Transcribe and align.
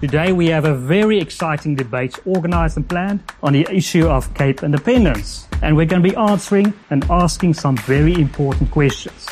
Today 0.00 0.30
we 0.30 0.46
have 0.46 0.64
a 0.64 0.76
very 0.76 1.18
exciting 1.18 1.74
debate 1.74 2.20
organized 2.24 2.76
and 2.76 2.88
planned 2.88 3.20
on 3.42 3.52
the 3.52 3.66
issue 3.68 4.06
of 4.06 4.32
Cape 4.34 4.62
independence. 4.62 5.48
And 5.60 5.76
we're 5.76 5.86
going 5.86 6.00
to 6.00 6.08
be 6.08 6.14
answering 6.14 6.72
and 6.90 7.04
asking 7.10 7.54
some 7.54 7.76
very 7.78 8.14
important 8.14 8.70
questions. 8.70 9.26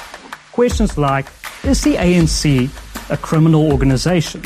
Questions 0.50 0.98
like, 0.98 1.26
is 1.62 1.82
the 1.82 1.94
ANC 1.94 2.68
a 3.10 3.16
criminal 3.16 3.70
organization? 3.70 4.42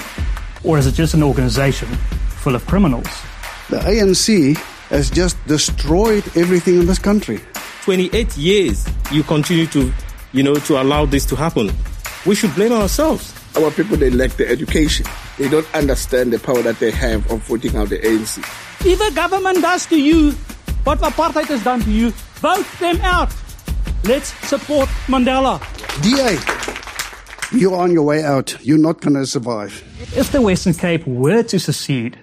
Or 0.62 0.76
is 0.76 0.86
it 0.86 0.92
just 0.92 1.14
an 1.14 1.22
organization 1.22 1.88
full 1.88 2.54
of 2.54 2.66
criminals? 2.66 3.08
The 3.70 3.78
ANC 3.78 4.58
has 4.90 5.08
just 5.08 5.42
destroyed 5.46 6.24
everything 6.36 6.80
in 6.80 6.86
this 6.86 6.98
country. 6.98 7.40
28 7.84 8.36
years 8.36 8.86
you 9.10 9.22
continue 9.22 9.66
to, 9.68 9.90
you 10.32 10.42
know, 10.42 10.56
to 10.56 10.82
allow 10.82 11.06
this 11.06 11.24
to 11.24 11.34
happen. 11.34 11.70
We 12.26 12.34
should 12.34 12.54
blame 12.54 12.72
ourselves. 12.72 13.39
Our 13.56 13.70
people, 13.70 13.96
they 13.96 14.10
lack 14.10 14.30
the 14.32 14.48
education. 14.48 15.06
They 15.38 15.48
don't 15.48 15.66
understand 15.74 16.32
the 16.32 16.38
power 16.38 16.62
that 16.62 16.78
they 16.78 16.90
have 16.90 17.30
of 17.30 17.42
voting 17.42 17.76
out 17.76 17.88
the 17.88 17.98
ANC. 17.98 18.38
If 18.86 18.98
the 18.98 19.12
government 19.14 19.60
does 19.60 19.86
to 19.86 20.00
you 20.00 20.32
what 20.84 20.98
apartheid 21.00 21.46
has 21.46 21.62
done 21.64 21.80
to 21.80 21.90
you, 21.90 22.10
vote 22.36 22.66
them 22.78 23.00
out. 23.02 23.34
Let's 24.04 24.28
support 24.48 24.88
Mandela. 25.08 25.60
DA, 26.02 26.38
you're 27.58 27.74
on 27.74 27.90
your 27.90 28.04
way 28.04 28.24
out. 28.24 28.56
You're 28.64 28.78
not 28.78 29.00
going 29.00 29.14
to 29.14 29.26
survive. 29.26 29.84
If 30.16 30.32
the 30.32 30.40
Western 30.40 30.72
Cape 30.72 31.06
were 31.06 31.42
to 31.42 31.58
secede, 31.58 32.18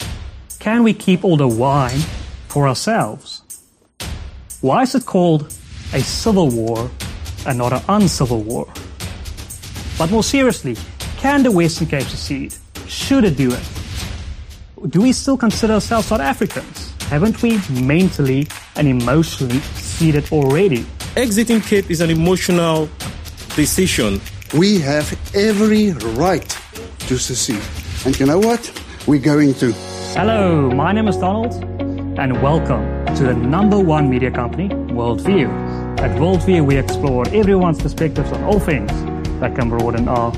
can 0.59 0.83
we 0.83 0.93
keep 0.93 1.23
all 1.23 1.37
the 1.37 1.47
wine 1.47 1.99
for 2.47 2.67
ourselves? 2.67 3.43
Why 4.61 4.81
is 4.81 4.95
it 4.95 5.05
called 5.05 5.53
a 5.93 5.99
civil 5.99 6.49
war 6.49 6.89
and 7.45 7.59
not 7.59 7.73
an 7.73 7.81
uncivil 7.87 8.41
war? 8.41 8.67
But 9.99 10.09
more 10.09 10.23
seriously, 10.23 10.75
can 11.17 11.41
the 11.43 11.51
Western 11.51 11.87
Cape 11.87 12.03
secede? 12.03 12.53
Should 12.87 13.23
it 13.25 13.35
do 13.35 13.51
it? 13.51 14.89
Do 14.89 15.01
we 15.01 15.11
still 15.11 15.37
consider 15.37 15.73
ourselves 15.73 16.07
South 16.07 16.21
Africans? 16.21 16.93
Haven't 17.09 17.41
we 17.41 17.59
mentally 17.81 18.47
and 18.75 18.87
emotionally 18.87 19.59
seceded 19.59 20.31
already? 20.31 20.85
Exiting 21.15 21.61
Cape 21.61 21.89
is 21.89 22.01
an 22.01 22.11
emotional 22.11 22.87
decision. 23.55 24.21
We 24.53 24.79
have 24.79 25.17
every 25.35 25.91
right 26.15 26.47
to 27.07 27.17
secede. 27.17 27.63
And 28.05 28.17
you 28.19 28.27
know 28.27 28.39
what? 28.39 28.71
We're 29.07 29.19
going 29.19 29.55
to. 29.55 29.71
Hello, 30.13 30.69
my 30.69 30.91
name 30.91 31.07
is 31.07 31.17
Donald, 31.17 31.53
and 32.19 32.41
welcome 32.43 33.05
to 33.15 33.23
the 33.23 33.33
number 33.33 33.79
one 33.79 34.09
media 34.09 34.29
company, 34.29 34.69
Worldview. 34.69 35.49
At 35.99 36.11
Worldview, 36.19 36.65
we 36.65 36.77
explore 36.77 37.27
everyone's 37.29 37.81
perspectives 37.81 38.31
on 38.31 38.43
all 38.43 38.59
things 38.59 38.91
that 39.39 39.55
can 39.55 39.69
broaden 39.69 40.07
our 40.07 40.31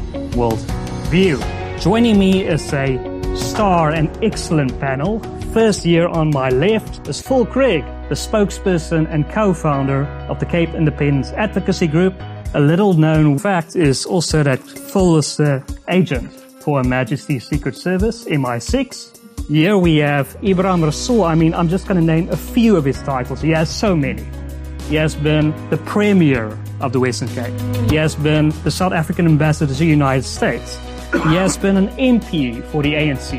worldview. 1.10 1.82
Joining 1.82 2.20
me 2.20 2.44
is 2.44 2.74
a 2.74 2.98
star 3.36 3.92
and 3.92 4.10
excellent 4.24 4.80
panel. 4.80 5.20
First 5.54 5.86
year 5.86 6.08
on 6.08 6.30
my 6.30 6.50
left 6.50 7.08
is 7.08 7.22
Phil 7.22 7.46
Craig, 7.46 7.84
the 8.10 8.16
spokesperson 8.16 9.08
and 9.10 9.28
co-founder 9.30 10.06
of 10.30 10.40
the 10.40 10.46
Cape 10.46 10.74
Independence 10.74 11.32
Advocacy 11.32 11.88
Group. 11.88 12.14
A 12.54 12.60
little 12.60 12.94
known 12.94 13.40
fact 13.40 13.76
is 13.76 14.06
also 14.06 14.44
that 14.44 14.60
Phil 14.60 15.18
is 15.18 15.38
the 15.38 15.64
agent 15.90 16.32
for 16.62 16.78
Her 16.80 16.88
Majesty's 16.88 17.48
Secret 17.48 17.76
Service, 17.76 18.26
MI6. 18.26 19.48
Here 19.48 19.78
we 19.78 19.98
have 19.98 20.28
Ebrahim 20.42 20.84
Rasool. 20.84 21.28
I 21.28 21.34
mean, 21.34 21.56
I'm 21.56 21.70
just 21.70 21.88
going 21.88 22.00
to 22.00 22.06
name 22.06 22.30
a 22.30 22.38
few 22.38 22.76
of 22.76 22.86
his 22.86 23.02
titles. 23.02 23.42
He 23.42 23.50
has 23.52 23.70
so 23.70 23.96
many. 23.96 24.28
He 24.90 24.96
has 24.96 25.16
been 25.16 25.54
the 25.70 25.78
Premier 25.78 26.58
of 26.82 26.94
the 26.94 27.00
Western 27.00 27.30
Cape. 27.30 27.54
He 27.90 27.96
has 27.96 28.16
been 28.16 28.50
the 28.64 28.72
South 28.72 28.94
African 28.94 29.26
Ambassador 29.26 29.74
to 29.74 29.80
the 29.80 29.86
United 29.86 30.24
States. 30.24 30.80
He 31.12 31.36
has 31.36 31.58
been 31.58 31.76
an 31.76 31.90
MP 31.98 32.64
for 32.66 32.84
the 32.84 32.94
ANC. 32.94 33.34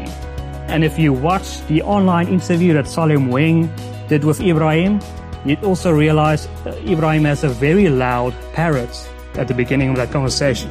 And 0.68 0.82
if 0.84 0.98
you 0.98 1.12
watch 1.12 1.64
the 1.68 1.82
online 1.82 2.28
interview 2.28 2.74
that 2.74 2.88
Salim 2.88 3.28
Wing 3.28 3.70
did 4.08 4.24
with 4.24 4.40
Ebrahim, 4.40 5.00
you'd 5.44 5.62
also 5.62 5.92
realize 5.92 6.48
that 6.64 6.74
Ebrahim 6.84 7.24
has 7.26 7.44
a 7.44 7.48
very 7.48 7.88
loud 7.88 8.34
parrot 8.52 8.90
at 9.34 9.46
the 9.46 9.54
beginning 9.54 9.90
of 9.90 9.96
that 9.96 10.10
conversation. 10.10 10.70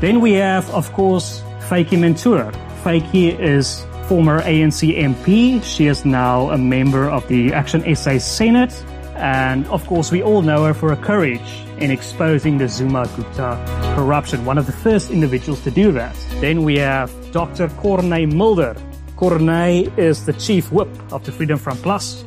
Then 0.00 0.20
we 0.20 0.32
have, 0.32 0.68
of 0.70 0.92
course, 0.92 1.42
Vytjie 1.68 1.98
Mentor. 1.98 2.50
Vytjie 2.82 3.38
is 3.38 3.86
former 4.08 4.42
ANC 4.42 4.98
MP. 4.98 5.62
She 5.62 5.86
is 5.86 6.04
now 6.04 6.50
a 6.50 6.58
member 6.58 7.08
of 7.08 7.26
the 7.28 7.52
Action 7.52 7.82
SA 7.94 8.18
Senate. 8.18 8.74
And 9.16 9.66
of 9.68 9.86
course, 9.86 10.10
we 10.10 10.22
all 10.22 10.42
know 10.42 10.64
her 10.64 10.74
for 10.74 10.94
her 10.94 11.02
courage 11.02 11.64
in 11.78 11.90
exposing 11.90 12.58
the 12.58 12.68
Zuma 12.68 13.08
Gupta 13.16 13.62
corruption, 13.96 14.44
one 14.44 14.58
of 14.58 14.66
the 14.66 14.72
first 14.72 15.10
individuals 15.10 15.62
to 15.62 15.70
do 15.70 15.92
that. 15.92 16.16
Then 16.40 16.62
we 16.64 16.78
have 16.78 17.10
Dr. 17.32 17.68
Corne 17.68 18.34
Mulder. 18.36 18.76
Corne 19.16 19.48
is 19.96 20.26
the 20.26 20.32
chief 20.32 20.72
whip 20.72 20.88
of 21.12 21.24
the 21.24 21.32
Freedom 21.32 21.58
Front 21.58 21.80
Plus 21.82 22.24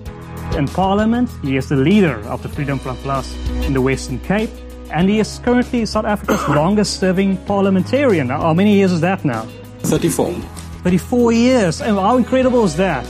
in 0.55 0.67
Parliament. 0.67 1.29
He 1.41 1.57
is 1.57 1.69
the 1.69 1.75
leader 1.75 2.19
of 2.27 2.41
the 2.41 2.49
Freedom 2.49 2.79
Front 2.79 2.99
Plus 2.99 3.35
in 3.65 3.73
the 3.73 3.81
Western 3.81 4.19
Cape. 4.19 4.49
And 4.91 5.09
he 5.09 5.19
is 5.19 5.39
currently 5.39 5.85
South 5.85 6.05
Africa's 6.05 6.47
longest 6.55 6.99
serving 6.99 7.37
parliamentarian. 7.45 8.29
How 8.29 8.53
many 8.53 8.75
years 8.75 8.93
is 8.93 9.01
that 9.01 9.25
now? 9.25 9.45
34. 9.79 10.33
34 10.83 11.31
years. 11.33 11.81
And 11.81 11.97
how 11.97 12.17
incredible 12.17 12.63
is 12.63 12.77
that? 12.77 13.05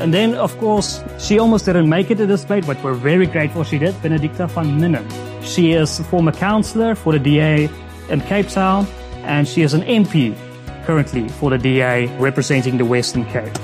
And 0.00 0.12
then, 0.12 0.34
of 0.34 0.56
course, 0.58 1.02
she 1.18 1.38
almost 1.38 1.66
didn't 1.66 1.88
make 1.88 2.10
it 2.10 2.16
to 2.16 2.26
this 2.26 2.44
plate, 2.44 2.66
but 2.66 2.82
we're 2.82 2.94
very 2.94 3.26
grateful 3.26 3.64
she 3.64 3.78
did. 3.78 3.94
Benedicta 4.02 4.46
van 4.48 4.78
Minnen. 4.80 5.06
She 5.42 5.72
is 5.72 6.00
a 6.00 6.04
former 6.04 6.32
councillor 6.32 6.94
for 6.94 7.12
the 7.12 7.18
DA 7.18 7.68
in 8.08 8.20
Cape 8.22 8.48
Town, 8.48 8.86
and 9.22 9.46
she 9.46 9.62
is 9.62 9.72
an 9.72 9.82
MP 9.82 10.36
currently 10.84 11.28
for 11.28 11.50
the 11.50 11.58
DA 11.58 12.06
representing 12.18 12.76
the 12.76 12.84
Western 12.84 13.24
Cape. 13.26 13.54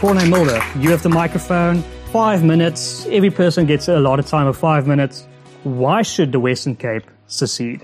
Corne 0.00 0.28
Mulder, 0.28 0.62
you 0.78 0.90
have 0.90 1.02
the 1.02 1.08
microphone. 1.08 1.82
Five 2.12 2.44
minutes. 2.44 3.06
Every 3.06 3.30
person 3.30 3.66
gets 3.66 3.88
a 3.88 3.98
lot 3.98 4.18
of 4.18 4.26
time 4.26 4.46
of 4.46 4.56
five 4.56 4.86
minutes. 4.86 5.26
Why 5.64 6.02
should 6.02 6.32
the 6.32 6.40
Western 6.40 6.76
Cape 6.76 7.04
secede? 7.26 7.82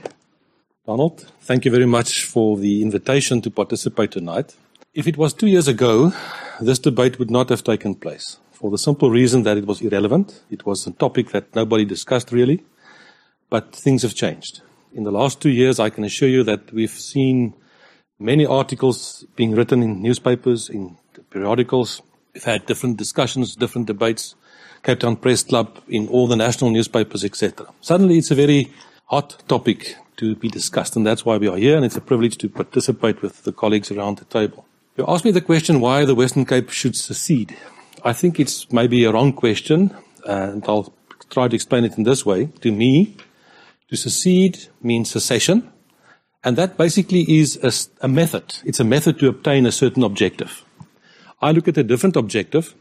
Donald, 0.86 1.26
thank 1.40 1.64
you 1.64 1.70
very 1.70 1.86
much 1.86 2.24
for 2.24 2.56
the 2.56 2.82
invitation 2.82 3.40
to 3.42 3.50
participate 3.50 4.12
tonight. 4.12 4.54
If 4.94 5.08
it 5.08 5.16
was 5.16 5.34
two 5.34 5.48
years 5.48 5.66
ago, 5.66 6.12
this 6.60 6.78
debate 6.78 7.18
would 7.18 7.30
not 7.30 7.48
have 7.48 7.64
taken 7.64 7.96
place 7.96 8.38
for 8.52 8.70
the 8.70 8.78
simple 8.78 9.10
reason 9.10 9.42
that 9.42 9.56
it 9.56 9.66
was 9.66 9.80
irrelevant. 9.80 10.44
It 10.52 10.64
was 10.64 10.86
a 10.86 10.92
topic 10.92 11.30
that 11.30 11.52
nobody 11.52 11.84
discussed 11.84 12.30
really, 12.30 12.62
but 13.50 13.74
things 13.74 14.02
have 14.02 14.14
changed. 14.14 14.60
In 14.92 15.02
the 15.02 15.10
last 15.10 15.40
two 15.40 15.50
years, 15.50 15.80
I 15.80 15.90
can 15.90 16.04
assure 16.04 16.28
you 16.28 16.44
that 16.44 16.72
we've 16.72 16.92
seen 16.92 17.54
many 18.20 18.46
articles 18.46 19.26
being 19.34 19.56
written 19.56 19.82
in 19.82 20.00
newspapers, 20.00 20.68
in 20.68 20.96
periodicals. 21.28 22.00
We've 22.32 22.44
had 22.44 22.64
different 22.66 22.96
discussions, 22.96 23.56
different 23.56 23.88
debates, 23.88 24.36
Cape 24.84 25.00
Town 25.00 25.16
Press 25.16 25.42
Club, 25.42 25.80
in 25.88 26.06
all 26.06 26.28
the 26.28 26.36
national 26.36 26.70
newspapers, 26.70 27.24
etc. 27.24 27.66
Suddenly, 27.80 28.18
it's 28.18 28.30
a 28.30 28.36
very 28.36 28.72
hot 29.06 29.42
topic 29.48 29.96
to 30.18 30.36
be 30.36 30.48
discussed, 30.48 30.94
and 30.94 31.04
that's 31.04 31.24
why 31.24 31.36
we 31.36 31.48
are 31.48 31.56
here, 31.56 31.74
and 31.74 31.84
it's 31.84 31.96
a 31.96 32.00
privilege 32.00 32.38
to 32.38 32.48
participate 32.48 33.22
with 33.22 33.42
the 33.42 33.52
colleagues 33.52 33.90
around 33.90 34.18
the 34.18 34.24
table. 34.26 34.64
You 34.96 35.04
asked 35.08 35.24
me 35.24 35.32
the 35.32 35.40
question 35.40 35.80
why 35.80 36.04
the 36.04 36.14
Western 36.14 36.44
Cape 36.44 36.70
should 36.70 36.94
secede. 36.94 37.56
I 38.04 38.12
think 38.12 38.38
it's 38.38 38.70
maybe 38.70 39.02
a 39.02 39.10
wrong 39.10 39.32
question, 39.32 39.92
and 40.24 40.64
I'll 40.68 40.94
try 41.30 41.48
to 41.48 41.54
explain 41.56 41.84
it 41.84 41.98
in 41.98 42.04
this 42.04 42.24
way. 42.24 42.46
To 42.60 42.70
me, 42.70 43.16
to 43.88 43.96
secede 43.96 44.68
means 44.80 45.10
secession, 45.10 45.72
and 46.44 46.56
that 46.56 46.76
basically 46.76 47.22
is 47.22 47.58
a, 47.60 48.04
a 48.04 48.08
method. 48.08 48.58
It's 48.64 48.78
a 48.78 48.84
method 48.84 49.18
to 49.18 49.26
obtain 49.26 49.66
a 49.66 49.72
certain 49.72 50.04
objective. 50.04 50.64
I 51.42 51.50
look 51.50 51.66
at 51.66 51.76
a 51.76 51.82
different 51.82 52.14
objective. 52.14 52.76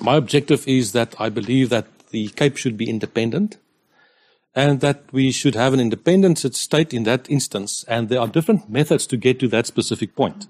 My 0.00 0.16
objective 0.16 0.66
is 0.66 0.90
that 0.92 1.14
I 1.20 1.28
believe 1.28 1.68
that 1.68 1.86
the 2.08 2.30
Cape 2.30 2.56
should 2.56 2.76
be 2.76 2.90
independent 2.90 3.56
and 4.56 4.80
that 4.80 5.04
we 5.12 5.30
should 5.30 5.54
have 5.54 5.74
an 5.74 5.78
independent 5.78 6.38
state 6.38 6.92
in 6.92 7.04
that 7.04 7.30
instance. 7.30 7.84
And 7.86 8.08
there 8.08 8.20
are 8.20 8.26
different 8.26 8.68
methods 8.68 9.06
to 9.06 9.16
get 9.16 9.38
to 9.38 9.48
that 9.48 9.68
specific 9.68 10.16
point. 10.16 10.48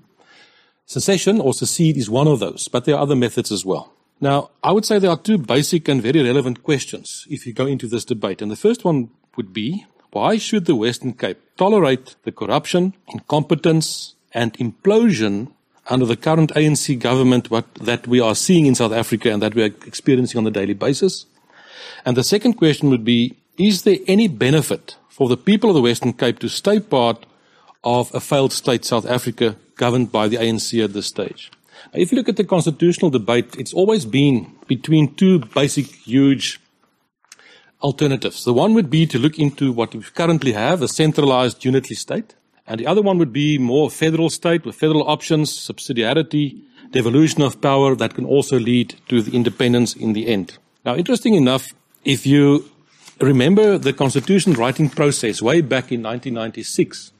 Secession 0.90 1.40
or 1.40 1.54
secede 1.54 1.96
is 1.96 2.10
one 2.10 2.26
of 2.26 2.40
those, 2.40 2.66
but 2.66 2.84
there 2.84 2.96
are 2.96 3.02
other 3.02 3.14
methods 3.14 3.52
as 3.52 3.64
well. 3.64 3.92
Now, 4.20 4.50
I 4.60 4.72
would 4.72 4.84
say 4.84 4.98
there 4.98 5.12
are 5.12 5.16
two 5.16 5.38
basic 5.38 5.86
and 5.86 6.02
very 6.02 6.20
relevant 6.20 6.64
questions 6.64 7.28
if 7.30 7.46
you 7.46 7.52
go 7.52 7.64
into 7.64 7.86
this 7.86 8.04
debate. 8.04 8.42
And 8.42 8.50
the 8.50 8.56
first 8.56 8.84
one 8.84 9.10
would 9.36 9.52
be, 9.52 9.86
why 10.10 10.36
should 10.36 10.64
the 10.64 10.74
Western 10.74 11.12
Cape 11.12 11.38
tolerate 11.56 12.16
the 12.24 12.32
corruption, 12.32 12.94
incompetence, 13.06 14.16
and 14.34 14.52
implosion 14.54 15.52
under 15.88 16.06
the 16.06 16.16
current 16.16 16.50
ANC 16.54 16.98
government 16.98 17.52
what, 17.52 17.72
that 17.76 18.08
we 18.08 18.18
are 18.18 18.34
seeing 18.34 18.66
in 18.66 18.74
South 18.74 18.92
Africa 18.92 19.30
and 19.30 19.40
that 19.42 19.54
we 19.54 19.62
are 19.62 19.72
experiencing 19.86 20.38
on 20.38 20.46
a 20.48 20.50
daily 20.50 20.74
basis? 20.74 21.26
And 22.04 22.16
the 22.16 22.24
second 22.24 22.54
question 22.54 22.90
would 22.90 23.04
be, 23.04 23.36
is 23.56 23.82
there 23.82 23.98
any 24.08 24.26
benefit 24.26 24.96
for 25.08 25.28
the 25.28 25.36
people 25.36 25.70
of 25.70 25.74
the 25.74 25.82
Western 25.82 26.14
Cape 26.14 26.40
to 26.40 26.48
stay 26.48 26.80
part 26.80 27.26
of 27.82 28.14
a 28.14 28.20
failed 28.20 28.52
state, 28.52 28.84
South 28.84 29.06
Africa, 29.06 29.56
governed 29.76 30.12
by 30.12 30.28
the 30.28 30.36
ANC 30.36 30.82
at 30.82 30.92
this 30.92 31.06
stage? 31.06 31.50
If 31.94 32.12
you 32.12 32.18
look 32.18 32.28
at 32.28 32.36
the 32.36 32.44
constitutional 32.44 33.10
debate, 33.10 33.56
it's 33.56 33.72
always 33.72 34.04
been 34.04 34.52
between 34.66 35.14
two 35.14 35.38
basic, 35.38 35.86
huge 35.86 36.60
alternatives. 37.82 38.44
The 38.44 38.52
one 38.52 38.74
would 38.74 38.90
be 38.90 39.06
to 39.06 39.18
look 39.18 39.38
into 39.38 39.72
what 39.72 39.94
we 39.94 40.02
currently 40.02 40.52
have, 40.52 40.82
a 40.82 40.88
centralized 40.88 41.64
unitary 41.64 41.96
state, 41.96 42.34
And 42.70 42.78
the 42.78 42.86
other 42.86 43.02
one 43.02 43.18
would 43.18 43.32
be 43.32 43.58
more 43.58 43.90
federal 43.90 44.30
state 44.30 44.64
with 44.64 44.76
federal 44.76 45.02
options, 45.08 45.50
subsidiarity, 45.50 46.60
devolution 46.92 47.42
of 47.42 47.60
power 47.60 47.96
that 47.96 48.14
can 48.14 48.24
also 48.24 48.60
lead 48.60 48.94
to 49.08 49.22
the 49.22 49.34
independence 49.34 49.92
in 49.96 50.12
the 50.12 50.28
end. 50.28 50.56
Now, 50.84 50.94
interesting 50.94 51.34
enough, 51.34 51.74
if 52.04 52.24
you 52.24 52.70
remember 53.20 53.76
the 53.76 53.92
constitution 53.92 54.52
writing 54.52 54.88
process 54.88 55.42
way 55.42 55.62
back 55.62 55.90
in 55.90 56.00
1996, 56.04 57.10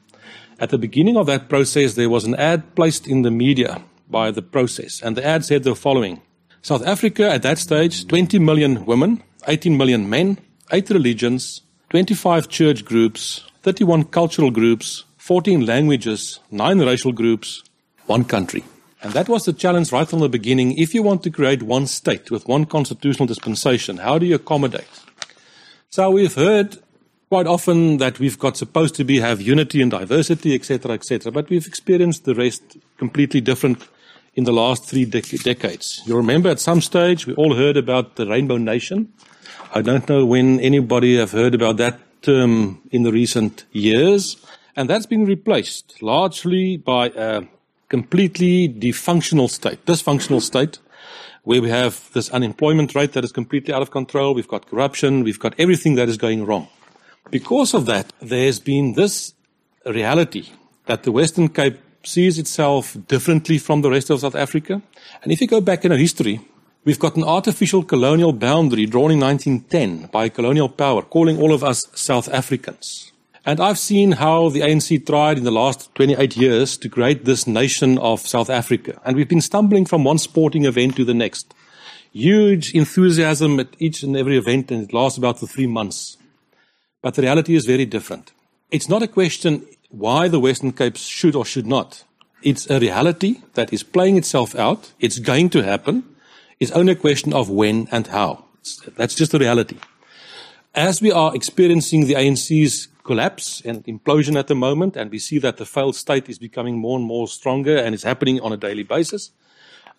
at 0.61 0.69
the 0.69 0.77
beginning 0.77 1.17
of 1.17 1.25
that 1.25 1.49
process, 1.49 1.95
there 1.95 2.09
was 2.09 2.23
an 2.23 2.35
ad 2.35 2.75
placed 2.75 3.07
in 3.07 3.23
the 3.23 3.31
media 3.31 3.81
by 4.09 4.29
the 4.29 4.43
process, 4.43 5.01
and 5.01 5.17
the 5.17 5.25
ad 5.25 5.43
said 5.43 5.63
the 5.63 5.75
following 5.75 6.21
South 6.61 6.85
Africa 6.85 7.27
at 7.27 7.41
that 7.41 7.57
stage, 7.57 8.07
20 8.07 8.37
million 8.37 8.85
women, 8.85 9.23
18 9.47 9.75
million 9.75 10.07
men, 10.07 10.37
8 10.71 10.91
religions, 10.91 11.61
25 11.89 12.47
church 12.47 12.85
groups, 12.85 13.43
31 13.63 14.03
cultural 14.05 14.51
groups, 14.51 15.03
14 15.17 15.65
languages, 15.65 16.39
9 16.51 16.79
racial 16.79 17.11
groups, 17.11 17.63
one 18.05 18.23
country. 18.23 18.63
And 19.01 19.13
that 19.13 19.27
was 19.27 19.45
the 19.45 19.53
challenge 19.53 19.91
right 19.91 20.07
from 20.07 20.19
the 20.19 20.29
beginning. 20.29 20.77
If 20.77 20.93
you 20.93 21.01
want 21.01 21.23
to 21.23 21.31
create 21.31 21.63
one 21.63 21.87
state 21.87 22.29
with 22.29 22.47
one 22.47 22.65
constitutional 22.65 23.25
dispensation, 23.25 23.97
how 23.97 24.19
do 24.19 24.27
you 24.27 24.35
accommodate? 24.35 24.87
So 25.89 26.11
we've 26.11 26.35
heard 26.35 26.77
quite 27.31 27.47
often 27.47 27.95
that 27.95 28.19
we've 28.19 28.37
got 28.37 28.57
supposed 28.57 28.93
to 28.93 29.05
be 29.05 29.21
have 29.21 29.39
unity 29.39 29.81
and 29.81 29.89
diversity, 29.89 30.53
etc., 30.53 30.91
etc., 30.91 31.31
but 31.31 31.49
we've 31.49 31.65
experienced 31.65 32.25
the 32.25 32.35
rest 32.35 32.61
completely 32.97 33.39
different 33.39 33.87
in 34.35 34.43
the 34.43 34.51
last 34.51 34.83
three 34.83 35.05
dec- 35.05 35.41
decades. 35.41 36.01
You 36.05 36.17
remember 36.17 36.49
at 36.49 36.59
some 36.59 36.81
stage 36.81 37.25
we 37.25 37.33
all 37.35 37.55
heard 37.55 37.77
about 37.77 38.17
the 38.17 38.27
Rainbow 38.27 38.57
Nation. 38.57 39.13
I 39.73 39.81
don't 39.81 40.09
know 40.09 40.25
when 40.25 40.59
anybody 40.59 41.15
have 41.19 41.31
heard 41.31 41.55
about 41.55 41.77
that 41.77 42.01
term 42.21 42.81
in 42.91 43.03
the 43.03 43.13
recent 43.13 43.63
years, 43.71 44.35
and 44.75 44.89
that's 44.89 45.05
been 45.05 45.23
replaced 45.23 46.01
largely 46.01 46.75
by 46.75 47.13
a 47.15 47.43
completely 47.87 48.67
dysfunctional 48.67 49.49
state, 49.49 49.85
dysfunctional 49.85 50.41
state, 50.41 50.79
where 51.43 51.61
we 51.61 51.69
have 51.69 52.11
this 52.11 52.29
unemployment 52.31 52.93
rate 52.93 53.13
that 53.13 53.23
is 53.23 53.31
completely 53.31 53.73
out 53.73 53.81
of 53.81 53.89
control. 53.89 54.33
We've 54.33 54.49
got 54.49 54.69
corruption. 54.69 55.23
We've 55.23 55.39
got 55.39 55.53
everything 55.57 55.95
that 55.95 56.09
is 56.09 56.17
going 56.17 56.45
wrong. 56.45 56.67
Because 57.29 57.73
of 57.73 57.85
that, 57.85 58.11
there's 58.21 58.59
been 58.59 58.93
this 58.93 59.33
reality 59.85 60.49
that 60.85 61.03
the 61.03 61.11
Western 61.11 61.49
Cape 61.49 61.77
sees 62.03 62.39
itself 62.39 62.97
differently 63.07 63.57
from 63.57 63.81
the 63.81 63.89
rest 63.89 64.09
of 64.09 64.19
South 64.19 64.35
Africa. 64.35 64.81
And 65.23 65.31
if 65.31 65.39
you 65.41 65.47
go 65.47 65.61
back 65.61 65.85
in 65.85 65.91
our 65.91 65.97
history, 65.97 66.41
we've 66.83 66.99
got 66.99 67.15
an 67.15 67.23
artificial 67.23 67.83
colonial 67.83 68.33
boundary 68.33 68.85
drawn 68.85 69.11
in 69.11 69.19
1910 69.19 70.07
by 70.11 70.25
a 70.25 70.29
colonial 70.29 70.69
power, 70.69 71.03
calling 71.03 71.39
all 71.39 71.53
of 71.53 71.63
us 71.63 71.85
South 71.93 72.27
Africans. 72.29 73.11
And 73.45 73.59
I've 73.59 73.79
seen 73.79 74.13
how 74.13 74.49
the 74.49 74.61
ANC 74.61 75.05
tried 75.05 75.37
in 75.37 75.43
the 75.43 75.51
last 75.51 75.93
28 75.95 76.37
years 76.37 76.77
to 76.77 76.89
create 76.89 77.25
this 77.25 77.47
nation 77.47 77.97
of 77.97 78.19
South 78.21 78.49
Africa. 78.51 79.01
And 79.03 79.15
we've 79.15 79.29
been 79.29 79.41
stumbling 79.41 79.85
from 79.85 80.03
one 80.03 80.19
sporting 80.19 80.65
event 80.65 80.95
to 80.97 81.05
the 81.05 81.15
next. 81.15 81.53
Huge 82.13 82.75
enthusiasm 82.75 83.59
at 83.59 83.69
each 83.79 84.03
and 84.03 84.15
every 84.15 84.37
event, 84.37 84.69
and 84.69 84.83
it 84.83 84.93
lasts 84.93 85.17
about 85.17 85.39
for 85.39 85.47
three 85.47 85.65
months. 85.65 86.17
But 87.01 87.15
the 87.15 87.23
reality 87.23 87.55
is 87.55 87.65
very 87.65 87.85
different. 87.85 88.31
It's 88.69 88.87
not 88.87 89.03
a 89.03 89.07
question 89.07 89.65
why 89.89 90.27
the 90.27 90.39
Western 90.39 90.71
Cape 90.71 90.97
should 90.97 91.35
or 91.35 91.45
should 91.45 91.67
not. 91.67 92.03
It's 92.43 92.69
a 92.69 92.79
reality 92.79 93.41
that 93.53 93.73
is 93.73 93.83
playing 93.83 94.17
itself 94.17 94.55
out. 94.55 94.93
It's 94.99 95.19
going 95.19 95.49
to 95.51 95.63
happen. 95.63 96.03
It's 96.59 96.71
only 96.71 96.93
a 96.93 96.95
question 96.95 97.33
of 97.33 97.49
when 97.49 97.87
and 97.91 98.07
how. 98.07 98.45
That's 98.97 99.15
just 99.15 99.31
the 99.31 99.39
reality. 99.39 99.77
As 100.73 101.01
we 101.01 101.11
are 101.11 101.35
experiencing 101.35 102.07
the 102.07 102.13
ANC's 102.13 102.87
collapse 103.03 103.61
and 103.65 103.83
implosion 103.85 104.37
at 104.37 104.47
the 104.47 104.55
moment, 104.55 104.95
and 104.95 105.11
we 105.11 105.19
see 105.19 105.39
that 105.39 105.57
the 105.57 105.65
failed 105.65 105.95
state 105.95 106.29
is 106.29 106.39
becoming 106.39 106.77
more 106.77 106.97
and 106.97 107.05
more 107.05 107.27
stronger 107.27 107.75
and 107.75 107.93
is 107.93 108.03
happening 108.03 108.39
on 108.39 108.53
a 108.53 108.57
daily 108.57 108.83
basis, 108.83 109.31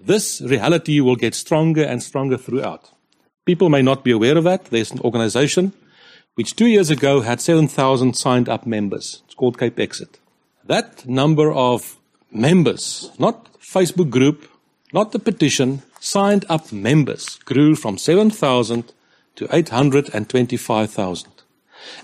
this 0.00 0.40
reality 0.40 1.00
will 1.00 1.16
get 1.16 1.34
stronger 1.34 1.82
and 1.82 2.02
stronger 2.02 2.38
throughout. 2.38 2.90
People 3.44 3.69
may 3.69 3.82
not 3.82 4.04
be 4.04 4.12
aware 4.12 4.38
of 4.38 4.44
that. 4.44 4.66
There's 4.66 4.93
an 4.93 5.00
organization 5.00 5.72
which 6.34 6.56
two 6.56 6.67
years 6.67 6.90
ago 6.90 7.20
had 7.20 7.40
7,000 7.40 8.14
signed 8.14 8.49
up 8.49 8.67
members. 8.67 9.23
It's 9.26 9.34
called 9.34 9.58
Cape 9.58 9.79
Exit. 9.79 10.19
That 10.64 11.06
number 11.06 11.52
of 11.52 11.96
members, 12.31 13.11
not 13.19 13.52
Facebook 13.61 14.11
group, 14.11 14.49
not 14.93 15.12
the 15.12 15.19
petition, 15.19 15.82
signed 16.00 16.44
up 16.49 16.73
members 16.73 17.37
grew 17.44 17.75
from 17.75 17.99
7,000 17.99 18.93
to 19.37 19.49
825,000. 19.50 21.31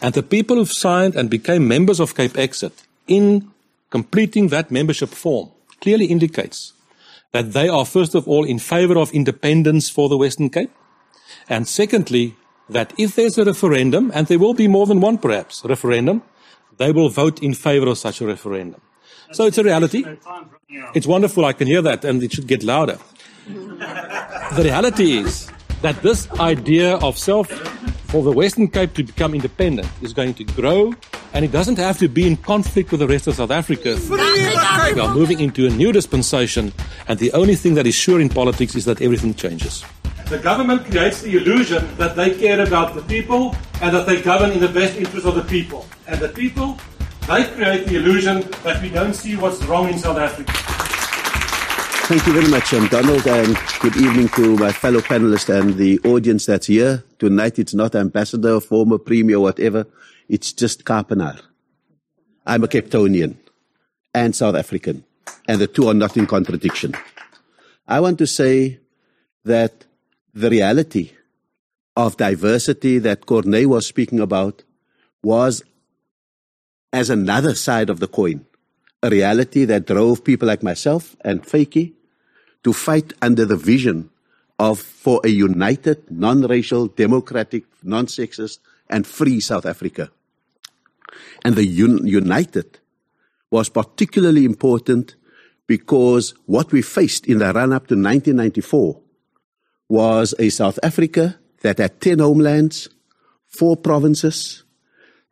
And 0.02 0.14
the 0.14 0.22
people 0.22 0.56
who've 0.56 0.72
signed 0.72 1.14
and 1.14 1.30
became 1.30 1.68
members 1.68 2.00
of 2.00 2.14
Cape 2.14 2.36
Exit 2.36 2.72
in 3.06 3.50
completing 3.90 4.48
that 4.48 4.70
membership 4.70 5.10
form 5.10 5.50
clearly 5.80 6.06
indicates 6.06 6.72
that 7.32 7.52
they 7.52 7.68
are 7.68 7.84
first 7.84 8.14
of 8.14 8.26
all 8.26 8.44
in 8.44 8.58
favor 8.58 8.98
of 8.98 9.12
independence 9.12 9.88
for 9.88 10.08
the 10.08 10.16
Western 10.16 10.50
Cape. 10.50 10.70
And 11.48 11.68
secondly, 11.68 12.36
that 12.68 12.92
if 12.98 13.14
there's 13.14 13.38
a 13.38 13.44
referendum, 13.44 14.10
and 14.14 14.26
there 14.26 14.38
will 14.38 14.54
be 14.54 14.68
more 14.68 14.86
than 14.86 15.00
one 15.00 15.18
perhaps 15.18 15.64
referendum, 15.64 16.22
they 16.76 16.92
will 16.92 17.08
vote 17.08 17.42
in 17.42 17.54
favor 17.54 17.88
of 17.88 17.98
such 17.98 18.20
a 18.20 18.26
referendum. 18.26 18.80
So 19.32 19.46
it's 19.46 19.58
a 19.58 19.62
reality. 19.64 20.04
It's 20.94 21.06
wonderful. 21.06 21.44
I 21.44 21.52
can 21.52 21.66
hear 21.66 21.82
that, 21.82 22.04
and 22.04 22.22
it 22.22 22.32
should 22.32 22.46
get 22.46 22.62
louder. 22.62 22.98
the 23.46 24.62
reality 24.62 25.18
is 25.18 25.50
that 25.82 26.02
this 26.02 26.30
idea 26.40 26.96
of 26.96 27.16
self 27.16 27.48
for 28.08 28.22
the 28.22 28.32
Western 28.32 28.68
Cape 28.68 28.94
to 28.94 29.04
become 29.04 29.34
independent 29.34 29.88
is 30.02 30.12
going 30.12 30.34
to 30.34 30.44
grow, 30.44 30.94
and 31.34 31.44
it 31.44 31.52
doesn't 31.52 31.76
have 31.76 31.98
to 31.98 32.08
be 32.08 32.26
in 32.26 32.36
conflict 32.36 32.90
with 32.90 33.00
the 33.00 33.06
rest 33.06 33.26
of 33.26 33.34
South 33.34 33.50
Africa. 33.50 33.98
We 34.10 35.00
are 35.00 35.14
moving 35.14 35.40
into 35.40 35.66
a 35.66 35.70
new 35.70 35.92
dispensation, 35.92 36.72
and 37.06 37.18
the 37.18 37.32
only 37.32 37.54
thing 37.54 37.74
that 37.74 37.86
is 37.86 37.94
sure 37.94 38.20
in 38.20 38.30
politics 38.30 38.74
is 38.74 38.86
that 38.86 39.02
everything 39.02 39.34
changes. 39.34 39.84
The 40.28 40.38
government 40.38 40.84
creates 40.84 41.22
the 41.22 41.38
illusion 41.38 41.96
that 41.96 42.14
they 42.14 42.36
care 42.38 42.60
about 42.60 42.94
the 42.94 43.00
people 43.00 43.56
and 43.80 43.96
that 43.96 44.06
they 44.06 44.20
govern 44.20 44.50
in 44.50 44.60
the 44.60 44.68
best 44.68 44.94
interest 44.94 45.24
of 45.24 45.34
the 45.34 45.42
people. 45.44 45.86
And 46.06 46.20
the 46.20 46.28
people, 46.28 46.78
they 47.26 47.44
create 47.44 47.86
the 47.86 47.96
illusion 47.96 48.42
that 48.62 48.82
we 48.82 48.90
don't 48.90 49.14
see 49.14 49.36
what's 49.36 49.64
wrong 49.64 49.88
in 49.88 49.98
South 49.98 50.18
Africa. 50.18 50.52
Thank 52.08 52.26
you 52.26 52.34
very 52.34 52.48
much, 52.48 52.74
um, 52.74 52.88
Donald, 52.88 53.26
and 53.26 53.56
good 53.80 53.96
evening 53.96 54.28
to 54.36 54.58
my 54.58 54.70
fellow 54.70 55.00
panelists 55.00 55.48
and 55.48 55.76
the 55.76 55.98
audience 56.00 56.44
that's 56.44 56.66
here. 56.66 57.04
Tonight 57.18 57.58
it's 57.58 57.72
not 57.72 57.94
ambassador, 57.94 58.60
former 58.60 58.98
premier, 58.98 59.40
whatever. 59.40 59.86
It's 60.28 60.52
just 60.52 60.84
Kaapenaar. 60.84 61.40
I'm 62.46 62.64
a 62.64 62.68
Capetonian 62.68 63.36
and 64.12 64.36
South 64.36 64.56
African, 64.56 65.04
and 65.48 65.58
the 65.58 65.66
two 65.66 65.88
are 65.88 65.94
not 65.94 66.18
in 66.18 66.26
contradiction. 66.26 66.94
I 67.86 68.00
want 68.00 68.18
to 68.18 68.26
say 68.26 68.80
that 69.46 69.84
the 70.34 70.50
reality 70.50 71.12
of 71.96 72.16
diversity 72.16 72.98
that 72.98 73.26
Corne 73.26 73.68
was 73.68 73.86
speaking 73.86 74.20
about 74.20 74.62
was 75.22 75.62
as 76.92 77.10
another 77.10 77.54
side 77.54 77.90
of 77.90 78.00
the 78.00 78.06
coin, 78.08 78.46
a 79.02 79.10
reality 79.10 79.64
that 79.64 79.86
drove 79.86 80.24
people 80.24 80.48
like 80.48 80.62
myself 80.62 81.16
and 81.22 81.42
Vytjie 81.42 81.92
to 82.64 82.72
fight 82.72 83.12
under 83.20 83.44
the 83.44 83.56
vision 83.56 84.10
of 84.58 84.80
for 84.80 85.20
a 85.24 85.28
united, 85.28 86.10
non-racial, 86.10 86.88
democratic, 86.88 87.64
non-sexist, 87.82 88.58
and 88.88 89.06
free 89.06 89.40
South 89.40 89.66
Africa. 89.66 90.10
And 91.44 91.54
the 91.54 91.64
un- 91.64 92.06
united 92.06 92.78
was 93.50 93.68
particularly 93.68 94.44
important 94.44 95.14
because 95.66 96.34
what 96.46 96.72
we 96.72 96.82
faced 96.82 97.26
in 97.26 97.38
the 97.38 97.52
run 97.52 97.72
up 97.72 97.86
to 97.88 97.94
1994 97.94 99.00
was 99.88 100.34
a 100.38 100.50
South 100.50 100.78
Africa 100.82 101.38
that 101.62 101.78
had 101.78 102.00
10 102.00 102.18
homelands, 102.18 102.88
four 103.46 103.76
provinces, 103.76 104.64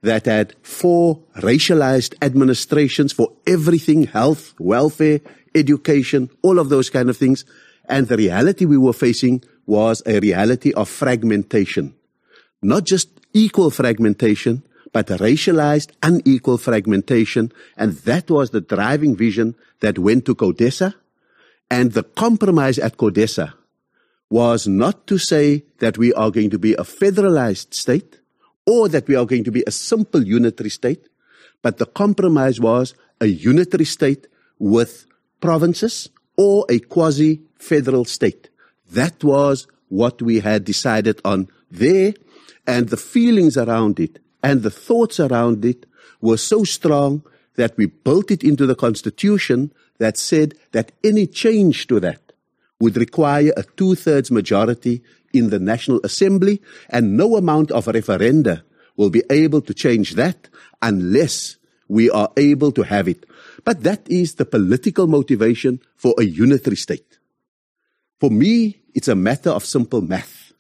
that 0.02 0.26
had 0.26 0.54
four 0.62 1.20
racialized 1.36 2.14
administrations 2.22 3.12
for 3.12 3.32
everything, 3.46 4.04
health, 4.04 4.54
welfare, 4.58 5.20
education, 5.54 6.30
all 6.42 6.58
of 6.58 6.68
those 6.68 6.90
kind 6.90 7.10
of 7.10 7.16
things. 7.16 7.44
And 7.88 8.08
the 8.08 8.16
reality 8.16 8.64
we 8.64 8.78
were 8.78 8.92
facing 8.92 9.42
was 9.66 10.02
a 10.06 10.20
reality 10.20 10.72
of 10.72 10.88
fragmentation. 10.88 11.94
Not 12.62 12.84
just 12.84 13.08
equal 13.32 13.70
fragmentation, 13.70 14.62
but 14.92 15.08
racialized, 15.08 15.90
unequal 16.02 16.58
fragmentation. 16.58 17.52
And 17.76 17.92
that 18.08 18.30
was 18.30 18.50
the 18.50 18.60
driving 18.60 19.16
vision 19.16 19.54
that 19.80 19.98
went 19.98 20.24
to 20.26 20.34
CODESA. 20.34 20.94
And 21.70 21.92
the 21.92 22.04
compromise 22.04 22.78
at 22.78 22.96
CODESA 22.96 23.52
was 24.28 24.66
not 24.66 25.06
to 25.06 25.18
say 25.18 25.64
that 25.78 25.98
we 25.98 26.12
are 26.14 26.30
going 26.30 26.50
to 26.50 26.58
be 26.58 26.74
a 26.74 26.78
federalized 26.82 27.74
state 27.74 28.18
or 28.66 28.88
that 28.88 29.06
we 29.06 29.14
are 29.14 29.24
going 29.24 29.44
to 29.44 29.52
be 29.52 29.62
a 29.66 29.70
simple 29.70 30.24
unitary 30.24 30.70
state, 30.70 31.08
but 31.62 31.78
the 31.78 31.86
compromise 31.86 32.60
was 32.60 32.94
a 33.20 33.26
unitary 33.26 33.84
state 33.84 34.26
with 34.58 35.06
provinces 35.40 36.10
or 36.36 36.66
a 36.68 36.78
quasi 36.80 37.40
federal 37.56 38.04
state. 38.04 38.48
That 38.90 39.22
was 39.22 39.68
what 39.88 40.20
we 40.20 40.40
had 40.40 40.64
decided 40.64 41.20
on 41.24 41.48
there, 41.70 42.14
and 42.66 42.88
the 42.88 42.96
feelings 42.96 43.56
around 43.56 44.00
it 44.00 44.18
and 44.42 44.62
the 44.62 44.70
thoughts 44.70 45.18
around 45.20 45.64
it 45.64 45.86
were 46.20 46.36
so 46.36 46.64
strong 46.64 47.22
that 47.56 47.76
we 47.76 47.86
built 47.86 48.30
it 48.30 48.44
into 48.44 48.66
the 48.66 48.74
constitution 48.74 49.72
that 49.98 50.16
said 50.16 50.54
that 50.72 50.92
any 51.02 51.26
change 51.26 51.86
to 51.86 51.98
that 52.00 52.25
would 52.80 52.96
require 52.96 53.52
a 53.56 53.62
two 53.62 53.94
thirds 53.94 54.30
majority 54.30 55.02
in 55.32 55.50
the 55.50 55.58
National 55.58 56.00
Assembly, 56.04 56.62
and 56.88 57.16
no 57.16 57.36
amount 57.36 57.70
of 57.70 57.86
referenda 57.86 58.62
will 58.96 59.10
be 59.10 59.22
able 59.30 59.60
to 59.60 59.74
change 59.74 60.14
that 60.14 60.48
unless 60.82 61.56
we 61.88 62.10
are 62.10 62.30
able 62.36 62.72
to 62.72 62.82
have 62.82 63.08
it. 63.08 63.26
But 63.64 63.82
that 63.82 64.08
is 64.08 64.34
the 64.34 64.44
political 64.44 65.06
motivation 65.06 65.80
for 65.96 66.14
a 66.18 66.24
unitary 66.24 66.76
state. 66.76 67.18
For 68.20 68.30
me, 68.30 68.80
it's 68.94 69.08
a 69.08 69.14
matter 69.14 69.50
of 69.50 69.64
simple 69.64 70.00
math. 70.00 70.52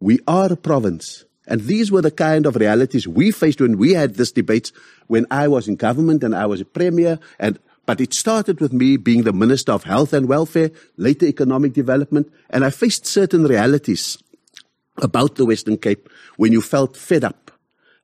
We 0.00 0.18
are 0.26 0.52
a 0.52 0.56
province. 0.56 1.24
And 1.46 1.60
these 1.62 1.92
were 1.92 2.02
the 2.02 2.10
kind 2.10 2.44
of 2.44 2.56
realities 2.56 3.06
we 3.06 3.30
faced 3.30 3.60
when 3.60 3.78
we 3.78 3.94
had 3.94 4.14
this 4.14 4.32
debate 4.32 4.72
when 5.06 5.26
I 5.30 5.46
was 5.46 5.68
in 5.68 5.76
government 5.76 6.24
and 6.24 6.34
I 6.34 6.46
was 6.46 6.60
a 6.60 6.64
premier 6.64 7.20
and 7.38 7.58
but 7.86 8.00
it 8.00 8.12
started 8.12 8.60
with 8.60 8.72
me 8.72 8.96
being 8.96 9.22
the 9.22 9.32
Minister 9.32 9.72
of 9.72 9.84
Health 9.84 10.12
and 10.12 10.28
Welfare, 10.28 10.72
later 10.96 11.26
Economic 11.26 11.72
Development, 11.72 12.30
and 12.50 12.64
I 12.64 12.70
faced 12.70 13.06
certain 13.06 13.44
realities 13.44 14.18
about 14.98 15.36
the 15.36 15.46
Western 15.46 15.78
Cape 15.78 16.08
when 16.36 16.52
you 16.52 16.60
felt 16.60 16.96
fed 16.96 17.24
up 17.24 17.52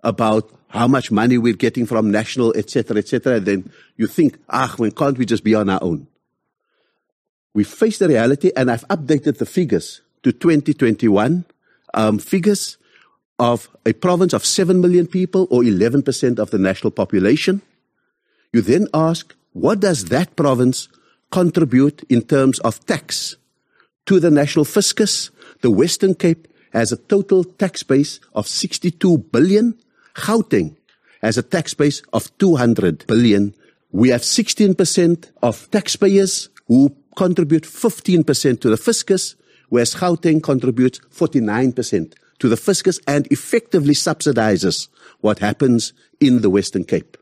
about 0.03 0.51
how 0.69 0.89
much 0.89 1.11
money 1.11 1.37
we're 1.37 1.53
getting 1.53 1.85
from 1.85 2.11
national, 2.11 2.57
etc., 2.57 2.97
etc. 2.97 3.41
Then 3.41 3.71
you 3.97 4.07
think, 4.07 4.39
ah, 4.49 4.73
when 4.79 4.93
can't 4.93 5.19
we 5.19 5.27
just 5.27 5.45
be 5.45 5.55
on 5.55 5.69
our 5.69 5.83
own? 5.83 6.07
We 7.55 7.65
face 7.65 7.99
the 7.99 8.09
reality, 8.09 8.53
and 8.57 8.71
I've 8.71 8.87
updated 8.89 9.39
the 9.39 9.47
figures 9.47 10.01
to 10.23 10.33
2021 10.33 11.45
um, 11.95 12.19
figures 12.19 12.79
of 13.39 13.69
a 13.85 13.93
province 13.93 14.33
of 14.33 14.47
7 14.47 14.81
million 14.81 15.07
people 15.07 15.47
or 15.51 15.62
11% 15.62 16.39
of 16.39 16.51
the 16.51 16.59
national 16.59 16.93
population. 16.93 17.61
You 18.53 18.62
then 18.62 18.87
ask, 18.95 19.35
what 19.52 19.80
does 19.80 20.06
that 20.06 20.37
province 20.37 20.88
contribute 21.30 22.02
in 22.09 22.23
terms 22.23 22.59
of 22.61 22.85
tax 22.87 23.37
to 24.06 24.21
the 24.21 24.30
national 24.30 24.64
fiscus? 24.64 25.30
The 25.61 25.71
Western 25.71 26.14
Cape 26.14 26.49
has 26.73 26.92
a 26.92 26.97
total 26.97 27.44
tax 27.44 27.82
base 27.82 28.21
of 28.35 28.49
62 28.49 29.18
billion. 29.18 29.78
Gauteng 30.14 30.76
has 31.21 31.38
a 31.38 31.42
tax 31.42 31.75
base 31.75 32.02
of 32.12 32.37
200 32.38 33.06
billion. 33.06 33.54
We 33.90 34.09
have 34.09 34.23
16% 34.23 35.30
of 35.42 35.71
taxpayers 35.71 36.49
who 36.66 36.97
contribute 37.16 37.64
15% 37.64 38.61
to 38.61 38.71
the 38.71 38.76
fiscus, 38.76 39.37
whereas 39.68 39.94
Gauteng 39.94 40.42
contributes 40.42 40.99
49% 41.11 42.14
to 42.38 42.49
the 42.49 42.56
fiscus 42.56 42.99
and 43.06 43.26
effectively 43.30 43.94
subsidizes 43.94 44.88
what 45.21 45.38
happens 45.38 45.92
in 46.21 46.40
the 46.40 46.50
Western 46.50 46.85
Cape. 46.85 47.16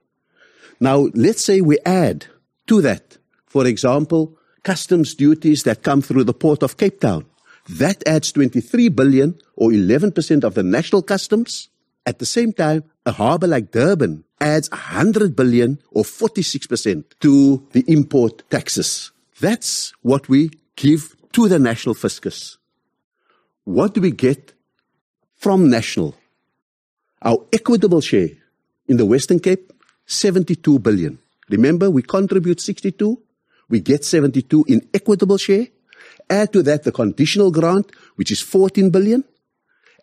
Now, 0.81 1.09
let's 1.15 1.45
say 1.45 1.61
we 1.61 1.79
add 1.85 2.27
to 2.67 2.81
that, 2.81 3.19
for 3.47 3.67
example, 3.67 4.37
customs 4.63 5.15
duties 5.15 5.65
that 5.65 5.83
come 5.83 6.01
through 6.01 6.25
the 6.25 6.35
port 6.35 6.63
of 6.63 6.79
Cape 6.79 7.01
Town. 7.01 7.27
That 7.69 8.03
adds 8.07 8.33
23 8.33 8.89
billion 8.89 9.39
or 9.57 9.71
11% 9.71 10.45
of 10.45 10.55
the 10.55 10.63
national 10.63 11.03
customs. 11.03 11.69
At 12.07 12.19
the 12.19 12.27
same 12.27 12.53
time, 12.53 12.85
a 13.05 13.13
harbor 13.13 13.47
like 13.47 13.71
Durban 13.71 14.25
adds 14.41 14.71
100 14.71 15.37
billion 15.37 15.79
or 15.91 16.03
46% 16.03 17.05
to 17.21 17.67
the 17.73 17.85
import 17.87 18.43
taxes. 18.51 19.13
That's 19.41 19.93
what 20.01 20.29
we 20.29 20.51
give 20.77 21.15
to 21.33 21.49
the 21.49 21.59
national 21.59 21.95
fiscus. 21.95 22.57
What 23.65 23.95
do 23.95 24.01
we 24.01 24.11
get 24.11 24.55
from 25.37 25.69
national? 25.69 26.17
Our 27.23 27.47
equitable 27.53 28.01
share 28.01 28.31
in 28.89 28.97
the 28.97 29.07
Western 29.07 29.39
Cape, 29.39 29.73
72 30.11 30.81
billion. 30.81 31.19
Remember, 31.49 31.89
we 31.89 32.03
contribute 32.03 32.61
62, 32.61 33.23
we 33.69 33.81
get 33.81 34.05
72 34.05 34.65
in 34.67 34.89
equitable 34.93 35.39
share. 35.39 35.69
Add 36.29 36.53
to 36.53 36.63
that 36.65 36.83
the 36.83 36.93
conditional 36.93 37.51
grant, 37.53 37.91
which 38.17 38.33
is 38.33 38.41
14 38.41 38.91
billion. 38.91 39.25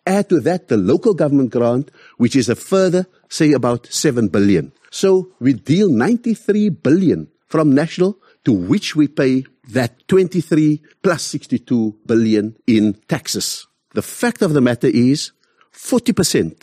Add 0.06 0.30
to 0.30 0.40
that 0.40 0.68
the 0.68 0.78
local 0.78 1.12
government 1.12 1.50
grant, 1.50 1.90
which 2.16 2.34
is 2.36 2.48
a 2.48 2.56
further, 2.56 3.06
say, 3.28 3.52
about 3.52 3.86
7 3.92 4.28
billion. 4.28 4.72
So 4.90 5.32
we 5.40 5.52
deal 5.52 5.90
93 5.90 6.70
billion 6.70 7.28
from 7.46 7.74
national 7.74 8.18
to 8.44 8.52
which 8.52 8.96
we 8.96 9.08
pay 9.08 9.44
that 9.68 10.08
23 10.08 10.80
plus 11.02 11.22
62 11.22 11.96
billion 12.06 12.56
in 12.66 12.94
taxes. 13.08 13.66
The 13.92 14.02
fact 14.02 14.40
of 14.40 14.54
the 14.54 14.62
matter 14.62 14.86
is 14.86 15.32
40% 15.74 16.62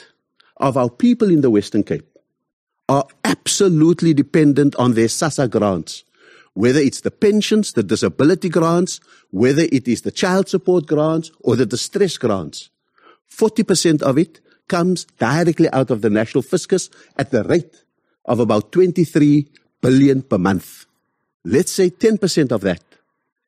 of 0.58 0.78
our 0.78 0.90
people 0.90 1.30
in 1.30 1.42
the 1.42 1.52
Western 1.52 1.84
Cape 1.84 2.15
are 2.88 3.08
absolutely 3.24 4.14
dependent 4.14 4.76
on 4.76 4.94
their 4.94 5.08
SASSA 5.08 5.50
grants. 5.50 6.04
Whether 6.54 6.80
it's 6.80 7.02
the 7.02 7.12
pensions, 7.12 7.74
the 7.74 7.84
disability 7.84 8.50
grants, 8.50 9.02
whether 9.32 9.64
it 9.64 9.88
is 9.88 10.02
the 10.02 10.12
child 10.12 10.48
support 10.48 10.86
grants 10.86 11.32
or 11.42 11.56
the 11.56 11.66
distress 11.66 12.18
grants. 12.18 12.70
40% 13.30 14.02
of 14.02 14.18
it 14.18 14.40
comes 14.68 15.06
directly 15.20 15.70
out 15.72 15.92
of 15.92 16.02
the 16.02 16.10
national 16.10 16.42
fiscus 16.42 16.90
at 17.18 17.32
the 17.32 17.44
rate 17.44 17.84
of 18.26 18.40
about 18.40 18.72
23 18.72 19.48
billion 19.82 20.22
per 20.22 20.38
month. 20.38 20.86
Let's 21.44 21.72
say 21.72 21.90
10% 21.90 22.52
of 22.52 22.62
that 22.62 22.82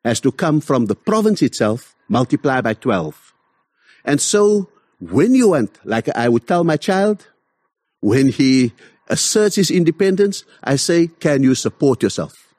has 0.04 0.20
to 0.22 0.32
come 0.32 0.62
from 0.62 0.86
the 0.86 0.96
province 0.96 1.42
itself, 1.42 1.96
multiplied 2.08 2.64
by 2.64 2.74
12. 2.74 3.34
And 4.06 4.22
so 4.22 4.70
when 5.00 5.34
you 5.34 5.50
want, 5.50 5.80
like 5.84 6.10
I 6.16 6.30
would 6.30 6.48
tell 6.48 6.64
my 6.64 6.78
child, 6.78 7.28
when 8.00 8.28
he 8.28 8.74
asserts 9.10 9.56
his 9.56 9.72
independence, 9.72 10.44
I 10.64 10.76
say, 10.76 11.08
can 11.08 11.44
you 11.44 11.56
support 11.56 12.04
yourself? 12.04 12.54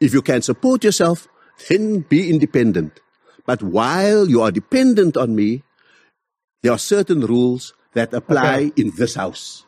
If 0.00 0.14
you 0.14 0.22
can 0.22 0.42
support 0.42 0.84
yourself, 0.84 1.28
then 1.68 2.00
be 2.00 2.30
independent. 2.30 3.00
But 3.46 3.62
while 3.62 4.28
you 4.28 4.42
are 4.42 4.50
dependent 4.50 5.16
on 5.16 5.34
me, 5.34 5.62
there 6.62 6.72
are 6.72 6.78
certain 6.78 7.20
rules 7.20 7.74
that 7.94 8.14
apply 8.14 8.70
okay. 8.70 8.82
in 8.82 8.92
this 8.96 9.14
house. 9.14 9.64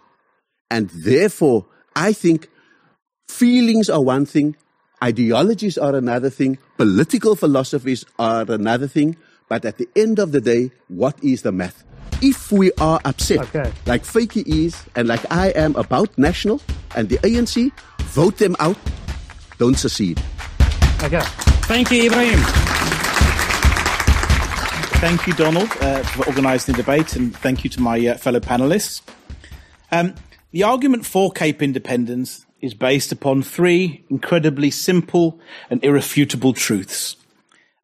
And 0.70 0.90
therefore, 0.90 1.66
I 1.94 2.12
think 2.12 2.48
feelings 3.28 3.90
are 3.90 4.02
one 4.02 4.26
thing, 4.26 4.56
ideologies 5.02 5.76
are 5.76 5.94
another 5.94 6.30
thing, 6.30 6.58
political 6.76 7.36
philosophies 7.36 8.04
are 8.18 8.44
another 8.48 8.88
thing. 8.88 9.16
But 9.48 9.64
at 9.66 9.76
the 9.76 9.88
end 9.94 10.18
of 10.18 10.32
the 10.32 10.40
day, 10.40 10.70
what 10.88 11.22
is 11.22 11.42
the 11.42 11.52
math? 11.52 11.84
If 12.22 12.52
we 12.52 12.70
are 12.80 13.00
upset, 13.04 13.40
okay. 13.40 13.72
like 13.84 14.04
Vytjie 14.04 14.46
is 14.46 14.80
and 14.94 15.08
like 15.08 15.30
I 15.32 15.48
am 15.48 15.74
about 15.74 16.16
national 16.16 16.60
and 16.94 17.08
the 17.08 17.18
ANC, 17.18 17.72
vote 18.02 18.38
them 18.38 18.54
out, 18.60 18.76
don't 19.58 19.76
secede. 19.76 20.22
Okay. 21.02 21.20
Thank 21.66 21.90
you, 21.90 22.08
Ebrahim. 22.08 22.38
Thank 25.00 25.26
you, 25.26 25.32
Donald, 25.32 25.68
uh, 25.80 26.04
for 26.04 26.24
organising 26.28 26.76
the 26.76 26.82
debate, 26.84 27.16
and 27.16 27.36
thank 27.36 27.64
you 27.64 27.70
to 27.70 27.80
my 27.80 28.06
uh, 28.06 28.16
fellow 28.18 28.38
panelists. 28.38 29.02
Um, 29.90 30.14
the 30.52 30.62
argument 30.62 31.04
for 31.04 31.32
Cape 31.32 31.60
independence 31.60 32.46
is 32.60 32.72
based 32.72 33.10
upon 33.10 33.42
three 33.42 34.04
incredibly 34.10 34.70
simple 34.70 35.40
and 35.70 35.82
irrefutable 35.82 36.52
truths. 36.52 37.16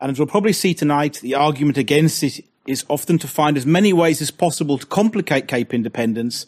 And 0.00 0.12
as 0.12 0.18
we'll 0.20 0.28
probably 0.28 0.52
see 0.52 0.74
tonight, 0.74 1.18
the 1.22 1.34
argument 1.34 1.76
against 1.76 2.22
it 2.22 2.44
is 2.68 2.84
often 2.88 3.18
to 3.18 3.26
find 3.26 3.56
as 3.56 3.64
many 3.64 3.92
ways 3.92 4.20
as 4.20 4.30
possible 4.30 4.78
to 4.78 4.86
complicate 4.86 5.48
Cape 5.48 5.72
independence 5.72 6.46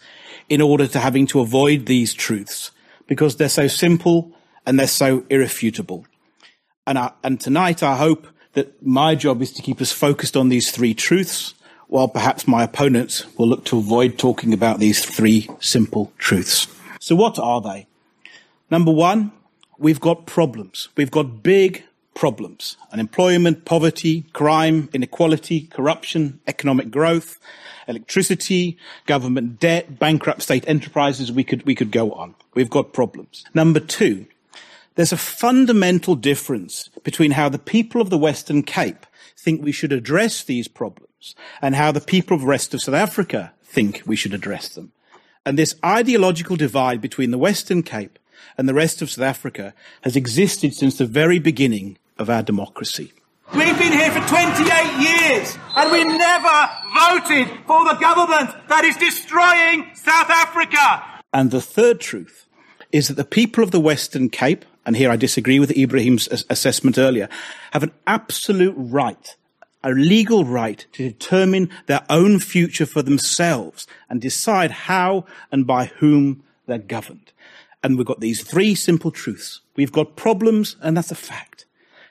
in 0.49 0.61
order 0.61 0.87
to 0.87 0.99
having 0.99 1.27
to 1.29 1.41
avoid 1.41 1.87
these 1.87 2.13
truths 2.13 2.71
because 3.07 3.37
they're 3.37 3.49
so 3.49 3.67
simple 3.67 4.33
and 4.67 4.79
they're 4.79 4.87
so 4.87 5.25
irrefutable. 5.31 6.07
And, 6.87 6.99
I, 6.99 7.13
and 7.25 7.41
tonight 7.41 7.83
I 7.83 7.97
hope 7.97 8.27
that 8.53 8.85
my 8.85 9.15
job 9.15 9.41
is 9.41 9.53
to 9.55 9.63
keep 9.63 9.81
us 9.81 9.93
focused 9.93 10.37
on 10.37 10.49
these 10.49 10.71
three 10.71 10.93
truths 10.93 11.55
while 11.87 12.09
perhaps 12.09 12.47
my 12.47 12.63
opponents 12.63 13.27
will 13.37 13.49
look 13.49 13.65
to 13.65 13.79
avoid 13.79 14.19
talking 14.19 14.53
about 14.53 14.79
these 14.79 15.05
three 15.05 15.49
simple 15.59 16.13
truths. 16.19 16.69
So 17.01 17.17
what 17.17 17.39
are 17.39 17.61
they? 17.61 17.87
Number 18.71 18.93
one, 18.93 19.33
we've 19.79 20.01
got 20.01 20.27
problems. 20.27 20.89
We've 20.97 21.11
got 21.11 21.43
big 21.43 21.85
problems 22.21 22.77
unemployment, 22.93 23.65
poverty, 23.65 24.27
crime, 24.35 24.91
inequality, 24.93 25.63
corruption, 25.63 26.39
economic 26.47 26.91
growth, 26.91 27.41
electricity, 27.89 28.77
government 29.07 29.59
debt, 29.59 29.99
bankrupt 29.99 30.43
state 30.43 30.69
enterprises. 30.69 31.33
We 31.33 31.45
could, 31.45 31.65
we 31.65 31.75
could 31.75 31.91
go 31.91 32.13
on. 32.13 32.35
We've 32.53 32.69
got 32.69 32.93
problems. 32.93 33.47
Number 33.55 33.81
two, 33.81 34.27
there's 34.97 35.13
a 35.13 35.17
fundamental 35.17 36.15
difference 36.15 36.91
between 37.05 37.31
how 37.31 37.49
the 37.49 37.59
people 37.59 38.03
of 38.03 38.11
the 38.11 38.19
Western 38.19 38.65
Cape 38.65 39.07
think 39.35 39.63
we 39.63 39.73
should 39.73 39.93
address 39.93 40.45
these 40.45 40.69
problems 40.69 41.35
and 41.63 41.75
how 41.75 41.91
the 41.91 42.03
people 42.03 42.35
of 42.35 42.43
the 42.43 42.47
rest 42.49 42.75
of 42.75 42.83
South 42.83 42.95
Africa 42.95 43.55
think 43.63 44.03
we 44.05 44.15
should 44.15 44.35
address 44.35 44.69
them. 44.69 44.93
And 45.47 45.59
this 45.59 45.75
ideological 45.83 46.57
divide 46.57 47.01
between 47.01 47.31
the 47.31 47.39
Western 47.39 47.83
Cape 47.83 48.19
and 48.59 48.69
the 48.69 48.75
rest 48.75 49.01
of 49.01 49.11
South 49.11 49.25
Africa 49.25 49.73
has 50.03 50.17
existed 50.17 50.75
since 50.75 50.99
the 50.99 51.07
very 51.07 51.39
beginning 51.39 51.97
of 52.21 52.31
our 52.31 52.43
democracy. 52.43 53.13
We've 53.53 53.79
been 53.79 53.93
here 53.93 54.13
for 54.13 54.21
28 54.29 54.59
years 55.01 55.59
and 55.75 55.91
we 55.91 56.05
never 56.05 56.71
voted 56.95 57.49
for 57.67 57.85
the 57.85 57.99
government 58.01 58.51
that 58.69 58.85
is 58.85 58.97
destroying 58.97 59.91
South 59.95 60.31
Africa. 60.31 61.23
And 61.33 61.51
the 61.51 61.61
third 61.61 61.99
truth 61.99 62.47
is 62.93 63.09
that 63.09 63.15
the 63.15 63.25
people 63.25 63.65
of 63.65 63.73
the 63.73 63.81
Western 63.81 64.31
Cape, 64.31 64.65
and 64.87 64.97
here 64.97 65.11
I 65.11 65.17
disagree 65.17 65.59
with 65.59 65.71
Ebrahim's 65.71 66.29
assessment 66.49 66.97
earlier, 66.97 67.29
have 67.73 67.83
an 67.83 67.93
absolute 68.07 68.75
right 68.77 69.37
a 69.83 69.91
legal 69.91 70.45
right 70.45 70.87
to 70.93 71.09
determine 71.09 71.71
their 71.87 72.05
own 72.11 72.39
future 72.39 72.87
for 72.87 73.03
themselves 73.03 73.87
and 74.09 74.21
decide 74.21 74.71
how 74.71 75.25
and 75.51 75.67
by 75.67 75.87
whom 75.87 76.43
they're 76.67 76.79
governed. 76.79 77.33
And 77.83 77.97
we've 77.97 78.07
got 78.07 78.21
these 78.21 78.43
three 78.43 78.75
simple 78.75 79.11
truths. 79.11 79.61
We've 79.77 79.93
got 79.93 80.17
problems, 80.17 80.77
and 80.83 80.97
that's 80.97 81.11
a 81.11 81.15
fact. 81.15 81.50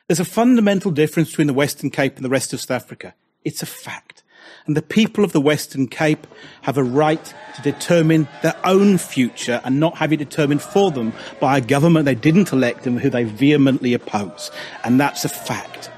There's 0.10 0.20
a 0.20 0.26
fundamental 0.26 0.90
difference 0.90 1.30
between 1.30 1.46
the 1.46 1.54
Western 1.54 1.92
Cape 1.92 2.16
and 2.16 2.26
the 2.26 2.32
rest 2.32 2.52
of 2.52 2.60
South 2.60 2.72
Africa. 2.72 3.14
It's 3.44 3.62
a 3.62 3.68
fact. 3.68 4.24
And 4.66 4.76
the 4.76 4.82
people 4.82 5.24
of 5.24 5.34
the 5.34 5.40
Western 5.40 5.86
Cape 5.88 6.26
have 6.64 6.80
a 6.80 6.84
right 6.84 7.24
to 7.56 7.62
determine 7.62 8.28
their 8.42 8.56
own 8.64 8.98
future 8.98 9.62
and 9.64 9.80
not 9.80 9.98
have 9.98 10.12
it 10.12 10.18
determined 10.18 10.64
for 10.64 10.90
them 10.90 11.14
by 11.40 11.60
a 11.60 11.62
government 11.62 12.06
they 12.06 12.16
didn't 12.16 12.52
elect 12.52 12.88
and 12.88 13.00
who 13.00 13.12
they 13.12 13.24
vehemently 13.24 13.94
oppose. 13.94 14.50
And 14.84 15.00
that's 15.00 15.26
a 15.26 15.30
fact. 15.30 15.92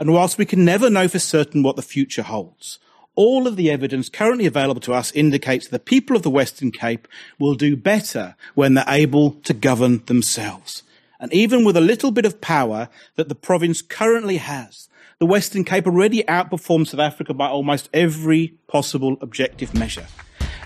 And 0.00 0.12
whilst 0.12 0.36
we 0.36 0.44
can 0.44 0.64
never 0.64 0.90
know 0.90 1.06
for 1.06 1.20
certain 1.20 1.62
what 1.62 1.76
the 1.76 1.82
future 1.82 2.24
holds, 2.24 2.80
all 3.14 3.46
of 3.46 3.54
the 3.54 3.70
evidence 3.70 4.08
currently 4.08 4.46
available 4.46 4.80
to 4.80 4.92
us 4.92 5.12
indicates 5.12 5.68
the 5.68 5.78
people 5.78 6.16
of 6.16 6.24
the 6.24 6.30
Western 6.30 6.72
Cape 6.72 7.06
will 7.38 7.54
do 7.54 7.76
better 7.76 8.34
when 8.56 8.74
they're 8.74 8.84
able 8.88 9.34
to 9.44 9.54
govern 9.54 10.04
themselves. 10.06 10.82
And 11.24 11.32
even 11.32 11.64
with 11.64 11.74
a 11.74 11.80
little 11.80 12.10
bit 12.10 12.26
of 12.26 12.42
power 12.42 12.90
that 13.16 13.30
the 13.30 13.34
province 13.34 13.80
currently 13.80 14.36
has, 14.36 14.90
the 15.18 15.24
Western 15.24 15.64
Cape 15.64 15.86
already 15.86 16.22
outperforms 16.24 16.88
South 16.88 17.00
Africa 17.00 17.32
by 17.32 17.48
almost 17.48 17.88
every 17.94 18.48
possible 18.66 19.16
objective 19.22 19.72
measure. 19.72 20.06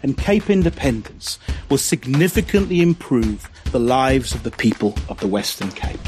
And 0.03 0.19
Cape 0.19 0.51
independence 0.51 1.39
will 1.71 1.79
significantly 1.79 2.83
improve 2.83 3.49
the 3.71 3.79
lives 3.79 4.35
of 4.35 4.43
the 4.43 4.51
people 4.51 4.97
of 5.09 5.21
the 5.21 5.29
Western 5.29 5.71
Cape. 5.71 6.01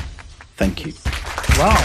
Thank 0.56 0.84
you. 0.84 0.94
Wow. 1.56 1.76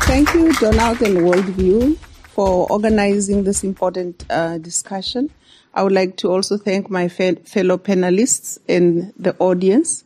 Thank 0.00 0.34
you, 0.34 0.52
Donald 0.54 1.00
and 1.00 1.18
Worldview, 1.18 1.96
for 2.24 2.66
organizing 2.72 3.44
this 3.44 3.62
important 3.62 4.24
uh, 4.30 4.58
discussion. 4.58 5.30
I 5.74 5.82
would 5.82 5.92
like 5.92 6.16
to 6.18 6.30
also 6.30 6.56
thank 6.56 6.90
my 6.90 7.08
fe- 7.08 7.36
fellow 7.44 7.78
panelists 7.78 8.58
and 8.68 9.12
the 9.16 9.36
audience. 9.38 10.04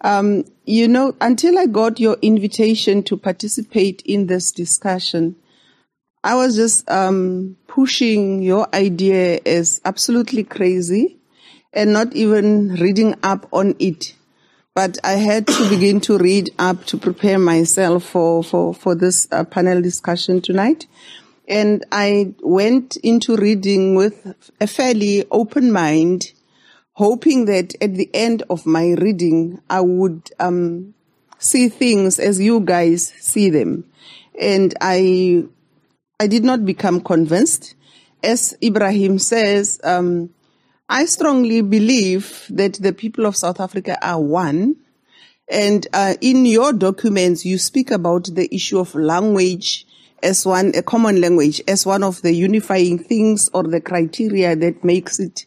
Um, 0.00 0.44
you 0.64 0.88
know, 0.88 1.14
until 1.20 1.58
I 1.58 1.66
got 1.66 2.00
your 2.00 2.16
invitation 2.22 3.02
to 3.04 3.16
participate 3.16 4.02
in 4.04 4.26
this 4.26 4.52
discussion, 4.52 5.36
I 6.22 6.36
was 6.36 6.56
just 6.56 6.90
um, 6.90 7.56
pushing 7.66 8.42
your 8.42 8.66
idea 8.74 9.40
as 9.44 9.80
absolutely 9.84 10.44
crazy 10.44 11.18
and 11.72 11.92
not 11.92 12.14
even 12.14 12.74
reading 12.76 13.14
up 13.22 13.48
on 13.52 13.74
it 13.78 14.14
but 14.74 14.98
I 15.04 15.12
had 15.12 15.46
to 15.46 15.68
begin 15.70 16.00
to 16.02 16.18
read 16.18 16.50
up 16.58 16.84
to 16.86 16.98
prepare 16.98 17.38
myself 17.38 18.04
for, 18.04 18.42
for, 18.42 18.74
for 18.74 18.94
this 18.94 19.28
uh, 19.30 19.44
panel 19.44 19.80
discussion 19.80 20.40
tonight. 20.40 20.86
And 21.46 21.84
I 21.92 22.34
went 22.40 22.96
into 22.98 23.36
reading 23.36 23.94
with 23.94 24.34
a 24.60 24.66
fairly 24.66 25.24
open 25.30 25.70
mind, 25.70 26.32
hoping 26.92 27.44
that 27.46 27.74
at 27.82 27.94
the 27.94 28.08
end 28.14 28.42
of 28.48 28.64
my 28.64 28.92
reading, 28.92 29.60
I 29.68 29.80
would 29.82 30.30
um, 30.40 30.94
see 31.38 31.68
things 31.68 32.18
as 32.18 32.40
you 32.40 32.60
guys 32.60 33.12
see 33.20 33.50
them. 33.50 33.84
And 34.40 34.74
I, 34.80 35.44
I 36.18 36.26
did 36.26 36.44
not 36.44 36.64
become 36.64 37.00
convinced. 37.00 37.74
As 38.22 38.56
Ebrahim 38.62 39.20
says, 39.20 39.78
um, 39.84 40.30
I 40.88 41.04
strongly 41.04 41.60
believe 41.60 42.46
that 42.50 42.74
the 42.74 42.92
people 42.92 43.26
of 43.26 43.36
South 43.36 43.60
Africa 43.60 43.98
are 44.06 44.20
one. 44.20 44.76
And 45.48 45.86
uh, 45.92 46.14
in 46.22 46.46
your 46.46 46.72
documents, 46.72 47.44
you 47.44 47.58
speak 47.58 47.90
about 47.90 48.30
the 48.32 48.52
issue 48.54 48.78
of 48.78 48.94
language 48.94 49.86
as 50.24 50.46
one, 50.46 50.72
a 50.74 50.82
common 50.82 51.20
language, 51.20 51.60
as 51.68 51.86
one 51.86 52.02
of 52.02 52.22
the 52.22 52.32
unifying 52.32 52.98
things 52.98 53.50
or 53.52 53.62
the 53.62 53.80
criteria 53.80 54.56
that 54.56 54.82
makes 54.82 55.20
it 55.20 55.46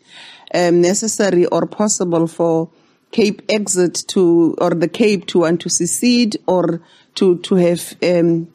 um, 0.53 0.81
necessary 0.81 1.45
or 1.47 1.65
possible 1.65 2.27
for 2.27 2.69
Cape 3.11 3.41
exit 3.49 4.03
to, 4.09 4.55
or 4.59 4.71
the 4.71 4.87
Cape 4.87 5.25
to 5.27 5.39
want 5.39 5.61
to 5.61 5.69
secede 5.69 6.37
or 6.45 6.81
to, 7.15 7.37
to 7.39 7.55
have 7.55 7.95
um, 8.03 8.47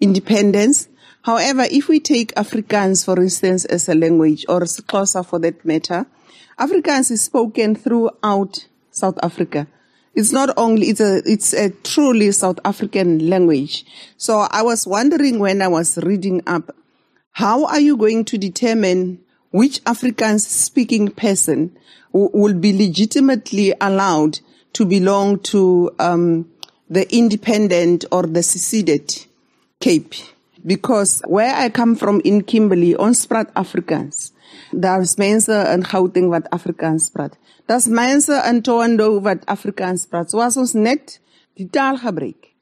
independence. 0.00 0.88
However, 1.22 1.66
if 1.70 1.88
we 1.88 1.98
take 1.98 2.34
Afrikaans, 2.34 3.04
for 3.04 3.20
instance, 3.20 3.64
as 3.64 3.88
a 3.88 3.94
language, 3.94 4.46
or 4.48 4.60
Xhosa 4.60 5.26
for 5.26 5.40
that 5.40 5.64
matter, 5.64 6.06
Afrikaans 6.58 7.10
is 7.10 7.22
spoken 7.22 7.74
throughout 7.74 8.66
South 8.90 9.18
Africa. 9.22 9.66
It's 10.16 10.32
not 10.32 10.48
only, 10.56 10.88
it's 10.88 11.00
a, 11.00 11.22
it's 11.30 11.52
a 11.52 11.68
truly 11.84 12.32
South 12.32 12.58
African 12.64 13.28
language. 13.28 13.84
So 14.16 14.46
I 14.50 14.62
was 14.62 14.86
wondering 14.86 15.38
when 15.38 15.60
I 15.60 15.68
was 15.68 15.98
reading 15.98 16.42
up, 16.46 16.74
how 17.32 17.66
are 17.66 17.80
you 17.80 17.98
going 17.98 18.24
to 18.24 18.38
determine 18.38 19.20
which 19.50 19.84
Afrikaans 19.84 20.40
speaking 20.40 21.10
person 21.10 21.76
w- 22.14 22.30
will 22.32 22.54
be 22.54 22.72
legitimately 22.72 23.74
allowed 23.78 24.40
to 24.72 24.86
belong 24.86 25.38
to 25.40 25.90
um, 25.98 26.50
the 26.88 27.06
independent 27.14 28.06
or 28.10 28.22
the 28.22 28.42
seceded 28.42 29.26
Cape? 29.80 30.14
Because 30.64 31.20
where 31.26 31.54
I 31.54 31.68
come 31.68 31.94
from 31.94 32.22
in 32.24 32.42
Kimberley, 32.42 32.96
ons 32.96 33.26
praat 33.26 33.52
Afrikaans. 33.52 34.32
Daar's 34.72 35.18
mense 35.18 35.48
in 35.48 35.82
Gauteng 35.82 36.30
wat 36.30 36.50
Afrikaans 36.50 37.12
praat. 37.12 37.34
Daar's 37.66 37.86
mense 37.86 38.42
in 38.48 38.62
Tondo 38.62 39.20
wat 39.22 39.44
Afrikaans 39.46 40.06
praat. 40.06 40.30
So 40.30 40.40
as 40.40 40.56
ons 40.56 40.72
net 40.72 41.18
die 41.58 41.66
taal 41.70 41.98
gebruik, 41.98 42.52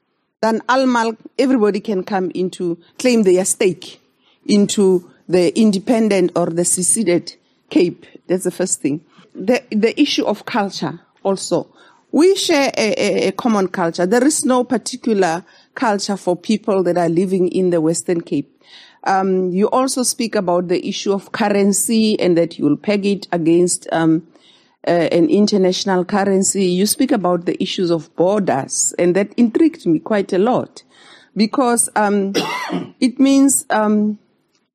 dan 0.41 0.61
almal 0.65 1.15
everybody 1.37 1.79
can 1.79 2.03
come 2.03 2.31
into 2.33 2.77
claim 2.97 3.23
their 3.23 3.45
stake 3.45 3.99
into 4.45 5.03
the 5.29 5.51
independent 5.59 6.31
or 6.35 6.47
the 6.47 6.65
seceded 6.65 7.35
Cape. 7.69 8.05
That's 8.27 8.43
the 8.43 8.51
first 8.51 8.81
thing. 8.81 9.01
The 9.33 9.61
the 9.69 9.99
issue 9.99 10.25
of 10.25 10.45
culture 10.45 10.99
also. 11.23 11.67
We 12.11 12.35
share 12.35 12.71
a, 12.77 12.93
a, 12.97 13.27
a 13.27 13.31
common 13.31 13.67
culture. 13.67 14.05
There 14.05 14.23
is 14.23 14.45
no 14.45 14.63
particular 14.63 15.43
culture 15.73 16.15
for 16.15 16.35
people 16.37 16.81
that 16.83 16.97
are 16.97 17.09
living 17.09 17.49
in 17.49 17.71
the 17.71 17.81
Western 17.81 18.21
Cape. 18.21 18.49
Um, 19.03 19.49
you 19.51 19.69
also 19.69 20.03
speak 20.03 20.35
about 20.35 20.69
the 20.69 20.87
issue 20.87 21.11
of 21.11 21.31
currency 21.31 22.17
and 22.19 22.37
that 22.37 22.57
you'll 22.57 22.77
peg 22.77 23.05
it 23.05 23.27
against 23.31 23.87
um, 23.91 24.25
uh, 24.87 25.09
an 25.11 25.29
international 25.29 26.05
currency. 26.05 26.65
You 26.65 26.85
speak 26.85 27.11
about 27.11 27.45
the 27.45 27.61
issues 27.61 27.91
of 27.91 28.15
borders, 28.15 28.93
and 28.99 29.15
that 29.15 29.33
intrigued 29.33 29.85
me 29.85 29.99
quite 29.99 30.33
a 30.33 30.37
lot 30.37 30.83
because 31.35 31.89
um, 31.95 32.33
it 32.99 33.19
means 33.19 33.65
um, 33.69 34.19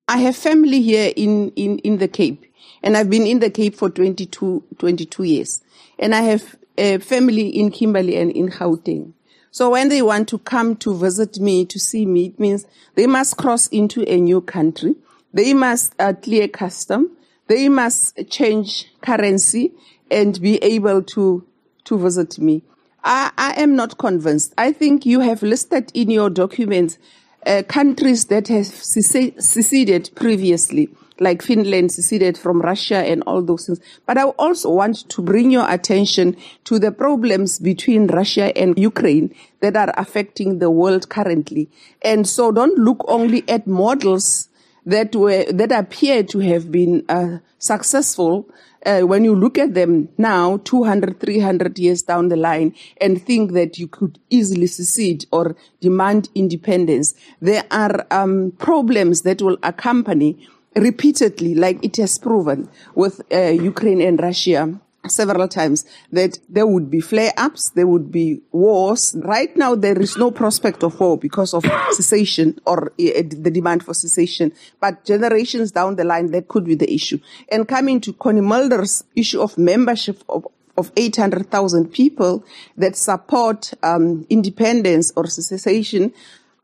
I 0.08 0.18
have 0.18 0.36
family 0.36 0.82
here 0.82 1.12
in, 1.16 1.50
in, 1.50 1.78
in 1.78 1.98
the 1.98 2.08
Cape, 2.08 2.44
and 2.82 2.96
I've 2.96 3.10
been 3.10 3.26
in 3.26 3.40
the 3.40 3.50
Cape 3.50 3.74
for 3.74 3.90
22, 3.90 4.64
22 4.78 5.22
years, 5.22 5.62
and 5.98 6.14
I 6.14 6.22
have 6.22 6.56
a 6.76 6.98
family 6.98 7.48
in 7.48 7.70
Kimberley 7.70 8.16
and 8.16 8.30
in 8.30 8.48
Gauteng. 8.48 9.12
So 9.52 9.70
when 9.70 9.88
they 9.88 10.00
want 10.00 10.28
to 10.28 10.38
come 10.38 10.76
to 10.76 10.94
visit 10.94 11.40
me, 11.40 11.64
to 11.66 11.78
see 11.78 12.06
me, 12.06 12.26
it 12.26 12.38
means 12.38 12.66
they 12.94 13.06
must 13.06 13.36
cross 13.36 13.66
into 13.68 14.08
a 14.08 14.16
new 14.16 14.40
country. 14.40 14.94
They 15.34 15.54
must 15.54 15.92
uh, 15.98 16.12
clear 16.14 16.46
custom. 16.46 17.16
They 17.48 17.68
must 17.68 18.16
change 18.30 18.86
currency 19.00 19.72
and 20.10 20.40
be 20.40 20.56
able 20.58 21.02
to, 21.02 21.46
to 21.84 21.98
visit 21.98 22.38
me. 22.38 22.62
I, 23.02 23.30
I 23.36 23.60
am 23.60 23.76
not 23.76 23.98
convinced. 23.98 24.54
I 24.58 24.72
think 24.72 25.06
you 25.06 25.20
have 25.20 25.42
listed 25.42 25.90
in 25.94 26.10
your 26.10 26.30
documents 26.30 26.98
uh, 27.46 27.62
countries 27.66 28.26
that 28.26 28.48
have 28.48 28.66
seceded 28.66 30.10
previously 30.14 30.90
like 31.20 31.42
Finland 31.42 31.92
seceded 31.92 32.36
from 32.36 32.60
Russia 32.60 32.96
and 32.96 33.22
all 33.26 33.42
those 33.42 33.66
things. 33.66 33.80
But 34.06 34.18
I 34.18 34.24
also 34.24 34.70
want 34.70 35.08
to 35.10 35.22
bring 35.22 35.50
your 35.50 35.70
attention 35.70 36.36
to 36.64 36.78
the 36.78 36.90
problems 36.90 37.58
between 37.58 38.06
Russia 38.06 38.56
and 38.56 38.76
Ukraine 38.78 39.34
that 39.60 39.76
are 39.76 39.92
affecting 39.96 40.58
the 40.58 40.70
world 40.70 41.10
currently. 41.10 41.68
And 42.02 42.26
so 42.26 42.50
don't 42.50 42.78
look 42.78 43.04
only 43.06 43.44
at 43.48 43.66
models 43.66 44.48
that 44.86 45.14
were, 45.14 45.44
that 45.52 45.70
appear 45.70 46.22
to 46.22 46.38
have 46.38 46.72
been 46.72 47.04
uh, 47.08 47.38
successful 47.58 48.48
uh, 48.86 49.00
when 49.00 49.24
you 49.24 49.34
look 49.34 49.58
at 49.58 49.74
them 49.74 50.08
now, 50.18 50.58
200, 50.58 51.20
300 51.20 51.78
years 51.78 52.02
down 52.02 52.28
the 52.28 52.36
line, 52.36 52.74
and 53.00 53.22
think 53.22 53.52
that 53.52 53.78
you 53.78 53.86
could 53.86 54.18
easily 54.30 54.66
secede 54.66 55.26
or 55.32 55.56
demand 55.80 56.28
independence, 56.34 57.14
there 57.40 57.64
are 57.70 58.06
um, 58.10 58.52
problems 58.58 59.22
that 59.22 59.42
will 59.42 59.58
accompany 59.62 60.48
repeatedly, 60.76 61.54
like 61.54 61.84
it 61.84 61.96
has 61.96 62.18
proven 62.18 62.68
with 62.94 63.20
uh, 63.32 63.38
Ukraine 63.38 64.00
and 64.00 64.20
Russia 64.20 64.80
several 65.08 65.48
times 65.48 65.84
that 66.12 66.38
there 66.48 66.66
would 66.66 66.90
be 66.90 67.00
flare 67.00 67.32
ups, 67.36 67.70
there 67.70 67.86
would 67.86 68.12
be 68.12 68.40
wars. 68.52 69.16
Right 69.18 69.54
now, 69.56 69.74
there 69.74 69.98
is 69.98 70.16
no 70.16 70.30
prospect 70.30 70.82
of 70.82 70.98
war 71.00 71.16
because 71.16 71.54
of 71.54 71.64
cessation 71.92 72.58
or 72.66 72.92
uh, 72.92 72.94
the 72.96 73.50
demand 73.50 73.84
for 73.84 73.94
cessation. 73.94 74.52
But 74.80 75.04
generations 75.04 75.72
down 75.72 75.96
the 75.96 76.04
line, 76.04 76.30
that 76.32 76.48
could 76.48 76.64
be 76.64 76.74
the 76.74 76.92
issue. 76.92 77.18
And 77.50 77.66
coming 77.66 78.00
to 78.02 78.12
Corne 78.12 78.44
Mulder's 78.44 79.04
issue 79.16 79.40
of 79.40 79.56
membership 79.56 80.22
of, 80.28 80.46
of 80.76 80.92
800,000 80.96 81.92
people 81.92 82.44
that 82.76 82.96
support 82.96 83.72
um, 83.82 84.26
independence 84.28 85.12
or 85.16 85.26
cessation, 85.26 86.12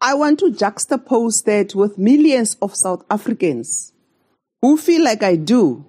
I 0.00 0.14
want 0.14 0.38
to 0.40 0.46
juxtapose 0.52 1.44
that 1.44 1.74
with 1.74 1.96
millions 1.96 2.56
of 2.60 2.76
South 2.76 3.04
Africans 3.10 3.92
who 4.60 4.76
feel 4.76 5.02
like 5.02 5.22
I 5.22 5.36
do 5.36 5.86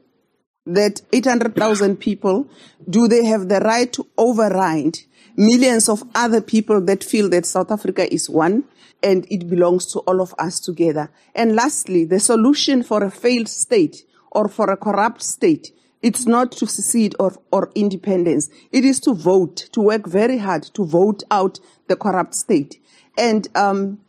that 0.68 1.02
800,000 1.12 1.98
people, 1.98 2.48
do 2.90 3.08
they 3.08 3.26
have 3.26 3.50
the 3.50 3.60
right 3.60 3.92
to 3.94 4.08
override 4.18 5.00
millions 5.36 5.90
of 5.90 6.04
other 6.16 6.42
people 6.42 6.82
that 6.82 7.04
feel 7.04 7.30
that 7.30 7.46
South 7.46 7.72
Africa 7.72 8.12
is 8.14 8.30
one 8.30 8.64
and 9.04 9.26
it 9.30 9.48
belongs 9.48 9.86
to 9.94 10.00
all 10.00 10.22
of 10.22 10.34
us 10.38 10.60
together? 10.60 11.10
And 11.36 11.56
lastly, 11.56 12.06
the 12.06 12.20
solution 12.20 12.84
for 12.84 13.04
a 13.04 13.12
failed 13.12 13.48
state 13.48 14.04
or 14.32 14.48
for 14.48 14.70
a 14.70 14.78
corrupt 14.78 15.24
state 15.24 15.72
it's 16.02 16.28
not 16.28 16.52
to 16.54 16.68
secede 16.68 17.16
or, 17.20 17.34
or 17.52 17.72
independence. 17.76 18.50
It 18.72 18.86
is 18.86 19.00
to 19.02 19.14
vote, 19.14 19.56
to 19.72 19.82
work 19.82 20.08
very 20.08 20.38
hard 20.38 20.64
to 20.76 20.86
vote 20.86 21.24
out 21.32 21.60
the 21.88 21.96
corrupt 21.96 22.36
state. 22.36 22.82
And 23.18 23.48
um, 23.56 24.00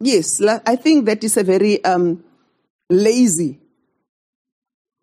yes, 0.00 0.40
I 0.40 0.76
think 0.76 1.06
that 1.06 1.24
is 1.24 1.36
a 1.36 1.42
very 1.42 1.84
um, 1.84 2.22
lazy 2.88 3.60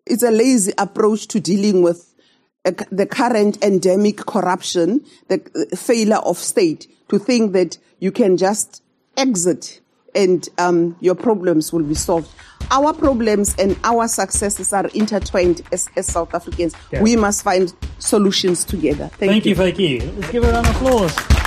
it's 0.06 0.22
a 0.22 0.30
lazy 0.30 0.72
approach 0.78 1.28
to 1.28 1.40
dealing 1.40 1.82
with 1.82 2.14
the 2.90 3.06
current 3.06 3.62
endemic 3.62 4.18
corruption, 4.18 5.04
the 5.28 5.38
failure 5.76 6.16
of 6.16 6.38
state, 6.38 6.86
to 7.08 7.18
think 7.18 7.52
that 7.52 7.78
you 7.98 8.10
can 8.10 8.36
just 8.36 8.82
exit 9.16 9.80
and 10.14 10.48
um, 10.58 10.96
your 11.00 11.14
problems 11.14 11.72
will 11.72 11.82
be 11.82 11.94
solved. 11.94 12.30
Our 12.70 12.94
problems 12.94 13.54
and 13.58 13.78
our 13.84 14.08
successes 14.08 14.72
are 14.72 14.86
intertwined 14.88 15.62
as, 15.72 15.88
as 15.96 16.06
South 16.06 16.34
Africans. 16.34 16.74
Yeah. 16.90 17.02
We 17.02 17.16
must 17.16 17.42
find 17.42 17.74
solutions 17.98 18.64
together. 18.64 19.08
Thank, 19.14 19.44
you. 19.44 19.54
Thank 19.54 19.78
you. 19.78 19.88
you. 19.88 20.12
Let's 20.12 20.30
give 20.30 20.44
her 20.44 20.50
a 20.50 20.52
round 20.54 20.66
of 20.66 20.76
applause. 20.76 21.43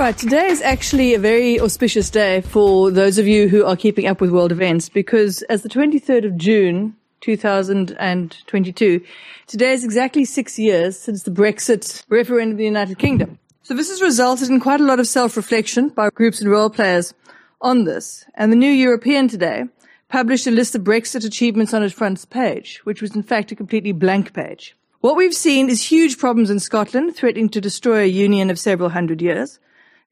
Right, 0.00 0.16
today 0.16 0.46
is 0.46 0.62
actually 0.62 1.12
a 1.12 1.18
very 1.18 1.60
auspicious 1.60 2.08
day 2.08 2.40
for 2.40 2.90
those 2.90 3.18
of 3.18 3.26
you 3.26 3.48
who 3.48 3.66
are 3.66 3.76
keeping 3.76 4.06
up 4.06 4.18
with 4.18 4.30
world 4.30 4.50
events 4.50 4.88
because 4.88 5.42
as 5.42 5.62
the 5.62 5.68
23rd 5.68 6.24
of 6.24 6.38
June 6.38 6.96
2022, 7.20 9.04
today 9.46 9.72
is 9.72 9.84
exactly 9.84 10.24
six 10.24 10.58
years 10.58 10.98
since 10.98 11.24
the 11.24 11.30
Brexit 11.30 12.02
referendum 12.08 12.52
in 12.52 12.56
the 12.56 12.64
United 12.64 12.98
Kingdom. 12.98 13.38
So 13.60 13.74
this 13.74 13.90
has 13.90 14.00
resulted 14.00 14.48
in 14.48 14.58
quite 14.58 14.80
a 14.80 14.84
lot 14.84 15.00
of 15.00 15.06
self-reflection 15.06 15.90
by 15.90 16.08
groups 16.08 16.40
and 16.40 16.50
role 16.50 16.70
players 16.70 17.12
on 17.60 17.84
this. 17.84 18.24
And 18.36 18.50
the 18.50 18.56
New 18.56 18.72
European 18.72 19.28
today 19.28 19.64
published 20.08 20.46
a 20.46 20.50
list 20.50 20.74
of 20.74 20.80
Brexit 20.80 21.26
achievements 21.26 21.74
on 21.74 21.82
its 21.82 21.92
front 21.92 22.30
page, 22.30 22.80
which 22.84 23.02
was 23.02 23.14
in 23.14 23.22
fact 23.22 23.52
a 23.52 23.54
completely 23.54 23.92
blank 23.92 24.32
page. 24.32 24.74
What 25.02 25.16
we've 25.16 25.34
seen 25.34 25.68
is 25.68 25.82
huge 25.82 26.16
problems 26.16 26.48
in 26.48 26.58
Scotland 26.58 27.14
threatening 27.16 27.50
to 27.50 27.60
destroy 27.60 28.04
a 28.04 28.06
union 28.06 28.48
of 28.48 28.58
several 28.58 28.88
hundred 28.88 29.20
years 29.20 29.58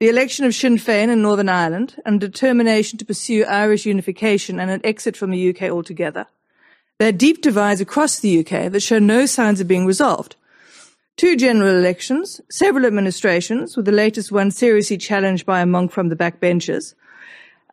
the 0.01 0.09
election 0.09 0.45
of 0.45 0.55
Sinn 0.55 0.77
Féin 0.77 1.09
in 1.09 1.23
Northern 1.23 1.49
Ireland 1.49 2.01
and 2.07 2.21
determination 2.21 2.99
to 2.99 3.05
pursue 3.05 3.45
Irish 3.45 3.85
unification 3.85 4.61
and 4.61 4.71
an 4.71 4.81
exit 4.85 5.17
from 5.17 5.31
the 5.31 5.51
UK 5.51 5.63
altogether. 5.63 6.27
There 6.99 7.09
are 7.09 7.13
deep 7.13 7.43
divides 7.43 7.81
across 7.81 8.21
the 8.21 8.39
UK 8.39 8.71
that 8.71 8.81
show 8.81 9.01
no 9.01 9.27
signs 9.27 9.61
of 9.61 9.67
being 9.67 9.87
resolved. 9.87 10.37
Two 11.17 11.35
general 11.35 11.75
elections, 11.75 12.41
several 12.49 12.87
administrations, 12.87 13.77
with 13.77 13.87
the 13.87 13.93
latest 13.93 14.31
one 14.31 14.53
seriously 14.53 14.99
challenged 14.99 15.45
by 15.45 15.61
a 15.61 15.67
monk 15.67 15.91
from 15.91 16.11
the 16.11 16.17
backbenches, 16.17 16.95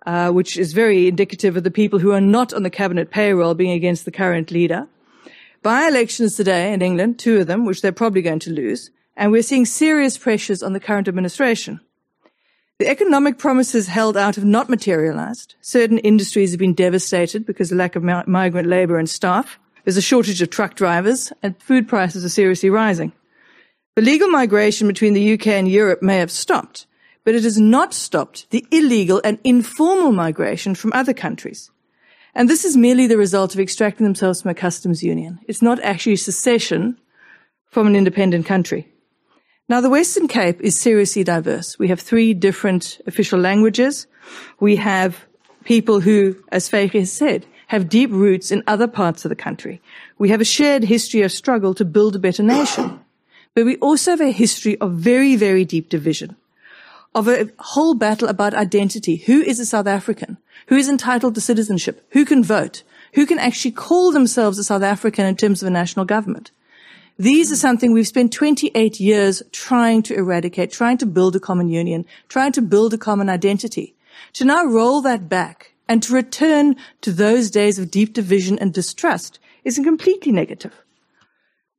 uh, 0.08 0.32
which 0.32 0.58
is 0.58 0.74
very 0.74 1.08
indicative 1.08 1.56
of 1.56 1.64
the 1.64 1.70
people 1.70 2.00
who 2.00 2.12
are 2.12 2.22
not 2.22 2.54
on 2.54 2.64
the 2.64 2.72
cabinet 2.72 3.12
payroll 3.12 3.54
being 3.54 3.72
against 3.72 4.04
the 4.04 4.12
current 4.12 4.50
leader. 4.50 4.88
By 5.62 5.88
elections 5.88 6.36
today 6.36 6.74
in 6.74 6.82
England, 6.82 7.20
two 7.20 7.40
of 7.40 7.48
them, 7.48 7.66
which 7.66 7.84
they're 7.84 7.92
probably 7.92 8.24
going 8.24 8.40
to 8.40 8.52
lose, 8.52 8.90
and 9.16 9.32
we're 9.32 9.44
seeing 9.44 9.66
serious 9.66 10.18
pressures 10.18 10.64
on 10.64 10.74
the 10.74 10.80
current 10.80 11.08
administration. 11.08 11.82
The 12.78 12.90
economic 12.90 13.38
promises 13.38 13.88
held 13.88 14.18
out 14.18 14.36
have 14.36 14.44
not 14.44 14.68
materialized. 14.68 15.56
Certain 15.62 15.98
industries 16.00 16.52
have 16.52 16.60
been 16.60 16.74
devastated 16.74 17.46
because 17.46 17.72
of 17.72 17.78
lack 17.78 17.96
of 17.96 18.04
migrant 18.04 18.68
labor 18.68 18.98
and 18.98 19.10
staff. 19.10 19.58
There's 19.86 19.96
a 19.96 20.02
shortage 20.02 20.42
of 20.42 20.50
truck 20.50 20.76
drivers 20.76 21.32
and 21.42 21.62
food 21.62 21.88
prices 21.88 22.26
are 22.26 22.30
seriously 22.30 22.70
rising. 22.70 23.14
The 23.96 24.02
legal 24.02 24.28
migration 24.28 24.88
between 24.88 25.14
the 25.14 25.34
UK 25.36 25.48
and 25.48 25.70
Europe 25.70 26.02
may 26.02 26.18
have 26.18 26.30
stopped, 26.30 26.86
but 27.24 27.34
it 27.34 27.44
has 27.44 27.58
not 27.58 27.94
stopped 27.94 28.50
the 28.50 28.66
illegal 28.72 29.22
and 29.24 29.40
informal 29.46 30.12
migration 30.12 30.76
from 30.76 30.92
other 30.92 31.14
countries. 31.14 31.72
And 32.34 32.50
this 32.50 32.66
is 32.66 32.76
merely 32.76 33.08
the 33.08 33.18
result 33.18 33.54
of 33.54 33.62
extracting 33.62 34.04
themselves 34.04 34.42
from 34.42 34.52
a 34.52 34.54
customs 34.54 35.02
union. 35.02 35.40
It's 35.48 35.62
not 35.62 35.82
actually 35.82 36.18
secession 36.18 37.00
from 37.70 37.88
an 37.88 37.96
independent 37.96 38.46
country. 38.46 38.92
Now, 39.67 39.82
the 39.82 39.89
Western 39.89 40.28
Cape 40.28 40.62
is 40.62 40.80
seriously 40.80 41.23
diverse. 41.23 41.80
We 41.80 41.88
have 41.88 41.99
three 41.99 42.36
different 42.36 43.01
official 43.08 43.39
languages. 43.39 44.06
We 44.60 44.75
have 44.75 45.25
people 45.63 46.01
who, 46.01 46.36
as 46.51 46.69
Vytjie 46.69 46.99
has 46.99 47.12
said, 47.12 47.47
have 47.67 47.89
deep 47.89 48.12
roots 48.12 48.51
in 48.51 48.62
other 48.67 48.88
parts 48.88 49.25
of 49.25 49.30
the 49.30 49.36
country. 49.36 49.82
We 50.19 50.30
have 50.30 50.39
a 50.39 50.45
shared 50.45 50.84
history 50.84 51.23
of 51.23 51.32
struggle 51.32 51.73
to 51.73 51.84
build 51.84 52.15
a 52.15 52.19
better 52.19 52.43
nation. 52.43 52.99
But 53.56 53.65
we 53.65 53.78
also 53.78 54.12
have 54.12 54.21
a 54.21 54.32
history 54.32 54.80
of 54.80 54.93
very, 54.93 55.36
very 55.36 55.65
deep 55.65 55.89
division, 55.89 56.36
of 57.15 57.28
a 57.28 57.49
whole 57.58 57.95
battle 57.95 58.28
about 58.28 58.54
identity. 58.54 59.15
Who 59.15 59.41
is 59.41 59.60
a 59.60 59.65
South 59.65 59.88
African? 59.88 60.38
Who 60.67 60.75
is 60.75 60.88
entitled 60.88 61.34
to 61.34 61.41
citizenship? 61.41 62.06
Who 62.12 62.23
can 62.23 62.43
vote? 62.43 62.84
Who 63.13 63.25
can 63.25 63.39
actually 63.39 63.71
call 63.71 64.12
themselves 64.12 64.60
a 64.60 64.63
South 64.63 64.84
African 64.84 65.25
in 65.25 65.36
terms 65.36 65.63
of 65.63 65.67
a 65.67 65.71
national 65.71 66.06
government? 66.06 66.51
These 67.17 67.49
are 67.49 67.56
something 67.56 67.93
we've 67.93 68.06
spent 68.06 68.34
28 68.34 68.99
years 68.99 69.41
trying 69.54 70.04
to 70.04 70.15
eradicate, 70.15 70.71
trying 70.71 70.97
to 70.97 71.06
build 71.06 71.36
a 71.36 71.39
common 71.39 71.69
union, 71.69 72.06
trying 72.28 72.51
to 72.54 72.62
build 72.62 72.93
a 72.93 72.97
common 72.97 73.30
identity. 73.30 73.95
To 74.34 74.43
now 74.43 74.65
roll 74.65 75.01
that 75.01 75.30
back 75.30 75.73
and 75.88 76.04
to 76.04 76.13
return 76.13 76.75
to 77.01 77.13
those 77.13 77.49
days 77.49 77.80
of 77.80 77.89
deep 77.89 78.13
division 78.13 78.60
and 78.60 78.73
distrust 78.73 79.39
is 79.63 79.80
completely 79.80 80.34
negative. 80.34 80.73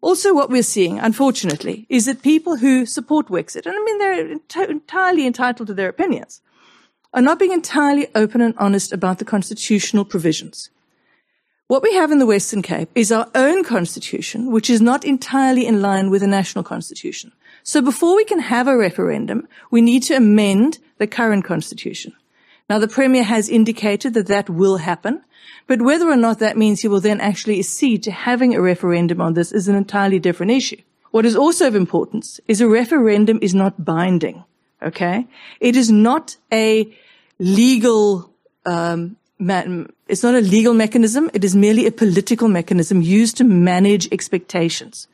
Also, 0.01 0.33
what 0.33 0.49
we're 0.49 0.62
seeing, 0.62 0.99
unfortunately, 0.99 1.87
is 1.90 2.07
that 2.07 2.22
people 2.22 2.57
who 2.57 2.87
support 2.87 3.29
Wexit, 3.29 3.66
and 3.66 3.75
I 3.75 3.85
mean 3.85 3.99
they're 3.99 4.70
entirely 4.70 5.27
entitled 5.27 5.66
to 5.66 5.75
their 5.75 5.88
opinions, 5.88 6.40
are 7.12 7.22
not 7.22 7.38
being 7.38 7.53
entirely 7.53 8.07
open 8.14 8.40
and 8.40 8.55
honest 8.57 8.92
about 8.92 9.18
the 9.18 9.25
constitutional 9.25 10.05
provisions. 10.05 10.70
What 11.69 11.83
we 11.83 11.95
have 11.95 12.13
in 12.13 12.21
the 12.21 12.27
Western 12.27 12.63
Cape 12.63 12.91
is 12.95 13.11
our 13.11 13.29
own 13.35 13.65
constitution, 13.65 14.53
which 14.53 14.71
is 14.71 14.81
not 14.81 15.05
entirely 15.05 15.67
in 15.67 15.83
line 15.83 16.11
with 16.11 16.21
the 16.21 16.29
national 16.29 16.63
constitution. 16.63 17.33
So 17.65 17.83
before 17.83 18.15
we 18.15 18.25
can 18.25 18.39
have 18.39 18.69
a 18.69 18.77
referendum, 18.77 19.49
we 19.73 19.81
need 19.81 20.05
to 20.05 20.15
amend 20.15 20.79
the 20.99 21.09
current 21.09 21.45
constitution. 21.45 22.13
Now 22.71 22.79
the 22.79 22.87
Premier 22.87 23.25
has 23.25 23.49
indicated 23.49 24.15
that 24.15 24.29
that 24.29 24.49
will 24.49 24.77
happen, 24.77 25.25
but 25.67 25.83
whether 25.83 26.09
or 26.09 26.17
not 26.17 26.39
that 26.39 26.57
means 26.57 26.83
he 26.83 26.89
will 26.89 27.01
then 27.01 27.21
actually 27.21 27.59
accede 27.59 28.05
to 28.05 28.13
having 28.13 28.55
a 28.55 28.63
referendum 28.63 29.21
on 29.21 29.35
this 29.35 29.51
is 29.51 29.67
an 29.67 29.75
entirely 29.75 30.21
different 30.21 30.53
issue. 30.53 30.81
What 31.11 31.27
is 31.27 31.35
also 31.35 31.67
of 31.67 31.75
importance 31.75 32.39
is 32.47 32.61
a 32.61 32.69
referendum 32.69 33.41
is 33.43 33.57
not 33.57 33.85
binding. 33.85 34.45
Okay? 34.81 35.27
It 35.59 35.75
is 35.75 35.91
not 35.91 36.37
a 36.53 36.97
legal 37.41 38.33
um, 38.65 39.17
it's 39.38 40.22
not 40.22 40.35
a 40.35 40.40
legal 40.40 40.75
mechanism. 40.75 41.31
It 41.35 41.44
is 41.44 41.55
merely 41.55 41.87
a 41.87 41.92
political 41.92 42.49
mechanism 42.49 43.03
used 43.03 43.37
to 43.38 43.44
manage 43.44 44.11
expectations. 44.12 45.09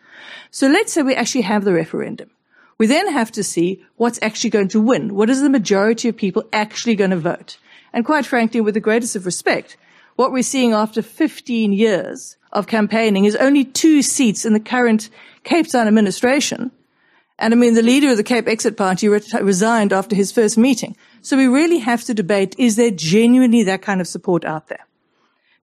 So 0.50 0.68
let's 0.68 0.92
say 0.92 1.02
we 1.02 1.14
actually 1.14 1.42
have 1.42 1.64
the 1.64 1.72
referendum. 1.72 2.30
We 2.78 2.86
then 2.86 3.12
have 3.12 3.30
to 3.32 3.42
see 3.42 3.84
what's 3.96 4.18
actually 4.22 4.50
going 4.50 4.68
to 4.68 4.80
win. 4.80 5.14
What 5.14 5.30
is 5.30 5.40
the 5.40 5.50
majority 5.50 6.08
of 6.08 6.16
people 6.16 6.44
actually 6.52 6.94
going 6.94 7.10
to 7.10 7.16
vote? 7.16 7.58
And 7.92 8.04
quite 8.04 8.26
frankly, 8.26 8.60
with 8.60 8.74
the 8.74 8.80
greatest 8.80 9.16
of 9.16 9.26
respect, 9.26 9.76
what 10.16 10.32
we're 10.32 10.42
seeing 10.42 10.72
after 10.72 11.02
15 11.02 11.72
years 11.72 12.36
of 12.52 12.66
campaigning 12.66 13.24
is 13.24 13.36
only 13.36 13.64
two 13.64 14.02
seats 14.02 14.44
in 14.44 14.52
the 14.52 14.60
current 14.60 15.10
Cape 15.44 15.68
Town 15.68 15.88
administration. 15.88 16.70
And 17.42 17.52
I 17.52 17.56
mean, 17.56 17.74
the 17.74 17.82
leader 17.82 18.08
of 18.08 18.16
the 18.16 18.22
Cape 18.22 18.46
Exit 18.46 18.76
Party 18.76 19.08
re- 19.08 19.20
resigned 19.40 19.92
after 19.92 20.14
his 20.14 20.30
first 20.30 20.56
meeting. 20.56 20.96
So 21.22 21.36
we 21.36 21.48
really 21.48 21.78
have 21.78 22.04
to 22.04 22.14
debate, 22.14 22.54
is 22.56 22.76
there 22.76 22.92
genuinely 22.92 23.64
that 23.64 23.82
kind 23.82 24.00
of 24.00 24.06
support 24.06 24.44
out 24.44 24.68
there? 24.68 24.86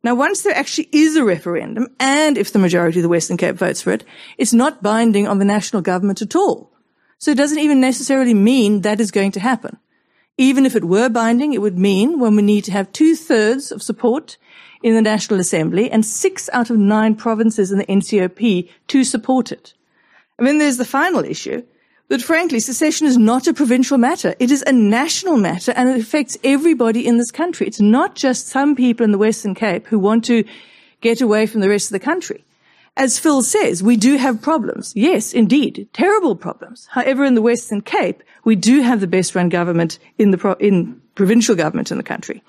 Now, 0.03 0.13
once 0.13 0.41
there 0.41 0.53
actually 0.53 0.89
is 0.91 1.15
a 1.15 1.23
referendum, 1.23 1.87
and 1.97 2.37
if 2.37 2.51
the 2.51 2.59
majority 2.59 2.99
of 2.99 3.03
the 3.03 3.09
Western 3.09 3.37
Cape 3.37 3.55
votes 3.55 3.81
for 3.81 3.91
it, 3.91 4.03
it's 4.37 4.51
not 4.51 4.83
binding 4.83 5.25
on 5.25 5.39
the 5.39 5.45
national 5.45 5.81
government 5.81 6.21
at 6.21 6.35
all. 6.35 6.69
So 7.17 7.31
it 7.31 7.37
doesn't 7.37 7.59
even 7.59 7.79
necessarily 7.79 8.33
mean 8.33 8.81
that 8.81 8.99
is 8.99 9.09
going 9.09 9.31
to 9.31 9.39
happen. 9.39 9.77
Even 10.37 10.65
if 10.65 10.75
it 10.75 10.83
were 10.83 11.07
binding, 11.07 11.53
it 11.53 11.61
would 11.61 11.79
mean 11.79 12.19
when 12.19 12.35
we 12.35 12.41
need 12.41 12.65
to 12.65 12.73
have 12.73 12.91
two 12.91 13.15
thirds 13.15 13.71
of 13.71 13.81
support 13.81 14.37
in 14.83 14.95
the 14.95 15.01
National 15.01 15.39
Assembly 15.39 15.89
and 15.89 16.05
six 16.05 16.49
out 16.51 16.69
of 16.69 16.77
nine 16.77 17.15
provinces 17.15 17.71
in 17.71 17.77
the 17.77 17.85
NCOP 17.85 18.69
to 18.87 19.03
support 19.05 19.53
it. 19.53 19.75
And 20.39 20.47
then 20.47 20.57
there's 20.57 20.77
the 20.77 20.85
final 20.85 21.23
issue 21.23 21.63
that 22.07 22.21
frankly, 22.23 22.59
secession 22.59 23.05
is 23.05 23.17
not 23.17 23.45
a 23.47 23.53
provincial 23.53 23.97
matter. 23.97 24.33
It 24.39 24.49
is 24.49 24.63
a 24.65 24.71
national 24.71 25.37
matter 25.37 25.71
and 25.75 25.89
it 25.89 25.99
affects 25.99 26.37
everybody 26.43 27.05
in 27.05 27.17
this 27.17 27.29
country. 27.29 27.67
It's 27.67 27.79
not 27.79 28.15
just 28.15 28.47
some 28.47 28.75
people 28.75 29.03
in 29.03 29.11
the 29.11 29.17
Western 29.17 29.53
Cape 29.53 29.85
who 29.85 29.99
want 29.99 30.25
to 30.25 30.43
get 31.01 31.21
away 31.21 31.45
from 31.45 31.61
the 31.61 31.69
rest 31.69 31.87
of 31.87 31.91
the 31.91 31.99
country. 31.99 32.43
As 32.97 33.19
Phil 33.19 33.43
says, 33.43 33.83
we 33.83 33.95
do 33.95 34.17
have 34.17 34.41
problems. 34.41 34.91
Yes, 34.95 35.33
indeed, 35.33 35.87
terrible 35.93 36.35
problems. 36.35 36.87
However, 36.91 37.23
in 37.23 37.35
the 37.35 37.41
Western 37.41 37.81
Cape, 37.81 38.23
we 38.43 38.55
do 38.55 38.81
have 38.81 38.99
the 38.99 39.07
best 39.07 39.35
run 39.35 39.49
government 39.49 39.99
in 40.17 40.31
the 40.31 40.37
pro- 40.37 40.53
in 40.53 40.99
provincial 41.15 41.55
government 41.55 41.91
in 41.91 41.97
the 41.97 42.03
country. 42.03 42.41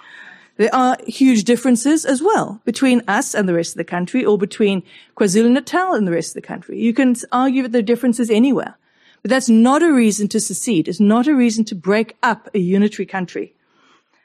There 0.60 0.74
are 0.74 0.98
huge 1.06 1.44
differences 1.44 2.04
as 2.04 2.20
well 2.20 2.60
between 2.66 3.00
us 3.08 3.34
and 3.34 3.48
the 3.48 3.54
rest 3.54 3.72
of 3.72 3.78
the 3.78 3.92
country 3.96 4.26
or 4.26 4.36
between 4.36 4.82
KwaZulu-Natal 5.16 5.94
and 5.94 6.06
the 6.06 6.12
rest 6.12 6.36
of 6.36 6.42
the 6.42 6.46
country. 6.46 6.78
You 6.78 6.92
can 6.92 7.16
argue 7.32 7.62
that 7.62 7.72
there 7.72 7.78
are 7.78 7.82
differences 7.82 8.28
anywhere. 8.28 8.76
But 9.22 9.30
that's 9.30 9.48
not 9.48 9.82
a 9.82 9.90
reason 9.90 10.28
to 10.28 10.38
secede. 10.38 10.86
It's 10.86 11.00
not 11.00 11.26
a 11.26 11.34
reason 11.34 11.64
to 11.64 11.74
break 11.74 12.14
up 12.22 12.50
a 12.54 12.58
unitary 12.58 13.06
country. 13.06 13.54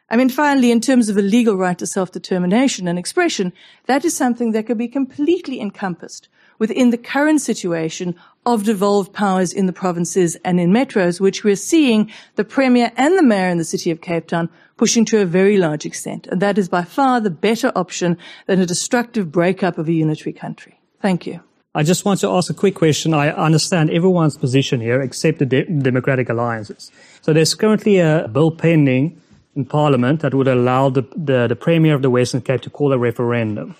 I 0.10 0.18
mean, 0.18 0.30
finally, 0.30 0.72
in 0.72 0.82
terms 0.82 1.10
of 1.10 1.18
a 1.18 1.22
legal 1.22 1.56
right 1.56 1.78
to 1.80 1.88
self-determination 1.88 2.88
and 2.88 3.00
expression, 3.00 3.52
that 3.88 4.06
is 4.06 4.16
something 4.16 4.52
that 4.52 4.68
could 4.68 4.78
be 4.78 4.88
completely 4.88 5.60
encompassed 5.60 6.30
within 6.60 6.92
the 6.92 6.98
current 6.98 7.42
situation 7.42 8.16
of 8.46 8.64
devolved 8.64 9.14
powers 9.14 9.52
in 9.52 9.66
the 9.66 9.74
provinces 9.74 10.36
and 10.46 10.60
in 10.60 10.72
metros, 10.72 11.20
which 11.20 11.44
we're 11.44 11.56
seeing 11.56 12.12
the 12.36 12.44
Premier 12.44 12.92
and 12.96 13.18
the 13.18 13.24
Mayor 13.24 13.50
in 13.50 13.58
the 13.58 13.66
City 13.66 13.90
of 13.92 14.02
Cape 14.02 14.28
Town 14.28 14.50
pushing 14.78 15.06
to 15.06 15.22
a 15.22 15.26
very 15.26 15.58
large 15.58 15.86
extent. 15.86 16.28
And 16.28 16.42
that 16.42 16.58
is 16.58 16.70
by 16.70 16.84
far 16.84 17.20
the 17.20 17.30
better 17.30 17.72
option 17.76 18.18
than 18.46 18.60
a 18.60 18.66
destructive 18.66 19.32
breakup 19.32 19.78
of 19.78 19.88
a 19.88 19.94
unitary 19.94 20.34
country. 20.34 20.80
Thank 21.02 21.26
you. 21.26 21.40
I 21.74 21.84
just 21.84 22.06
want 22.06 22.22
to 22.22 22.30
ask 22.30 22.50
a 22.50 22.54
quick 22.54 22.76
question. 22.76 23.14
I 23.14 23.32
understand 23.32 23.90
everyone's 23.90 24.38
position 24.38 24.80
here 24.80 25.02
except 25.02 25.40
the 25.40 25.46
de- 25.46 25.66
Democratic 25.66 26.30
Alliances. 26.30 26.90
So 27.22 27.34
there's 27.34 27.54
currently 27.54 28.00
a 28.00 28.30
bill 28.32 28.52
pending 28.52 29.22
in 29.56 29.66
Parliament 29.66 30.22
that 30.22 30.34
would 30.34 30.48
allow 30.48 30.90
the, 30.90 31.02
the, 31.16 31.48
the 31.48 31.56
Premier 31.56 31.96
of 31.96 32.02
the 32.02 32.10
Western 32.10 32.42
Cape 32.42 32.62
to 32.62 32.70
call 32.70 32.92
a 32.94 32.98
referendum. 32.98 33.76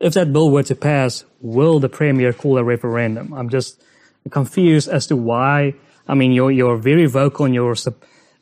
If 0.00 0.14
that 0.14 0.32
bill 0.32 0.50
were 0.50 0.62
to 0.64 0.74
pass, 0.74 1.24
will 1.40 1.80
the 1.80 1.88
Premier 1.88 2.32
call 2.32 2.58
a 2.58 2.64
referendum? 2.64 3.32
I'm 3.32 3.48
just 3.48 3.82
confused 4.30 4.88
as 4.88 5.06
to 5.06 5.16
why. 5.16 5.74
I 6.06 6.14
mean, 6.14 6.32
you're, 6.32 6.50
you're 6.50 6.76
very 6.76 7.06
vocal 7.06 7.46
in 7.46 7.54
your, 7.54 7.74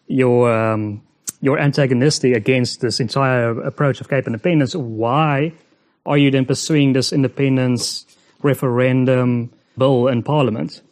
your, 0.07 0.53
um, 0.53 1.03
your 1.41 1.59
antagonistic 1.59 2.35
against 2.35 2.81
this 2.81 3.01
entire 3.01 3.59
approach 3.61 4.01
of 4.01 4.09
Cape 4.09 4.27
independence. 4.27 4.75
Why 4.75 5.53
are 6.05 6.19
you 6.19 6.31
then 6.31 6.45
pursuing 6.45 6.93
this 6.93 7.13
independence 7.13 8.07
referendum 8.43 9.51
bill 9.77 10.09
in 10.09 10.23
Parliament. 10.23 10.83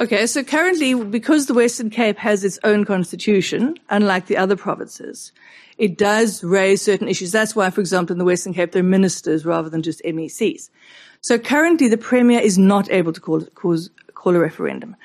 Okay, 0.00 0.26
so 0.26 0.42
currently, 0.42 0.94
because 0.94 1.44
the 1.44 1.52
Western 1.52 1.90
Cape 1.90 2.16
has 2.16 2.42
its 2.42 2.58
own 2.64 2.86
constitution, 2.86 3.78
unlike 3.90 4.28
the 4.28 4.36
other 4.38 4.56
provinces, 4.56 5.30
it 5.76 5.98
does 5.98 6.42
raise 6.42 6.80
certain 6.80 7.06
issues. 7.06 7.32
That's 7.32 7.54
why, 7.54 7.68
for 7.68 7.82
example, 7.82 8.14
in 8.14 8.18
the 8.18 8.24
Western 8.24 8.54
Cape, 8.54 8.72
there 8.72 8.80
are 8.80 8.82
ministers 8.82 9.44
rather 9.44 9.68
than 9.68 9.82
just 9.82 10.00
MECs. 10.02 10.70
So 11.20 11.38
currently, 11.38 11.86
the 11.88 11.98
Premier 11.98 12.40
is 12.40 12.56
not 12.56 12.90
able 12.90 13.12
to 13.12 13.20
call, 13.20 13.42
cause, 13.54 13.90
call 14.14 14.34
a 14.34 14.38
referendum. 14.38 14.96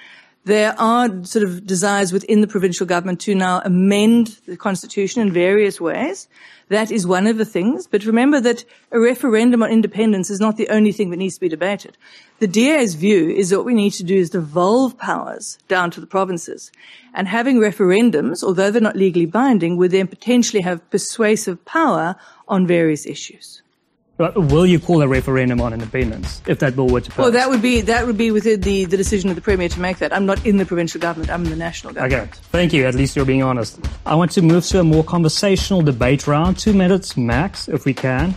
There 0.46 0.80
are 0.80 1.10
sort 1.24 1.44
of 1.44 1.66
desires 1.66 2.14
within 2.14 2.42
the 2.42 2.48
provincial 2.48 2.86
government 2.86 3.20
to 3.22 3.34
now 3.34 3.64
amend 3.66 4.38
the 4.46 4.56
constitution 4.56 5.24
in 5.24 5.34
various 5.34 5.82
ways. 5.82 6.28
That 6.70 6.92
is 6.92 7.08
one 7.08 7.26
of 7.26 7.40
the 7.40 7.46
things. 7.46 7.88
But 7.88 8.06
remember 8.06 8.40
that 8.42 8.64
a 8.92 9.00
referendum 9.00 9.64
on 9.64 9.72
independence 9.72 10.30
is 10.30 10.40
not 10.40 10.58
the 10.58 10.70
only 10.70 10.92
thing 10.92 11.10
that 11.10 11.18
needs 11.18 11.34
to 11.34 11.42
be 11.42 11.50
debated. 11.50 11.98
The 12.38 12.48
DA's 12.48 12.94
view 12.94 13.28
is 13.28 13.50
that 13.50 13.58
what 13.58 13.66
we 13.66 13.74
need 13.74 13.94
to 13.94 14.04
do 14.04 14.16
is 14.16 14.30
devolve 14.30 15.00
powers 15.00 15.58
down 15.68 15.90
to 15.92 16.00
the 16.00 16.06
provinces. 16.06 16.72
And 17.16 17.28
having 17.28 17.58
referendums, 17.58 18.44
although 18.44 18.70
they're 18.70 18.80
not 18.80 18.96
legally 18.96 19.26
binding, 19.26 19.78
would 19.78 19.92
then 19.92 20.08
potentially 20.08 20.62
have 20.62 20.88
persuasive 20.92 21.66
power 21.66 22.16
on 22.48 22.68
various 22.68 23.08
issues. 23.08 23.64
But 24.18 24.36
will 24.38 24.66
you 24.66 24.80
call 24.80 25.02
a 25.02 25.08
referendum 25.08 25.60
on 25.60 25.74
independence 25.74 26.42
if 26.48 26.60
that 26.60 26.76
bill 26.76 26.88
were 26.88 27.02
to 27.02 27.10
pass? 27.10 27.18
Well, 27.18 27.32
that 27.32 27.50
would 27.50 27.62
be 27.62 27.82
that 27.82 28.08
would 28.08 28.18
be 28.18 28.32
within 28.32 28.62
the, 28.62 28.86
the 28.86 28.96
decision 28.96 29.30
of 29.30 29.36
the 29.36 29.42
premier 29.42 29.68
to 29.68 29.80
make 29.80 29.98
that. 29.98 30.14
I'm 30.14 30.26
not 30.26 30.46
in 30.46 30.56
the 30.56 30.66
provincial 30.66 31.02
government. 31.02 31.30
I'm 31.30 31.44
in 31.44 31.50
the 31.50 31.58
national 31.58 31.94
government. 31.94 32.32
Okay, 32.32 32.40
thank 32.52 32.72
you. 32.72 32.86
At 32.86 32.96
least 32.96 33.18
you're 33.18 33.26
being 33.26 33.44
honest. 33.44 33.78
I 34.06 34.16
want 34.16 34.32
to 34.32 34.42
move 34.42 34.66
to 34.68 34.80
a 34.80 34.86
more 34.86 35.04
conversational 35.04 35.82
debate 35.82 36.28
round, 36.28 36.58
two 36.58 36.74
minutes 36.74 37.18
max, 37.18 37.68
if 37.68 37.84
we 37.84 37.94
can. 37.94 38.34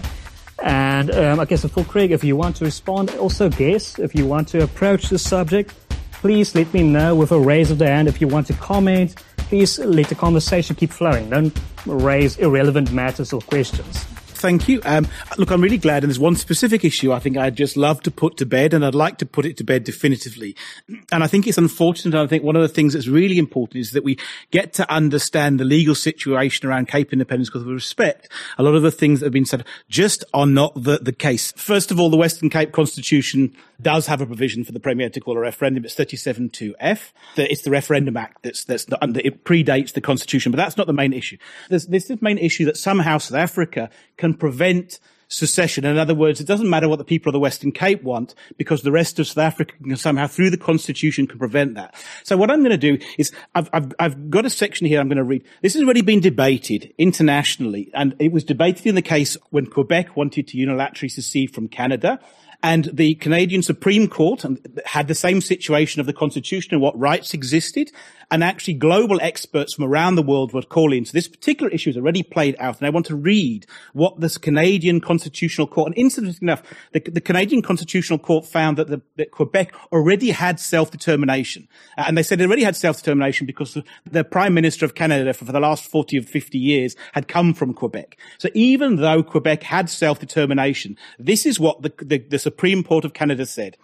And 0.64 1.12
um, 1.12 1.38
I 1.38 1.44
guess 1.44 1.64
for 1.64 1.84
Craig, 1.84 2.10
if 2.10 2.24
you 2.24 2.34
want 2.34 2.56
to 2.56 2.64
respond, 2.64 3.10
also 3.10 3.48
guess 3.48 4.00
if 4.00 4.16
you 4.16 4.26
want 4.26 4.48
to 4.48 4.64
approach 4.64 5.08
the 5.08 5.18
subject, 5.18 5.72
please 6.10 6.56
let 6.56 6.74
me 6.74 6.82
know 6.82 7.14
with 7.14 7.30
a 7.30 7.38
raise 7.38 7.70
of 7.70 7.78
the 7.78 7.86
hand. 7.86 8.08
If 8.08 8.20
you 8.20 8.26
want 8.26 8.48
to 8.48 8.52
comment, 8.54 9.14
please 9.36 9.78
let 9.78 10.08
the 10.08 10.16
conversation 10.16 10.74
keep 10.74 10.90
flowing. 10.90 11.30
Don't 11.30 11.56
raise 11.86 12.36
irrelevant 12.38 12.90
matters 12.90 13.32
or 13.32 13.40
questions 13.42 14.04
thank 14.38 14.68
you. 14.68 14.80
Um, 14.84 15.06
look, 15.36 15.50
I'm 15.50 15.60
really 15.60 15.78
glad. 15.78 16.02
And 16.02 16.10
there's 16.10 16.18
one 16.18 16.36
specific 16.36 16.84
issue 16.84 17.12
I 17.12 17.18
think 17.18 17.36
I'd 17.36 17.56
just 17.56 17.76
love 17.76 18.00
to 18.02 18.10
put 18.10 18.36
to 18.38 18.46
bed, 18.46 18.72
and 18.72 18.84
I'd 18.84 18.94
like 18.94 19.18
to 19.18 19.26
put 19.26 19.44
it 19.44 19.56
to 19.58 19.64
bed 19.64 19.84
definitively. 19.84 20.56
And 21.10 21.24
I 21.24 21.26
think 21.26 21.46
it's 21.46 21.56
unfortunate. 21.56 22.14
I 22.14 22.26
think 22.26 22.44
one 22.44 22.54
of 22.54 22.60
the 22.60 22.68
things 22.68 22.92
that's 22.92 23.08
really 23.08 23.38
important 23.38 23.80
is 23.80 23.92
that 23.92 24.04
we 24.04 24.18
get 24.50 24.74
to 24.74 24.90
understand 24.92 25.58
the 25.58 25.64
legal 25.64 25.94
situation 25.94 26.68
around 26.68 26.88
Cape 26.88 27.12
independence 27.14 27.48
because 27.48 27.64
we 27.64 27.72
respect 27.72 28.30
a 28.58 28.62
lot 28.62 28.74
of 28.74 28.82
the 28.82 28.90
things 28.90 29.20
that 29.20 29.26
have 29.26 29.32
been 29.32 29.46
said 29.46 29.64
just 29.88 30.22
are 30.34 30.46
not 30.46 30.74
the, 30.74 30.98
the 30.98 31.12
case. 31.12 31.52
First 31.52 31.90
of 31.90 31.98
all, 31.98 32.10
the 32.10 32.18
Western 32.18 32.50
Cape 32.50 32.72
Constitution 32.72 33.56
does 33.80 34.06
have 34.06 34.20
a 34.20 34.26
provision 34.26 34.64
for 34.64 34.72
the 34.72 34.80
Premier 34.80 35.08
to 35.10 35.20
call 35.20 35.36
a 35.36 35.40
referendum. 35.40 35.84
It's 35.84 35.94
37.2f. 35.94 37.12
It's 37.36 37.62
the 37.62 37.70
Referendum 37.70 38.16
Act 38.16 38.42
that's, 38.42 38.64
that's 38.64 38.88
not, 38.88 39.02
it 39.16 39.44
predates 39.44 39.92
the 39.92 40.00
Constitution, 40.00 40.52
but 40.52 40.56
that's 40.56 40.76
not 40.76 40.86
the 40.86 40.92
main 40.92 41.12
issue. 41.12 41.38
There's, 41.68 41.86
there's 41.86 42.06
the 42.06 42.18
main 42.20 42.38
issue 42.38 42.64
that 42.66 42.76
somehow 42.76 43.18
South 43.18 43.38
Africa 43.38 43.90
can 44.16 44.34
prevent 44.34 44.98
secession. 45.28 45.84
In 45.84 45.98
other 45.98 46.14
words, 46.14 46.40
it 46.40 46.46
doesn't 46.46 46.68
matter 46.68 46.88
what 46.88 46.98
the 46.98 47.04
people 47.04 47.30
of 47.30 47.34
the 47.34 47.38
Western 47.38 47.70
Cape 47.70 48.02
want 48.02 48.34
because 48.56 48.82
the 48.82 48.90
rest 48.90 49.18
of 49.18 49.26
South 49.26 49.38
Africa 49.38 49.74
can 49.82 49.96
somehow 49.96 50.26
through 50.26 50.50
the 50.50 50.56
constitution 50.56 51.26
can 51.26 51.38
prevent 51.38 51.74
that. 51.74 51.94
So 52.24 52.36
what 52.36 52.50
I'm 52.50 52.60
going 52.60 52.78
to 52.78 52.78
do 52.78 52.98
is 53.18 53.30
I've, 53.54 53.68
I've, 53.72 53.92
I've 53.98 54.30
got 54.30 54.46
a 54.46 54.50
section 54.50 54.86
here 54.86 55.00
I'm 55.00 55.08
going 55.08 55.18
to 55.18 55.24
read. 55.24 55.44
This 55.62 55.74
has 55.74 55.82
already 55.82 56.02
been 56.02 56.20
debated 56.20 56.92
internationally 56.98 57.90
and 57.94 58.16
it 58.18 58.32
was 58.32 58.44
debated 58.44 58.86
in 58.86 58.94
the 58.94 59.02
case 59.02 59.36
when 59.50 59.66
Quebec 59.66 60.16
wanted 60.16 60.48
to 60.48 60.56
unilaterally 60.56 61.10
secede 61.10 61.54
from 61.54 61.68
Canada. 61.68 62.18
And 62.62 62.90
the 62.92 63.14
Canadian 63.14 63.62
Supreme 63.62 64.08
Court 64.08 64.44
had 64.84 65.06
the 65.06 65.14
same 65.14 65.40
situation 65.40 66.00
of 66.00 66.06
the 66.06 66.12
Constitution 66.12 66.74
and 66.74 66.82
what 66.82 66.98
rights 66.98 67.32
existed. 67.32 67.92
And 68.30 68.44
actually 68.44 68.74
global 68.74 69.18
experts 69.22 69.74
from 69.74 69.84
around 69.84 70.16
the 70.16 70.22
world 70.22 70.52
were 70.52 70.62
calling. 70.62 71.06
So 71.06 71.12
this 71.12 71.28
particular 71.28 71.70
issue 71.70 71.88
is 71.88 71.96
already 71.96 72.22
played 72.22 72.56
out. 72.58 72.78
And 72.78 72.86
I 72.86 72.90
want 72.90 73.06
to 73.06 73.16
read 73.16 73.64
what 73.94 74.20
this 74.20 74.36
Canadian 74.36 75.00
Constitutional 75.00 75.66
Court, 75.66 75.86
and 75.86 75.96
incidentally 75.96 76.38
enough, 76.42 76.62
the, 76.92 77.00
the 77.00 77.22
Canadian 77.22 77.62
Constitutional 77.62 78.18
Court 78.18 78.44
found 78.44 78.76
that, 78.76 78.88
the, 78.88 79.00
that 79.16 79.30
Quebec 79.30 79.72
already 79.92 80.30
had 80.30 80.60
self-determination. 80.60 81.68
And 81.96 82.18
they 82.18 82.22
said 82.22 82.38
they 82.38 82.44
already 82.44 82.64
had 82.64 82.76
self-determination 82.76 83.46
because 83.46 83.72
the, 83.72 83.84
the 84.04 84.24
Prime 84.24 84.52
Minister 84.52 84.84
of 84.84 84.94
Canada 84.94 85.32
for, 85.32 85.46
for 85.46 85.52
the 85.52 85.60
last 85.60 85.86
40 85.86 86.18
or 86.18 86.22
50 86.22 86.58
years 86.58 86.96
had 87.12 87.28
come 87.28 87.54
from 87.54 87.72
Quebec. 87.72 88.18
So 88.36 88.50
even 88.52 88.96
though 88.96 89.22
Quebec 89.22 89.62
had 89.62 89.88
self-determination, 89.88 90.98
this 91.18 91.46
is 91.46 91.58
what 91.58 91.80
the, 91.80 91.94
the, 92.02 92.18
the 92.18 92.38
Supreme 92.48 92.82
Court 92.82 93.04
of 93.04 93.12
Canada 93.12 93.44
said. 93.44 93.76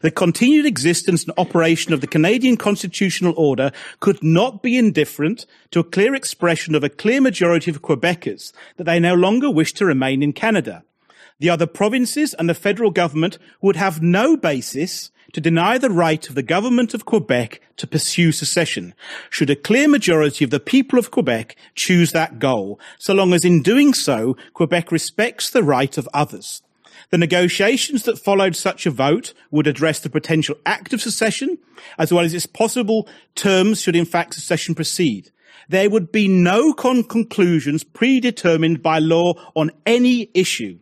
The 0.00 0.10
continued 0.10 0.64
existence 0.64 1.24
and 1.24 1.34
operation 1.36 1.92
of 1.92 2.00
the 2.00 2.06
Canadian 2.06 2.56
constitutional 2.56 3.34
order 3.36 3.72
could 4.00 4.22
not 4.22 4.62
be 4.62 4.78
indifferent 4.78 5.44
to 5.70 5.80
a 5.80 5.84
clear 5.84 6.14
expression 6.14 6.74
of 6.74 6.82
a 6.82 6.88
clear 6.88 7.20
majority 7.20 7.70
of 7.70 7.82
Quebecers 7.82 8.54
that 8.76 8.84
they 8.84 8.98
no 8.98 9.14
longer 9.14 9.50
wish 9.50 9.74
to 9.74 9.84
remain 9.84 10.22
in 10.22 10.32
Canada. 10.32 10.82
The 11.40 11.50
other 11.50 11.66
provinces 11.66 12.32
and 12.32 12.48
the 12.48 12.54
federal 12.54 12.90
government 12.90 13.38
would 13.60 13.76
have 13.76 14.00
no 14.00 14.34
basis 14.34 15.10
to 15.32 15.40
deny 15.40 15.76
the 15.76 15.90
right 15.90 16.26
of 16.30 16.34
the 16.34 16.42
government 16.42 16.94
of 16.94 17.04
Quebec 17.04 17.60
to 17.76 17.86
pursue 17.86 18.32
secession, 18.32 18.94
should 19.28 19.50
a 19.50 19.56
clear 19.56 19.88
majority 19.88 20.42
of 20.44 20.50
the 20.50 20.60
people 20.60 20.98
of 20.98 21.10
Quebec 21.10 21.54
choose 21.74 22.12
that 22.12 22.38
goal, 22.38 22.80
so 22.98 23.12
long 23.12 23.34
as 23.34 23.44
in 23.44 23.60
doing 23.60 23.92
so, 23.92 24.34
Quebec 24.54 24.90
respects 24.90 25.50
the 25.50 25.62
right 25.62 25.98
of 25.98 26.08
others. 26.14 26.62
The 27.10 27.18
negotiations 27.18 28.02
that 28.02 28.18
followed 28.18 28.56
such 28.56 28.84
a 28.84 28.90
vote 28.90 29.32
would 29.50 29.66
address 29.66 30.00
the 30.00 30.10
potential 30.10 30.56
act 30.66 30.92
of 30.92 31.00
secession, 31.00 31.58
as 31.98 32.12
well 32.12 32.24
as 32.24 32.34
its 32.34 32.46
possible 32.46 33.08
terms 33.34 33.80
should 33.80 33.96
in 33.96 34.04
fact 34.04 34.34
secession 34.34 34.74
proceed. 34.74 35.30
There 35.68 35.90
would 35.90 36.10
be 36.10 36.28
no 36.28 36.72
con- 36.72 37.04
conclusions 37.04 37.84
predetermined 37.84 38.82
by 38.82 38.98
law 38.98 39.34
on 39.54 39.70
any 39.84 40.30
issue. 40.34 40.78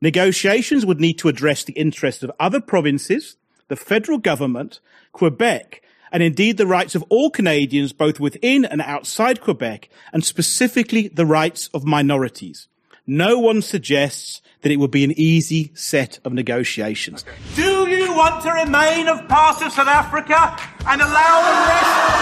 Negotiations 0.00 0.84
would 0.86 1.00
need 1.00 1.18
to 1.18 1.28
address 1.28 1.64
the 1.64 1.72
interests 1.74 2.22
of 2.22 2.32
other 2.38 2.60
provinces, 2.60 3.36
the 3.68 3.76
federal 3.76 4.18
government, 4.18 4.80
Quebec, 5.12 5.82
and 6.12 6.22
indeed 6.22 6.56
the 6.56 6.66
rights 6.66 6.94
of 6.94 7.02
all 7.08 7.30
Canadians, 7.30 7.92
both 7.92 8.20
within 8.20 8.64
and 8.64 8.80
outside 8.82 9.40
Quebec, 9.40 9.88
and 10.12 10.24
specifically 10.24 11.08
the 11.08 11.26
rights 11.26 11.68
of 11.74 11.84
minorities. 11.84 12.68
No 13.06 13.38
one 13.38 13.60
suggests 13.60 14.40
that 14.62 14.72
it 14.72 14.76
would 14.76 14.90
be 14.90 15.04
an 15.04 15.12
easy 15.12 15.72
set 15.74 16.18
of 16.24 16.32
negotiations. 16.32 17.24
Do 17.54 17.86
you 17.88 18.14
want 18.14 18.42
to 18.44 18.50
remain 18.50 19.08
of 19.08 19.28
part 19.28 19.60
of 19.60 19.72
South 19.72 19.88
Africa 19.88 20.56
and 20.86 21.02
allow 21.02 21.42
the 21.44 21.54
rest? 21.68 22.14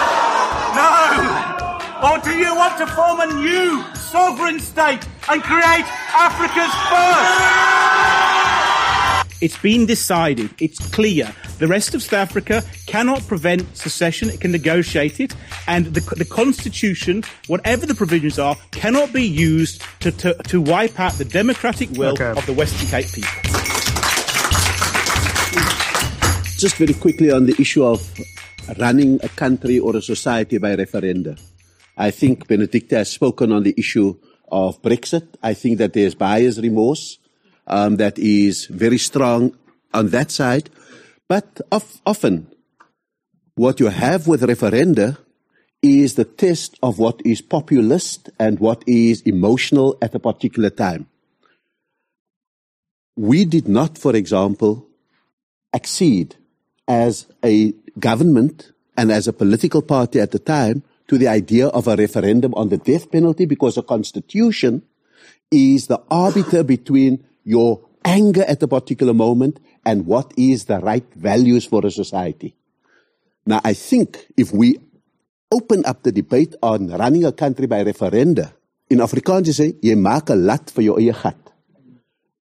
No! 0.75 1.53
Or 2.03 2.19
do 2.19 2.31
you 2.37 2.53
want 2.53 2.77
to 2.79 2.87
form 2.87 3.21
a 3.21 3.27
new 3.33 3.81
sovereign 3.95 4.59
state 4.59 5.07
and 5.29 5.41
create 5.41 5.87
Africa's 6.11 6.73
first? 6.91 7.92
It's 9.43 9.57
been 9.57 9.85
decided. 9.85 10.51
It's 10.61 10.79
clear. 10.93 11.29
The 11.59 11.67
rest 11.67 11.93
of 11.93 12.01
South 12.01 12.13
Africa 12.13 12.63
cannot 12.87 13.27
prevent 13.27 13.75
secession. 13.75 14.29
It 14.29 14.39
can 14.39 14.53
negotiate 14.53 15.19
it. 15.19 15.35
And 15.67 15.87
the, 15.87 15.99
the 16.15 16.23
constitution, 16.23 17.25
whatever 17.47 17.85
the 17.85 17.93
provisions 17.93 18.39
are, 18.39 18.55
cannot 18.71 19.11
be 19.11 19.23
used 19.25 19.83
to, 19.99 20.13
to, 20.13 20.33
to 20.47 20.61
wipe 20.61 20.97
out 20.97 21.11
the 21.15 21.25
democratic 21.25 21.89
will 21.91 22.13
Okay. 22.13 22.29
of 22.39 22.45
the 22.45 22.53
Western 22.53 22.87
Cape 22.87 23.11
people. 23.11 23.33
Just 26.57 26.77
very 26.77 26.93
quickly 26.93 27.29
on 27.29 27.45
the 27.45 27.55
issue 27.59 27.83
of 27.83 27.99
running 28.79 29.19
a 29.23 29.27
country 29.27 29.77
or 29.77 29.97
a 29.97 30.01
society 30.01 30.57
by 30.57 30.77
referenda. 30.77 31.37
I 31.97 32.11
think 32.11 32.47
Benedicta 32.47 32.95
has 32.99 33.11
spoken 33.11 33.51
on 33.51 33.63
the 33.63 33.75
issue 33.77 34.15
of 34.49 34.81
Brexit. 34.81 35.35
I 35.43 35.53
think 35.53 35.79
that 35.79 35.91
there's 35.91 36.15
buyer's 36.15 36.61
remorse 36.61 37.17
um, 37.67 37.97
that 37.97 38.17
is 38.19 38.65
very 38.67 38.97
strong 38.97 39.55
on 39.93 40.09
that 40.09 40.31
side. 40.31 40.69
But 41.27 41.61
of, 41.71 42.01
often, 42.05 42.47
what 43.55 43.79
you 43.79 43.87
have 43.87 44.27
with 44.27 44.41
referenda 44.41 45.17
is 45.81 46.15
the 46.15 46.25
test 46.25 46.77
of 46.81 46.97
what 46.97 47.21
is 47.25 47.41
populist 47.41 48.29
and 48.39 48.59
what 48.59 48.83
is 48.87 49.21
emotional 49.21 49.97
at 50.01 50.15
a 50.15 50.19
particular 50.19 50.69
time. 50.69 51.07
We 53.15 53.45
did 53.45 53.67
not, 53.67 53.97
for 53.97 54.15
example, 54.15 54.87
accede 55.73 56.35
as 56.87 57.27
a 57.43 57.73
government 57.99 58.71
and 58.97 59.11
as 59.11 59.27
a 59.27 59.33
political 59.33 59.81
party 59.81 60.19
at 60.19 60.31
the 60.31 60.39
time 60.39 60.83
to 61.07 61.17
the 61.17 61.27
idea 61.27 61.67
of 61.67 61.87
a 61.87 61.95
referendum 61.95 62.53
on 62.55 62.69
the 62.69 62.77
death 62.77 63.11
penalty 63.11 63.45
because 63.45 63.75
the 63.75 63.83
constitution 63.83 64.83
is 65.51 65.87
the 65.87 66.01
arbiter 66.09 66.63
between 66.63 67.23
your 67.43 67.81
anger 68.03 68.43
at 68.43 68.63
a 68.63 68.67
particular 68.67 69.13
moment 69.13 69.59
and 69.85 70.05
what 70.05 70.33
is 70.37 70.65
the 70.65 70.79
right 70.79 71.05
values 71.15 71.65
for 71.65 71.85
a 71.85 71.91
society. 71.91 72.55
Now, 73.45 73.61
I 73.63 73.73
think 73.73 74.27
if 74.37 74.51
we 74.51 74.79
open 75.51 75.85
up 75.85 76.03
the 76.03 76.11
debate 76.11 76.55
on 76.61 76.87
running 76.87 77.25
a 77.25 77.31
country 77.31 77.67
by 77.67 77.83
referenda, 77.83 78.53
in 78.89 78.99
Afrikaans 78.99 79.47
you 79.47 79.53
say, 79.53 79.73
jy 79.81 79.95
maak 79.95 80.29
'n 80.29 80.45
lat 80.45 80.69
vir 80.71 80.83
jou 80.83 80.97
eie 80.99 81.11
gat. 81.11 81.37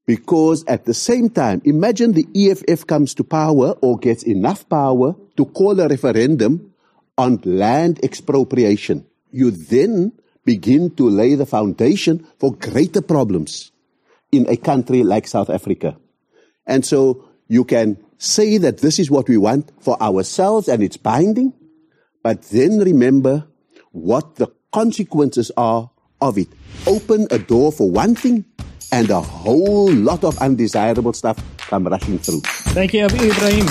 Because 0.07 0.65
at 0.67 0.85
the 0.85 0.95
same 0.95 1.31
time, 1.31 1.63
imagine 1.65 2.13
the 2.13 2.27
EFF 2.35 2.87
comes 2.87 3.15
to 3.15 3.25
power 3.25 3.75
or 3.81 3.99
gets 3.99 4.25
enough 4.25 4.69
power 4.69 5.15
to 5.37 5.45
call 5.45 5.79
a 5.81 5.89
referendum 5.89 6.73
on 7.17 7.41
land 7.45 8.01
expropriation. 8.03 9.05
You 9.31 9.51
then 9.51 10.13
begin 10.45 10.91
to 10.97 11.09
lay 11.09 11.35
the 11.37 11.47
foundation 11.47 12.27
for 12.39 12.53
greater 12.55 13.01
problems 13.01 13.72
in 14.33 14.49
a 14.49 14.57
country 14.57 15.05
like 15.05 15.29
South 15.29 15.51
Africa. 15.51 15.97
And 16.67 16.85
so 16.85 17.29
you 17.49 17.65
can 17.65 18.03
say 18.19 18.57
that 18.59 18.79
this 18.79 18.99
is 18.99 19.11
what 19.11 19.29
we 19.29 19.37
want 19.37 19.71
for 19.81 20.01
ourselves 20.03 20.69
and 20.69 20.83
it's 20.83 20.97
binding, 20.97 21.53
but 22.23 22.43
then 22.45 22.79
remember 22.79 23.47
what 23.93 24.37
the 24.37 24.49
consequences 24.73 25.53
are 25.57 25.91
of 26.21 26.39
it. 26.39 26.49
Open 26.87 27.27
a 27.31 27.39
door 27.39 27.71
for 27.71 27.91
one 27.91 28.15
thing 28.15 28.45
and 28.91 29.11
a 29.11 29.21
whole 29.21 29.93
lot 29.93 30.25
of 30.25 30.39
undesirable 30.39 31.13
stuff 31.13 31.37
come 31.59 31.87
rushing 31.87 32.19
through. 32.19 32.41
Thank 32.73 32.95
you, 32.95 33.05
Ebrahim. 33.07 33.67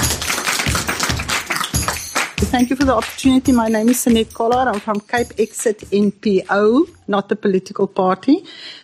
Thank 2.52 2.70
you 2.70 2.76
for 2.76 2.84
the 2.84 2.94
opportunity. 2.94 3.52
My 3.54 3.70
name 3.70 3.90
is 3.90 4.04
Sanette 4.04 4.34
Collard. 4.34 4.68
I'm 4.68 4.82
from 4.82 5.00
Cape 5.00 5.28
Exit 5.40 5.80
NPO, 5.92 6.90
not 7.08 7.30
the 7.30 7.36
political 7.36 7.88
party. 7.88 8.44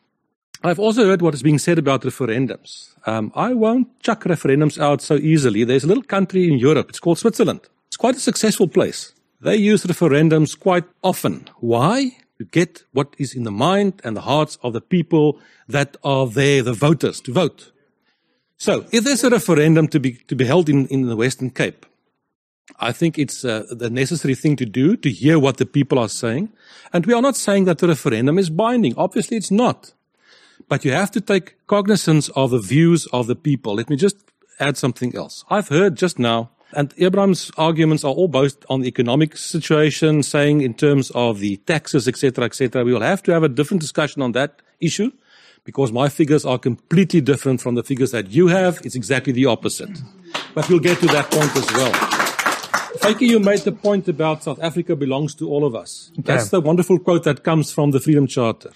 I've 0.63 0.79
also 0.79 1.05
heard 1.05 1.21
what 1.21 1.33
is 1.33 1.43
being 1.43 1.59
said 1.59 1.77
about 1.77 2.01
referendums. 2.01 2.95
Um, 3.05 3.31
I 3.35 3.53
won't 3.53 3.99
chuck 3.99 4.23
referendums 4.23 4.81
out 4.81 5.01
so 5.01 5.15
easily. 5.15 5.63
There's 5.63 5.83
a 5.83 5.87
little 5.87 6.03
country 6.03 6.47
in 6.47 6.57
Europe. 6.57 6.89
It's 6.89 6.99
called 6.99 7.19
Switzerland. 7.19 7.61
It's 7.87 7.97
quite 7.97 8.15
a 8.15 8.19
successful 8.19 8.67
place. 8.67 9.13
They 9.41 9.57
use 9.57 9.83
referendums 9.83 10.57
quite 10.57 10.85
often. 11.03 11.49
Why? 11.59 12.17
To 12.39 12.45
get 12.45 12.83
what 12.91 13.15
is 13.17 13.35
in 13.35 13.43
the 13.43 13.51
mind 13.51 14.01
and 14.03 14.17
the 14.17 14.21
hearts 14.21 14.57
of 14.63 14.73
the 14.73 14.81
people 14.81 15.39
that 15.67 15.95
are 16.03 16.27
there, 16.27 16.63
the 16.63 16.73
voters, 16.73 17.21
to 17.21 17.31
vote. 17.31 17.71
So, 18.57 18.85
if 18.91 19.03
there's 19.03 19.23
a 19.23 19.29
referendum 19.29 19.87
to 19.89 19.99
be 19.99 20.13
to 20.27 20.35
be 20.35 20.45
held 20.45 20.67
in, 20.69 20.87
in 20.87 21.07
the 21.07 21.15
Western 21.15 21.51
Cape, 21.51 21.85
I 22.79 22.91
think 22.91 23.17
it's 23.17 23.45
uh, 23.45 23.63
the 23.69 23.89
necessary 23.89 24.35
thing 24.35 24.55
to 24.57 24.65
do 24.65 24.97
to 24.97 25.09
hear 25.09 25.39
what 25.39 25.57
the 25.57 25.65
people 25.65 25.99
are 25.99 26.09
saying. 26.09 26.49
And 26.91 27.05
we 27.05 27.13
are 27.13 27.21
not 27.21 27.35
saying 27.35 27.65
that 27.65 27.77
the 27.77 27.87
referendum 27.87 28.37
is 28.37 28.49
binding. 28.49 28.93
Obviously, 28.97 29.37
it's 29.37 29.51
not. 29.51 29.93
But 30.67 30.83
you 30.83 30.91
have 30.91 31.11
to 31.11 31.21
take 31.21 31.55
cognizance 31.67 32.29
of 32.29 32.51
the 32.51 32.59
views 32.59 33.05
of 33.07 33.27
the 33.27 33.35
people. 33.35 33.75
Let 33.75 33.89
me 33.89 33.95
just 33.95 34.17
add 34.59 34.77
something 34.77 35.15
else. 35.15 35.45
I've 35.49 35.67
heard 35.69 35.95
just 35.95 36.17
now 36.17 36.49
And 36.75 36.93
Ebrahim's 36.97 37.51
arguments 37.57 38.03
are 38.03 38.11
all 38.11 38.27
based 38.27 38.65
on 38.69 38.81
the 38.81 38.87
economic 38.87 39.37
situation, 39.37 40.23
saying 40.23 40.61
in 40.61 40.73
terms 40.73 41.09
of 41.11 41.39
the 41.39 41.57
taxes, 41.57 42.07
etc., 42.07 42.45
etc. 42.45 42.83
We 42.83 42.93
will 42.93 43.01
have 43.01 43.23
to 43.23 43.31
have 43.31 43.43
a 43.43 43.49
different 43.49 43.81
discussion 43.81 44.21
on 44.21 44.33
that 44.33 44.61
issue 44.81 45.11
because 45.63 45.93
my 45.93 46.09
figures 46.09 46.45
are 46.45 46.59
completely 46.59 47.21
different 47.21 47.61
from 47.61 47.75
the 47.75 47.83
figures 47.83 48.11
that 48.11 48.31
you 48.31 48.47
have. 48.47 48.81
It's 48.83 48.95
exactly 48.95 49.31
the 49.31 49.45
opposite. 49.45 50.01
But 50.53 50.67
we'll 50.69 50.79
get 50.79 50.99
to 50.99 51.07
that 51.07 51.31
point 51.31 51.55
as 51.55 51.71
well. 51.73 52.24
Vytjie, 53.05 53.27
you 53.27 53.39
made 53.39 53.59
the 53.59 53.71
point 53.71 54.07
about 54.07 54.43
South 54.43 54.59
Africa 54.61 54.95
belongs 54.95 55.35
to 55.35 55.49
all 55.49 55.65
of 55.65 55.75
us. 55.75 56.11
Okay. 56.13 56.23
That's 56.23 56.49
the 56.49 56.61
wonderful 56.61 56.99
quote 56.99 57.23
that 57.23 57.43
comes 57.43 57.71
from 57.71 57.91
the 57.91 57.99
Freedom 57.99 58.27
Charter. 58.27 58.71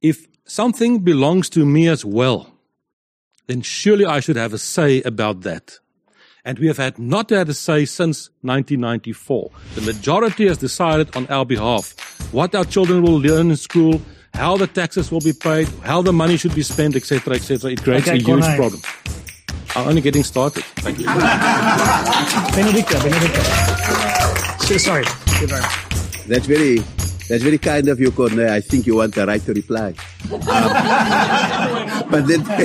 If 0.00 0.26
something 0.44 1.00
belongs 1.00 1.48
to 1.50 1.66
me 1.66 1.88
as 1.88 2.04
well, 2.04 2.52
then 3.46 3.62
surely 3.62 4.04
I 4.06 4.20
should 4.20 4.36
have 4.36 4.52
a 4.52 4.58
say 4.58 5.02
about 5.02 5.40
that. 5.42 5.78
And 6.44 6.58
we 6.58 6.66
have 6.66 6.76
had 6.76 6.98
not 6.98 7.30
had 7.30 7.48
a 7.48 7.54
say 7.54 7.84
since 7.86 8.28
1994. 8.42 9.50
The 9.76 9.80
majority 9.80 10.46
has 10.46 10.58
decided 10.58 11.16
on 11.16 11.26
our 11.28 11.46
behalf 11.46 11.94
what 12.32 12.54
our 12.54 12.64
children 12.64 13.02
will 13.02 13.18
learn 13.18 13.50
in 13.50 13.56
school, 13.56 14.00
how 14.34 14.56
the 14.56 14.66
taxes 14.66 15.10
will 15.10 15.20
be 15.20 15.32
paid, 15.32 15.68
how 15.82 16.02
the 16.02 16.12
money 16.12 16.36
should 16.36 16.54
be 16.54 16.62
spent, 16.62 16.96
etc., 16.96 17.34
etc. 17.34 17.72
It 17.72 17.82
creates 17.82 18.08
okay, 18.08 18.18
a 18.18 18.22
huge 18.22 18.44
problem. 18.56 18.82
I'm 19.76 19.88
only 19.88 20.00
getting 20.00 20.22
started. 20.22 20.62
Thank 20.82 21.00
you. 21.00 21.06
Benedicta, 22.54 22.94
Benedicta. 23.02 23.42
Sorry. 24.78 25.04
That's 26.28 26.46
very, 26.46 26.78
that's 27.28 27.42
very 27.42 27.58
kind 27.58 27.88
of 27.88 27.98
you, 28.00 28.10
Corne. 28.12 28.38
I 28.40 28.60
think 28.60 28.86
you 28.86 28.96
want 28.96 29.14
the 29.14 29.26
right 29.26 29.42
to 29.44 29.52
reply. 29.52 29.94
Um, 30.30 30.40
but 32.10 32.24
let 32.26 32.46
me, 32.46 32.64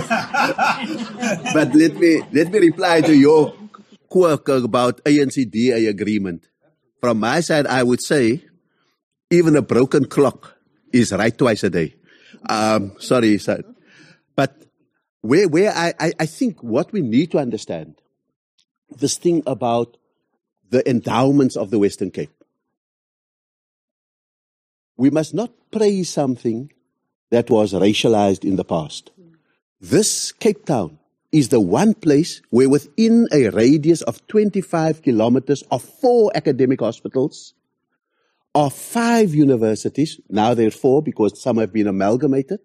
but 1.53 1.75
let 1.75 1.95
me, 1.95 2.21
let 2.31 2.51
me 2.51 2.59
reply 2.59 3.01
to 3.01 3.13
your 3.15 3.53
quirk 4.07 4.47
about 4.49 5.03
ANC-DA 5.03 5.87
agreement. 5.87 6.47
From 7.01 7.19
my 7.19 7.39
side, 7.41 7.65
I 7.67 7.83
would 7.83 8.01
say 8.01 8.43
even 9.31 9.55
a 9.55 9.61
broken 9.61 10.05
clock 10.05 10.55
is 10.93 11.11
right 11.11 11.35
twice 11.35 11.63
a 11.63 11.69
day. 11.69 11.95
Um, 12.47 12.93
sorry, 12.99 13.37
sir. 13.39 13.63
But 14.35 14.55
where, 15.21 15.47
where 15.47 15.71
I, 15.71 15.93
I, 15.99 16.13
I 16.19 16.25
think 16.25 16.61
what 16.63 16.91
we 16.91 17.01
need 17.01 17.31
to 17.31 17.39
understand, 17.39 17.95
this 18.89 19.17
thing 19.17 19.43
about 19.45 19.97
the 20.69 20.87
endowments 20.89 21.55
of 21.55 21.71
the 21.71 21.79
Western 21.79 22.11
Cape. 22.11 22.31
We 24.97 25.09
must 25.09 25.33
not 25.33 25.51
praise 25.71 26.09
something 26.09 26.71
that 27.31 27.49
was 27.49 27.73
racialized 27.73 28.43
in 28.43 28.55
the 28.55 28.65
past. 28.65 29.11
This 29.79 30.31
Cape 30.31 30.65
Town 30.65 30.99
is 31.31 31.49
the 31.49 31.61
one 31.61 31.93
place 31.93 32.41
where 32.49 32.69
within 32.69 33.27
a 33.31 33.49
radius 33.49 34.01
of 34.01 34.25
25 34.27 35.01
kilometers 35.01 35.63
of 35.71 35.83
four 35.83 36.31
academic 36.35 36.79
hospitals, 36.79 37.53
of 38.55 38.73
five 38.73 39.33
universities, 39.33 40.19
now 40.27 40.53
there 40.53 40.67
are 40.67 40.71
four 40.71 41.03
because 41.03 41.39
some 41.39 41.57
have 41.57 41.71
been 41.71 41.87
amalgamated, 41.87 42.59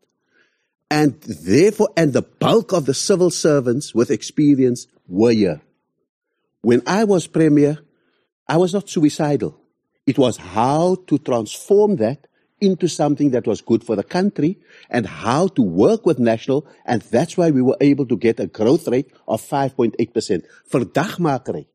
and 0.90 1.20
therefore, 1.22 1.90
and 1.96 2.12
the 2.12 2.22
bulk 2.22 2.72
of 2.72 2.86
the 2.86 2.94
civil 2.94 3.30
servants 3.30 3.94
with 3.94 4.10
experience 4.10 4.86
were 5.08 5.32
here. 5.32 5.60
When 6.60 6.82
I 6.86 7.04
was 7.04 7.26
premier, 7.26 7.78
I 8.48 8.56
was 8.56 8.72
not 8.72 8.88
suicidal. 8.88 9.58
It 10.06 10.18
was 10.18 10.36
how 10.36 10.96
to 11.06 11.18
transform 11.18 11.96
that 11.96 12.26
into 12.60 12.88
something 12.88 13.30
that 13.30 13.46
was 13.46 13.60
good 13.60 13.84
for 13.84 13.96
the 13.96 14.02
country 14.02 14.58
and 14.90 15.06
how 15.06 15.48
to 15.48 15.62
work 15.62 16.06
with 16.06 16.18
national. 16.18 16.66
And 16.84 17.02
that's 17.02 17.36
why 17.36 17.50
we 17.50 17.62
were 17.62 17.76
able 17.80 18.06
to 18.06 18.16
get 18.16 18.40
a 18.40 18.46
growth 18.46 18.88
rate 18.88 19.10
of 19.26 19.42
5.8%. 19.42 20.44
for 20.66 20.80
Verdagmakerij. 20.80 21.66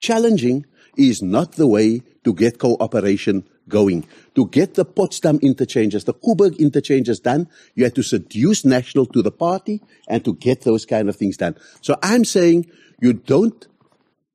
Challenging 0.00 0.66
is 0.96 1.22
not 1.22 1.52
the 1.52 1.66
way 1.66 2.02
to 2.24 2.34
get 2.34 2.58
cooperation 2.58 3.44
going. 3.68 4.06
To 4.34 4.46
get 4.46 4.74
the 4.74 4.84
Potsdam 4.84 5.38
interchanges, 5.42 6.04
the 6.04 6.14
Koeberg 6.14 6.58
interchanges 6.58 7.20
done, 7.20 7.48
you 7.74 7.84
had 7.84 7.94
to 7.94 8.02
seduce 8.02 8.64
national 8.64 9.06
to 9.06 9.22
the 9.22 9.30
party 9.30 9.80
and 10.08 10.24
to 10.24 10.34
get 10.34 10.62
those 10.62 10.84
kind 10.84 11.08
of 11.08 11.16
things 11.16 11.36
done. 11.36 11.56
So 11.80 11.96
I'm 12.02 12.24
saying 12.24 12.70
you 13.00 13.12
don't 13.12 13.66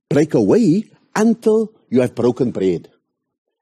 break 0.10 0.34
away 0.34 0.86
until 1.16 1.74
you 1.90 2.02
have 2.02 2.16
broken 2.16 2.52
bread. 2.52 2.90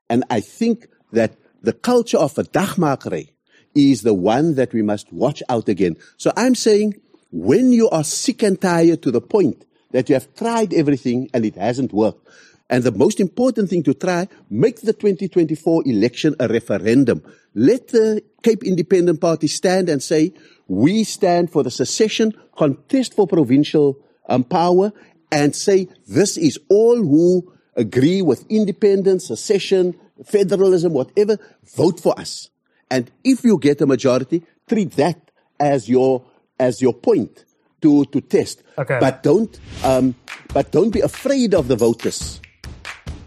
And 0.09 0.23
I 0.29 0.39
think 0.39 0.87
that 1.11 1.35
the 1.61 1.73
culture 1.73 2.17
of 2.17 2.37
a 2.37 2.43
dagmakerij 2.43 3.29
is 3.75 4.01
the 4.01 4.13
one 4.13 4.55
that 4.55 4.73
we 4.73 4.81
must 4.81 5.11
watch 5.11 5.43
out 5.49 5.69
again. 5.69 5.97
So 6.17 6.31
I'm 6.35 6.55
saying 6.55 6.95
when 7.31 7.71
you 7.71 7.89
are 7.89 8.03
sick 8.03 8.43
and 8.43 8.59
tired 8.59 9.01
to 9.03 9.11
the 9.11 9.21
point 9.21 9.65
that 9.91 10.09
you 10.09 10.15
have 10.15 10.33
tried 10.35 10.73
everything 10.73 11.29
and 11.33 11.45
it 11.45 11.55
hasn't 11.55 11.93
worked, 11.93 12.27
and 12.69 12.83
the 12.83 12.91
most 12.91 13.19
important 13.19 13.69
thing 13.69 13.83
to 13.83 13.93
try, 13.93 14.27
make 14.49 14.81
the 14.81 14.93
2024 14.93 15.83
election 15.85 16.35
a 16.39 16.47
referendum. 16.47 17.23
Let 17.55 17.89
the 17.89 18.23
Cape 18.43 18.63
Independent 18.63 19.21
Party 19.21 19.47
stand 19.47 19.89
and 19.89 20.03
say, 20.03 20.33
we 20.67 21.03
stand 21.05 21.49
for 21.49 21.63
the 21.63 21.71
secession, 21.71 22.33
contest 22.57 23.13
for 23.13 23.25
provincial 23.25 23.97
um, 24.27 24.43
power, 24.43 24.91
and 25.31 25.55
say, 25.55 25.87
this 26.07 26.37
is 26.37 26.59
all 26.69 26.97
who 26.97 27.53
agree 27.75 28.21
with 28.21 28.45
independence, 28.49 29.27
secession, 29.27 29.95
federalism, 30.25 30.91
whatever, 30.91 31.37
vote 31.75 31.99
for 32.01 32.19
us. 32.19 32.49
And 32.91 33.09
if 33.23 33.43
you 33.43 33.57
get 33.59 33.79
a 33.81 33.85
majority, 33.85 34.43
treat 34.67 34.91
that 34.93 35.31
as 35.59 35.87
your, 35.87 36.25
as 36.59 36.81
your 36.81 36.93
point 36.93 37.45
to, 37.81 38.05
to 38.05 38.21
test. 38.21 38.63
Okay. 38.77 38.97
But 38.99 39.23
don't, 39.23 39.57
um, 39.83 40.15
but 40.53 40.71
don't 40.71 40.91
be 40.91 41.01
afraid 41.01 41.53
of 41.53 41.67
the 41.69 41.75
voters. 41.75 42.41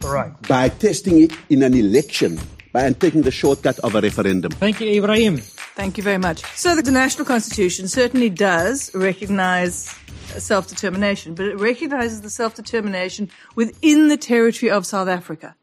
Right. 0.02 0.32
By 0.48 0.68
testing 0.68 1.22
it 1.22 1.32
in 1.48 1.62
an 1.62 1.74
election 1.74 2.38
by 2.72 2.84
and 2.84 2.98
taking 2.98 3.22
the 3.22 3.30
shortcut 3.30 3.78
of 3.80 3.94
a 3.94 4.00
referendum. 4.00 4.52
Thank 4.52 4.80
you, 4.80 5.02
Ebrahim. 5.02 5.38
Thank 5.74 5.96
you 5.96 6.04
very 6.04 6.18
much. 6.18 6.44
So 6.56 6.74
the 6.76 6.90
National 6.90 7.24
Constitution 7.24 7.88
certainly 7.88 8.30
does 8.30 8.94
recognize 8.94 9.94
self-determination, 10.38 11.34
but 11.34 11.46
it 11.46 11.58
recognizes 11.58 12.20
the 12.20 12.30
self-determination 12.30 13.30
within 13.56 14.08
the 14.08 14.16
territory 14.16 14.70
of 14.70 14.86
South 14.86 15.08
Africa. 15.08 15.56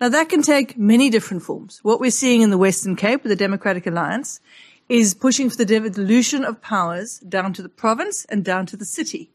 Now 0.00 0.08
that 0.10 0.28
can 0.28 0.42
take 0.42 0.76
many 0.76 1.08
different 1.08 1.42
forms. 1.42 1.80
What 1.82 2.00
we're 2.00 2.10
seeing 2.10 2.42
in 2.42 2.50
the 2.50 2.58
Western 2.58 2.96
Cape 2.96 3.22
with 3.22 3.30
the 3.30 3.36
Democratic 3.36 3.86
Alliance 3.86 4.40
is 4.88 5.14
pushing 5.14 5.48
for 5.48 5.56
the 5.56 5.64
devolution 5.64 6.44
of 6.44 6.60
powers 6.60 7.20
down 7.20 7.54
to 7.54 7.62
the 7.62 7.68
province 7.70 8.26
and 8.26 8.44
down 8.44 8.66
to 8.66 8.76
the 8.76 8.84
city. 8.84 9.30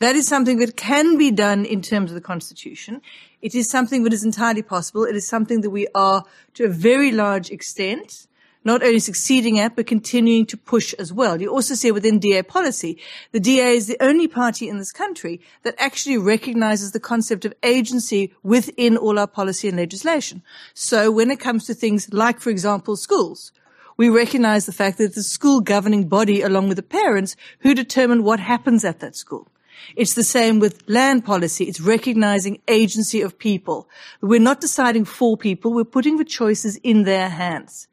That 0.00 0.14
is 0.14 0.28
something 0.28 0.58
that 0.58 0.76
can 0.76 1.18
be 1.18 1.32
done 1.32 1.64
in 1.64 1.82
terms 1.82 2.12
of 2.12 2.14
the 2.14 2.20
Constitution. 2.20 3.02
It 3.42 3.54
is 3.54 3.68
something 3.68 4.04
that 4.04 4.12
is 4.12 4.24
entirely 4.24 4.62
possible. 4.62 5.04
It 5.04 5.16
is 5.16 5.26
something 5.26 5.60
that 5.62 5.70
we 5.70 5.88
are, 5.92 6.24
to 6.54 6.64
a 6.64 6.68
very 6.68 7.10
large 7.10 7.50
extent, 7.50 8.28
not 8.64 8.82
only 8.84 9.00
succeeding 9.00 9.58
at, 9.58 9.74
but 9.74 9.88
continuing 9.88 10.46
to 10.46 10.56
push 10.56 10.94
as 10.94 11.12
well. 11.12 11.40
You 11.40 11.48
also 11.48 11.74
see 11.74 11.90
within 11.90 12.20
DA 12.20 12.44
policy, 12.44 12.98
the 13.32 13.40
DA 13.40 13.76
is 13.76 13.88
the 13.88 13.96
only 14.00 14.28
party 14.28 14.68
in 14.68 14.78
this 14.78 14.92
country 14.92 15.40
that 15.64 15.74
actually 15.78 16.18
recognizes 16.18 16.92
the 16.92 17.00
concept 17.00 17.44
of 17.44 17.54
agency 17.64 18.32
within 18.44 18.96
all 18.96 19.18
our 19.18 19.26
policy 19.26 19.66
and 19.66 19.76
legislation. 19.76 20.42
So 20.74 21.10
when 21.10 21.30
it 21.30 21.40
comes 21.40 21.66
to 21.66 21.74
things 21.74 22.12
like, 22.12 22.40
for 22.40 22.50
example, 22.50 22.96
schools, 22.96 23.50
we 23.96 24.08
recognize 24.08 24.66
the 24.66 24.72
fact 24.72 24.98
that 24.98 25.16
the 25.16 25.24
school 25.24 25.60
governing 25.60 26.06
body 26.06 26.40
along 26.40 26.68
with 26.68 26.76
the 26.76 26.84
parents 26.84 27.34
who 27.60 27.74
determine 27.74 28.22
what 28.22 28.38
happens 28.38 28.84
at 28.84 29.00
that 29.00 29.16
school. 29.16 29.48
It's 29.96 30.14
the 30.14 30.24
same 30.24 30.58
with 30.58 30.82
land 30.88 31.24
policy. 31.24 31.64
It's 31.64 31.80
recognizing 31.80 32.60
agency 32.68 33.20
of 33.20 33.38
people. 33.38 33.88
We're 34.20 34.40
not 34.40 34.60
deciding 34.60 35.04
for 35.04 35.36
people. 35.36 35.72
We're 35.74 35.84
putting 35.84 36.16
the 36.16 36.24
choices 36.24 36.76
in 36.82 37.04
their 37.04 37.28
hands. 37.28 37.88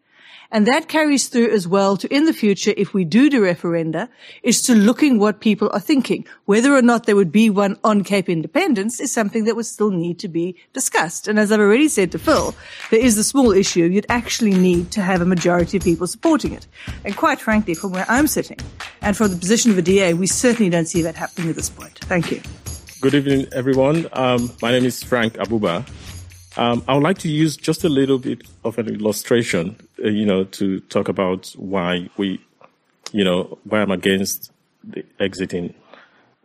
And 0.55 0.65
that 0.67 0.87
carries 0.87 1.27
through 1.27 1.49
as 1.51 1.67
well 1.67 1.97
to 1.97 2.07
in 2.15 2.23
the 2.23 2.31
future, 2.31 2.73
if 2.77 2.93
we 2.93 3.03
do 3.03 3.29
do 3.29 3.41
referenda, 3.41 4.07
is 4.41 4.61
to 4.61 4.73
looking 4.73 5.19
what 5.19 5.41
people 5.41 5.69
are 5.73 5.81
thinking. 5.81 6.25
Whether 6.45 6.73
or 6.73 6.81
not 6.81 7.05
there 7.05 7.17
would 7.17 7.29
be 7.29 7.49
one 7.49 7.77
on 7.83 8.05
Cape 8.05 8.29
Independence 8.29 9.01
is 9.01 9.11
something 9.11 9.43
that 9.43 9.57
would 9.57 9.65
still 9.65 9.91
need 9.91 10.17
to 10.19 10.29
be 10.29 10.55
discussed. 10.71 11.27
And 11.27 11.37
as 11.39 11.51
I've 11.51 11.59
already 11.59 11.89
said 11.89 12.09
to 12.13 12.19
Phil, 12.19 12.55
there 12.89 13.01
is 13.01 13.17
the 13.17 13.23
small 13.25 13.51
issue. 13.51 13.83
You'd 13.83 14.05
actually 14.07 14.53
need 14.53 14.91
to 14.91 15.01
have 15.01 15.19
a 15.19 15.25
majority 15.25 15.75
of 15.75 15.83
people 15.83 16.07
supporting 16.07 16.53
it. 16.53 16.65
And 17.03 17.17
quite 17.17 17.41
frankly, 17.41 17.73
from 17.73 17.91
where 17.91 18.05
I'm 18.07 18.25
sitting 18.25 18.59
and 19.01 19.17
from 19.17 19.31
the 19.31 19.37
position 19.37 19.71
of 19.71 19.77
a 19.77 19.81
DA, 19.81 20.13
we 20.13 20.25
certainly 20.25 20.69
don't 20.69 20.87
see 20.87 21.01
that 21.01 21.15
happening 21.15 21.49
at 21.49 21.57
this 21.57 21.69
point. 21.69 21.99
Thank 22.05 22.31
you. 22.31 22.41
Good 23.01 23.13
evening, 23.13 23.47
everyone. 23.51 24.07
Um, 24.13 24.49
my 24.61 24.71
name 24.71 24.85
is 24.85 25.03
Frank 25.03 25.33
Abuba. 25.33 25.85
Um, 26.57 26.83
I 26.87 26.93
would 26.93 27.03
like 27.03 27.17
to 27.19 27.29
use 27.29 27.57
just 27.57 27.83
a 27.83 27.89
little 27.89 28.17
bit 28.17 28.43
of 28.63 28.77
an 28.77 28.87
illustration, 28.87 29.75
uh, 30.03 30.07
you 30.07 30.25
know, 30.25 30.45
to 30.45 30.79
talk 30.81 31.09
about 31.09 31.53
why 31.57 32.09
we, 32.15 32.39
you 33.11 33.23
know, 33.25 33.57
why 33.65 33.81
I'm 33.81 33.91
against 33.91 34.51
the 34.83 35.03
exiting. 35.19 35.73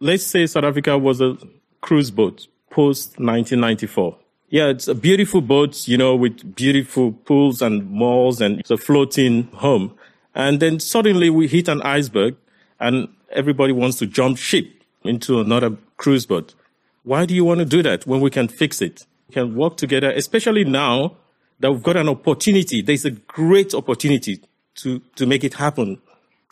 Let's 0.00 0.24
say 0.24 0.46
South 0.46 0.64
Africa 0.64 0.98
was 0.98 1.20
a 1.20 1.36
cruise 1.80 2.10
boat 2.10 2.48
post 2.70 3.18
1994. 3.18 4.16
Yeah, 4.48 4.66
it's 4.66 4.88
a 4.88 4.96
beautiful 4.96 5.40
boat, 5.40 5.86
you 5.86 5.96
know, 5.96 6.16
with 6.16 6.56
beautiful 6.56 7.12
pools 7.12 7.62
and 7.62 7.88
malls 7.88 8.40
and 8.40 8.58
it's 8.58 8.70
a 8.70 8.76
floating 8.76 9.44
home. 9.52 9.94
And 10.34 10.58
then 10.58 10.80
suddenly 10.80 11.30
we 11.30 11.46
hit 11.46 11.68
an 11.68 11.82
iceberg 11.82 12.36
and 12.80 13.08
everybody 13.30 13.72
wants 13.72 13.98
to 13.98 14.06
jump 14.06 14.38
ship 14.38 14.66
into 15.04 15.40
another 15.40 15.76
cruise 15.98 16.26
boat. 16.26 16.54
Why 17.04 17.26
do 17.26 17.34
you 17.34 17.44
want 17.44 17.60
to 17.60 17.64
do 17.64 17.82
that 17.84 18.06
when 18.06 18.20
we 18.20 18.30
can 18.30 18.48
fix 18.48 18.82
it? 18.82 19.06
Can 19.30 19.54
work 19.54 19.76
together, 19.76 20.10
especially 20.10 20.64
now 20.64 21.16
that 21.60 21.70
we've 21.70 21.82
got 21.82 21.96
an 21.96 22.08
opportunity. 22.08 22.82
There's 22.82 23.04
a 23.04 23.10
great 23.10 23.74
opportunity 23.74 24.40
to, 24.76 25.00
to 25.16 25.26
make 25.26 25.44
it 25.44 25.54
happen. 25.54 25.96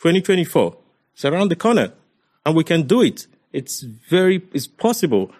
2024. 0.01 0.77
It's 1.13 1.25
around 1.25 1.49
the 1.49 1.55
corner 1.55 1.93
and 2.45 2.55
we 2.55 2.63
can 2.63 2.83
do 2.83 3.01
it. 3.01 3.27
It's 3.51 3.81
very, 3.81 4.41
it's 4.53 4.67
possible. 4.67 5.31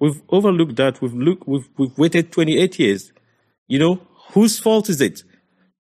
We've 0.00 0.20
overlooked 0.30 0.76
that. 0.76 1.00
We've 1.00 1.14
looked, 1.14 1.46
we've, 1.46 1.68
we've 1.76 1.96
waited 1.96 2.32
28 2.32 2.78
years. 2.78 3.12
You 3.66 3.78
know, 3.78 4.00
whose 4.32 4.58
fault 4.58 4.88
is 4.88 5.00
it? 5.00 5.22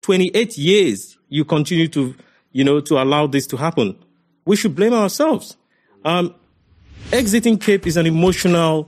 28 0.01 0.57
years 0.57 1.17
you 1.29 1.45
continue 1.45 1.87
to, 1.89 2.15
you 2.51 2.63
know, 2.63 2.79
to 2.81 3.01
allow 3.01 3.27
this 3.27 3.47
to 3.47 3.57
happen. 3.57 3.97
We 4.45 4.55
should 4.55 4.75
blame 4.75 4.93
ourselves. 4.93 5.57
Um, 6.05 6.35
exiting 7.11 7.57
Cape 7.57 7.87
is 7.87 7.97
an 7.97 8.05
emotional 8.05 8.87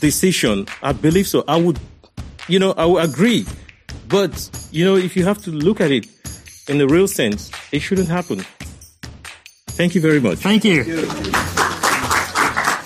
decision. 0.00 0.66
I 0.82 0.92
believe 0.92 1.26
so. 1.26 1.44
I 1.48 1.56
would, 1.56 1.78
you 2.48 2.58
know, 2.58 2.72
I 2.72 2.84
would 2.84 3.04
agree. 3.04 3.46
But, 4.08 4.50
you 4.70 4.84
know, 4.84 4.96
if 4.96 5.16
you 5.16 5.24
have 5.24 5.42
to 5.44 5.50
look 5.50 5.80
at 5.80 5.90
it 5.90 6.06
in 6.68 6.78
the 6.78 6.86
real 6.86 7.08
sense, 7.08 7.50
it 7.72 7.80
shouldn't 7.80 8.08
happen. 8.08 8.44
Thank 9.68 9.94
you 9.94 10.00
very 10.00 10.20
much. 10.20 10.38
Thank 10.38 10.64
you. 10.64 10.84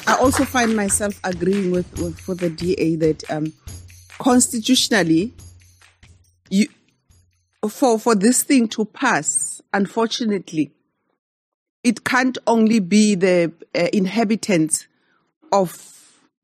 I 0.06 0.16
also 0.20 0.44
find 0.44 0.74
myself 0.74 1.18
agreeing 1.24 1.70
with, 1.70 1.90
with, 2.00 2.26
with 2.26 2.40
the 2.40 2.50
DA 2.50 2.96
that 2.96 3.30
um, 3.30 3.52
constitutionally, 4.18 5.32
you, 6.48 6.68
for, 7.68 7.98
for 7.98 8.14
this 8.14 8.42
thing 8.42 8.66
to 8.68 8.84
pass, 8.84 9.60
unfortunately, 9.72 10.72
it 11.84 12.04
can't 12.04 12.36
only 12.46 12.80
be 12.80 13.14
the 13.14 13.52
uh, 13.74 13.86
inhabitants 13.92 14.86
of 15.52 15.70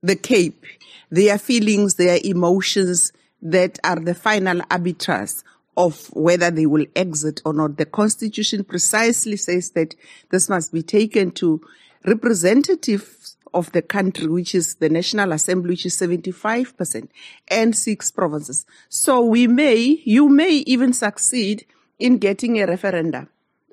the 0.03 0.16
Cape, 0.16 0.64
their 1.11 1.38
feelings, 1.38 1.94
their 1.94 2.18
emotions 2.24 3.12
that 3.42 3.78
are 3.84 4.01
the 4.01 4.14
final 4.14 4.61
arbiters 4.70 5.44
of 5.76 6.07
whether 6.14 6.51
they 6.51 6.66
will 6.66 6.86
exit 6.94 7.42
or 7.44 7.53
not. 7.53 7.76
The 7.76 7.86
constitution 7.86 8.64
precisely 8.64 9.36
says 9.36 9.70
that 9.70 9.94
this 10.30 10.49
must 10.49 10.72
be 10.72 10.82
taken 10.82 11.30
to 11.32 11.61
representatives 12.05 13.36
of 13.53 13.72
the 13.72 13.82
country, 13.82 14.26
which 14.26 14.55
is 14.55 14.76
the 14.76 14.88
National 14.88 15.32
Assembly, 15.32 15.70
which 15.70 15.86
is 15.86 15.97
75%, 15.97 17.09
and 17.49 17.76
six 17.76 18.11
provinces. 18.11 18.66
So 18.88 19.20
we 19.22 19.47
may, 19.47 20.01
you 20.05 20.28
may 20.28 20.62
even 20.66 20.92
succeed 20.92 21.66
in 21.99 22.18
getting 22.18 22.61
a 22.61 22.66
referendum, 22.66 23.28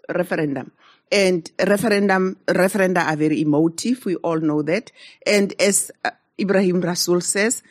referendum. 0.10 0.72
And 1.12 1.50
referendum, 1.60 2.38
referenda 2.48 3.06
are 3.06 3.16
very 3.16 3.42
emotive. 3.42 4.06
We 4.06 4.16
all 4.18 4.40
know 4.40 4.62
that. 4.64 4.92
And 5.26 5.54
as 5.60 5.92
uh, 6.04 6.12
Ebrahim 6.40 6.82
Rasool 6.82 7.22
says, 7.22 7.62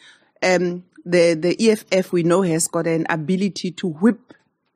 um, 0.42 0.84
the, 1.04 1.34
the 1.34 1.70
EFF 1.70 2.12
we 2.12 2.22
know 2.22 2.42
has 2.42 2.68
got 2.68 2.86
an 2.86 3.06
ability 3.08 3.72
to 3.72 3.88
whip 3.88 4.34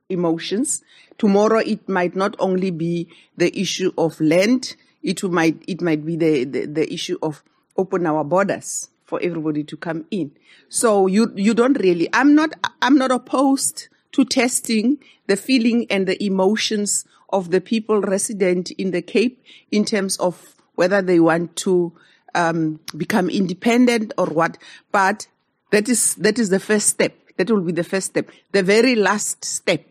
emotions. 0.08 0.82
Tomorrow 1.18 1.58
it 1.58 1.88
might 1.88 2.16
not 2.16 2.36
only 2.38 2.70
be 2.70 3.08
the 3.36 3.56
issue 3.58 3.92
of 3.96 4.20
land, 4.20 4.76
it 5.02 5.22
might, 5.24 5.62
it 5.66 5.80
might 5.80 6.04
be 6.04 6.16
the, 6.16 6.44
the, 6.44 6.66
the 6.66 6.92
issue 6.92 7.18
of 7.22 7.42
open 7.76 8.06
our 8.06 8.24
borders 8.24 8.88
for 9.04 9.20
everybody 9.22 9.62
to 9.62 9.76
come 9.76 10.04
in. 10.10 10.32
So 10.68 11.06
you, 11.06 11.32
you 11.36 11.54
don't 11.54 11.78
really, 11.78 12.08
I'm 12.12 12.34
not, 12.34 12.52
I'm 12.82 12.96
not 12.96 13.12
opposed 13.12 13.88
to 14.12 14.24
testing 14.24 14.98
the 15.26 15.36
feeling 15.36 15.86
and 15.90 16.06
the 16.06 16.22
emotions 16.24 17.04
of 17.30 17.50
the 17.50 17.60
people 17.60 18.00
resident 18.00 18.70
in 18.72 18.90
the 18.90 19.02
Cape 19.02 19.42
in 19.70 19.84
terms 19.84 20.16
of 20.18 20.54
whether 20.74 21.02
they 21.02 21.20
want 21.20 21.56
to 21.56 21.92
um, 22.34 22.80
become 22.96 23.28
independent 23.28 24.12
or 24.18 24.26
what. 24.26 24.58
But 24.92 25.26
that 25.70 25.88
is 25.88 26.14
that 26.16 26.38
is 26.38 26.50
the 26.50 26.60
first 26.60 26.88
step. 26.88 27.14
That 27.36 27.50
will 27.50 27.62
be 27.62 27.72
the 27.72 27.84
first 27.84 28.06
step. 28.08 28.30
The 28.52 28.62
very 28.62 28.94
last 28.94 29.44
step, 29.44 29.84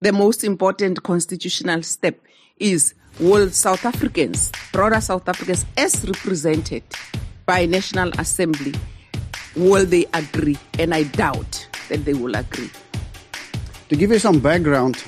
the 0.00 0.12
most 0.12 0.44
important 0.44 1.02
constitutional 1.02 1.82
step, 1.82 2.18
is 2.58 2.94
will 3.18 3.50
South 3.50 3.84
Africans, 3.84 4.52
broader 4.72 5.00
South 5.00 5.28
Africans, 5.28 5.64
as 5.76 6.04
represented 6.06 6.82
by 7.46 7.66
National 7.66 8.10
Assembly, 8.18 8.74
will 9.56 9.86
they 9.86 10.06
agree? 10.14 10.58
And 10.78 10.94
I 10.94 11.04
doubt 11.04 11.66
that 11.88 12.04
they 12.04 12.14
will 12.14 12.34
agree. 12.34 12.70
To 13.88 13.96
give 13.96 14.10
you 14.10 14.18
some 14.18 14.38
background, 14.38 15.02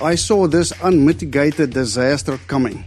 I 0.00 0.14
saw 0.14 0.46
this 0.46 0.72
unmitigated 0.80 1.70
disaster 1.70 2.38
coming. 2.46 2.84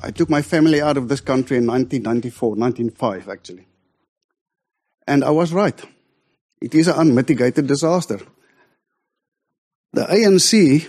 I 0.00 0.12
took 0.12 0.30
my 0.30 0.40
family 0.40 0.80
out 0.80 0.96
of 0.96 1.08
this 1.08 1.20
country 1.20 1.56
in 1.56 1.66
1994, 1.66 2.50
1995 2.50 3.28
actually. 3.28 3.66
And 5.08 5.24
I 5.24 5.30
was 5.30 5.52
right. 5.52 5.84
It 6.60 6.76
is 6.76 6.86
an 6.86 6.94
unmitigated 6.96 7.66
disaster. 7.66 8.20
The 9.92 10.04
ANC 10.04 10.88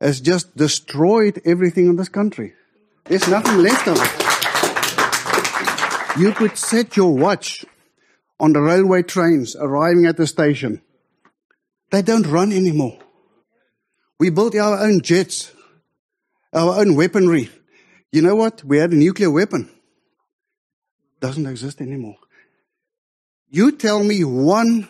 has 0.00 0.20
just 0.20 0.56
destroyed 0.56 1.42
everything 1.44 1.86
in 1.86 1.96
this 1.96 2.08
country. 2.08 2.54
There's 3.06 3.26
nothing 3.26 3.58
left 3.58 3.88
of 3.88 3.98
it. 4.00 4.10
You 6.20 6.32
could 6.32 6.56
set 6.56 6.96
your 6.96 7.12
watch 7.12 7.64
on 8.38 8.52
the 8.52 8.60
railway 8.60 9.02
trains 9.02 9.56
arriving 9.56 10.06
at 10.06 10.16
the 10.16 10.28
station. 10.28 10.80
They 11.90 12.02
don't 12.02 12.26
run 12.26 12.52
anymore. 12.52 13.00
We 14.18 14.30
built 14.30 14.54
our 14.54 14.82
own 14.82 15.02
jets, 15.02 15.52
our 16.52 16.80
own 16.80 16.94
weaponry. 16.94 17.50
You 18.12 18.22
know 18.22 18.34
what? 18.34 18.64
We 18.64 18.78
had 18.78 18.92
a 18.92 18.96
nuclear 18.96 19.30
weapon. 19.30 19.70
Doesn't 21.20 21.46
exist 21.46 21.80
anymore. 21.80 22.16
You 23.48 23.72
tell 23.72 24.02
me 24.02 24.24
one 24.24 24.88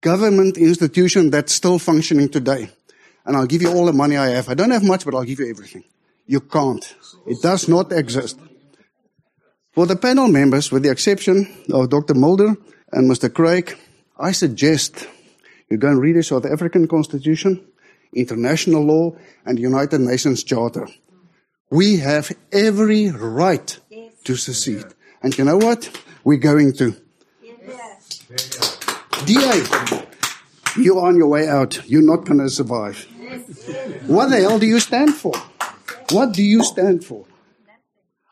government 0.00 0.56
institution 0.56 1.30
that's 1.30 1.52
still 1.52 1.78
functioning 1.78 2.28
today, 2.28 2.70
and 3.24 3.36
I'll 3.36 3.46
give 3.46 3.62
you 3.62 3.72
all 3.72 3.86
the 3.86 3.92
money 3.92 4.16
I 4.16 4.28
have. 4.30 4.48
I 4.48 4.54
don't 4.54 4.70
have 4.70 4.84
much, 4.84 5.04
but 5.04 5.14
I'll 5.14 5.24
give 5.24 5.40
you 5.40 5.50
everything. 5.50 5.84
You 6.26 6.40
can't. 6.40 6.94
It 7.26 7.40
does 7.40 7.68
not 7.68 7.92
exist. 7.92 8.38
For 9.72 9.86
the 9.86 9.96
panel 9.96 10.28
members, 10.28 10.72
with 10.72 10.82
the 10.82 10.90
exception 10.90 11.64
of 11.72 11.88
Dr. 11.90 12.14
Mulder 12.14 12.56
and 12.92 13.10
Mr. 13.10 13.32
Craig, 13.32 13.76
I 14.18 14.32
suggest 14.32 15.06
you 15.70 15.76
go 15.76 15.88
and 15.88 16.00
read 16.00 16.16
the 16.16 16.22
South 16.22 16.44
African 16.46 16.88
Constitution, 16.88 17.64
international 18.12 18.82
law, 18.84 19.16
and 19.44 19.58
United 19.58 20.00
Nations 20.00 20.42
Charter. 20.44 20.88
We 21.70 21.98
have 21.98 22.32
every 22.52 23.10
right 23.10 23.78
to 24.24 24.36
secede. 24.36 24.86
And 25.22 25.36
you 25.36 25.44
know 25.44 25.56
what? 25.58 25.90
We're 26.24 26.38
going 26.38 26.72
to. 26.74 26.96
DA, 29.24 29.62
you're 30.76 31.04
on 31.04 31.16
your 31.16 31.28
way 31.28 31.48
out. 31.48 31.88
You're 31.88 32.02
not 32.02 32.24
going 32.24 32.38
to 32.38 32.48
survive. 32.48 33.06
What 34.06 34.30
the 34.30 34.40
hell 34.40 34.58
do 34.58 34.66
you 34.66 34.80
stand 34.80 35.14
for? 35.14 35.34
What 36.10 36.32
do 36.32 36.42
you 36.42 36.62
stand 36.64 37.04
for? 37.04 37.26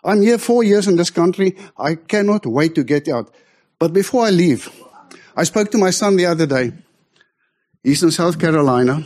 I'm 0.04 0.22
here 0.22 0.38
four 0.38 0.62
years 0.62 0.86
in 0.86 0.96
this 0.96 1.10
country. 1.10 1.56
I 1.76 1.96
cannot 1.96 2.46
wait 2.46 2.74
to 2.76 2.84
get 2.84 3.08
out. 3.08 3.34
But 3.78 3.92
before 3.92 4.24
I 4.24 4.30
leave, 4.30 4.70
I 5.36 5.44
spoke 5.44 5.70
to 5.72 5.78
my 5.78 5.90
son 5.90 6.16
the 6.16 6.26
other 6.26 6.46
day. 6.46 6.72
He's 7.82 8.02
in 8.02 8.10
South 8.10 8.38
Carolina, 8.38 9.04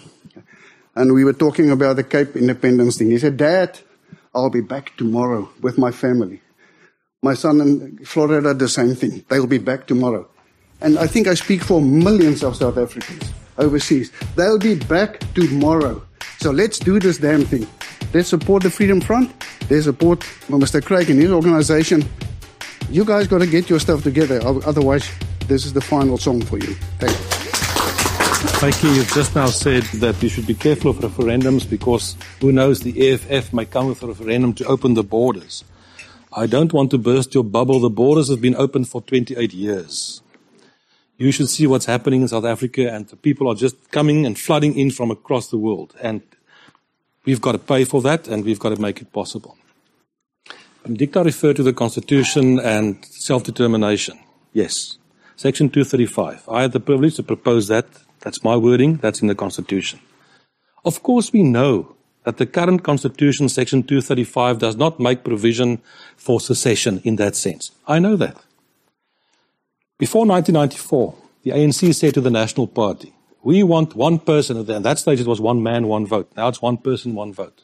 and 0.95 1.13
we 1.13 1.25
were 1.25 1.33
talking 1.33 1.71
about 1.71 1.97
the 1.97 2.05
Cape 2.05 2.37
Independence 2.37 2.99
thing. 2.99 3.11
He 3.11 3.19
said, 3.19 3.37
Dad, 3.37 3.79
I'll 4.35 4.51
be 4.51 4.61
back 4.61 4.97
tomorrow 4.97 5.49
with 5.61 5.79
my 5.79 5.91
family. 5.91 6.41
My 7.23 7.35
son 7.35 7.61
in 7.61 7.99
Florida, 8.05 8.55
the 8.55 8.69
same 8.69 8.95
thing. 8.95 9.25
They'll 9.29 9.47
be 9.47 9.59
back 9.59 9.87
tomorrow. 9.87 10.29
And 10.81 10.99
I 10.99 11.07
think 11.07 11.27
I 11.27 11.35
speak 11.35 11.63
for 11.63 11.81
millions 11.83 12.43
of 12.43 12.57
South 12.57 12.79
Africans 12.79 13.33
overseas. 13.59 14.11
They'll 14.37 14.59
be 14.59 14.77
back 14.77 15.21
tomorrow. 15.35 16.03
So 16.39 16.51
let's 16.51 16.79
do 16.79 16.99
this 16.99 17.19
damn 17.19 17.45
thing. 17.45 17.67
Let's 18.15 18.29
support 18.29 18.63
the 18.63 18.71
Freedom 18.71 19.01
Front. 19.01 19.31
Let's 19.71 19.85
support 19.85 20.21
Mr. 20.49 20.83
Craig 20.83 21.11
and 21.11 21.21
his 21.21 21.31
organization. 21.31 22.05
You 22.89 23.05
guys 23.05 23.27
got 23.27 23.39
to 23.39 23.47
get 23.47 23.69
your 23.69 23.79
stuff 23.79 24.03
together. 24.03 24.41
Otherwise, 24.43 25.09
this 25.47 25.67
is 25.67 25.73
the 25.75 25.81
final 25.81 26.17
song 26.17 26.41
for 26.43 26.59
you. 26.59 26.75
Thank 26.99 27.13
you. 27.13 27.40
You. 28.61 28.91
You've 28.91 29.15
just 29.15 29.35
now 29.35 29.47
said 29.47 29.85
that 30.01 30.21
we 30.21 30.29
should 30.29 30.47
be 30.47 30.53
careful 30.53 30.91
of 30.91 30.99
referendums 30.99 31.69
because 31.69 32.15
who 32.43 32.53
knows, 32.53 32.81
the 32.81 33.11
EFF 33.11 33.55
may 33.55 33.65
come 33.65 33.87
with 33.87 34.03
a 34.03 34.09
referendum 34.09 34.53
to 34.55 34.67
open 34.67 34.93
the 34.93 35.03
borders. 35.03 35.65
I 36.31 36.47
don't 36.47 36.71
want 36.71 36.91
to 36.91 36.99
burst 36.99 37.33
your 37.33 37.43
bubble. 37.43 37.81
The 37.81 37.89
borders 37.89 38.29
have 38.29 38.43
been 38.43 38.55
open 38.55 38.85
for 38.85 39.01
28 39.01 39.55
years. 39.55 40.21
You 41.17 41.33
should 41.33 41.49
see 41.49 41.67
what's 41.67 41.87
happening 41.87 42.21
in 42.21 42.29
South 42.29 42.45
Africa, 42.45 42.93
and 42.93 43.09
the 43.09 43.17
people 43.17 43.49
are 43.49 43.55
just 43.55 43.91
coming 43.93 44.27
and 44.27 44.39
flooding 44.39 44.77
in 44.77 44.91
from 44.91 45.11
across 45.11 45.49
the 45.49 45.57
world. 45.57 45.95
And 46.03 46.21
we've 47.25 47.41
got 47.41 47.53
to 47.53 47.59
pay 47.59 47.85
for 47.85 48.03
that, 48.03 48.29
and 48.29 48.45
we've 48.45 48.61
got 48.61 48.75
to 48.77 48.81
make 48.81 49.01
it 49.01 49.11
possible. 49.11 49.57
Benedicta 50.83 51.23
referred 51.23 51.57
to 51.57 51.63
the 51.63 51.73
Constitution 51.73 52.61
and 52.61 53.03
self 53.07 53.43
determination. 53.43 54.19
Yes. 54.53 54.99
Section 55.37 55.71
235. 55.71 56.47
I 56.47 56.61
had 56.61 56.73
the 56.73 56.81
privilege 56.81 57.17
to 57.17 57.23
propose 57.23 57.69
that. 57.69 57.87
That's 58.21 58.45
my 58.45 58.57
wording. 58.57 58.97
That's 58.97 59.23
in 59.23 59.29
the 59.29 59.35
Constitution. 59.35 60.01
Of 60.85 61.03
course, 61.03 61.33
we 61.33 61.43
know 61.43 61.97
that 62.25 62.37
the 62.37 62.47
current 62.47 62.83
Constitution, 62.83 63.49
Section 63.49 63.83
235, 63.83 64.59
does 64.59 64.77
not 64.77 65.01
make 65.01 65.25
provision 65.25 65.81
for 66.17 66.41
secession 66.41 67.01
in 67.05 67.17
that 67.17 67.35
sense. 67.35 67.71
I 67.87 67.99
know 67.99 68.17
that. 68.17 68.37
Before 69.99 70.27
1994, 70.27 71.15
the 71.43 71.51
ANC 71.51 71.95
said 71.95 72.15
to 72.15 72.21
the 72.21 72.31
National 72.31 72.67
Party, 72.67 73.15
we 73.43 73.63
want 73.63 73.97
one 73.97 74.19
person, 74.19 74.59
at 74.59 74.83
that 74.83 74.99
stage 74.99 75.21
it 75.21 75.27
was 75.27 75.41
one 75.41 75.63
man, 75.63 75.87
one 75.87 76.07
vote. 76.07 76.31
Now 76.37 76.49
it's 76.49 76.61
one 76.61 76.77
person, 76.77 77.15
one 77.15 77.33
vote. 77.33 77.63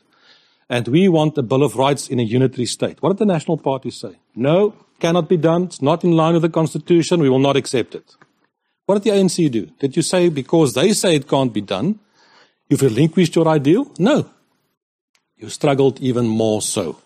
And 0.69 0.89
we 0.89 1.09
want 1.09 1.39
a 1.39 1.43
Bill 1.43 1.63
of 1.63 1.77
Rights 1.77 2.09
in 2.09 2.19
a 2.19 2.23
unitary 2.23 2.67
state. 2.67 3.01
What 3.01 3.11
did 3.11 3.19
the 3.19 3.27
National 3.27 3.57
Party 3.59 3.91
say? 3.91 4.19
No, 4.35 4.75
cannot 5.01 5.29
be 5.29 5.37
done. 5.37 5.65
It's 5.65 5.83
not 5.83 6.03
in 6.03 6.13
line 6.13 6.33
with 6.33 6.43
the 6.43 6.49
Constitution. 6.49 7.21
We 7.21 7.29
will 7.29 7.39
not 7.39 7.57
accept 7.57 7.95
it. 7.95 8.17
What 8.87 9.03
did 9.03 9.13
the 9.13 9.19
ANC 9.19 9.51
do? 9.51 9.67
Did 9.81 9.97
you 9.97 10.03
say 10.03 10.29
because 10.29 10.75
they 10.75 10.93
say 10.93 11.17
it 11.17 11.29
can't 11.29 11.53
be 11.53 11.61
done, 11.61 11.99
you've 12.69 12.83
relinquished 12.83 13.35
your 13.35 13.49
ideal? 13.49 13.91
No. 13.99 14.31
You 15.37 15.51
struggled 15.51 16.01
even 16.01 16.27
more 16.27 16.63
so. 16.63 17.01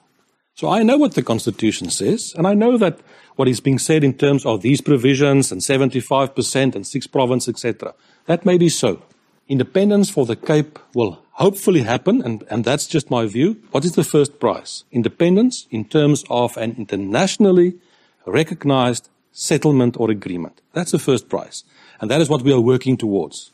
So 0.54 0.68
I 0.68 0.82
know 0.82 0.98
what 0.98 1.14
the 1.14 1.22
Constitution 1.22 1.88
says, 1.88 2.34
and 2.36 2.46
I 2.46 2.52
know 2.52 2.76
that 2.76 3.00
what 3.36 3.48
is 3.48 3.60
being 3.60 3.78
said 3.78 4.04
in 4.04 4.12
terms 4.12 4.44
of 4.44 4.60
these 4.60 4.82
provisions 4.82 5.50
and 5.50 5.62
75% 5.62 6.74
and 6.74 6.86
six 6.86 7.06
province, 7.06 7.48
etc. 7.48 7.94
That 8.26 8.44
may 8.44 8.58
be 8.58 8.68
so. 8.68 9.02
Independence 9.48 10.10
for 10.10 10.26
the 10.26 10.36
Cape 10.36 10.78
will 10.94 11.24
hopefully 11.32 11.80
happen, 11.80 12.20
and, 12.20 12.44
and 12.50 12.62
that's 12.64 12.86
just 12.86 13.10
my 13.10 13.24
view. 13.24 13.56
What 13.70 13.86
is 13.86 13.92
the 13.92 14.04
first 14.04 14.38
prize? 14.38 14.84
Independence 14.92 15.66
in 15.70 15.86
terms 15.86 16.24
of 16.28 16.56
an 16.58 16.74
internationally 16.76 17.78
recognized 18.26 19.08
settlement 19.32 19.96
or 19.98 20.10
agreement. 20.10 20.60
That's 20.72 20.92
the 20.92 20.98
first 20.98 21.28
prize. 21.28 21.64
And 22.00 22.10
that 22.10 22.20
is 22.20 22.28
what 22.28 22.42
we 22.42 22.52
are 22.52 22.60
working 22.60 22.96
towards. 22.96 23.50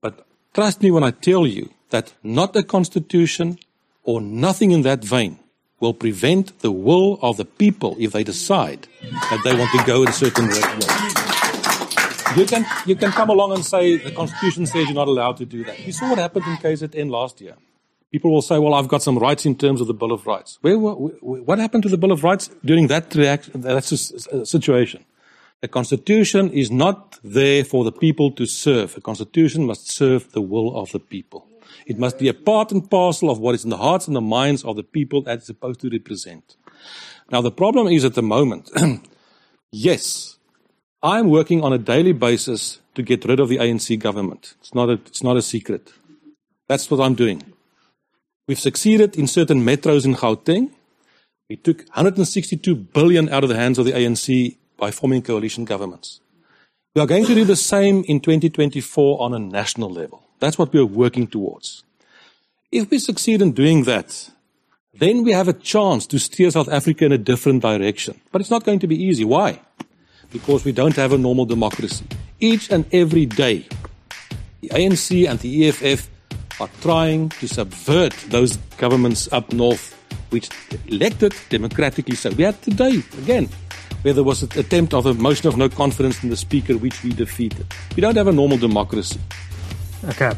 But 0.00 0.26
trust 0.54 0.82
me 0.82 0.90
when 0.90 1.04
I 1.04 1.10
tell 1.10 1.46
you 1.46 1.70
that 1.90 2.12
not 2.22 2.56
a 2.56 2.62
constitution 2.62 3.58
or 4.02 4.20
nothing 4.20 4.72
in 4.72 4.82
that 4.82 5.04
vein 5.04 5.38
will 5.80 5.94
prevent 5.94 6.58
the 6.60 6.70
will 6.70 7.18
of 7.22 7.36
the 7.36 7.44
people 7.44 7.96
if 7.98 8.12
they 8.12 8.24
decide 8.24 8.86
that 9.02 9.40
they 9.44 9.54
want 9.54 9.70
to 9.72 9.84
go 9.84 10.02
in 10.02 10.08
a 10.08 10.12
certain 10.12 10.48
way. 10.48 10.62
You 12.36 12.46
can, 12.46 12.64
you 12.86 12.96
can 12.96 13.10
come 13.10 13.28
along 13.28 13.52
and 13.52 13.64
say 13.64 13.98
the 13.98 14.12
Constitution 14.12 14.64
says 14.64 14.86
you're 14.86 14.94
not 14.94 15.08
allowed 15.08 15.36
to 15.38 15.44
do 15.44 15.64
that. 15.64 15.78
We 15.84 15.92
saw 15.92 16.10
what 16.10 16.18
happened 16.18 16.46
in 16.46 16.56
KZN 16.56 17.10
last 17.10 17.40
year. 17.40 17.56
People 18.12 18.30
will 18.30 18.42
say, 18.42 18.58
well, 18.58 18.74
I've 18.74 18.88
got 18.88 19.02
some 19.02 19.18
rights 19.18 19.46
in 19.46 19.56
terms 19.56 19.80
of 19.80 19.86
the 19.86 19.94
Bill 19.94 20.12
of 20.12 20.26
Rights. 20.26 20.58
Where, 20.60 20.76
what 20.78 21.58
happened 21.58 21.82
to 21.84 21.88
the 21.88 21.96
Bill 21.96 22.12
of 22.12 22.22
Rights 22.22 22.50
during 22.62 22.88
that 22.88 23.14
reaction, 23.14 23.62
that 23.62 23.76
uh, 23.76 24.44
situation? 24.44 25.04
A 25.62 25.68
constitution 25.68 26.50
is 26.50 26.70
not 26.70 27.18
there 27.24 27.64
for 27.64 27.84
the 27.84 27.92
people 27.92 28.30
to 28.32 28.44
serve. 28.44 28.96
A 28.98 29.00
constitution 29.00 29.64
must 29.64 29.90
serve 29.90 30.30
the 30.32 30.42
will 30.42 30.76
of 30.76 30.92
the 30.92 30.98
people. 30.98 31.48
It 31.86 31.98
must 31.98 32.18
be 32.18 32.28
a 32.28 32.34
part 32.34 32.70
and 32.70 32.88
parcel 32.90 33.30
of 33.30 33.38
what 33.38 33.54
is 33.54 33.64
in 33.64 33.70
the 33.70 33.78
hearts 33.78 34.06
and 34.06 34.14
the 34.14 34.20
minds 34.20 34.62
of 34.62 34.76
the 34.76 34.82
people 34.82 35.22
that 35.22 35.38
it's 35.38 35.46
supposed 35.46 35.80
to 35.80 35.88
represent. 35.88 36.56
Now, 37.30 37.40
the 37.40 37.50
problem 37.50 37.86
is 37.86 38.04
at 38.04 38.14
the 38.14 38.22
moment, 38.22 38.70
yes, 39.72 40.36
I'm 41.02 41.30
working 41.30 41.64
on 41.64 41.72
a 41.72 41.78
daily 41.78 42.12
basis 42.12 42.80
to 42.94 43.02
get 43.02 43.24
rid 43.24 43.40
of 43.40 43.48
the 43.48 43.56
ANC 43.56 43.98
government. 43.98 44.54
It's 44.60 44.74
not 44.74 44.90
a, 44.90 44.92
it's 44.92 45.22
not 45.22 45.38
a 45.38 45.42
secret. 45.42 45.92
That's 46.68 46.90
what 46.90 47.00
I'm 47.00 47.14
doing. 47.14 47.42
We've 48.48 48.58
succeeded 48.58 49.16
in 49.16 49.28
certain 49.28 49.64
metros 49.64 50.04
in 50.04 50.16
Gauteng. 50.16 50.70
We 51.48 51.56
took 51.56 51.78
162 51.90 52.74
billion 52.74 53.28
out 53.28 53.44
of 53.44 53.48
the 53.48 53.56
hands 53.56 53.78
of 53.78 53.84
the 53.84 53.92
ANC 53.92 54.56
by 54.76 54.90
forming 54.90 55.22
coalition 55.22 55.64
governments. 55.64 56.20
We 56.94 57.00
are 57.00 57.06
going 57.06 57.24
to 57.26 57.34
do 57.34 57.44
the 57.44 57.56
same 57.56 58.04
in 58.08 58.20
2024 58.20 59.22
on 59.22 59.32
a 59.32 59.38
national 59.38 59.90
level. 59.90 60.24
That's 60.40 60.58
what 60.58 60.72
we 60.72 60.80
are 60.80 60.86
working 60.86 61.28
towards. 61.28 61.84
If 62.72 62.90
we 62.90 62.98
succeed 62.98 63.42
in 63.42 63.52
doing 63.52 63.84
that, 63.84 64.30
then 64.92 65.22
we 65.22 65.32
have 65.32 65.46
a 65.46 65.52
chance 65.52 66.06
to 66.08 66.18
steer 66.18 66.50
South 66.50 66.68
Africa 66.68 67.04
in 67.04 67.12
a 67.12 67.18
different 67.18 67.62
direction. 67.62 68.20
But 68.32 68.40
it's 68.40 68.50
not 68.50 68.64
going 68.64 68.80
to 68.80 68.88
be 68.88 69.00
easy. 69.00 69.24
Why? 69.24 69.60
Because 70.32 70.64
we 70.64 70.72
don't 70.72 70.96
have 70.96 71.12
a 71.12 71.18
normal 71.18 71.44
democracy. 71.44 72.04
Each 72.40 72.70
and 72.72 72.86
every 72.92 73.26
day, 73.26 73.66
the 74.60 74.68
ANC 74.70 75.28
and 75.28 75.38
the 75.38 75.68
EFF 75.68 76.08
are 76.62 76.70
trying 76.80 77.28
to 77.28 77.48
subvert 77.48 78.12
those 78.28 78.56
governments 78.78 79.30
up 79.32 79.52
north, 79.52 79.98
which 80.30 80.48
elected 80.86 81.34
democratically 81.48 82.14
so. 82.14 82.30
We 82.30 82.44
had 82.44 82.60
today, 82.62 83.02
again, 83.18 83.48
where 84.02 84.14
there 84.14 84.22
was 84.22 84.44
an 84.44 84.50
attempt 84.58 84.94
of 84.94 85.06
a 85.06 85.14
motion 85.14 85.48
of 85.48 85.56
no 85.56 85.68
confidence 85.68 86.22
in 86.22 86.30
the 86.30 86.36
speaker, 86.36 86.78
which 86.78 87.02
we 87.02 87.12
defeated. 87.12 87.66
We 87.96 88.00
don't 88.00 88.16
have 88.16 88.28
a 88.28 88.32
normal 88.32 88.58
democracy. 88.58 89.18
Okay. 90.04 90.32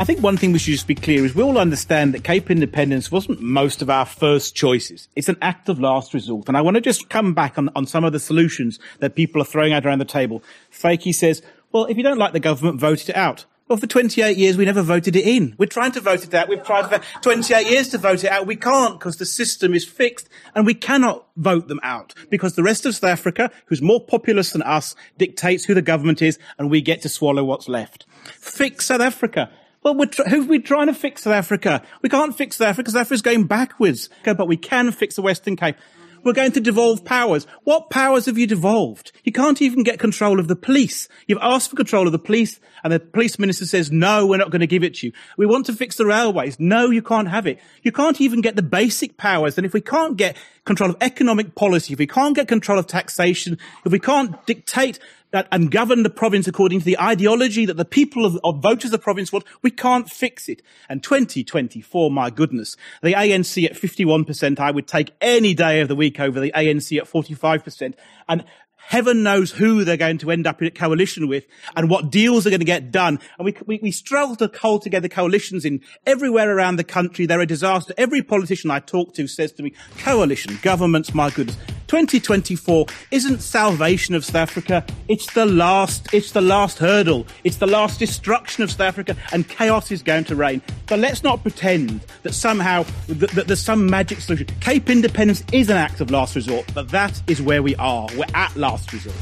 I 0.00 0.04
think 0.04 0.22
one 0.22 0.36
thing 0.36 0.52
we 0.52 0.58
should 0.58 0.72
just 0.72 0.86
be 0.86 0.94
clear 0.94 1.24
is 1.24 1.34
we 1.34 1.42
all 1.42 1.58
understand 1.58 2.14
that 2.14 2.24
Cape 2.24 2.50
Independence 2.50 3.10
wasn't 3.10 3.40
most 3.40 3.82
of 3.82 3.90
our 3.90 4.06
first 4.06 4.54
choices. 4.54 5.08
It's 5.16 5.28
an 5.28 5.36
act 5.42 5.68
of 5.68 5.80
last 5.80 6.14
resort. 6.14 6.48
And 6.48 6.56
I 6.56 6.60
want 6.60 6.76
to 6.76 6.80
just 6.80 7.10
come 7.10 7.34
back 7.34 7.58
on, 7.58 7.68
on 7.74 7.84
some 7.84 8.04
of 8.04 8.12
the 8.12 8.20
solutions 8.20 8.78
that 9.00 9.14
people 9.14 9.42
are 9.42 9.44
throwing 9.44 9.72
out 9.72 9.84
around 9.84 9.98
the 9.98 10.04
table. 10.04 10.42
Vytjie 10.72 11.12
says, 11.14 11.42
well, 11.72 11.86
if 11.86 11.96
you 11.96 12.02
don't 12.02 12.18
like 12.18 12.32
the 12.32 12.40
government, 12.40 12.80
vote 12.80 13.08
it 13.08 13.16
out. 13.16 13.44
Well, 13.68 13.76
for 13.76 13.86
28 13.86 14.38
years, 14.38 14.56
we 14.56 14.64
never 14.64 14.80
voted 14.80 15.14
it 15.14 15.26
in. 15.26 15.54
We're 15.58 15.66
trying 15.66 15.92
to 15.92 16.00
vote 16.00 16.24
it 16.24 16.32
out. 16.32 16.48
We've 16.48 16.64
tried 16.64 16.88
for 16.88 17.02
28 17.20 17.70
years 17.70 17.90
to 17.90 17.98
vote 17.98 18.24
it 18.24 18.30
out. 18.30 18.46
We 18.46 18.56
can't 18.56 18.98
because 18.98 19.18
the 19.18 19.26
system 19.26 19.74
is 19.74 19.84
fixed 19.84 20.30
and 20.54 20.64
we 20.64 20.72
cannot 20.72 21.26
vote 21.36 21.68
them 21.68 21.80
out 21.82 22.14
because 22.30 22.54
the 22.54 22.62
rest 22.62 22.86
of 22.86 22.94
South 22.94 23.10
Africa, 23.10 23.50
who's 23.66 23.82
more 23.82 24.02
populous 24.02 24.52
than 24.52 24.62
us, 24.62 24.96
dictates 25.18 25.64
who 25.64 25.74
the 25.74 25.82
government 25.82 26.22
is 26.22 26.38
and 26.58 26.70
we 26.70 26.80
get 26.80 27.02
to 27.02 27.10
swallow 27.10 27.44
what's 27.44 27.68
left. 27.68 28.06
Fix 28.24 28.86
South 28.86 29.02
Africa. 29.02 29.50
Well, 29.82 29.94
we're 29.94 30.06
tr- 30.06 30.22
who 30.30 30.42
are 30.42 30.46
we 30.46 30.60
trying 30.60 30.86
to 30.86 30.94
fix 30.94 31.24
South 31.24 31.34
Africa? 31.34 31.82
We 32.00 32.08
can't 32.08 32.34
fix 32.34 32.56
South 32.56 32.68
Africa 32.68 32.84
because 32.84 32.94
South 32.94 33.02
Africa's 33.02 33.22
going 33.22 33.44
backwards. 33.44 34.08
Okay, 34.22 34.32
but 34.32 34.48
we 34.48 34.56
can 34.56 34.92
fix 34.92 35.16
the 35.16 35.22
Western 35.22 35.56
Cape. 35.56 35.76
We're 36.24 36.32
going 36.32 36.52
to 36.52 36.60
devolve 36.60 37.04
powers. 37.04 37.46
What 37.64 37.90
powers 37.90 38.26
have 38.26 38.38
you 38.38 38.46
devolved? 38.46 39.12
You 39.24 39.32
can't 39.32 39.60
even 39.62 39.82
get 39.82 39.98
control 39.98 40.38
of 40.40 40.48
the 40.48 40.56
police. 40.56 41.08
You've 41.26 41.38
asked 41.40 41.70
for 41.70 41.76
control 41.76 42.06
of 42.06 42.12
the 42.12 42.18
police 42.18 42.60
and 42.84 42.92
the 42.92 43.00
police 43.00 43.38
minister 43.38 43.66
says, 43.66 43.90
no, 43.90 44.26
we're 44.26 44.38
not 44.38 44.50
going 44.50 44.60
to 44.60 44.66
give 44.66 44.84
it 44.84 44.94
to 44.96 45.08
you. 45.08 45.12
We 45.36 45.46
want 45.46 45.66
to 45.66 45.72
fix 45.72 45.96
the 45.96 46.06
railways. 46.06 46.58
No, 46.60 46.90
you 46.90 47.02
can't 47.02 47.28
have 47.28 47.46
it. 47.46 47.58
You 47.82 47.92
can't 47.92 48.20
even 48.20 48.40
get 48.40 48.56
the 48.56 48.62
basic 48.62 49.16
powers. 49.16 49.58
And 49.58 49.66
if 49.66 49.72
we 49.72 49.80
can't 49.80 50.16
get 50.16 50.36
control 50.64 50.90
of 50.90 50.96
economic 51.00 51.54
policy, 51.54 51.92
if 51.92 51.98
we 51.98 52.06
can't 52.06 52.36
get 52.36 52.48
control 52.48 52.78
of 52.78 52.86
taxation, 52.86 53.58
if 53.84 53.92
we 53.92 53.98
can't 53.98 54.44
dictate 54.46 54.98
that 55.30 55.48
and 55.52 55.70
govern 55.70 56.02
the 56.02 56.10
province 56.10 56.46
according 56.46 56.80
to 56.80 56.84
the 56.84 56.98
ideology 56.98 57.66
that 57.66 57.76
the 57.76 57.84
people 57.84 58.24
of, 58.24 58.38
of 58.44 58.62
voters 58.62 58.86
of 58.86 58.92
the 58.92 58.98
province 58.98 59.32
want, 59.32 59.44
we 59.62 59.70
can't 59.70 60.08
fix 60.08 60.48
it. 60.48 60.62
And 60.88 61.02
2024, 61.02 62.10
my 62.10 62.30
goodness, 62.30 62.76
the 63.02 63.12
ANC 63.12 63.64
at 63.64 63.74
51%, 63.74 64.58
I 64.58 64.70
would 64.70 64.86
take 64.86 65.12
any 65.20 65.54
day 65.54 65.80
of 65.80 65.88
the 65.88 65.96
week 65.96 66.18
over 66.18 66.40
the 66.40 66.52
ANC 66.52 66.96
at 66.98 67.04
45%. 67.04 67.94
And 68.28 68.44
heaven 68.76 69.22
knows 69.22 69.50
who 69.50 69.84
they're 69.84 69.98
going 69.98 70.16
to 70.16 70.30
end 70.30 70.46
up 70.46 70.62
in 70.62 70.68
a 70.68 70.70
coalition 70.70 71.28
with 71.28 71.44
and 71.76 71.90
what 71.90 72.10
deals 72.10 72.46
are 72.46 72.50
going 72.50 72.60
to 72.60 72.66
get 72.66 72.90
done. 72.90 73.18
And 73.38 73.44
we, 73.44 73.54
we, 73.66 73.78
we 73.82 73.90
struggle 73.90 74.34
to 74.36 74.50
hold 74.58 74.82
together 74.82 75.08
coalitions 75.08 75.66
in 75.66 75.82
everywhere 76.06 76.56
around 76.56 76.76
the 76.76 76.84
country. 76.84 77.26
They're 77.26 77.40
a 77.40 77.46
disaster. 77.46 77.92
Every 77.98 78.22
politician 78.22 78.70
I 78.70 78.80
talk 78.80 79.14
to 79.14 79.26
says 79.26 79.52
to 79.52 79.62
me, 79.62 79.74
coalition, 79.98 80.58
governments, 80.62 81.12
my 81.12 81.28
goodness. 81.28 81.58
2024 81.88 82.86
isn't 83.10 83.40
salvation 83.40 84.14
of 84.14 84.24
South 84.24 84.36
Africa. 84.36 84.84
It's 85.08 85.32
the 85.32 85.46
last, 85.46 86.12
it's 86.12 86.32
the 86.32 86.40
last 86.40 86.78
hurdle. 86.78 87.26
It's 87.44 87.56
the 87.56 87.66
last 87.66 87.98
destruction 87.98 88.62
of 88.62 88.70
South 88.70 88.80
Africa 88.82 89.16
and 89.32 89.48
chaos 89.48 89.90
is 89.90 90.02
going 90.02 90.24
to 90.24 90.36
reign. 90.36 90.62
But 90.86 90.98
let's 90.98 91.22
not 91.22 91.42
pretend 91.42 92.00
that 92.22 92.34
somehow 92.34 92.84
that, 93.08 93.30
that 93.30 93.46
there's 93.46 93.62
some 93.62 93.86
magic 93.86 94.20
solution. 94.20 94.46
Cape 94.60 94.90
independence 94.90 95.42
is 95.52 95.70
an 95.70 95.76
act 95.76 96.00
of 96.00 96.10
last 96.10 96.36
resort, 96.36 96.66
but 96.74 96.90
that 96.90 97.20
is 97.26 97.40
where 97.40 97.62
we 97.62 97.74
are. 97.76 98.06
We're 98.16 98.24
at 98.34 98.54
last 98.54 98.92
resort. 98.92 99.16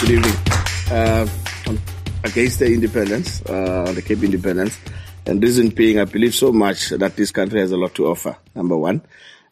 Good 0.00 0.10
evening. 0.10 0.34
Uh, 0.90 1.26
against 2.22 2.60
the 2.60 2.66
independence, 2.72 3.42
uh, 3.46 3.92
the 3.92 4.02
Cape 4.02 4.22
independence, 4.22 4.78
and 5.26 5.42
reason 5.42 5.70
being, 5.70 5.98
I 5.98 6.04
believe 6.04 6.34
so 6.34 6.52
much 6.52 6.90
that 6.90 7.16
this 7.16 7.32
country 7.32 7.60
has 7.60 7.72
a 7.72 7.76
lot 7.76 7.94
to 7.96 8.06
offer, 8.06 8.36
number 8.54 8.76
one. 8.76 9.02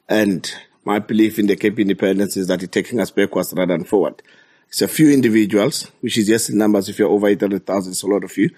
And 0.09 0.53
my 0.85 0.99
belief 0.99 1.39
in 1.39 1.47
the 1.47 1.57
Cape 1.57 1.79
independence 1.79 2.37
is 2.37 2.47
that 2.49 2.63
it's 2.63 2.73
taking 2.73 3.01
us 3.01 3.11
backwards 3.11 3.53
rather 3.57 3.77
than 3.77 3.85
forward. 3.85 4.23
It's 4.69 4.83
a 4.83 4.89
few 4.89 5.11
individuals, 5.11 5.91
which 6.01 6.19
is 6.19 6.27
just 6.27 6.51
in 6.51 6.59
numbers. 6.59 6.89
If 6.89 6.99
you're 6.99 7.09
over 7.09 7.29
800,000, 7.29 7.93
it's 7.93 8.03
a 8.03 8.07
lot 8.07 8.25
of 8.25 8.37
you. 8.37 8.51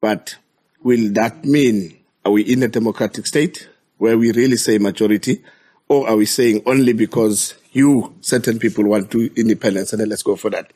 But 0.00 0.36
will 0.82 1.12
that 1.14 1.44
mean, 1.44 1.98
are 2.24 2.32
we 2.32 2.42
in 2.42 2.62
a 2.62 2.68
democratic 2.68 3.26
state 3.26 3.68
where 3.98 4.16
we 4.16 4.32
really 4.32 4.56
say 4.56 4.78
majority? 4.78 5.42
Or 5.88 6.08
are 6.08 6.16
we 6.16 6.26
saying 6.26 6.62
only 6.66 6.92
because 6.92 7.54
you, 7.72 8.14
certain 8.20 8.58
people 8.58 8.84
want 8.84 9.10
to 9.12 9.30
independence, 9.36 9.92
and 9.92 10.00
then 10.00 10.08
let's 10.08 10.22
go 10.22 10.36
for 10.36 10.50
that. 10.50 10.72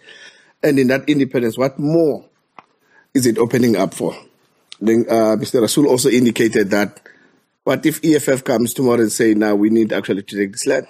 And 0.62 0.78
in 0.78 0.88
that 0.88 1.08
independence, 1.08 1.56
what 1.56 1.78
more 1.78 2.24
is 3.14 3.26
it 3.26 3.38
opening 3.38 3.76
up 3.76 3.94
for? 3.94 4.14
Then 4.80 5.06
uh, 5.08 5.36
Mr. 5.36 5.60
Rasool 5.60 5.86
also 5.86 6.08
indicated 6.08 6.70
that 6.70 7.00
what 7.64 7.84
if 7.84 8.04
EFF 8.04 8.44
comes 8.44 8.74
tomorrow 8.74 9.00
and 9.00 9.12
say, 9.12 9.34
now 9.34 9.54
we 9.54 9.70
need 9.70 9.92
actually 9.92 10.22
to 10.22 10.36
take 10.36 10.52
this 10.52 10.66
land? 10.66 10.86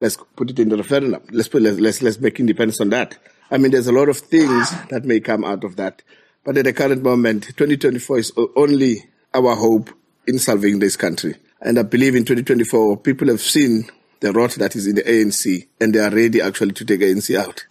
Let's 0.00 0.16
put 0.36 0.50
it 0.50 0.58
in 0.58 0.68
the 0.68 0.76
referendum. 0.76 1.22
Let's 1.30 1.48
put, 1.48 1.62
let's, 1.62 2.02
let's, 2.02 2.20
make 2.20 2.38
independence 2.38 2.80
on 2.80 2.90
that. 2.90 3.16
I 3.50 3.58
mean, 3.58 3.70
there's 3.70 3.86
a 3.86 3.92
lot 3.92 4.08
of 4.08 4.18
things 4.18 4.70
that 4.90 5.04
may 5.04 5.20
come 5.20 5.44
out 5.44 5.64
of 5.64 5.76
that. 5.76 6.02
But 6.44 6.58
at 6.58 6.64
the 6.64 6.72
current 6.72 7.02
moment, 7.02 7.44
2024 7.44 8.18
is 8.18 8.32
only 8.54 9.04
our 9.32 9.54
hope 9.54 9.90
in 10.26 10.38
solving 10.38 10.78
this 10.78 10.96
country. 10.96 11.36
And 11.60 11.78
I 11.78 11.82
believe 11.82 12.14
in 12.14 12.24
2024, 12.24 12.98
people 12.98 13.28
have 13.28 13.40
seen 13.40 13.84
the 14.20 14.32
rot 14.32 14.52
that 14.52 14.76
is 14.76 14.86
in 14.86 14.96
the 14.96 15.02
ANC 15.02 15.68
and 15.80 15.94
they 15.94 16.00
are 16.00 16.10
ready 16.10 16.40
actually 16.40 16.72
to 16.72 16.84
take 16.84 17.00
ANC 17.00 17.34
out. 17.36 17.66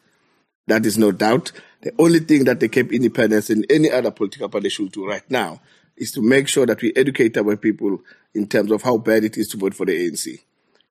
That 0.67 0.85
is 0.85 0.97
no 0.97 1.11
doubt. 1.11 1.51
The 1.81 1.93
only 1.99 2.19
thing 2.19 2.45
that 2.45 2.59
the 2.59 2.69
Cape 2.69 2.91
Independence 2.91 3.49
and 3.49 3.65
any 3.69 3.91
other 3.91 4.11
political 4.11 4.49
party 4.49 4.69
should 4.69 4.91
do 4.91 5.05
right 5.05 5.29
now 5.29 5.61
is 5.97 6.11
to 6.13 6.21
make 6.21 6.47
sure 6.47 6.65
that 6.65 6.81
we 6.81 6.93
educate 6.95 7.37
our 7.37 7.57
people 7.57 7.99
in 8.33 8.47
terms 8.47 8.71
of 8.71 8.81
how 8.81 8.97
bad 8.97 9.23
it 9.23 9.37
is 9.37 9.47
to 9.49 9.57
vote 9.57 9.73
for 9.73 9.85
the 9.85 10.09
ANC. 10.09 10.39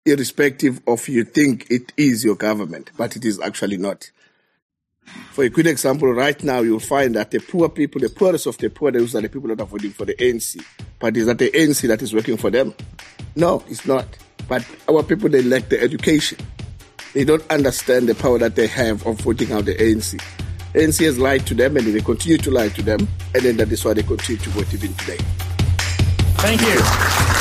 Irrespective 0.04 0.80
of 0.86 1.08
you 1.08 1.24
think 1.24 1.66
it 1.70 1.92
is 1.96 2.24
your 2.24 2.34
government, 2.34 2.90
but 2.96 3.16
it 3.16 3.24
is 3.24 3.40
actually 3.40 3.76
not. 3.76 4.10
For 5.32 5.44
a 5.44 5.48
good 5.48 5.66
example, 5.66 6.12
right 6.12 6.42
now 6.42 6.60
you'll 6.60 6.80
find 6.80 7.14
that 7.16 7.30
the 7.30 7.40
poor 7.40 7.68
people, 7.68 8.00
the 8.00 8.08
poorest 8.08 8.46
of 8.46 8.58
the 8.58 8.70
poor, 8.70 8.90
those 8.90 9.14
are 9.14 9.20
the 9.20 9.28
people 9.28 9.48
that 9.48 9.60
are 9.60 9.66
voting 9.66 9.90
for 9.90 10.04
the 10.04 10.14
ANC. 10.14 10.64
But 10.98 11.16
is 11.16 11.26
that 11.26 11.38
the 11.38 11.50
ANC 11.50 11.86
that 11.88 12.02
is 12.02 12.14
working 12.14 12.36
for 12.36 12.50
them? 12.50 12.74
No, 13.34 13.64
it's 13.68 13.86
not. 13.86 14.06
But 14.48 14.64
our 14.88 15.02
people, 15.02 15.28
they 15.28 15.42
lack 15.42 15.68
the 15.68 15.80
education. 15.80 16.38
They 17.14 17.24
don't 17.24 17.48
understand 17.50 18.08
the 18.08 18.14
power 18.14 18.38
that 18.38 18.56
they 18.56 18.66
have 18.68 19.06
of 19.06 19.20
voting 19.20 19.52
out 19.52 19.64
the 19.64 19.74
ANC. 19.74 20.20
ANC 20.74 21.04
has 21.04 21.18
lied 21.18 21.46
to 21.46 21.54
them 21.54 21.76
and 21.76 21.86
they 21.86 22.00
continue 22.00 22.38
to 22.38 22.50
lie 22.50 22.68
to 22.70 22.82
them, 22.82 23.06
and 23.34 23.42
then 23.42 23.56
that 23.58 23.70
is 23.70 23.84
why 23.84 23.94
they 23.94 24.02
continue 24.02 24.40
to 24.40 24.50
vote 24.50 24.72
even 24.72 24.94
today. 24.94 25.18
Thank 26.38 26.60
you. 26.62 27.31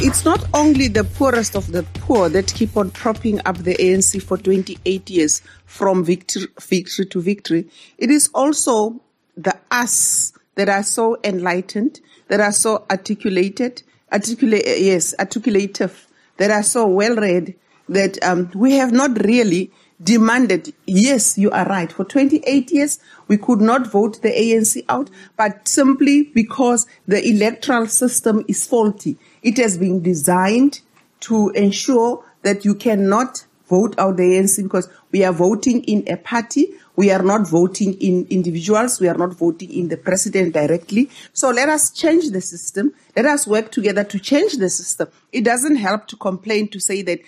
It's 0.00 0.24
not 0.24 0.44
only 0.54 0.88
the 0.88 1.04
poorest 1.04 1.56
of 1.56 1.72
the 1.72 1.82
poor 1.94 2.28
that 2.28 2.52
keep 2.54 2.76
on 2.76 2.90
propping 2.90 3.40
up 3.44 3.58
the 3.58 3.74
ANC 3.74 4.22
for 4.22 4.38
28 4.38 5.10
years 5.10 5.42
from 5.66 6.04
victory, 6.04 6.46
victory 6.60 7.06
to 7.06 7.20
victory. 7.20 7.68
It 7.98 8.10
is 8.10 8.30
also 8.34 9.00
the 9.36 9.56
us 9.70 10.32
that 10.54 10.68
are 10.68 10.82
so 10.82 11.18
enlightened, 11.24 12.00
that 12.28 12.40
are 12.40 12.52
so 12.52 12.86
articulated, 12.90 13.82
articulate, 14.12 14.64
yes, 14.66 15.14
articulative, 15.18 16.06
that 16.36 16.50
are 16.50 16.62
so 16.62 16.86
well 16.86 17.16
read 17.16 17.54
that 17.88 18.22
um, 18.22 18.50
we 18.54 18.72
have 18.72 18.92
not 18.92 19.24
really 19.24 19.70
demanded, 20.02 20.72
yes, 20.86 21.36
you 21.36 21.50
are 21.50 21.66
right. 21.66 21.90
For 21.90 22.04
28 22.04 22.70
years, 22.70 23.00
we 23.26 23.36
could 23.36 23.60
not 23.60 23.86
vote 23.86 24.22
the 24.22 24.30
ANC 24.30 24.84
out, 24.88 25.10
but 25.36 25.66
simply 25.66 26.22
because 26.22 26.86
the 27.06 27.26
electoral 27.26 27.86
system 27.86 28.44
is 28.48 28.66
faulty. 28.66 29.18
It 29.42 29.56
has 29.58 29.78
been 29.78 30.02
designed 30.02 30.80
to 31.20 31.50
ensure 31.50 32.24
that 32.42 32.64
you 32.64 32.74
cannot 32.74 33.44
vote 33.68 33.94
out 33.98 34.16
the 34.16 34.22
ANC 34.22 34.62
because 34.62 34.88
we 35.12 35.24
are 35.24 35.32
voting 35.32 35.84
in 35.84 36.04
a 36.08 36.16
party. 36.16 36.68
We 36.96 37.10
are 37.10 37.22
not 37.22 37.46
voting 37.46 37.94
in 37.94 38.26
individuals. 38.30 39.00
We 39.00 39.08
are 39.08 39.16
not 39.16 39.34
voting 39.34 39.72
in 39.72 39.88
the 39.88 39.96
president 39.96 40.54
directly. 40.54 41.10
So 41.32 41.50
let 41.50 41.68
us 41.68 41.90
change 41.90 42.30
the 42.30 42.40
system. 42.40 42.92
Let 43.14 43.26
us 43.26 43.46
work 43.46 43.70
together 43.70 44.04
to 44.04 44.18
change 44.18 44.54
the 44.54 44.70
system. 44.70 45.08
It 45.32 45.44
doesn't 45.44 45.76
help 45.76 46.06
to 46.08 46.16
complain 46.16 46.68
to 46.68 46.80
say 46.80 47.02
that 47.02 47.20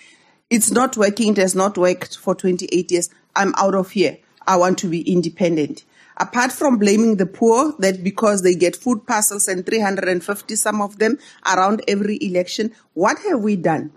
it's 0.49 0.71
not 0.71 0.97
working. 0.97 1.33
It 1.33 1.37
has 1.37 1.55
not 1.55 1.77
worked 1.77 2.17
for 2.17 2.35
28 2.35 2.91
years. 2.91 3.09
I'm 3.35 3.53
out 3.55 3.75
of 3.75 3.91
here. 3.91 4.17
I 4.45 4.57
want 4.57 4.77
to 4.79 4.87
be 4.87 5.01
independent. 5.01 5.85
Apart 6.17 6.51
from 6.51 6.77
blaming 6.77 7.17
the 7.17 7.25
poor 7.25 7.73
that 7.79 8.03
because 8.03 8.43
they 8.43 8.55
get 8.55 8.75
food 8.75 9.05
parcels 9.07 9.47
and 9.47 9.65
350, 9.65 10.55
some 10.55 10.81
of 10.81 10.99
them 10.99 11.17
around 11.45 11.81
every 11.87 12.17
election, 12.21 12.71
what 12.93 13.17
have 13.29 13.41
we 13.41 13.55
done? 13.55 13.91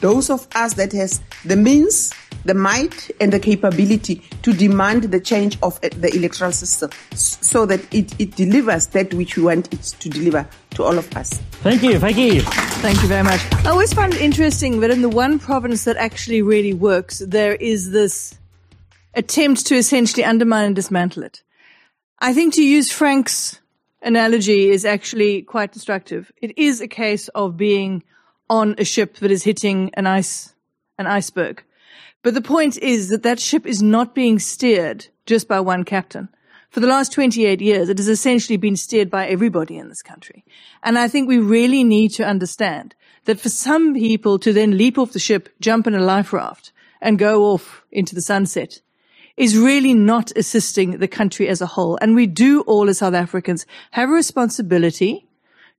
Those 0.00 0.30
of 0.30 0.48
us 0.54 0.74
that 0.74 0.92
has 0.92 1.20
the 1.44 1.56
means, 1.56 2.12
the 2.44 2.54
might 2.54 3.10
and 3.20 3.32
the 3.32 3.38
capability 3.38 4.22
to 4.42 4.52
demand 4.52 5.04
the 5.04 5.20
change 5.20 5.58
of 5.62 5.78
uh, 5.84 5.90
the 5.96 6.10
electoral 6.16 6.52
system 6.52 6.90
so 7.14 7.66
that 7.66 7.80
it, 7.94 8.18
it 8.18 8.34
delivers 8.34 8.86
that 8.88 9.12
which 9.12 9.36
we 9.36 9.42
want 9.42 9.72
it 9.74 9.82
to 9.82 10.08
deliver 10.08 10.48
to 10.70 10.84
all 10.84 10.96
of 10.96 11.14
us. 11.16 11.34
Thank 11.62 11.82
you. 11.82 11.98
Thank 11.98 12.16
you. 12.16 12.40
Thank 12.40 13.02
you 13.02 13.08
very 13.08 13.24
much. 13.24 13.40
I 13.66 13.70
always 13.70 13.92
find 13.92 14.14
it 14.14 14.22
interesting 14.22 14.80
that 14.80 14.90
in 14.90 15.02
the 15.02 15.10
one 15.10 15.38
province 15.38 15.84
that 15.84 15.98
actually 15.98 16.40
really 16.40 16.72
works, 16.72 17.18
there 17.18 17.54
is 17.56 17.90
this 17.90 18.38
attempt 19.14 19.66
to 19.66 19.74
essentially 19.74 20.24
undermine 20.24 20.64
and 20.64 20.76
dismantle 20.76 21.24
it. 21.24 21.42
I 22.22 22.34
think 22.34 22.52
to 22.54 22.62
use 22.62 22.92
Frank's 22.92 23.60
analogy 24.02 24.68
is 24.68 24.84
actually 24.84 25.40
quite 25.40 25.72
destructive. 25.72 26.30
It 26.42 26.58
is 26.58 26.82
a 26.82 26.86
case 26.86 27.28
of 27.28 27.56
being 27.56 28.02
on 28.50 28.74
a 28.76 28.84
ship 28.84 29.16
that 29.16 29.30
is 29.30 29.44
hitting 29.44 29.90
an 29.94 30.06
ice, 30.06 30.54
an 30.98 31.06
iceberg. 31.06 31.64
But 32.22 32.34
the 32.34 32.42
point 32.42 32.76
is 32.76 33.08
that 33.08 33.22
that 33.22 33.40
ship 33.40 33.66
is 33.66 33.80
not 33.80 34.14
being 34.14 34.38
steered 34.38 35.06
just 35.24 35.48
by 35.48 35.60
one 35.60 35.84
captain. 35.84 36.28
For 36.68 36.80
the 36.80 36.86
last 36.86 37.10
28 37.12 37.62
years, 37.62 37.88
it 37.88 37.96
has 37.96 38.08
essentially 38.08 38.58
been 38.58 38.76
steered 38.76 39.08
by 39.08 39.26
everybody 39.26 39.78
in 39.78 39.88
this 39.88 40.02
country. 40.02 40.44
And 40.82 40.98
I 40.98 41.08
think 41.08 41.26
we 41.26 41.38
really 41.38 41.84
need 41.84 42.10
to 42.10 42.26
understand 42.26 42.94
that 43.24 43.40
for 43.40 43.48
some 43.48 43.94
people 43.94 44.38
to 44.40 44.52
then 44.52 44.76
leap 44.76 44.98
off 44.98 45.12
the 45.12 45.18
ship, 45.18 45.48
jump 45.58 45.86
in 45.86 45.94
a 45.94 46.00
life 46.00 46.34
raft 46.34 46.70
and 47.00 47.18
go 47.18 47.44
off 47.44 47.82
into 47.90 48.14
the 48.14 48.20
sunset 48.20 48.82
is 49.40 49.56
really 49.56 49.94
not 49.94 50.30
assisting 50.36 50.98
the 50.98 51.08
country 51.08 51.48
as 51.48 51.62
a 51.62 51.66
whole. 51.66 51.96
And 52.02 52.14
we 52.14 52.26
do 52.26 52.60
all 52.72 52.90
as 52.90 52.98
South 52.98 53.14
Africans 53.14 53.64
have 53.92 54.10
a 54.10 54.12
responsibility 54.12 55.26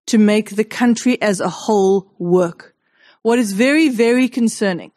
to 0.07 0.17
make 0.17 0.55
the 0.55 0.63
country 0.63 1.21
as 1.21 1.39
a 1.39 1.47
whole 1.47 2.11
work. 2.17 2.75
What 3.21 3.37
is 3.37 3.53
very, 3.53 3.87
very 3.89 4.27
concerning 4.27 4.91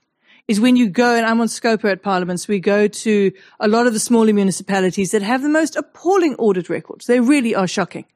is 0.48 0.60
when 0.60 0.76
you 0.76 0.88
go, 0.88 1.14
and 1.14 1.26
I'm 1.26 1.42
on 1.42 1.48
Scopa 1.48 1.92
at 1.92 2.02
Parliaments, 2.02 2.48
we 2.48 2.58
go 2.58 2.88
to 2.88 3.32
a 3.60 3.68
lot 3.68 3.86
of 3.86 3.92
the 3.92 4.00
smaller 4.00 4.32
municipalities 4.32 5.10
that 5.10 5.20
have 5.20 5.42
the 5.42 5.50
most 5.50 5.76
appalling 5.76 6.34
audit 6.36 6.70
records. 6.70 7.04
They 7.04 7.20
really 7.20 7.54
are 7.54 7.68
shocking. 7.68 8.06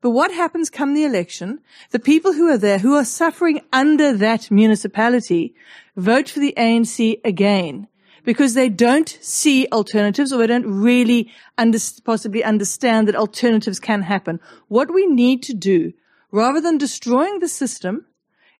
But 0.00 0.10
what 0.10 0.32
happens 0.32 0.70
come 0.70 0.94
the 0.94 1.04
election? 1.04 1.60
The 1.90 1.98
people 1.98 2.32
who 2.32 2.48
are 2.48 2.56
there, 2.56 2.78
who 2.78 2.94
are 2.94 3.04
suffering 3.04 3.60
under 3.70 4.14
that 4.14 4.50
municipality, 4.50 5.54
vote 5.94 6.30
for 6.30 6.40
the 6.40 6.54
ANC 6.56 7.20
again 7.22 7.86
because 8.24 8.54
they 8.54 8.68
don't 8.68 9.18
see 9.20 9.66
alternatives 9.72 10.32
or 10.32 10.38
they 10.38 10.46
don't 10.46 10.66
really 10.66 11.30
under, 11.58 11.78
possibly 12.04 12.44
understand 12.44 13.08
that 13.08 13.16
alternatives 13.16 13.80
can 13.80 14.02
happen. 14.02 14.40
What 14.68 14.92
we 14.92 15.06
need 15.06 15.42
to 15.44 15.54
do, 15.54 15.92
rather 16.30 16.60
than 16.60 16.78
destroying 16.78 17.38
the 17.38 17.48
system, 17.48 18.06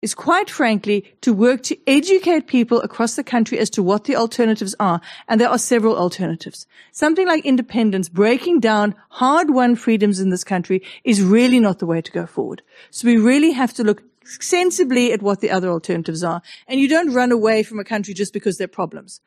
is 0.03 0.15
quite 0.15 0.49
frankly 0.49 1.13
to 1.21 1.33
work 1.33 1.63
to 1.63 1.77
educate 1.87 2.47
people 2.47 2.81
across 2.81 3.17
the 3.17 3.25
country 3.25 3.59
as 3.59 3.69
to 3.71 3.83
what 3.83 4.05
the 4.05 4.17
alternatives 4.17 4.75
are. 4.81 5.01
And 5.29 5.41
there 5.41 5.51
are 5.51 5.59
several 5.59 5.97
alternatives. 5.97 6.67
Something 6.91 7.27
like 7.27 7.45
independence, 7.45 8.09
breaking 8.09 8.61
down 8.61 8.95
hard 9.11 9.51
won 9.51 9.77
freedoms 9.77 10.19
in 10.19 10.31
this 10.31 10.45
country 10.45 10.83
is 11.05 11.23
really 11.23 11.61
not 11.61 11.81
the 11.81 11.87
way 11.87 12.01
to 12.01 12.13
go 12.13 12.27
forward. 12.27 12.63
So 12.91 13.07
we 13.07 13.19
really 13.19 13.53
have 13.53 13.75
to 13.75 13.85
look 13.85 14.03
sensibly 14.25 15.13
at 15.13 15.23
what 15.23 15.41
the 15.41 15.51
other 15.51 15.69
alternatives 15.69 16.25
are. 16.25 16.41
And 16.67 16.81
you 16.81 16.89
don't 16.89 17.13
run 17.13 17.33
away 17.33 17.63
from 17.63 17.79
a 17.79 17.85
country 17.85 18.15
just 18.15 18.33
because 18.33 18.57
there 18.57 18.67
are 18.67 18.69
problems. 18.69 19.21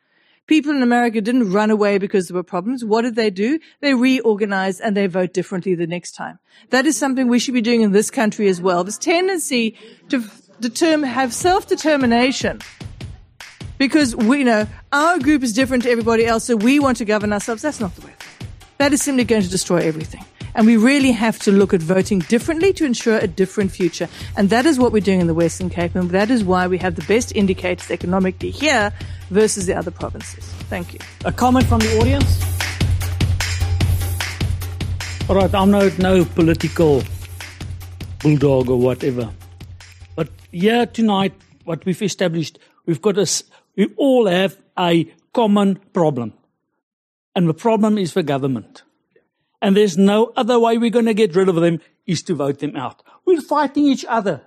People 0.46 0.72
in 0.72 0.84
America 0.84 1.22
didn't 1.22 1.54
run 1.54 1.72
away 1.72 1.98
because 1.98 2.28
there 2.28 2.36
were 2.36 2.44
problems. 2.44 2.84
What 2.84 3.04
did 3.04 3.16
they 3.16 3.30
do? 3.30 3.60
They 3.80 3.94
reorganized 3.94 4.82
and 4.82 4.96
they 4.96 5.08
vote 5.08 5.34
differently 5.34 5.74
the 5.74 5.88
next 5.88 6.12
time. 6.12 6.38
That 6.70 6.86
is 6.86 6.98
something 6.98 7.30
we 7.30 7.40
should 7.40 7.54
be 7.54 7.62
doing 7.62 7.82
in 7.82 7.94
this 7.94 8.12
country 8.12 8.50
as 8.50 8.62
well. 8.62 8.84
This 8.84 8.98
tendency 8.98 9.78
to 10.10 10.20
have 11.06 11.34
self-determination 11.34 12.60
because 13.78 14.16
we 14.16 14.40
you 14.40 14.46
know 14.46 14.68
our 14.92 15.18
group 15.20 15.44
is 15.44 15.54
different 15.54 15.84
to 15.84 15.90
everybody 15.90 16.26
else, 16.26 16.44
so 16.44 16.56
we 16.56 16.80
want 16.80 16.98
to 16.98 17.06
govern 17.06 17.32
ourselves. 17.34 17.62
That's 17.62 17.80
not 17.80 17.96
the 17.96 18.06
way. 18.08 18.14
That 18.78 18.92
is 18.92 19.02
simply 19.02 19.24
going 19.24 19.44
to 19.44 19.50
destroy 19.50 19.78
everything. 19.78 20.26
And 20.56 20.68
we 20.68 20.78
really 20.78 21.12
have 21.12 21.40
to 21.40 21.52
look 21.52 21.74
at 21.74 21.82
voting 21.82 22.20
differently 22.20 22.74
to 22.74 22.86
ensure 22.86 23.18
a 23.18 23.28
different 23.28 23.72
future. 23.72 24.08
And 24.38 24.50
that 24.50 24.66
is 24.66 24.78
what 24.78 24.92
we're 24.92 25.02
doing 25.02 25.20
in 25.20 25.28
the 25.28 25.34
Western 25.34 25.70
Cape. 25.70 25.96
And 25.96 26.12
that 26.12 26.30
is 26.30 26.44
why 26.44 26.68
we 26.68 26.78
have 26.78 26.96
the 26.96 27.06
best 27.06 27.36
indicators 27.36 27.90
economically 27.90 28.52
here 28.52 28.94
versus 29.30 29.66
the 29.66 29.74
other 29.74 29.92
provinces. 29.92 30.46
Thank 30.70 30.94
you. 30.94 31.00
A 31.26 31.32
comment 31.32 31.66
from 31.66 31.80
the 31.80 32.00
audience? 32.00 32.54
All 35.30 35.38
right, 35.38 35.54
I'm 35.56 35.72
no, 35.72 35.90
no 36.00 36.26
political 36.26 37.02
bulldog 38.22 38.70
or 38.70 38.78
whatever. 38.78 39.32
But 40.16 40.30
here 40.52 40.86
tonight, 40.86 41.34
what 41.64 41.86
we've 41.86 42.02
established, 42.02 42.60
we've 42.86 43.02
got 43.02 43.18
a, 43.18 43.28
we 43.76 43.92
all 43.98 44.28
have 44.28 44.58
a 44.78 45.12
common 45.34 45.78
problem. 45.94 46.34
And 47.36 47.50
the 47.50 47.54
problem 47.54 47.98
is 47.98 48.14
the 48.14 48.22
government. 48.22 48.84
And 49.64 49.78
there's 49.78 49.98
no 49.98 50.34
other 50.36 50.60
way 50.60 50.78
we're 50.78 50.90
going 50.90 51.06
to 51.06 51.14
get 51.14 51.38
rid 51.38 51.48
of 51.48 51.56
them 51.56 51.80
is 52.06 52.22
to 52.24 52.36
vote 52.36 52.60
them 52.60 52.76
out. 52.76 53.02
We're 53.24 53.40
fighting 53.40 53.86
each 53.86 54.04
other. 54.04 54.42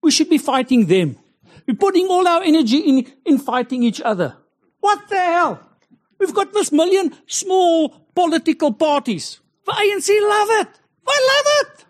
We 0.00 0.12
should 0.12 0.30
be 0.30 0.38
fighting 0.38 0.86
them. 0.86 1.16
We're 1.66 1.74
putting 1.74 2.06
all 2.06 2.28
our 2.28 2.44
energy 2.44 2.78
in, 2.78 3.12
in 3.24 3.38
fighting 3.38 3.82
each 3.82 4.00
other. 4.00 4.36
What 4.78 5.08
the 5.08 5.18
hell? 5.18 5.68
We've 6.16 6.32
got 6.32 6.52
this 6.52 6.70
million 6.70 7.12
small 7.26 7.88
political 8.14 8.72
parties. 8.72 9.40
The 9.66 9.72
ANC 9.72 10.08
love 10.28 10.48
it. 10.62 10.68
They 11.08 11.20
love 11.32 11.48
it. 11.60 11.84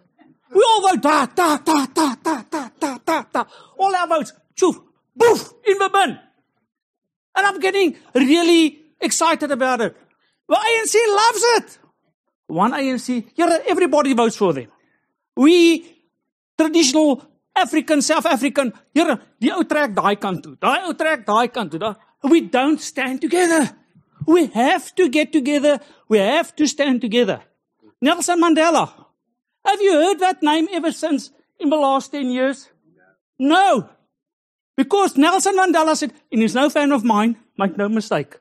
We 0.55 0.65
all 0.67 0.81
vote 0.89 1.03
da, 1.03 1.27
da, 1.27 1.59
da, 1.59 1.87
da, 1.93 2.15
da, 2.23 2.43
da, 2.51 2.71
da, 2.81 2.99
da, 3.05 3.25
da. 3.35 3.45
All 3.77 3.95
our 3.95 4.09
votes, 4.09 4.33
choof, 4.57 4.83
boof, 5.15 5.53
in 5.67 5.77
the 5.77 5.91
bin. 5.91 6.19
And 7.37 7.47
I'm 7.47 7.61
getting 7.61 7.97
really 8.15 8.81
excited 8.99 9.51
about 9.51 9.83
it. 9.83 9.95
The 10.49 10.55
ANC 10.55 10.95
loves 11.17 11.45
it. 11.57 11.79
One 12.53 12.73
ANC, 12.73 13.25
yeah, 13.35 13.59
everybody 13.67 14.13
votes 14.13 14.37
for 14.37 14.53
them. 14.53 14.69
We, 15.35 15.87
traditional 16.59 17.25
African, 17.57 18.03
South 18.03 18.27
African, 18.27 18.75
yeah, 18.93 19.17
die 19.41 19.57
ou 19.57 19.65
trek 19.65 19.95
daai 19.95 20.17
kant 20.21 21.73
toe. 21.73 21.95
We 22.23 22.43
don't 22.43 22.79
stand 22.79 23.23
together. 23.23 23.71
We 24.27 24.47
have 24.49 24.95
to 24.97 25.09
get 25.09 25.33
together. 25.33 25.81
We 26.09 26.19
have 26.19 26.55
to 26.57 26.67
stand 26.67 27.01
together. 27.01 27.41
Nelson 28.03 28.39
Mandela. 28.39 28.93
Have 29.65 29.81
you 29.81 29.95
heard 29.95 30.21
that 30.21 30.43
name 30.43 30.69
ever 30.73 30.93
since 30.93 31.31
in 31.59 31.71
the 31.71 31.77
last 31.77 32.13
10 32.13 32.31
years? 32.31 32.69
No. 33.39 33.89
Because 34.77 35.17
Nelson 35.17 35.57
Mandela 35.57 35.97
said, 35.97 36.13
and 36.31 36.43
he's 36.43 36.55
no 36.55 36.69
fan 36.69 36.93
of 36.93 37.03
mine, 37.03 37.37
make 37.57 37.79
no 37.79 37.89
mistake. 37.89 38.37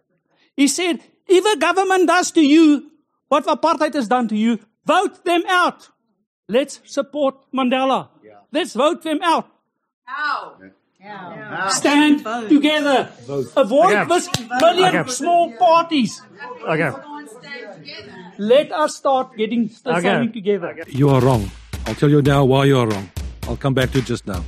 He 0.58 0.68
said, 0.68 1.00
if 1.28 1.46
a 1.46 1.58
government 1.58 2.08
does 2.08 2.32
to 2.32 2.42
you 2.42 2.91
what 3.32 3.46
apartheid 3.46 3.94
has 3.94 4.08
done 4.10 4.28
to 4.28 4.36
you, 4.36 4.60
vote 4.86 5.24
them 5.24 5.44
out. 5.48 5.88
Let's 6.50 6.82
support 6.84 7.36
Mandela. 7.54 8.10
Let's 8.52 8.74
vote 8.74 9.04
them 9.04 9.20
out. 9.24 9.48
How? 10.04 10.58
Stand 11.70 12.26
together. 12.50 13.10
Avoid 13.56 13.96
Okay. 13.96 14.06
this 14.14 14.28
million 14.66 14.96
Okay. 14.98 15.12
small 15.12 15.54
parties. 15.58 16.22
Okay. 16.74 16.92
Let 18.38 18.72
us 18.84 18.98
start 18.98 19.38
getting 19.38 19.64
Okay. 19.86 20.00
standing 20.02 20.34
together. 20.34 20.76
You 21.02 21.10
are 21.10 21.22
wrong. 21.22 21.50
I'll 21.88 21.96
tell 21.96 22.10
you 22.10 22.22
now 22.22 22.44
why 22.44 22.66
you 22.66 22.78
are 22.78 22.88
wrong. 22.88 23.10
I'll 23.48 23.56
come 23.66 23.74
back 23.74 23.92
to 23.94 24.00
it 24.00 24.06
just 24.06 24.28
now. 24.28 24.44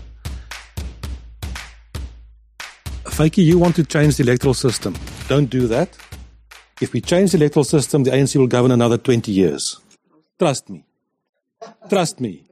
Vytjie, 3.05 3.45
you 3.45 3.57
want 3.59 3.75
to 3.77 3.83
change 3.85 4.17
the 4.17 4.23
electoral 4.23 4.53
system. 4.53 4.93
Don't 5.29 5.49
do 5.49 5.67
that. 5.67 5.89
If 6.83 6.91
we 6.91 6.99
change 6.99 7.31
the 7.31 7.37
electoral 7.37 7.63
system, 7.63 8.03
the 8.03 8.11
ANC 8.11 8.35
will 8.35 8.47
govern 8.47 8.69
another 8.69 8.97
20 8.97 9.31
years. 9.31 9.79
Trust 10.37 10.69
me. 10.69 10.83
Trust 11.89 12.19
me. 12.19 12.43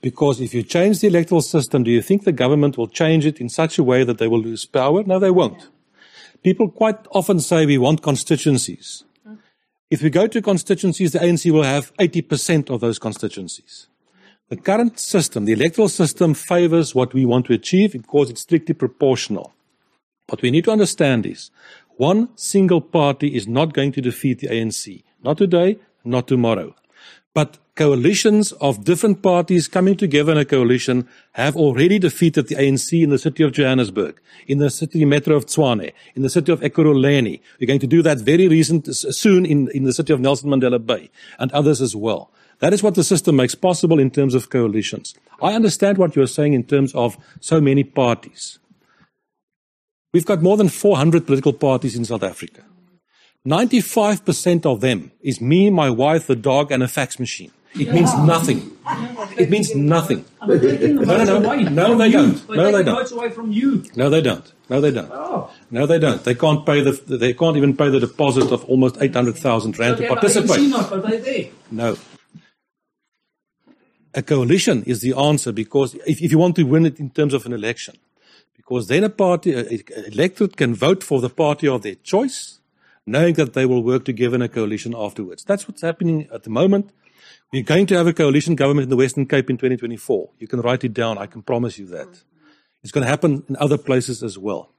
Because 0.00 0.40
if 0.40 0.54
you 0.54 0.62
change 0.62 1.00
the 1.00 1.08
electoral 1.08 1.42
system, 1.42 1.82
do 1.82 1.90
you 1.90 2.00
think 2.00 2.24
the 2.24 2.32
government 2.32 2.78
will 2.78 2.88
change 2.88 3.26
it 3.26 3.38
in 3.38 3.50
such 3.50 3.78
a 3.78 3.82
way 3.82 4.02
that 4.02 4.16
they 4.16 4.28
will 4.28 4.40
lose 4.40 4.64
power? 4.64 5.04
No, 5.04 5.18
they 5.18 5.30
won't. 5.30 5.68
People 6.42 6.70
quite 6.70 7.00
often 7.10 7.38
say 7.38 7.66
we 7.66 7.76
want 7.76 8.00
constituencies. 8.00 9.04
If 9.90 10.00
we 10.02 10.08
go 10.08 10.26
to 10.26 10.40
constituencies, 10.40 11.12
the 11.12 11.18
ANC 11.18 11.50
will 11.50 11.64
have 11.64 11.94
80% 11.98 12.70
of 12.70 12.80
those 12.80 12.98
constituencies. 12.98 13.88
The 14.48 14.56
current 14.56 14.98
system, 14.98 15.44
the 15.44 15.52
electoral 15.52 15.90
system, 15.90 16.32
favors 16.32 16.94
what 16.94 17.12
we 17.12 17.26
want 17.26 17.44
to 17.46 17.52
achieve 17.52 17.92
because 17.92 18.30
it's 18.30 18.40
strictly 18.40 18.74
proportional. 18.74 19.52
What 20.30 20.40
we 20.40 20.50
need 20.50 20.64
to 20.64 20.70
understand 20.70 21.26
is 21.26 21.50
one 22.00 22.34
single 22.34 22.80
party 22.80 23.36
is 23.36 23.46
not 23.46 23.74
going 23.74 23.92
to 23.92 24.00
defeat 24.00 24.38
the 24.38 24.46
ANC. 24.48 25.04
Not 25.22 25.36
today, 25.36 25.78
not 26.02 26.26
tomorrow. 26.26 26.74
But 27.34 27.58
coalitions 27.74 28.52
of 28.52 28.84
different 28.84 29.22
parties 29.22 29.68
coming 29.68 29.96
together 29.98 30.32
in 30.32 30.38
a 30.38 30.46
coalition 30.46 31.06
have 31.32 31.56
already 31.56 31.98
defeated 31.98 32.48
the 32.48 32.54
ANC 32.54 33.02
in 33.02 33.10
the 33.10 33.18
city 33.18 33.42
of 33.42 33.52
Johannesburg, 33.52 34.18
in 34.46 34.56
the 34.60 34.70
city 34.70 35.04
metro 35.04 35.36
of 35.36 35.44
Tshwane, 35.44 35.92
in 36.14 36.22
the 36.22 36.30
city 36.30 36.50
of 36.50 36.60
Ekurhuleni. 36.60 37.42
We're 37.60 37.66
going 37.66 37.80
to 37.80 37.86
do 37.86 38.00
that 38.00 38.16
very 38.16 38.48
recent, 38.48 38.86
soon 38.96 39.44
in, 39.44 39.68
in 39.72 39.84
the 39.84 39.92
city 39.92 40.14
of 40.14 40.20
Nelson 40.20 40.48
Mandela 40.48 40.84
Bay 40.84 41.10
and 41.38 41.52
others 41.52 41.82
as 41.82 41.94
well. 41.94 42.30
That 42.60 42.72
is 42.72 42.82
what 42.82 42.94
the 42.94 43.04
system 43.04 43.36
makes 43.36 43.54
possible 43.54 43.98
in 43.98 44.10
terms 44.10 44.34
of 44.34 44.48
coalitions. 44.48 45.14
I 45.42 45.52
understand 45.52 45.98
what 45.98 46.16
you're 46.16 46.26
saying 46.26 46.54
in 46.54 46.64
terms 46.64 46.94
of 46.94 47.18
so 47.40 47.60
many 47.60 47.84
parties. 47.84 48.59
We've 50.12 50.26
got 50.26 50.42
more 50.42 50.56
than 50.56 50.68
400 50.68 51.26
political 51.26 51.52
parties 51.52 51.96
in 51.96 52.04
South 52.04 52.22
Africa. 52.22 52.62
95% 53.46 54.66
of 54.66 54.80
them 54.80 55.12
is 55.20 55.40
me, 55.40 55.70
my 55.70 55.88
wife, 55.88 56.26
the 56.26 56.36
dog, 56.36 56.70
and 56.72 56.82
a 56.82 56.88
fax 56.88 57.18
machine. 57.18 57.52
It 57.74 57.92
means 57.92 58.12
nothing. 58.18 58.76
It 59.38 59.48
means 59.48 59.74
nothing. 59.74 60.24
No, 60.44 60.56
no, 60.56 61.38
no. 61.38 61.54
No, 61.54 61.96
they 61.96 62.10
don't. 62.10 62.48
No, 62.50 62.72
they 62.72 62.82
don't. 62.82 63.12
away 63.12 63.30
from 63.30 63.52
you. 63.52 63.84
No, 63.94 64.10
they 64.10 64.20
don't. 64.20 64.52
No, 64.68 64.80
they 64.80 64.90
don't. 64.90 65.08
Oh. 65.12 65.50
No, 65.70 65.86
they 65.86 66.00
don't. 66.00 66.22
They 66.24 66.34
can't 66.34 66.66
pay 66.66 66.80
the. 66.80 66.92
They 66.92 67.32
can't 67.32 67.56
even 67.56 67.76
pay 67.76 67.88
the 67.88 68.00
deposit 68.00 68.50
of 68.50 68.64
almost 68.64 68.96
eight 69.00 69.14
hundred 69.14 69.36
thousand 69.38 69.78
rand 69.78 69.98
to 69.98 70.08
participate. 70.08 70.70
but 70.72 71.06
they 71.08 71.18
there. 71.18 71.50
No. 71.70 71.96
A 74.14 74.22
coalition 74.22 74.82
is 74.84 75.00
the 75.00 75.14
answer 75.14 75.52
because 75.52 75.94
if, 76.06 76.20
if 76.20 76.32
you 76.32 76.38
want 76.38 76.56
to 76.56 76.64
win 76.64 76.84
it 76.86 76.98
in 76.98 77.10
terms 77.10 77.32
of 77.32 77.46
an 77.46 77.52
election, 77.52 77.96
because 78.70 78.86
then 78.86 79.02
a 79.02 79.10
party, 79.10 79.52
a, 79.52 79.64
electorate 80.06 80.56
can 80.56 80.76
vote 80.76 81.02
for 81.02 81.20
the 81.20 81.28
party 81.28 81.66
of 81.66 81.82
their 81.82 81.96
choice, 81.96 82.60
knowing 83.04 83.34
that 83.34 83.52
they 83.52 83.66
will 83.66 83.82
work 83.82 84.04
together 84.04 84.36
in 84.36 84.42
a 84.42 84.48
coalition 84.48 84.94
afterwards. 84.96 85.42
That's 85.42 85.66
what's 85.66 85.82
happening 85.82 86.28
at 86.32 86.44
the 86.44 86.50
moment. 86.50 86.92
We're 87.52 87.64
going 87.64 87.86
to 87.86 87.96
have 87.96 88.06
a 88.06 88.12
coalition 88.12 88.54
government 88.54 88.84
in 88.84 88.90
the 88.90 88.96
Western 88.96 89.26
Cape 89.26 89.50
in 89.50 89.56
2024. 89.56 90.30
You 90.38 90.46
can 90.46 90.60
write 90.60 90.84
it 90.84 90.94
down. 90.94 91.18
I 91.18 91.26
can 91.26 91.42
promise 91.42 91.80
you 91.80 91.86
that. 91.86 92.22
It's 92.84 92.92
going 92.92 93.02
to 93.02 93.10
happen 93.10 93.42
in 93.48 93.56
other 93.56 93.76
places 93.76 94.22
as 94.22 94.38
well. 94.38 94.70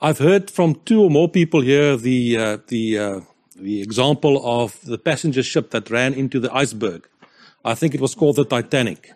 I've 0.00 0.18
heard 0.18 0.50
from 0.50 0.76
two 0.86 1.02
or 1.02 1.10
more 1.10 1.28
people 1.28 1.60
here 1.60 1.98
the 1.98 2.38
uh, 2.38 2.58
the 2.68 2.98
uh, 2.98 3.20
the 3.56 3.82
example 3.82 4.40
of 4.42 4.80
the 4.86 4.96
passenger 4.96 5.42
ship 5.42 5.70
that 5.72 5.90
ran 5.90 6.14
into 6.14 6.40
the 6.40 6.50
iceberg. 6.54 7.06
I 7.62 7.74
think 7.74 7.94
it 7.94 8.00
was 8.00 8.14
called 8.14 8.36
the 8.36 8.46
Titanic. 8.46 9.12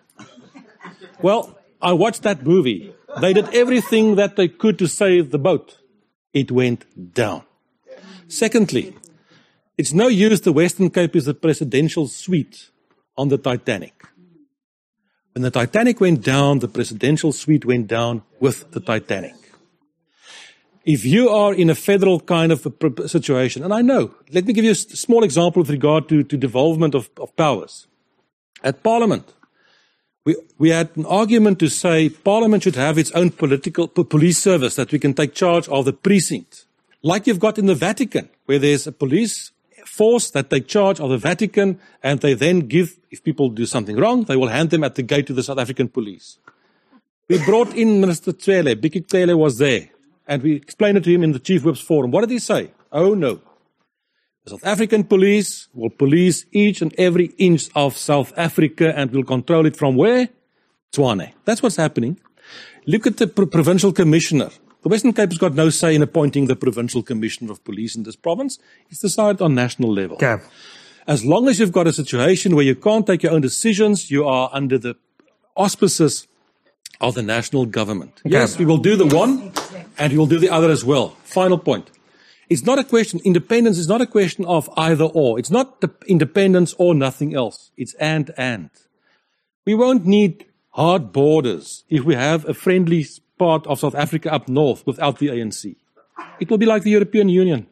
Well, 1.22 1.58
I 1.80 1.94
watched 1.94 2.24
that 2.24 2.44
movie. 2.44 2.94
They 3.20 3.32
did 3.32 3.54
everything 3.54 4.16
that 4.16 4.36
they 4.36 4.48
could 4.48 4.78
to 4.78 4.86
save 4.86 5.30
the 5.30 5.38
boat. 5.38 5.78
It 6.32 6.50
went 6.50 7.14
down. 7.14 7.42
Secondly, 8.28 8.94
it's 9.76 9.92
no 9.92 10.08
use 10.08 10.40
the 10.40 10.52
Western 10.52 10.90
Cape 10.90 11.16
is 11.16 11.24
the 11.24 11.34
presidential 11.34 12.08
suite 12.08 12.70
on 13.16 13.28
the 13.28 13.38
Titanic. 13.38 13.94
When 15.32 15.42
the 15.42 15.50
Titanic 15.50 16.00
went 16.00 16.22
down, 16.22 16.60
the 16.60 16.68
presidential 16.68 17.32
suite 17.32 17.64
went 17.64 17.88
down 17.88 18.22
with 18.40 18.70
the 18.70 18.80
Titanic. 18.80 19.34
If 20.84 21.04
you 21.04 21.30
are 21.30 21.54
in 21.54 21.70
a 21.70 21.74
federal 21.74 22.20
kind 22.20 22.52
of 22.52 22.66
a 22.66 23.08
situation, 23.08 23.64
and 23.64 23.72
I 23.72 23.80
know, 23.80 24.14
let 24.30 24.44
me 24.44 24.52
give 24.52 24.64
you 24.64 24.72
a 24.72 24.74
small 24.74 25.24
example 25.24 25.62
with 25.62 25.70
regard 25.70 26.08
to, 26.10 26.22
to 26.22 26.36
devolvement 26.36 26.94
of, 26.94 27.08
of 27.18 27.34
powers. 27.36 27.86
At 28.62 28.82
Parliament, 28.82 29.32
we, 30.24 30.36
we 30.58 30.70
had 30.70 30.90
an 30.96 31.06
argument 31.06 31.58
to 31.58 31.68
say 31.68 32.08
Parliament 32.08 32.62
should 32.62 32.76
have 32.76 32.96
its 32.98 33.10
own 33.12 33.30
political 33.30 33.88
police 33.88 34.38
service 34.38 34.76
that 34.76 34.90
we 34.90 34.98
can 34.98 35.14
take 35.14 35.34
charge 35.34 35.68
of 35.68 35.84
the 35.84 35.92
precinct. 35.92 36.64
Like 37.02 37.26
you've 37.26 37.40
got 37.40 37.58
in 37.58 37.66
the 37.66 37.74
Vatican, 37.74 38.30
where 38.46 38.58
there's 38.58 38.86
a 38.86 38.92
police 38.92 39.52
force 39.84 40.30
that 40.30 40.48
take 40.48 40.66
charge 40.66 40.98
of 40.98 41.10
the 41.10 41.18
Vatican 41.18 41.78
and 42.02 42.20
they 42.20 42.34
then 42.34 42.60
give, 42.60 42.96
if 43.10 43.22
people 43.22 43.50
do 43.50 43.66
something 43.66 43.96
wrong, 43.96 44.24
they 44.24 44.36
will 44.36 44.48
hand 44.48 44.70
them 44.70 44.82
at 44.82 44.94
the 44.94 45.02
gate 45.02 45.26
to 45.26 45.34
the 45.34 45.42
South 45.42 45.58
African 45.58 45.88
police. 45.88 46.38
We 47.28 47.44
brought 47.44 47.74
in 47.74 48.00
Minister 48.00 48.32
Cele, 48.32 48.74
Bheki 48.74 49.08
Cele 49.10 49.36
was 49.36 49.58
there, 49.58 49.88
and 50.26 50.42
we 50.42 50.54
explained 50.54 50.98
it 50.98 51.04
to 51.04 51.12
him 51.12 51.22
in 51.22 51.32
the 51.32 51.38
Chief 51.38 51.64
Whip's 51.64 51.80
forum. 51.80 52.10
What 52.10 52.22
did 52.22 52.30
he 52.30 52.38
say? 52.38 52.70
Oh 52.90 53.14
no. 53.14 53.40
The 54.44 54.50
South 54.50 54.66
African 54.66 55.04
police 55.04 55.68
will 55.72 55.88
police 55.88 56.44
each 56.52 56.82
and 56.82 56.94
every 56.98 57.32
inch 57.38 57.70
of 57.74 57.96
South 57.96 58.30
Africa 58.36 58.92
and 58.94 59.10
will 59.10 59.24
control 59.24 59.64
it 59.64 59.74
from 59.74 59.96
where? 59.96 60.28
Tshwane. 60.92 61.32
That's 61.46 61.62
what's 61.62 61.76
happening. 61.76 62.20
Look 62.86 63.06
at 63.06 63.16
the 63.16 63.26
pr- 63.26 63.46
provincial 63.46 63.90
commissioner. 63.90 64.50
The 64.82 64.90
Western 64.90 65.14
Cape 65.14 65.30
has 65.30 65.38
got 65.38 65.54
no 65.54 65.70
say 65.70 65.94
in 65.94 66.02
appointing 66.02 66.46
the 66.46 66.56
provincial 66.56 67.02
commissioner 67.02 67.52
of 67.52 67.64
police 67.64 67.96
in 67.96 68.02
this 68.02 68.16
province. 68.16 68.58
It's 68.90 69.00
decided 69.00 69.40
on 69.40 69.54
national 69.54 69.90
level. 69.90 70.16
Okay. 70.16 70.36
As 71.06 71.24
long 71.24 71.48
as 71.48 71.58
you've 71.58 71.72
got 71.72 71.86
a 71.86 71.92
situation 71.92 72.54
where 72.54 72.66
you 72.66 72.74
can't 72.74 73.06
take 73.06 73.22
your 73.22 73.32
own 73.32 73.40
decisions, 73.40 74.10
you 74.10 74.26
are 74.26 74.50
under 74.52 74.76
the 74.76 74.94
auspices 75.56 76.28
of 77.00 77.14
the 77.14 77.22
national 77.22 77.64
government. 77.64 78.20
Yes, 78.26 78.58
we 78.58 78.66
will 78.66 78.76
do 78.76 78.94
the 78.94 79.06
one 79.06 79.52
and 79.96 80.12
we 80.12 80.18
will 80.18 80.26
do 80.26 80.38
the 80.38 80.50
other 80.50 80.70
as 80.70 80.84
well. 80.84 81.16
Final 81.24 81.56
point. 81.56 81.90
It's 82.54 82.62
not 82.62 82.78
a 82.78 82.84
question, 82.84 83.20
independence 83.24 83.78
is 83.78 83.88
not 83.88 84.00
a 84.00 84.06
question 84.06 84.44
of 84.44 84.70
either 84.76 85.06
or. 85.06 85.40
It's 85.40 85.50
not 85.50 85.80
the 85.80 85.90
independence 86.06 86.72
or 86.78 86.94
nothing 86.94 87.34
else. 87.34 87.72
It's 87.76 87.94
and 87.94 88.30
and. 88.36 88.70
We 89.66 89.74
won't 89.74 90.06
need 90.06 90.46
hard 90.70 91.10
borders 91.10 91.82
if 91.88 92.04
we 92.04 92.14
have 92.14 92.48
a 92.48 92.54
friendly 92.54 93.04
part 93.40 93.66
of 93.66 93.80
South 93.80 93.96
Africa 93.96 94.32
up 94.32 94.48
north 94.48 94.86
without 94.86 95.18
the 95.18 95.30
ANC. 95.30 95.74
It 96.38 96.48
will 96.48 96.58
be 96.58 96.64
like 96.64 96.84
the 96.84 96.92
European 96.92 97.28
Union. 97.28 97.66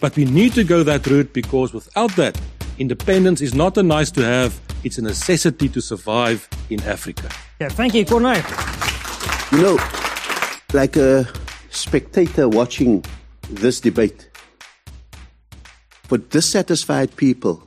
But 0.00 0.16
we 0.16 0.24
need 0.24 0.54
to 0.54 0.64
go 0.64 0.82
that 0.82 1.06
route 1.06 1.32
because 1.32 1.72
without 1.72 2.10
that, 2.16 2.36
independence 2.78 3.40
is 3.40 3.54
not 3.54 3.78
a 3.78 3.84
nice 3.84 4.10
to 4.10 4.24
have, 4.24 4.60
it's 4.82 4.98
a 4.98 5.02
necessity 5.02 5.68
to 5.68 5.80
survive 5.80 6.48
in 6.70 6.82
Africa. 6.82 7.28
Yeah, 7.60 7.68
thank 7.68 7.94
you, 7.94 8.04
Cornel. 8.04 8.42
You 9.52 9.62
know, 9.62 9.78
like 10.72 10.96
a 10.96 11.28
spectator 11.70 12.48
watching 12.48 13.04
this 13.50 13.80
debate, 13.80 14.28
for 16.04 16.18
dissatisfied 16.18 17.16
people, 17.16 17.62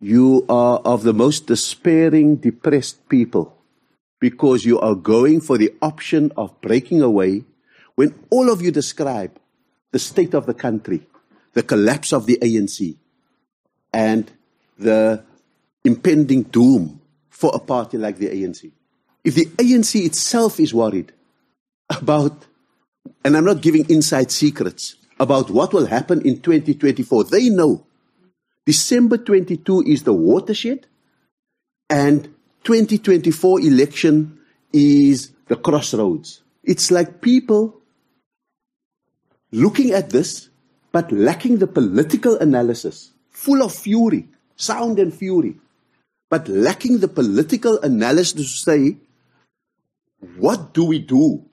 you 0.00 0.44
are 0.48 0.78
of 0.78 1.04
the 1.04 1.12
most 1.12 1.46
despairing, 1.46 2.36
depressed 2.36 3.08
people 3.08 3.56
because 4.18 4.64
you 4.64 4.78
are 4.80 4.94
going 4.94 5.40
for 5.40 5.58
the 5.58 5.72
option 5.80 6.32
of 6.36 6.60
breaking 6.60 7.02
away 7.02 7.44
when 7.94 8.14
all 8.30 8.50
of 8.50 8.62
you 8.62 8.70
describe 8.70 9.38
the 9.90 9.98
state 9.98 10.34
of 10.34 10.46
the 10.46 10.54
country, 10.54 11.06
the 11.52 11.62
collapse 11.62 12.12
of 12.12 12.26
the 12.26 12.38
ANC 12.42 12.96
and 13.92 14.30
the 14.78 15.22
impending 15.84 16.42
doom 16.42 17.00
for 17.28 17.50
a 17.54 17.58
party 17.58 17.98
like 17.98 18.16
the 18.18 18.28
ANC. 18.28 18.70
If 19.24 19.34
the 19.34 19.46
ANC 19.46 20.04
itself 20.04 20.58
is 20.58 20.72
worried 20.72 21.12
about, 21.90 22.46
and 23.24 23.36
I'm 23.36 23.44
not 23.44 23.60
giving 23.60 23.88
inside 23.88 24.30
secrets, 24.30 24.96
about 25.22 25.50
what 25.50 25.72
will 25.72 25.86
happen 25.86 26.20
in 26.22 26.40
2024, 26.40 27.24
they 27.24 27.48
know 27.48 27.86
December 28.66 29.18
22 29.18 29.82
is 29.82 30.02
the 30.02 30.12
watershed 30.12 30.86
and 31.88 32.24
2024 32.64 33.60
election 33.60 34.38
is 34.72 35.32
the 35.46 35.56
crossroads. 35.56 36.42
It's 36.64 36.90
like 36.90 37.20
people 37.20 37.80
looking 39.52 39.92
at 39.92 40.10
this, 40.10 40.48
but 40.90 41.12
lacking 41.12 41.58
the 41.58 41.66
political 41.66 42.36
analysis, 42.38 43.12
full 43.30 43.62
of 43.62 43.72
fury, 43.74 44.28
sound 44.56 44.98
and 44.98 45.14
fury, 45.14 45.56
but 46.30 46.48
lacking 46.48 46.98
the 46.98 47.08
political 47.08 47.78
analysis 47.80 48.32
to 48.32 48.44
say, 48.44 48.96
what 50.36 50.72
do 50.72 50.84
we 50.84 50.98
do? 50.98 51.44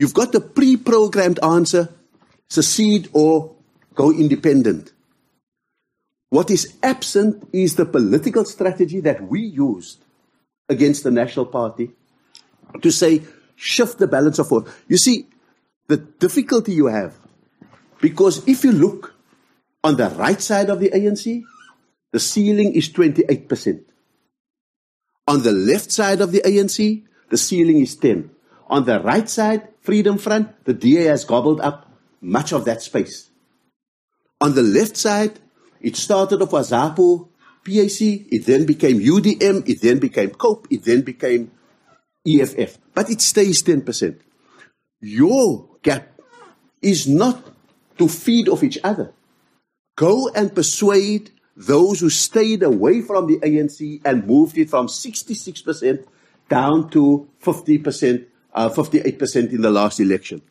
You've 0.00 0.14
got 0.14 0.32
the 0.32 0.40
pre 0.40 0.78
programmed 0.78 1.38
answer 1.42 1.90
secede 2.48 3.10
or 3.12 3.54
go 3.94 4.10
independent. 4.10 4.94
What 6.30 6.50
is 6.50 6.78
absent 6.82 7.46
is 7.52 7.76
the 7.76 7.84
political 7.84 8.46
strategy 8.46 9.00
that 9.00 9.20
we 9.28 9.42
used 9.42 10.02
against 10.70 11.04
the 11.04 11.10
National 11.10 11.44
Party 11.44 11.90
to 12.80 12.90
say, 12.90 13.20
shift 13.56 13.98
the 13.98 14.06
balance 14.06 14.38
of 14.38 14.48
force. 14.48 14.72
You 14.88 14.96
see, 14.96 15.26
the 15.86 15.98
difficulty 15.98 16.72
you 16.72 16.86
have, 16.86 17.18
because 18.00 18.48
if 18.48 18.64
you 18.64 18.72
look 18.72 19.14
on 19.84 19.96
the 19.96 20.08
right 20.10 20.40
side 20.40 20.70
of 20.70 20.80
the 20.80 20.88
ANC, 20.90 21.44
the 22.10 22.20
ceiling 22.20 22.72
is 22.72 22.88
28%. 22.88 23.82
On 25.28 25.42
the 25.42 25.52
left 25.52 25.92
side 25.92 26.22
of 26.22 26.32
the 26.32 26.40
ANC, 26.40 27.04
the 27.28 27.36
ceiling 27.36 27.80
is 27.80 27.96
10. 27.96 28.30
On 28.68 28.84
the 28.84 29.00
right 29.00 29.28
side, 29.28 29.68
Freedom 29.80 30.18
Front, 30.18 30.64
the 30.64 30.74
DA 30.74 31.04
has 31.04 31.24
gobbled 31.24 31.60
up 31.60 31.90
much 32.20 32.52
of 32.52 32.64
that 32.66 32.82
space. 32.82 33.30
On 34.40 34.54
the 34.54 34.62
left 34.62 34.96
side, 34.96 35.38
it 35.80 35.96
started 35.96 36.42
off 36.42 36.54
as 36.54 36.70
AZAPO, 36.70 37.28
PAC, 37.64 38.00
it 38.32 38.46
then 38.46 38.66
became 38.66 39.00
UDM, 39.00 39.68
it 39.68 39.80
then 39.80 39.98
became 39.98 40.30
COPE, 40.30 40.66
it 40.70 40.84
then 40.84 41.02
became 41.02 41.50
EFF. 42.26 42.78
But 42.94 43.10
it 43.10 43.20
stays 43.20 43.62
10%. 43.62 44.18
Your 45.00 45.68
gap 45.82 46.20
is 46.82 47.06
not 47.06 47.42
to 47.98 48.08
feed 48.08 48.48
off 48.48 48.62
each 48.62 48.78
other. 48.82 49.12
Go 49.96 50.30
and 50.34 50.54
persuade 50.54 51.30
those 51.56 52.00
who 52.00 52.08
stayed 52.08 52.62
away 52.62 53.02
from 53.02 53.26
the 53.26 53.38
ANC 53.40 54.00
and 54.04 54.26
moved 54.26 54.56
it 54.56 54.70
from 54.70 54.86
66% 54.86 56.06
down 56.48 56.90
to 56.90 57.28
50%, 57.42 58.26
uh, 58.54 58.68
58% 58.68 59.52
in 59.52 59.62
the 59.62 59.70
last 59.70 60.00
election. 60.00 60.42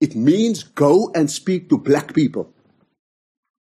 It 0.00 0.14
means 0.14 0.62
go 0.62 1.10
and 1.14 1.30
speak 1.30 1.68
to 1.70 1.78
black 1.78 2.14
people 2.14 2.52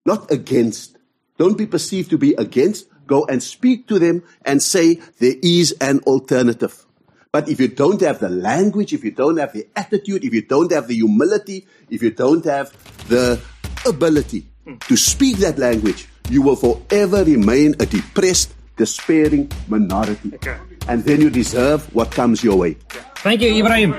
not 0.05 0.31
against. 0.31 0.97
Don't 1.37 1.57
be 1.57 1.65
perceived 1.65 2.09
to 2.11 2.17
be 2.17 2.33
against. 2.35 2.87
Go 3.07 3.25
and 3.25 3.41
speak 3.41 3.87
to 3.87 3.99
them 3.99 4.23
and 4.45 4.61
say 4.61 4.95
there 5.19 5.35
is 5.41 5.75
an 5.81 5.99
alternative. 5.99 6.85
But 7.31 7.49
if 7.49 7.59
you 7.59 7.67
don't 7.67 7.99
have 8.01 8.19
the 8.19 8.29
language, 8.29 8.93
if 8.93 9.03
you 9.03 9.11
don't 9.11 9.37
have 9.37 9.53
the 9.53 9.67
attitude, 9.75 10.23
if 10.23 10.33
you 10.33 10.43
don't 10.43 10.71
have 10.71 10.87
the 10.87 10.95
humility, 10.95 11.65
if 11.89 12.03
you 12.03 12.11
don't 12.11 12.45
have 12.45 12.71
the 13.07 13.41
ability 13.87 14.45
to 14.87 14.95
speak 14.95 15.37
that 15.37 15.57
language, 15.57 16.07
you 16.29 16.41
will 16.41 16.55
forever 16.55 17.23
remain 17.23 17.75
a 17.79 17.85
depressed, 17.85 18.53
despairing 18.77 19.51
minority. 19.67 20.31
Okay. 20.35 20.57
And 20.88 21.03
then 21.03 21.21
you 21.21 21.29
deserve 21.29 21.84
what 21.95 22.11
comes 22.11 22.43
your 22.43 22.57
way. 22.57 22.75
Thank 23.23 23.41
you, 23.41 23.51
Ebrahim. 23.63 23.91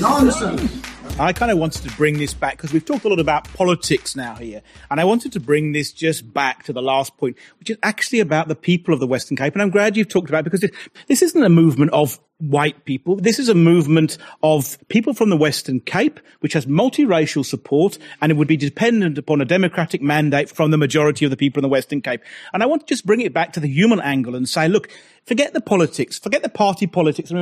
Nonsense. 0.00 0.91
I 1.22 1.32
kind 1.32 1.52
of 1.52 1.58
wanted 1.58 1.88
to 1.88 1.96
bring 1.96 2.18
this 2.18 2.34
back 2.34 2.56
because 2.56 2.72
we've 2.72 2.84
talked 2.84 3.04
a 3.04 3.08
lot 3.08 3.20
about 3.20 3.44
politics 3.54 4.16
now 4.16 4.34
here. 4.34 4.62
And 4.90 5.00
I 5.00 5.04
wanted 5.04 5.32
to 5.32 5.40
bring 5.40 5.72
this 5.72 5.92
just 5.92 6.32
back 6.32 6.64
to 6.64 6.72
the 6.72 6.82
last 6.82 7.16
point, 7.16 7.36
which 7.58 7.70
is 7.70 7.78
actually 7.82 8.20
about 8.20 8.48
the 8.48 8.56
people 8.56 8.92
of 8.92 9.00
the 9.00 9.06
Western 9.06 9.36
Cape. 9.36 9.52
And 9.52 9.62
I'm 9.62 9.70
glad 9.70 9.96
you've 9.96 10.08
talked 10.08 10.28
about 10.28 10.40
it 10.40 10.44
because 10.44 10.60
this, 10.60 10.70
this 11.06 11.22
isn't 11.22 11.42
a 11.42 11.48
movement 11.48 11.92
of 11.92 12.18
white 12.38 12.84
people. 12.84 13.16
This 13.16 13.38
is 13.38 13.48
a 13.48 13.54
movement 13.54 14.18
of 14.42 14.76
people 14.88 15.14
from 15.14 15.30
the 15.30 15.36
Western 15.36 15.78
Cape, 15.78 16.18
which 16.40 16.54
has 16.54 16.66
multiracial 16.66 17.44
support, 17.44 17.98
and 18.20 18.32
it 18.32 18.34
would 18.34 18.48
be 18.48 18.56
dependent 18.56 19.16
upon 19.16 19.40
a 19.40 19.44
democratic 19.44 20.02
mandate 20.02 20.50
from 20.50 20.72
the 20.72 20.78
majority 20.78 21.24
of 21.24 21.30
the 21.30 21.36
people 21.36 21.60
in 21.60 21.62
the 21.62 21.68
Western 21.68 22.02
Cape. 22.02 22.20
And 22.52 22.62
I 22.62 22.66
want 22.66 22.82
to 22.82 22.92
just 22.92 23.06
bring 23.06 23.20
it 23.20 23.32
back 23.32 23.52
to 23.52 23.60
the 23.60 23.68
human 23.68 24.00
angle 24.00 24.34
and 24.34 24.48
say, 24.48 24.66
look, 24.66 24.90
forget 25.24 25.52
the 25.52 25.60
politics, 25.60 26.18
forget 26.18 26.42
the 26.42 26.48
party 26.48 26.88
politics. 26.88 27.32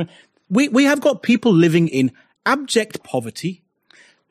We, 0.49 0.67
we 0.67 0.83
have 0.83 1.01
got 1.01 1.23
people 1.23 1.51
living 1.51 1.87
in 1.87 2.11
abject 2.45 3.03
poverty, 3.03 3.63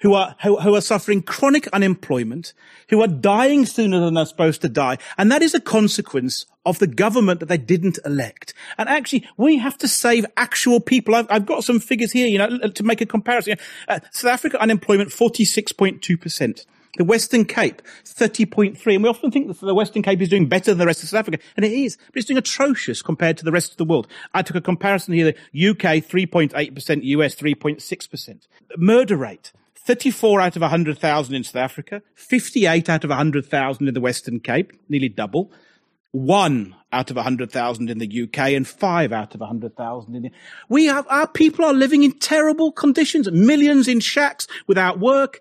who 0.00 0.14
are, 0.14 0.34
who, 0.42 0.58
who, 0.60 0.74
are 0.74 0.80
suffering 0.80 1.22
chronic 1.22 1.68
unemployment, 1.68 2.52
who 2.88 3.00
are 3.02 3.08
dying 3.08 3.66
sooner 3.66 4.00
than 4.00 4.14
they're 4.14 4.26
supposed 4.26 4.62
to 4.62 4.68
die. 4.68 4.98
And 5.18 5.30
that 5.30 5.42
is 5.42 5.54
a 5.54 5.60
consequence 5.60 6.46
of 6.64 6.78
the 6.78 6.86
government 6.86 7.40
that 7.40 7.46
they 7.46 7.58
didn't 7.58 7.98
elect. 8.04 8.54
And 8.78 8.88
actually, 8.88 9.26
we 9.36 9.58
have 9.58 9.78
to 9.78 9.88
save 9.88 10.26
actual 10.36 10.80
people. 10.80 11.14
I've, 11.14 11.26
I've 11.30 11.46
got 11.46 11.64
some 11.64 11.80
figures 11.80 12.12
here, 12.12 12.26
you 12.26 12.38
know, 12.38 12.68
to 12.68 12.82
make 12.82 13.00
a 13.00 13.06
comparison. 13.06 13.56
Uh, 13.88 14.00
South 14.10 14.32
Africa 14.32 14.60
unemployment, 14.60 15.10
46.2%. 15.10 16.66
The 16.96 17.04
Western 17.04 17.44
Cape, 17.44 17.82
30.3. 18.04 18.94
And 18.94 19.04
we 19.04 19.08
often 19.08 19.30
think 19.30 19.46
that 19.46 19.60
the 19.60 19.74
Western 19.74 20.02
Cape 20.02 20.20
is 20.20 20.28
doing 20.28 20.48
better 20.48 20.72
than 20.72 20.78
the 20.78 20.86
rest 20.86 21.02
of 21.04 21.08
South 21.08 21.20
Africa. 21.20 21.38
And 21.56 21.64
it 21.64 21.72
is. 21.72 21.96
But 21.96 22.16
it's 22.16 22.26
doing 22.26 22.38
atrocious 22.38 23.00
compared 23.00 23.36
to 23.38 23.44
the 23.44 23.52
rest 23.52 23.70
of 23.70 23.76
the 23.76 23.84
world. 23.84 24.08
I 24.34 24.42
took 24.42 24.56
a 24.56 24.60
comparison 24.60 25.14
here. 25.14 25.32
The 25.52 25.68
UK, 25.68 26.02
3.8%, 26.02 27.04
US, 27.04 27.34
3.6%. 27.36 28.48
Murder 28.76 29.16
rate, 29.16 29.52
34 29.84 30.40
out 30.40 30.56
of 30.56 30.62
100,000 30.62 31.34
in 31.34 31.44
South 31.44 31.56
Africa, 31.56 32.02
58 32.14 32.88
out 32.88 33.04
of 33.04 33.10
100,000 33.10 33.88
in 33.88 33.94
the 33.94 34.00
Western 34.00 34.40
Cape, 34.40 34.72
nearly 34.88 35.08
double. 35.08 35.50
One 36.12 36.74
out 36.92 37.10
of 37.10 37.16
100,000 37.16 37.88
in 37.88 37.98
the 37.98 38.22
UK 38.22 38.50
and 38.50 38.66
five 38.66 39.12
out 39.12 39.34
of 39.34 39.40
100,000 39.40 40.14
in 40.14 40.22
the, 40.22 40.30
we 40.68 40.86
have, 40.86 41.06
our 41.08 41.28
people 41.28 41.64
are 41.64 41.72
living 41.72 42.02
in 42.02 42.18
terrible 42.18 42.72
conditions, 42.72 43.30
millions 43.30 43.86
in 43.86 44.00
shacks 44.00 44.46
without 44.66 44.98
work, 44.98 45.40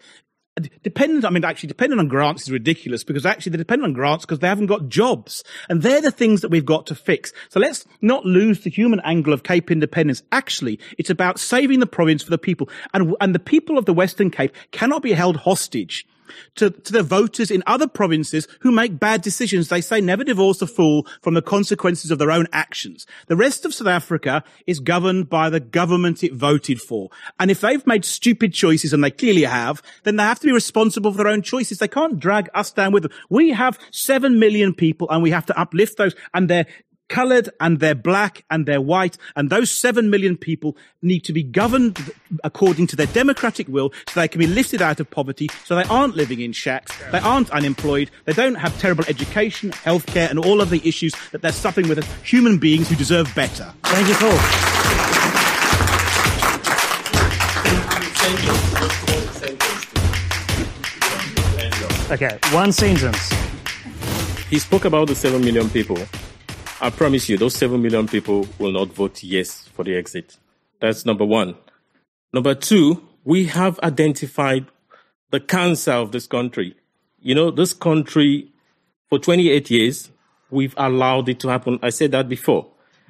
dependent, 0.59 1.25
I 1.25 1.29
mean, 1.29 1.43
actually 1.43 1.67
dependent 1.67 1.99
on 1.99 2.07
grants 2.07 2.43
is 2.43 2.51
ridiculous 2.51 3.03
because 3.03 3.25
actually 3.25 3.51
they're 3.51 3.57
dependent 3.57 3.89
on 3.89 3.93
grants 3.93 4.25
because 4.25 4.39
they 4.39 4.47
haven't 4.47 4.67
got 4.67 4.89
jobs. 4.89 5.43
And 5.69 5.81
they're 5.81 6.01
the 6.01 6.11
things 6.11 6.41
that 6.41 6.49
we've 6.49 6.65
got 6.65 6.87
to 6.87 6.95
fix. 6.95 7.31
So 7.49 7.59
let's 7.59 7.85
not 8.01 8.25
lose 8.25 8.61
the 8.61 8.69
human 8.69 8.99
angle 9.03 9.33
of 9.33 9.43
Cape 9.43 9.71
independence. 9.71 10.23
Actually, 10.31 10.79
it's 10.97 11.09
about 11.09 11.39
saving 11.39 11.79
the 11.79 11.87
province 11.87 12.23
for 12.23 12.31
the 12.31 12.37
people. 12.37 12.69
And, 12.93 13.15
and 13.21 13.33
the 13.33 13.39
people 13.39 13.77
of 13.77 13.85
the 13.85 13.93
Western 13.93 14.31
Cape 14.31 14.55
cannot 14.71 15.01
be 15.01 15.13
held 15.13 15.37
hostage 15.37 16.07
to, 16.55 16.69
to 16.69 16.91
the 16.93 17.03
voters 17.03 17.49
in 17.49 17.63
other 17.65 17.87
provinces 17.87 18.47
who 18.61 18.71
make 18.71 18.99
bad 18.99 19.21
decisions. 19.21 19.69
They 19.69 19.81
say 19.81 20.01
never 20.01 20.23
divorce 20.23 20.61
a 20.61 20.67
fool 20.67 21.07
from 21.21 21.33
the 21.33 21.41
consequences 21.41 22.11
of 22.11 22.19
their 22.19 22.31
own 22.31 22.47
actions. 22.53 23.05
The 23.27 23.35
rest 23.35 23.65
of 23.65 23.73
South 23.73 23.87
Africa 23.87 24.43
is 24.67 24.79
governed 24.79 25.29
by 25.29 25.49
the 25.49 25.59
government 25.59 26.23
it 26.23 26.33
voted 26.33 26.81
for. 26.81 27.09
And 27.39 27.49
if 27.49 27.61
they've 27.61 27.85
made 27.87 28.05
stupid 28.05 28.53
choices, 28.53 28.93
and 28.93 29.03
they 29.03 29.11
clearly 29.11 29.43
have, 29.43 29.81
then 30.03 30.15
they 30.15 30.23
have 30.23 30.39
to 30.39 30.47
be 30.47 30.53
responsible 30.53 31.11
for 31.11 31.17
their 31.17 31.27
own 31.27 31.41
choices. 31.41 31.79
They 31.79 31.87
can't 31.87 32.19
drag 32.19 32.49
us 32.53 32.71
down 32.71 32.91
with 32.91 33.03
them. 33.03 33.11
We 33.29 33.51
have 33.51 33.79
seven 33.91 34.39
million 34.39 34.73
people 34.73 35.09
and 35.09 35.23
we 35.23 35.31
have 35.31 35.45
to 35.47 35.59
uplift 35.59 35.97
those 35.97 36.15
and 36.33 36.49
they're 36.49 36.67
colored 37.09 37.49
and 37.59 37.79
they're 37.79 37.95
black 37.95 38.45
and 38.49 38.65
they're 38.65 38.81
white. 38.81 39.17
And 39.35 39.49
those 39.49 39.69
seven 39.69 40.09
million 40.09 40.37
people 40.37 40.77
need 41.01 41.21
to 41.25 41.33
be 41.33 41.43
governed 41.43 42.13
according 42.43 42.87
to 42.87 42.95
their 42.95 43.07
democratic 43.07 43.67
will 43.67 43.91
so 44.07 44.19
they 44.19 44.27
can 44.27 44.39
be 44.39 44.47
lifted 44.47 44.81
out 44.81 44.99
of 44.99 45.09
poverty. 45.09 45.49
So 45.65 45.75
they 45.75 45.83
aren't 45.83 46.15
living 46.15 46.39
in 46.39 46.53
shacks. 46.53 46.95
They 47.11 47.19
aren't 47.19 47.49
unemployed. 47.51 48.09
They 48.25 48.33
don't 48.33 48.55
have 48.55 48.79
terrible 48.79 49.03
education, 49.07 49.71
healthcare 49.71 50.29
and 50.29 50.39
all 50.39 50.61
of 50.61 50.69
the 50.69 50.87
issues 50.87 51.13
that 51.31 51.41
they're 51.41 51.51
suffering 51.51 51.89
with 51.89 51.97
as 51.97 52.07
human 52.23 52.57
beings 52.57 52.89
who 52.89 52.95
deserve 52.95 53.33
better. 53.35 53.73
Thank 53.83 54.07
you, 54.07 54.15
Paul. 54.15 54.99
Okay, 62.11 62.39
one 62.51 62.71
sentence. 62.71 63.29
He 64.49 64.57
spoke 64.57 64.85
about 64.85 65.07
the 65.07 65.15
seven 65.15 65.41
million 65.43 65.69
people 65.69 65.97
I 66.81 66.89
promise 66.89 67.27
you, 67.29 67.37
those 67.37 67.55
7 67.55 67.81
million 67.81 68.07
people 68.07 68.47
will 68.57 68.71
not 68.71 68.87
vote 68.89 69.21
yes 69.23 69.67
for 69.73 69.83
the 69.83 69.95
exit. 69.95 70.37
That's 70.79 71.05
number 71.05 71.25
one. 71.25 71.55
Number 72.31 72.55
two, 72.55 73.05
we 73.25 73.45
have 73.45 73.79
identified 73.81 74.65
the 75.31 75.39
cancer 75.39 75.91
of 75.91 76.11
this 76.11 76.25
country. 76.25 76.75
You 77.21 77.35
know, 77.35 77.51
this 77.51 77.73
country, 77.73 78.47
for 79.09 79.19
28 79.19 79.69
years, 79.69 80.09
we've 80.49 80.73
allowed 80.77 81.27
it 81.27 81.39
to 81.41 81.49
happen. 81.49 81.79
I 81.81 81.89
said 81.89 82.11
that 82.11 82.29
before. 82.29 82.67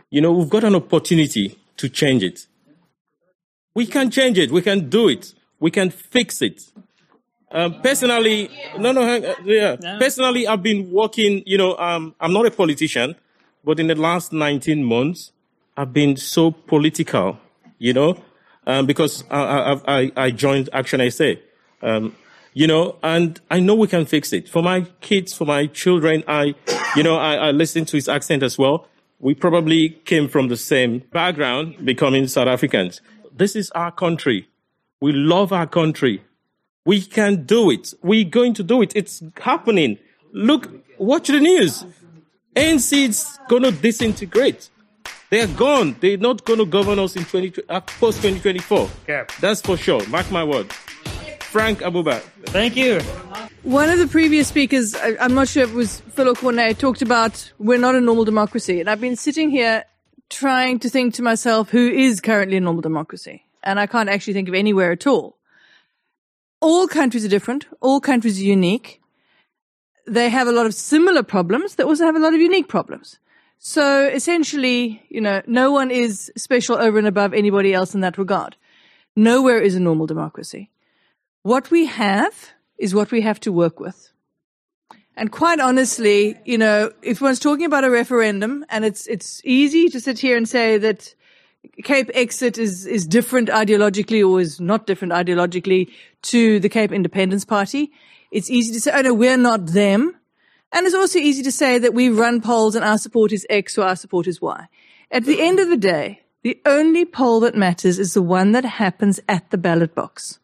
You 0.10 0.22
know, 0.22 0.32
we've 0.32 0.50
got 0.50 0.64
an 0.64 0.74
opportunity 0.76 1.60
to 1.78 1.90
change 1.90 2.24
it. 2.24 2.48
We 3.76 3.86
can 3.86 4.10
change 4.10 4.40
it. 4.40 4.52
We 4.52 4.64
can 4.64 4.90
do 4.90 5.10
it. 5.10 5.34
We 5.60 5.70
can 5.70 5.92
fix 5.92 6.42
it. 6.42 6.64
Um, 7.52 7.82
personally, 7.82 8.50
no, 8.80 8.92
no, 8.92 9.02
hang- 9.06 9.26
uh, 9.26 9.36
yeah. 9.46 9.76
Personally, 10.00 10.48
I've 10.48 10.64
been 10.64 10.92
working. 10.92 11.44
You 11.46 11.58
know, 11.60 11.78
um, 11.78 12.16
I'm 12.20 12.34
not 12.34 12.46
a 12.46 12.52
politician, 12.52 13.16
but 13.64 13.80
in 13.80 13.88
the 13.88 13.96
last 13.96 14.34
19 14.34 14.84
months, 14.84 15.32
I've 15.76 15.94
been 15.94 16.16
so 16.18 16.52
political. 16.52 17.40
You 17.78 17.94
know, 17.94 18.22
um, 18.68 18.86
because 18.86 19.24
I, 19.32 19.80
I, 19.88 20.12
I, 20.18 20.32
joined 20.32 20.70
Action 20.74 21.10
SA. 21.10 21.36
Um, 21.82 22.16
you 22.54 22.68
know, 22.68 22.98
and 23.02 23.40
I 23.50 23.62
know 23.62 23.76
we 23.76 23.88
can 23.88 24.06
fix 24.06 24.34
it 24.34 24.50
for 24.50 24.62
my 24.62 24.82
kids, 25.02 25.34
for 25.34 25.46
my 25.46 25.68
children. 25.68 26.24
I, 26.28 26.56
you 26.96 27.04
know, 27.04 27.16
I, 27.16 27.36
I 27.36 27.52
listen 27.52 27.86
to 27.86 27.96
his 27.96 28.10
accent 28.10 28.44
as 28.44 28.58
well. 28.58 28.88
We 29.20 29.34
probably 29.34 29.90
came 29.90 30.28
from 30.28 30.50
the 30.50 30.58
same 30.58 31.00
background, 31.14 31.86
becoming 31.86 32.28
South 32.28 32.48
Africans. 32.48 33.02
This 33.34 33.56
is 33.56 33.72
our 33.72 33.92
country. 33.92 34.50
We 35.00 35.14
love 35.14 35.54
our 35.54 35.68
country. 35.68 36.24
We 36.86 37.02
can 37.02 37.46
do 37.46 37.70
it. 37.70 37.94
We're 38.02 38.26
going 38.26 38.54
to 38.56 38.64
do 38.64 38.82
it. 38.82 38.94
It's 38.96 39.24
happening. 39.38 40.00
Look, 40.32 40.70
watch 40.98 41.28
the 41.28 41.40
news. 41.40 41.86
ANC 42.60 43.08
is 43.08 43.40
going 43.48 43.64
to 43.64 43.72
disintegrate. 43.72 44.70
They're 45.30 45.48
gone. 45.48 45.96
They're 46.02 46.18
not 46.18 46.44
going 46.44 46.60
to 46.60 46.66
govern 46.66 47.00
us 47.00 47.16
in 47.16 47.24
20, 47.24 47.54
uh, 47.70 47.80
post 47.80 48.22
2024. 48.22 48.90
That's 49.40 49.62
for 49.62 49.78
sure. 49.78 50.06
Mark 50.10 50.30
my 50.30 50.44
word. 50.44 50.70
Frank 51.40 51.80
Abuba. 51.80 52.20
Thank 52.48 52.76
you. 52.76 53.00
One 53.64 53.90
of 53.90 53.98
the 53.98 54.08
previous 54.08 54.50
speakers, 54.50 54.94
I, 54.94 55.16
I'm 55.22 55.34
not 55.34 55.48
sure 55.48 55.64
if 55.64 55.70
it 55.70 55.76
was 55.76 56.02
Phil 56.02 56.28
or 56.28 56.34
Corne, 56.34 56.76
talked 56.76 57.02
about 57.02 57.50
we're 57.60 57.80
not 57.80 57.96
a 57.96 58.02
normal 58.02 58.26
democracy. 58.26 58.82
And 58.82 58.90
I've 58.90 59.00
been 59.00 59.16
sitting 59.16 59.50
here 59.50 59.86
trying 60.30 60.80
to 60.80 60.90
think 60.90 61.14
to 61.14 61.22
myself 61.22 61.70
who 61.70 61.88
is 61.88 62.20
currently 62.20 62.58
a 62.58 62.60
normal 62.60 62.82
democracy. 62.82 63.46
And 63.64 63.80
I 63.80 63.88
can't 63.88 64.10
actually 64.10 64.34
think 64.34 64.50
of 64.50 64.54
anywhere 64.54 64.92
at 64.92 65.08
all. 65.08 65.38
All 66.60 66.90
countries 66.90 67.24
are 67.24 67.30
different. 67.30 67.68
All 67.80 68.02
countries 68.02 68.38
are 68.38 68.44
unique. 68.44 68.99
They 70.10 70.30
have 70.30 70.48
a 70.48 70.52
lot 70.52 70.66
of 70.66 70.74
similar 70.74 71.24
problems. 71.24 71.76
They 71.76 71.84
also 71.84 72.06
have 72.06 72.16
a 72.16 72.20
lot 72.20 72.34
of 72.34 72.42
unique 72.42 72.68
problems. 72.68 73.20
So 73.60 74.08
essentially, 74.08 75.04
you 75.10 75.22
know, 75.22 75.42
no 75.46 75.72
one 75.72 75.92
is 75.92 76.32
special 76.38 76.78
over 76.78 76.98
and 76.98 77.08
above 77.08 77.34
anybody 77.34 77.74
else 77.74 77.94
in 77.94 78.02
that 78.02 78.18
regard. 78.18 78.56
Nowhere 79.16 79.60
is 79.60 79.76
a 79.76 79.80
normal 79.80 80.08
democracy. 80.08 80.70
What 81.44 81.70
we 81.70 81.86
have 81.86 82.52
is 82.78 82.96
what 82.96 83.12
we 83.12 83.22
have 83.22 83.40
to 83.42 83.52
work 83.52 83.80
with. 83.80 84.12
And 85.18 85.30
quite 85.30 85.60
honestly, 85.60 86.38
you 86.46 86.58
know, 86.58 86.92
if 87.02 87.20
one's 87.20 87.40
talking 87.40 87.66
about 87.66 87.84
a 87.84 87.90
referendum 87.90 88.66
and 88.70 88.86
it's, 88.86 89.06
it's 89.08 89.42
easy 89.44 89.90
to 89.90 90.00
sit 90.00 90.18
here 90.18 90.38
and 90.38 90.48
say 90.48 90.78
that 90.78 91.14
Cape 91.84 92.10
Exit 92.14 92.58
is, 92.58 92.86
is 92.86 93.06
different 93.06 93.50
ideologically 93.50 94.26
or 94.26 94.40
is 94.40 94.62
not 94.62 94.88
different 94.88 95.12
ideologically 95.12 95.92
to 96.22 96.62
the 96.62 96.70
Cape 96.70 96.94
Independence 96.94 97.44
Party. 97.44 97.92
It's 98.32 98.50
easy 98.50 98.72
to 98.74 98.82
say, 98.82 98.92
oh 98.94 99.02
no, 99.02 99.14
we're 99.14 99.38
not 99.38 99.68
them. 99.68 100.16
And 100.72 100.86
it's 100.86 100.96
also 100.96 101.20
easy 101.20 101.42
to 101.44 101.52
say 101.52 101.80
that 101.80 101.94
we 101.94 102.10
run 102.10 102.42
polls 102.42 102.76
and 102.76 102.86
our 102.86 102.98
support 102.98 103.32
is 103.32 103.46
X 103.50 103.78
or 103.78 103.86
our 103.86 103.96
support 103.96 104.28
is 104.28 104.42
Y. 104.42 104.68
At 105.12 105.26
the 105.26 105.42
end 105.42 105.60
of 105.60 105.70
the 105.70 105.78
day, 105.78 106.22
the 106.44 106.62
only 106.66 107.06
poll 107.06 107.40
that 107.42 107.56
matters 107.56 107.98
is 107.98 108.14
the 108.14 108.22
one 108.22 108.52
that 108.52 108.64
happens 108.64 109.20
at 109.28 109.50
the 109.50 109.58
ballot 109.58 109.96
box. 109.96 110.40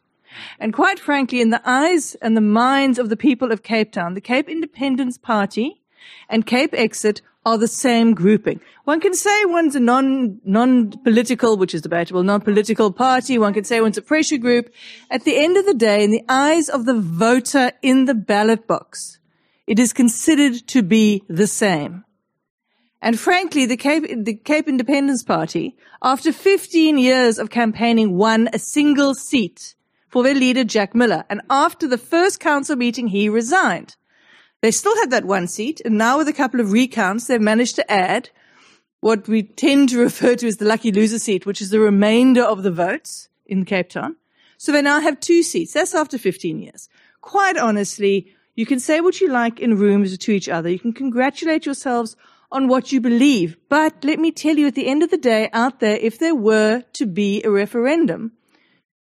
And 0.58 0.74
quite 0.74 0.98
frankly, 0.98 1.40
in 1.40 1.50
the 1.50 1.62
eyes 1.64 2.16
and 2.16 2.36
the 2.36 2.42
minds 2.42 2.98
of 2.98 3.08
the 3.08 3.16
people 3.16 3.52
of 3.52 3.62
Cape 3.62 3.92
Town, 3.92 4.14
the 4.14 4.20
Cape 4.20 4.48
Independence 4.48 5.16
Party 5.16 5.80
and 6.28 6.44
Cape 6.44 6.74
Exit 6.74 7.22
are 7.46 7.56
the 7.56 7.68
same 7.68 8.12
grouping. 8.12 8.60
One 8.84 9.00
can 9.00 9.14
say 9.14 9.44
one's 9.44 9.76
a 9.76 9.80
non, 9.80 10.40
non-political, 10.44 11.56
which 11.56 11.74
is 11.74 11.80
debatable, 11.80 12.24
non-political 12.24 12.92
party. 12.92 13.38
One 13.38 13.54
can 13.54 13.62
say 13.62 13.80
one's 13.80 13.96
a 13.96 14.02
pressure 14.02 14.36
group. 14.36 14.74
At 15.10 15.24
the 15.24 15.36
end 15.36 15.56
of 15.56 15.64
the 15.64 15.72
day, 15.72 16.02
in 16.02 16.10
the 16.10 16.24
eyes 16.28 16.68
of 16.68 16.86
the 16.86 17.00
voter 17.00 17.70
in 17.82 18.06
the 18.06 18.14
ballot 18.14 18.66
box, 18.66 19.20
it 19.68 19.78
is 19.78 19.92
considered 19.92 20.66
to 20.66 20.82
be 20.82 21.22
the 21.28 21.46
same. 21.46 22.04
And 23.00 23.18
frankly, 23.18 23.64
the 23.64 23.76
Cape, 23.76 24.04
the 24.24 24.34
Cape 24.34 24.68
Independence 24.68 25.22
Party, 25.22 25.76
after 26.02 26.32
15 26.32 26.98
years 26.98 27.38
of 27.38 27.50
campaigning, 27.50 28.16
won 28.16 28.48
a 28.52 28.58
single 28.58 29.14
seat 29.14 29.76
for 30.08 30.24
their 30.24 30.34
leader, 30.34 30.64
Jack 30.64 30.96
Miller. 30.96 31.24
And 31.30 31.42
after 31.48 31.86
the 31.86 31.98
first 31.98 32.40
council 32.40 32.74
meeting, 32.74 33.06
he 33.06 33.28
resigned. 33.28 33.94
They 34.62 34.70
still 34.70 34.96
had 34.96 35.10
that 35.10 35.24
one 35.24 35.46
seat, 35.46 35.80
and 35.84 35.98
now 35.98 36.18
with 36.18 36.28
a 36.28 36.32
couple 36.32 36.60
of 36.60 36.72
recounts, 36.72 37.26
they've 37.26 37.40
managed 37.40 37.76
to 37.76 37.90
add 37.90 38.30
what 39.00 39.28
we 39.28 39.42
tend 39.42 39.90
to 39.90 39.98
refer 40.02 40.34
to 40.36 40.46
as 40.46 40.56
the 40.56 40.64
lucky 40.64 40.92
loser 40.92 41.18
seat, 41.18 41.46
which 41.46 41.60
is 41.60 41.70
the 41.70 41.80
remainder 41.80 42.42
of 42.42 42.62
the 42.62 42.70
votes 42.70 43.28
in 43.44 43.64
Cape 43.64 43.90
Town. 43.90 44.16
So 44.58 44.72
they 44.72 44.82
now 44.82 45.00
have 45.00 45.20
two 45.20 45.42
seats. 45.42 45.72
That's 45.74 45.94
after 45.94 46.18
15 46.18 46.60
years. 46.60 46.88
Quite 47.20 47.58
honestly, 47.58 48.34
you 48.54 48.64
can 48.64 48.80
say 48.80 49.00
what 49.00 49.20
you 49.20 49.28
like 49.28 49.60
in 49.60 49.76
rooms 49.76 50.16
to 50.16 50.32
each 50.32 50.48
other. 50.48 50.70
You 50.70 50.78
can 50.78 50.94
congratulate 50.94 51.66
yourselves 51.66 52.16
on 52.50 52.68
what 52.68 52.90
you 52.92 53.00
believe. 53.00 53.56
But 53.68 54.04
let 54.04 54.18
me 54.18 54.32
tell 54.32 54.56
you, 54.56 54.66
at 54.66 54.74
the 54.74 54.86
end 54.86 55.02
of 55.02 55.10
the 55.10 55.18
day, 55.18 55.50
out 55.52 55.80
there, 55.80 55.96
if 55.96 56.18
there 56.18 56.34
were 56.34 56.84
to 56.94 57.06
be 57.06 57.42
a 57.42 57.50
referendum, 57.50 58.32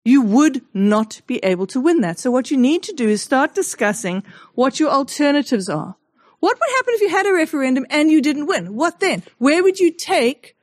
you 0.08 0.22
would 0.22 0.62
not 0.74 1.20
be 1.28 1.38
able 1.44 1.68
to 1.68 1.82
win 1.82 2.00
that. 2.00 2.18
So 2.18 2.32
what 2.32 2.50
you 2.50 2.56
need 2.56 2.82
to 2.84 2.94
do 2.94 3.10
is 3.10 3.22
start 3.22 3.54
discussing 3.54 4.24
what 4.56 4.80
your 4.80 4.90
alternatives 4.90 5.68
are. 5.68 5.98
What 6.40 6.58
would 6.58 6.70
happen 6.78 6.94
if 6.94 7.02
you 7.02 7.10
had 7.10 7.26
a 7.26 7.34
referendum 7.34 7.86
and 7.90 8.10
you 8.10 8.22
didn't 8.22 8.46
win? 8.46 8.74
What 8.74 9.02
then? 9.02 9.22
Where 9.38 9.62
would 9.62 9.82
you 9.82 9.92
take 9.92 10.56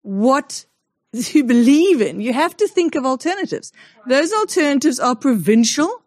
what 0.00 0.64
you 1.12 1.44
believe 1.44 2.00
in? 2.00 2.22
You 2.22 2.32
have 2.32 2.56
to 2.56 2.66
think 2.66 2.94
of 2.94 3.04
alternatives. 3.04 3.74
Those 4.06 4.32
alternatives 4.32 4.98
are 4.98 5.16
provincial. 5.16 6.02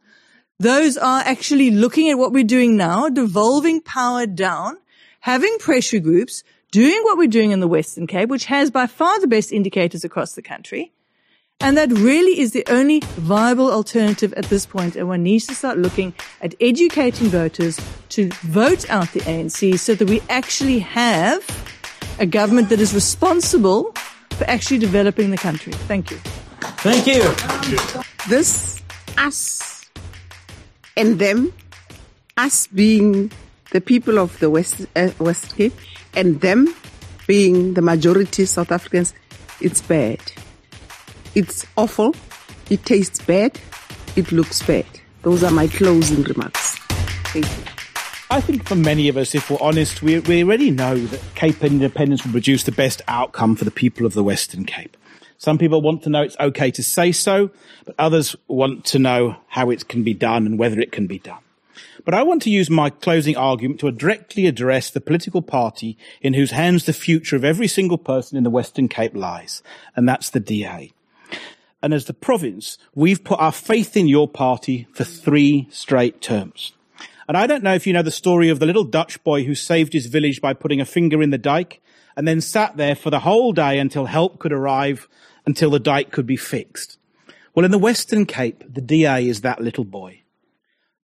Those 0.58 0.98
are 0.98 1.20
actually 1.20 1.70
looking 1.70 2.10
at 2.10 2.18
what 2.18 2.32
we're 2.32 2.44
doing 2.44 2.76
now, 2.76 3.10
devolving 3.10 3.80
power 3.82 4.26
down, 4.26 4.78
having 5.20 5.56
pressure 5.60 6.00
groups, 6.00 6.44
doing 6.72 7.00
what 7.04 7.20
we're 7.20 7.28
doing 7.28 7.52
in 7.52 7.60
the 7.60 7.68
Western 7.68 8.08
Cape, 8.08 8.30
which 8.30 8.46
has 8.46 8.72
by 8.72 8.88
far 8.88 9.20
the 9.20 9.28
best 9.28 9.52
indicators 9.52 10.04
across 10.04 10.34
the 10.34 10.42
country. 10.42 10.95
And 11.62 11.78
that 11.78 11.92
really 11.92 12.40
is 12.40 12.52
the 12.52 12.66
only 12.68 13.00
viable 13.16 13.72
alternative 13.72 14.34
at 14.34 14.46
this 14.46 14.66
point. 14.66 14.96
And 14.96 15.08
one 15.08 15.24
needs 15.24 15.48
to 15.48 15.56
start 15.56 15.78
looking 15.78 16.14
at 16.42 16.54
educating 16.60 17.28
voters 17.28 17.80
to 18.10 18.30
vote 18.44 18.90
out 18.90 19.12
the 19.14 19.22
ANC 19.22 19.80
so 19.80 19.96
that 19.96 20.10
we 20.10 20.22
actually 20.30 20.80
have 20.80 21.44
a 22.20 22.26
government 22.26 22.70
that 22.70 22.80
is 22.80 22.94
responsible 22.94 23.94
for 24.32 24.44
actually 24.50 24.80
developing 24.80 25.32
the 25.32 25.38
country. 25.38 25.74
Thank 25.74 26.12
you. 26.12 26.18
Thank 26.84 27.08
you. 27.08 27.24
This, 28.30 28.82
us, 29.18 29.86
and 30.98 31.20
them, 31.20 31.54
us 32.38 32.68
being 32.68 33.32
the 33.72 33.82
people 33.82 34.20
of 34.20 34.38
the 34.40 34.50
West, 34.50 34.86
uh, 34.96 35.10
West 35.20 35.56
Cape, 35.56 35.74
and 36.16 36.42
them 36.42 36.74
being 37.28 37.74
the 37.74 37.82
majority 37.82 38.46
South 38.46 38.72
Africans, 38.72 39.14
it's 39.62 39.82
bad. 39.82 40.20
It's 41.36 41.66
awful. 41.76 42.16
It 42.70 42.86
tastes 42.86 43.22
bad. 43.22 43.60
It 44.16 44.32
looks 44.32 44.64
bad. 44.64 44.86
Those 45.22 45.44
are 45.44 45.52
my 45.52 45.68
closing 45.68 46.24
remarks. 46.24 46.78
Thank 47.34 47.46
you. 47.46 47.64
I 48.30 48.40
think 48.40 48.64
for 48.64 48.76
many 48.76 49.10
of 49.10 49.18
us, 49.18 49.36
if 49.36 49.50
we're 49.50 49.58
honest, 49.60 50.02
we, 50.02 50.20
we 50.20 50.46
already 50.46 50.72
know 50.72 50.98
that 50.98 51.22
Cape 51.36 51.62
independence 51.62 52.24
will 52.24 52.32
produce 52.32 52.64
the 52.64 52.72
best 52.72 53.02
outcome 53.10 53.58
for 53.58 53.66
the 53.66 53.72
people 53.72 54.06
of 54.06 54.14
the 54.14 54.24
Western 54.24 54.64
Cape. 54.64 54.96
Some 55.38 55.58
people 55.58 55.82
want 55.82 56.04
to 56.04 56.10
know 56.10 56.24
it's 56.24 56.38
okay 56.40 56.72
to 56.72 56.82
say 56.82 57.12
so, 57.12 57.52
but 57.84 57.96
others 58.00 58.38
want 58.48 58.86
to 58.86 59.00
know 59.00 59.36
how 59.48 59.72
it 59.72 59.90
can 59.90 60.04
be 60.04 60.14
done 60.14 60.46
and 60.46 60.58
whether 60.58 60.80
it 60.80 60.94
can 60.94 61.06
be 61.06 61.20
done. 61.20 61.42
But 62.06 62.14
I 62.14 62.24
want 62.24 62.44
to 62.44 62.50
use 62.50 62.70
my 62.70 62.90
closing 62.90 63.36
argument 63.36 63.82
to 63.82 63.92
directly 63.92 64.46
address 64.46 64.90
the 64.90 65.02
political 65.02 65.42
party 65.42 65.98
in 66.22 66.34
whose 66.34 66.52
hands 66.52 66.86
the 66.86 66.94
future 66.94 67.36
of 67.36 67.44
every 67.44 67.68
single 67.68 67.98
person 67.98 68.38
in 68.38 68.46
the 68.46 68.50
Western 68.50 68.88
Cape 68.88 69.16
lies, 69.16 69.62
and 69.98 70.08
that's 70.08 70.30
the 70.30 70.40
DA. 70.40 70.94
And 71.82 71.94
as 71.94 72.06
the 72.06 72.14
province, 72.14 72.78
we've 72.94 73.24
put 73.24 73.40
our 73.40 73.52
faith 73.52 73.96
in 73.96 74.08
your 74.08 74.28
party 74.28 74.88
for 74.94 75.04
three 75.04 75.68
straight 75.70 76.22
terms. 76.22 76.74
And 77.28 77.38
I 77.38 77.48
don't 77.48 77.64
know 77.64 77.74
if 77.74 77.88
you 77.88 77.94
know 77.94 78.04
the 78.04 78.12
story 78.12 78.50
of 78.50 78.60
the 78.60 78.66
little 78.66 78.84
Dutch 78.84 79.24
boy 79.24 79.44
who 79.44 79.56
saved 79.56 79.94
his 79.94 80.06
village 80.06 80.42
by 80.42 80.54
putting 80.54 80.80
a 80.80 80.86
finger 80.86 81.22
in 81.22 81.32
the 81.32 81.38
dike 81.38 81.82
and 82.16 82.28
then 82.28 82.40
sat 82.40 82.78
there 82.78 82.96
for 82.96 83.10
the 83.10 83.20
whole 83.20 83.52
day 83.52 83.80
until 83.80 84.06
help 84.06 84.40
could 84.40 84.54
arrive, 84.54 85.08
until 85.46 85.70
the 85.72 85.80
dike 85.80 86.12
could 86.12 86.26
be 86.26 86.38
fixed. 86.38 86.98
Well, 87.54 87.66
in 87.66 87.72
the 87.72 87.80
Western 87.80 88.26
Cape, 88.26 88.64
the 88.68 88.82
DA 88.82 89.28
is 89.28 89.42
that 89.42 89.62
little 89.62 89.86
boy. 89.86 90.22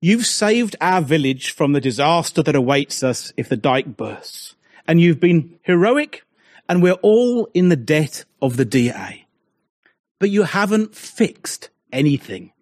You've 0.02 0.26
saved 0.26 0.76
our 0.82 1.02
village 1.02 1.52
from 1.52 1.72
the 1.72 1.82
disaster 1.82 2.44
that 2.44 2.56
awaits 2.56 3.04
us 3.04 3.32
if 3.38 3.50
the 3.50 3.58
dike 3.58 3.96
bursts. 3.96 4.56
And 4.86 5.00
you've 5.00 5.20
been 5.20 5.58
heroic 5.64 6.24
and 6.68 6.84
we're 6.84 6.94
all 7.02 7.48
in 7.54 7.70
the 7.70 7.76
debt 7.76 8.26
of 8.42 8.58
the 8.58 8.66
DA 8.66 9.23
but 10.24 10.30
you 10.30 10.44
haven't 10.44 10.96
fixed 10.96 11.70
anything. 11.92 12.54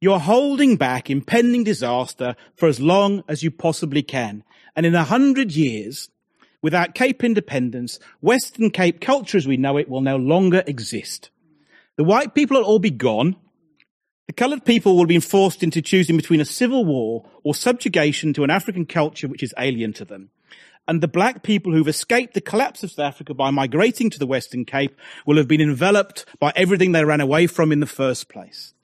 You're 0.00 0.20
holding 0.20 0.76
back 0.76 1.10
impending 1.10 1.64
disaster 1.64 2.36
for 2.54 2.68
as 2.68 2.78
long 2.78 3.24
as 3.26 3.42
you 3.42 3.50
possibly 3.50 4.04
can. 4.04 4.44
And 4.76 4.86
in 4.86 4.94
a 4.94 5.02
hundred 5.02 5.50
years, 5.50 6.08
without 6.62 6.94
Cape 6.94 7.24
independence, 7.24 7.98
Western 8.20 8.70
Cape 8.70 9.00
culture 9.00 9.36
as 9.36 9.44
we 9.44 9.56
know 9.56 9.76
it 9.76 9.88
will 9.88 10.02
no 10.02 10.14
longer 10.14 10.62
exist. 10.68 11.30
The 11.96 12.04
white 12.04 12.32
people 12.32 12.58
will 12.58 12.64
all 12.64 12.78
be 12.78 12.92
gone. 12.92 13.34
The 14.28 14.34
coloured 14.34 14.64
people 14.64 14.96
will 14.96 15.06
been 15.06 15.20
forced 15.20 15.64
into 15.64 15.82
choosing 15.82 16.16
between 16.16 16.40
a 16.40 16.44
civil 16.44 16.84
war 16.84 17.28
or 17.42 17.56
subjugation 17.56 18.32
to 18.34 18.44
an 18.44 18.50
African 18.50 18.86
culture 18.86 19.26
which 19.26 19.42
is 19.42 19.52
alien 19.58 19.94
to 19.94 20.04
them. 20.04 20.30
And 20.86 21.02
the 21.02 21.08
black 21.08 21.42
people 21.42 21.72
who've 21.72 21.88
escaped 21.88 22.34
the 22.34 22.40
collapse 22.40 22.82
of 22.82 22.90
South 22.90 23.06
Africa 23.06 23.32
by 23.32 23.50
migrating 23.50 24.10
to 24.10 24.18
the 24.18 24.26
Western 24.26 24.64
Cape 24.64 24.98
will 25.24 25.38
have 25.38 25.48
been 25.48 25.60
enveloped 25.60 26.26
by 26.38 26.52
everything 26.54 26.92
they 26.92 27.04
ran 27.04 27.22
away 27.22 27.46
from 27.46 27.72
in 27.72 27.80
the 27.80 27.86
first 27.86 28.28
place. 28.28 28.74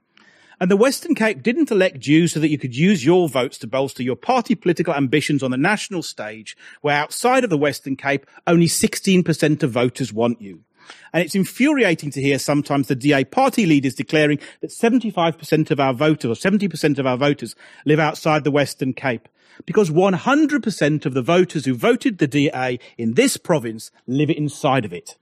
And 0.59 0.71
the 0.71 0.77
Western 0.77 1.15
Cape 1.15 1.43
didn't 1.43 1.71
elect 1.71 2.01
Jews 2.01 2.33
so 2.33 2.41
that 2.41 2.51
you 2.51 2.59
could 2.59 2.77
use 2.77 3.05
your 3.05 3.29
votes 3.29 3.57
to 3.59 3.67
bolster 3.67 4.03
your 4.03 4.17
party 4.17 4.55
political 4.55 4.95
ambitions 4.95 5.43
on 5.43 5.51
the 5.51 5.57
national 5.57 6.03
stage, 6.03 6.57
where 6.83 6.97
outside 6.97 7.45
of 7.45 7.51
the 7.51 7.57
Western 7.57 7.97
Cape, 7.97 8.27
only 8.47 8.67
16% 8.67 9.63
of 9.63 9.71
voters 9.71 10.13
want 10.13 10.41
you. 10.41 10.65
And 11.13 11.25
it's 11.25 11.35
infuriating 11.35 12.11
to 12.13 12.21
hear 12.21 12.39
sometimes 12.39 12.89
the 12.89 12.95
DA 12.95 13.25
party 13.25 13.67
leaders 13.67 13.95
declaring 13.95 14.39
that 14.61 14.71
75% 14.71 15.71
of 15.71 15.81
our 15.81 15.93
voters 15.93 16.31
or 16.31 16.51
70% 16.51 16.99
of 16.99 17.07
our 17.07 17.17
voters 17.17 17.55
live 17.85 17.99
outside 17.99 18.45
the 18.45 18.51
Western 18.51 18.93
Cape. 18.93 19.29
Because 19.67 19.91
100% 19.91 21.07
of 21.07 21.15
the 21.15 21.23
voters 21.23 21.65
who 21.65 21.75
voted 21.75 22.19
the 22.19 22.27
DA 22.27 22.79
in 22.97 23.15
this 23.15 23.37
province 23.37 23.91
live 24.07 24.31
inside 24.31 24.85
of 24.85 24.93
it. 24.93 25.17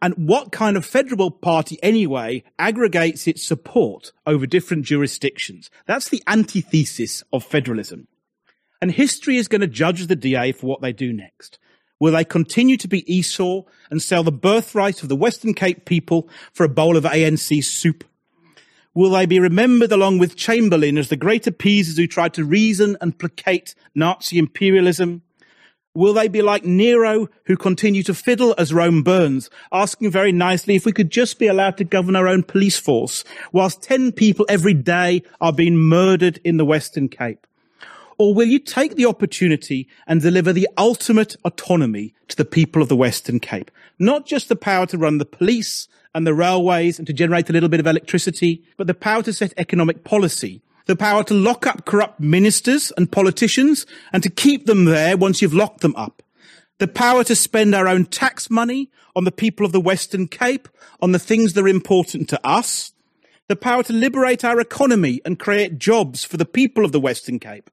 And 0.00 0.28
what 0.28 0.52
kind 0.52 0.76
of 0.76 0.84
federal 0.84 1.30
party 1.30 1.78
anyway 1.82 2.44
aggregates 2.58 3.26
its 3.26 3.42
support 3.42 4.12
over 4.26 4.46
different 4.46 4.84
jurisdictions? 4.84 5.70
That's 5.86 6.08
the 6.08 6.22
antithesis 6.26 7.22
of 7.32 7.42
federalism. 7.42 8.08
And 8.82 8.90
history 8.90 9.38
is 9.38 9.48
going 9.48 9.62
to 9.62 9.66
judge 9.66 10.06
the 10.06 10.16
DA 10.16 10.52
for 10.52 10.66
what 10.66 10.82
they 10.82 10.92
do 10.92 11.10
next. 11.10 11.58
Will 12.04 12.12
they 12.12 12.22
continue 12.22 12.76
to 12.76 12.86
be 12.86 13.10
Esau 13.10 13.62
and 13.90 14.02
sell 14.02 14.22
the 14.22 14.30
birthright 14.30 15.02
of 15.02 15.08
the 15.08 15.16
Western 15.16 15.54
Cape 15.54 15.86
people 15.86 16.28
for 16.52 16.62
a 16.62 16.68
bowl 16.68 16.98
of 16.98 17.04
ANC 17.04 17.64
soup? 17.64 18.04
Will 18.92 19.08
they 19.08 19.24
be 19.24 19.40
remembered 19.40 19.90
along 19.90 20.18
with 20.18 20.36
Chamberlain 20.36 20.98
as 20.98 21.08
the 21.08 21.16
great 21.16 21.46
appeasers 21.46 21.96
who 21.96 22.06
tried 22.06 22.34
to 22.34 22.44
reason 22.44 22.98
and 23.00 23.18
placate 23.18 23.74
Nazi 23.94 24.36
imperialism? 24.36 25.22
Will 25.94 26.12
they 26.12 26.28
be 26.28 26.42
like 26.42 26.66
Nero, 26.66 27.30
who 27.46 27.56
continue 27.56 28.02
to 28.02 28.12
fiddle 28.12 28.54
as 28.58 28.74
Rome 28.74 29.02
burns, 29.02 29.48
asking 29.72 30.10
very 30.10 30.30
nicely 30.30 30.74
if 30.74 30.84
we 30.84 30.92
could 30.92 31.10
just 31.10 31.38
be 31.38 31.46
allowed 31.46 31.78
to 31.78 31.84
govern 31.84 32.16
our 32.16 32.28
own 32.28 32.42
police 32.42 32.78
force, 32.78 33.24
whilst 33.50 33.82
10 33.82 34.12
people 34.12 34.44
every 34.50 34.74
day 34.74 35.22
are 35.40 35.54
being 35.54 35.78
murdered 35.78 36.38
in 36.44 36.58
the 36.58 36.66
Western 36.66 37.08
Cape? 37.08 37.46
Or 38.18 38.34
will 38.34 38.46
you 38.46 38.58
take 38.58 38.94
the 38.94 39.06
opportunity 39.06 39.88
and 40.06 40.20
deliver 40.20 40.52
the 40.52 40.68
ultimate 40.78 41.36
autonomy 41.44 42.14
to 42.28 42.36
the 42.36 42.44
people 42.44 42.80
of 42.80 42.88
the 42.88 42.96
Western 42.96 43.40
Cape? 43.40 43.70
Not 43.98 44.26
just 44.26 44.48
the 44.48 44.56
power 44.56 44.86
to 44.86 44.98
run 44.98 45.18
the 45.18 45.24
police 45.24 45.88
and 46.14 46.26
the 46.26 46.34
railways 46.34 46.98
and 46.98 47.06
to 47.06 47.12
generate 47.12 47.50
a 47.50 47.52
little 47.52 47.68
bit 47.68 47.80
of 47.80 47.86
electricity, 47.86 48.62
but 48.76 48.86
the 48.86 48.94
power 48.94 49.22
to 49.22 49.32
set 49.32 49.52
economic 49.56 50.04
policy, 50.04 50.62
the 50.86 50.96
power 50.96 51.24
to 51.24 51.34
lock 51.34 51.66
up 51.66 51.84
corrupt 51.86 52.20
ministers 52.20 52.92
and 52.96 53.10
politicians 53.10 53.84
and 54.12 54.22
to 54.22 54.30
keep 54.30 54.66
them 54.66 54.84
there 54.84 55.16
once 55.16 55.42
you've 55.42 55.54
locked 55.54 55.80
them 55.80 55.96
up. 55.96 56.22
The 56.78 56.88
power 56.88 57.24
to 57.24 57.34
spend 57.34 57.74
our 57.74 57.88
own 57.88 58.04
tax 58.06 58.50
money 58.50 58.90
on 59.16 59.24
the 59.24 59.32
people 59.32 59.64
of 59.64 59.72
the 59.72 59.80
Western 59.80 60.26
Cape, 60.28 60.68
on 61.00 61.12
the 61.12 61.18
things 61.18 61.52
that 61.52 61.64
are 61.64 61.68
important 61.68 62.28
to 62.28 62.46
us. 62.46 62.92
The 63.48 63.56
power 63.56 63.82
to 63.84 63.92
liberate 63.92 64.44
our 64.44 64.58
economy 64.58 65.20
and 65.24 65.38
create 65.38 65.78
jobs 65.78 66.24
for 66.24 66.36
the 66.36 66.44
people 66.44 66.84
of 66.84 66.92
the 66.92 67.00
Western 67.00 67.38
Cape 67.38 67.70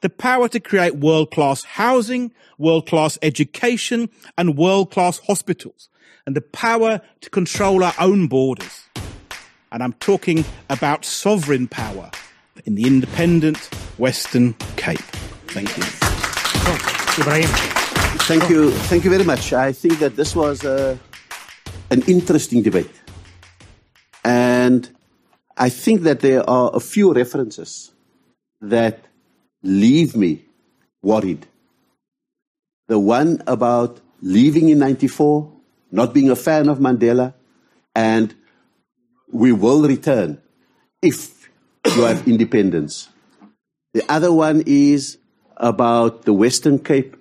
the 0.00 0.10
power 0.10 0.48
to 0.48 0.60
create 0.60 0.96
world-class 0.96 1.64
housing, 1.64 2.32
world-class 2.58 3.18
education, 3.22 4.08
and 4.36 4.56
world-class 4.56 5.20
hospitals, 5.26 5.88
and 6.26 6.36
the 6.36 6.40
power 6.40 7.00
to 7.20 7.30
control 7.30 7.82
our 7.84 7.94
own 7.98 8.28
borders. 8.28 8.88
And 9.72 9.82
I'm 9.82 9.94
talking 9.94 10.44
about 10.70 11.04
sovereign 11.04 11.66
power 11.68 12.10
in 12.64 12.76
the 12.76 12.86
independent 12.86 13.58
Western 13.98 14.54
Cape. 14.76 15.00
Thank 15.48 15.76
you. 15.76 15.82
Ebrahim. 17.18 17.48
Thank 18.26 18.48
you. 18.48 18.70
Thank 18.70 19.04
you 19.04 19.10
very 19.10 19.24
much. 19.24 19.52
I 19.52 19.72
think 19.72 19.98
that 19.98 20.16
this 20.16 20.34
was 20.34 20.64
uh, 20.64 20.96
an 21.90 22.02
interesting 22.02 22.62
debate. 22.62 22.90
And 24.24 24.88
I 25.56 25.68
think 25.68 26.02
that 26.02 26.20
there 26.20 26.48
are 26.48 26.70
a 26.72 26.80
few 26.80 27.12
references 27.12 27.92
that 28.60 29.04
leave 29.64 30.14
me 30.14 30.44
worried. 31.02 31.46
The 32.86 32.98
one 32.98 33.42
about 33.46 34.00
leaving 34.20 34.68
in 34.68 34.78
94, 34.78 35.50
not 35.90 36.14
being 36.14 36.30
a 36.30 36.36
fan 36.36 36.68
of 36.68 36.78
Mandela, 36.78 37.34
and 37.94 38.34
we 39.32 39.50
will 39.50 39.82
return 39.82 40.40
if 41.02 41.50
you 41.96 42.02
have 42.02 42.28
independence. 42.28 43.08
The 43.94 44.04
other 44.08 44.32
one 44.32 44.62
is 44.66 45.18
about 45.56 46.22
the 46.22 46.32
Western 46.32 46.78
Cape 46.78 47.16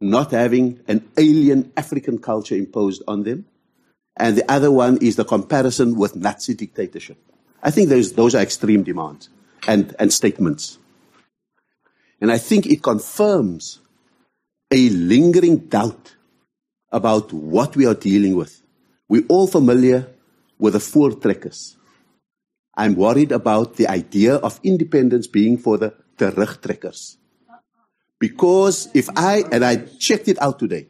not 0.00 0.30
having 0.30 0.80
an 0.88 1.08
alien 1.16 1.72
African 1.76 2.18
culture 2.18 2.54
imposed 2.54 3.02
on 3.08 3.22
them. 3.22 3.46
And 4.16 4.36
the 4.36 4.50
other 4.50 4.70
one 4.70 4.98
is 4.98 5.16
the 5.16 5.24
comparison 5.24 5.96
with 5.96 6.16
Nazi 6.16 6.54
dictatorship. 6.54 7.18
I 7.62 7.70
think 7.70 7.88
those, 7.88 8.12
those 8.12 8.34
are 8.34 8.42
extreme 8.42 8.82
demands 8.82 9.28
and, 9.66 9.94
and 9.98 10.12
statements. 10.12 10.78
And 12.20 12.32
I 12.32 12.38
think 12.38 12.66
it 12.66 12.82
confirms 12.82 13.80
a 14.70 14.88
lingering 14.90 15.58
doubt 15.68 16.16
about 16.90 17.32
what 17.32 17.76
we 17.76 17.86
are 17.86 17.94
dealing 17.94 18.36
with. 18.36 18.62
We're 19.08 19.26
all 19.28 19.46
familiar 19.46 20.08
with 20.58 20.72
the 20.72 20.78
voortrekkers. 20.78 21.76
I'm 22.76 22.94
worried 22.94 23.32
about 23.32 23.76
the 23.76 23.88
idea 23.88 24.36
of 24.36 24.60
independence 24.62 25.26
being 25.26 25.56
for 25.58 25.78
the 25.78 25.94
terugtrekkers. 26.18 27.16
Because 28.18 28.88
if 28.94 29.08
I, 29.16 29.44
and 29.52 29.64
I 29.64 29.76
checked 29.76 30.28
it 30.28 30.40
out 30.40 30.58
today, 30.58 30.88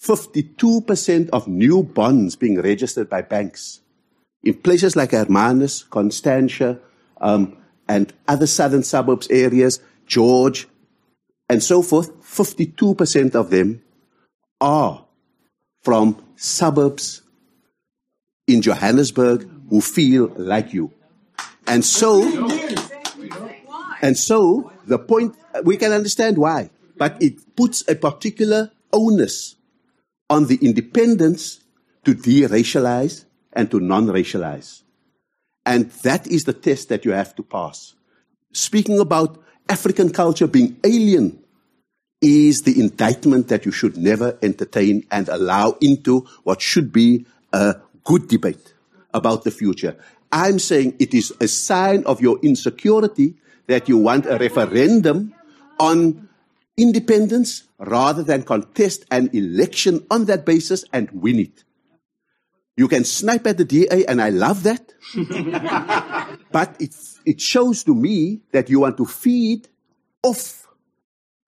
52% 0.00 1.30
of 1.30 1.48
new 1.48 1.82
bonds 1.82 2.36
being 2.36 2.60
registered 2.60 3.08
by 3.08 3.22
banks 3.22 3.80
in 4.42 4.54
places 4.54 4.96
like 4.96 5.12
Hermanus, 5.12 5.88
Constantia, 5.88 6.78
um, 7.20 7.56
and 7.88 8.12
other 8.28 8.46
southern 8.46 8.82
suburbs 8.82 9.28
areas 9.30 9.80
George, 10.06 10.68
and 11.48 11.62
so 11.62 11.82
forth, 11.82 12.12
52% 12.22 13.34
of 13.34 13.50
them 13.50 13.82
are 14.60 15.04
from 15.82 16.22
suburbs 16.36 17.22
in 18.46 18.62
Johannesburg 18.62 19.48
who 19.70 19.80
feel 19.80 20.32
like 20.36 20.72
you. 20.72 20.92
And 21.66 21.84
so, 21.84 22.22
and 24.02 24.16
so 24.16 24.72
the 24.86 24.98
point, 24.98 25.36
we 25.64 25.76
can 25.76 25.92
understand 25.92 26.38
why, 26.38 26.70
but 26.96 27.20
it 27.22 27.56
puts 27.56 27.86
a 27.88 27.94
particular 27.94 28.70
onus 28.92 29.56
on 30.30 30.46
the 30.46 30.56
independents 30.56 31.60
to 32.04 32.14
de-racialize 32.14 33.24
and 33.52 33.70
to 33.70 33.80
non-racialize. 33.80 34.82
And 35.66 35.90
that 36.02 36.26
is 36.26 36.44
the 36.44 36.52
test 36.52 36.88
that 36.90 37.04
you 37.04 37.12
have 37.12 37.34
to 37.36 37.42
pass. 37.42 37.94
Speaking 38.52 38.98
about 38.98 39.42
African 39.68 40.10
culture 40.10 40.46
being 40.46 40.76
alien 40.84 41.42
is 42.20 42.62
the 42.62 42.78
indictment 42.80 43.48
that 43.48 43.64
you 43.64 43.72
should 43.72 43.96
never 43.96 44.38
entertain 44.42 45.06
and 45.10 45.28
allow 45.28 45.76
into 45.80 46.26
what 46.42 46.60
should 46.60 46.92
be 46.92 47.26
a 47.52 47.76
good 48.04 48.28
debate 48.28 48.74
about 49.12 49.44
the 49.44 49.50
future. 49.50 49.96
I'm 50.32 50.58
saying 50.58 50.96
it 50.98 51.14
is 51.14 51.32
a 51.40 51.48
sign 51.48 52.04
of 52.04 52.20
your 52.20 52.38
insecurity 52.42 53.34
that 53.66 53.88
you 53.88 53.98
want 53.98 54.26
a 54.26 54.36
referendum 54.36 55.34
on 55.78 56.28
independence 56.76 57.64
rather 57.78 58.22
than 58.22 58.42
contest 58.42 59.04
an 59.10 59.30
election 59.32 60.04
on 60.10 60.24
that 60.26 60.44
basis 60.44 60.84
and 60.92 61.10
win 61.12 61.38
it. 61.38 61.64
You 62.76 62.88
can 62.88 63.04
snipe 63.04 63.46
at 63.46 63.58
the 63.58 63.64
DA, 63.64 64.04
and 64.06 64.20
I 64.20 64.30
love 64.30 64.64
that. 64.64 64.92
but 66.52 66.76
it, 66.80 66.94
it 67.24 67.40
shows 67.40 67.84
to 67.84 67.94
me 67.94 68.42
that 68.52 68.68
you 68.68 68.80
want 68.80 68.96
to 68.96 69.06
feed 69.06 69.68
off 70.22 70.66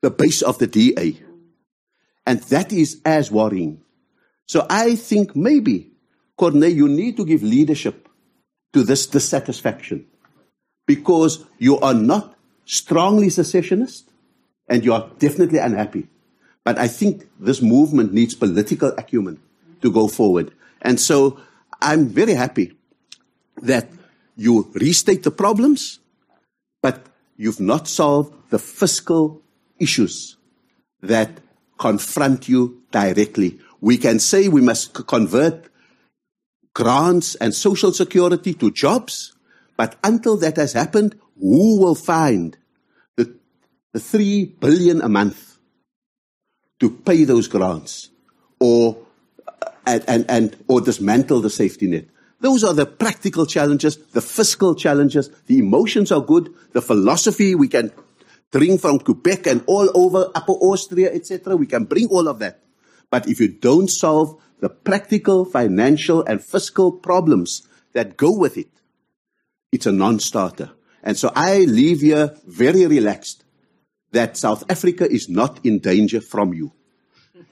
the 0.02 0.10
base 0.10 0.42
of 0.42 0.58
the 0.58 0.66
DA. 0.66 1.20
And 2.26 2.40
that 2.44 2.72
is 2.72 3.00
as 3.04 3.30
worrying. 3.30 3.82
So 4.46 4.66
I 4.70 4.94
think 4.94 5.34
maybe, 5.34 5.90
Corne, 6.36 6.62
you 6.62 6.88
need 6.88 7.16
to 7.16 7.24
give 7.24 7.42
leadership 7.42 8.08
to 8.72 8.82
this 8.84 9.06
dissatisfaction 9.06 10.06
because 10.86 11.44
you 11.58 11.78
are 11.80 11.94
not 11.94 12.36
strongly 12.64 13.30
secessionist 13.30 14.10
and 14.68 14.84
you 14.84 14.92
are 14.92 15.10
definitely 15.18 15.58
unhappy. 15.58 16.08
But 16.64 16.78
I 16.78 16.88
think 16.88 17.28
this 17.38 17.62
movement 17.62 18.12
needs 18.12 18.34
political 18.34 18.92
acumen 18.98 19.40
to 19.82 19.90
go 19.90 20.08
forward. 20.08 20.52
And 20.86 21.00
so 21.00 21.40
I'm 21.82 22.06
very 22.06 22.34
happy 22.34 22.78
that 23.60 23.90
you 24.36 24.70
restate 24.74 25.24
the 25.24 25.32
problems, 25.32 25.98
but 26.80 27.04
you've 27.36 27.58
not 27.58 27.88
solved 27.88 28.32
the 28.50 28.60
fiscal 28.60 29.42
issues 29.80 30.36
that 31.02 31.30
confront 31.76 32.48
you 32.48 32.82
directly. 32.92 33.58
We 33.80 33.98
can 33.98 34.20
say 34.20 34.46
we 34.46 34.60
must 34.60 34.94
convert 35.08 35.68
grants 36.72 37.34
and 37.34 37.52
social 37.52 37.92
security 37.92 38.54
to 38.54 38.70
jobs. 38.70 39.34
But 39.76 39.96
until 40.04 40.36
that 40.38 40.56
has 40.56 40.72
happened, 40.72 41.18
who 41.38 41.80
will 41.80 41.96
find 41.96 42.56
the, 43.16 43.34
the 43.92 43.98
three 43.98 44.44
billion 44.44 45.02
a 45.02 45.08
month 45.08 45.58
to 46.78 46.90
pay 46.90 47.24
those 47.24 47.48
grants 47.48 48.10
or 48.60 49.05
and, 49.86 50.04
and, 50.06 50.24
and 50.28 50.56
or 50.68 50.80
dismantle 50.80 51.40
the 51.40 51.50
safety 51.50 51.86
net? 51.86 52.06
Those 52.40 52.64
are 52.64 52.74
the 52.74 52.86
practical 52.86 53.46
challenges, 53.46 53.96
the 53.96 54.20
fiscal 54.20 54.74
challenges. 54.74 55.30
The 55.46 55.58
emotions 55.58 56.12
are 56.12 56.20
good. 56.20 56.52
The 56.72 56.82
philosophy 56.82 57.54
we 57.54 57.68
can 57.68 57.92
bring 58.50 58.78
from 58.78 58.98
Quebec 58.98 59.46
and 59.46 59.64
all 59.66 59.90
over 59.94 60.30
Upper 60.34 60.52
Austria, 60.52 61.12
etc. 61.12 61.56
We 61.56 61.66
can 61.66 61.84
bring 61.84 62.08
all 62.08 62.28
of 62.28 62.38
that. 62.40 62.60
But 63.10 63.28
if 63.28 63.40
you 63.40 63.48
don't 63.48 63.88
solve 63.88 64.40
the 64.60 64.68
practical, 64.68 65.44
financial, 65.44 66.22
and 66.24 66.42
fiscal 66.42 66.92
problems 66.92 67.66
that 67.92 68.16
go 68.16 68.36
with 68.36 68.58
it, 68.58 68.68
it's 69.72 69.86
a 69.86 69.92
non-starter. 69.92 70.70
And 71.02 71.16
so 71.16 71.30
I 71.34 71.60
leave 71.60 72.00
here 72.00 72.36
very 72.46 72.86
relaxed 72.86 73.44
that 74.12 74.36
South 74.36 74.64
Africa 74.70 75.10
is 75.10 75.28
not 75.28 75.64
in 75.64 75.78
danger 75.78 76.20
from 76.20 76.52
you. 76.52 76.72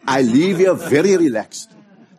I 0.07 0.23
leave 0.23 0.59
here 0.59 0.75
very 0.75 1.17
relaxed 1.17 1.71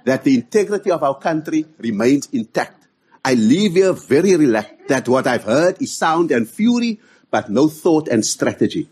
that 0.05 0.23
the 0.23 0.35
integrity 0.35 0.91
of 0.91 1.03
our 1.03 1.17
country 1.17 1.65
remains 1.79 2.29
intact. 2.31 2.87
I 3.23 3.33
leave 3.33 3.73
here 3.73 3.91
very 3.91 4.35
relaxed 4.35 4.87
that 4.87 5.09
what 5.09 5.27
I've 5.27 5.43
heard 5.43 5.81
is 5.81 5.97
sound 5.97 6.31
and 6.31 6.47
fury, 6.47 6.99
but 7.31 7.49
no 7.49 7.67
thought 7.67 8.07
and 8.07 8.23
strategy. 8.23 8.87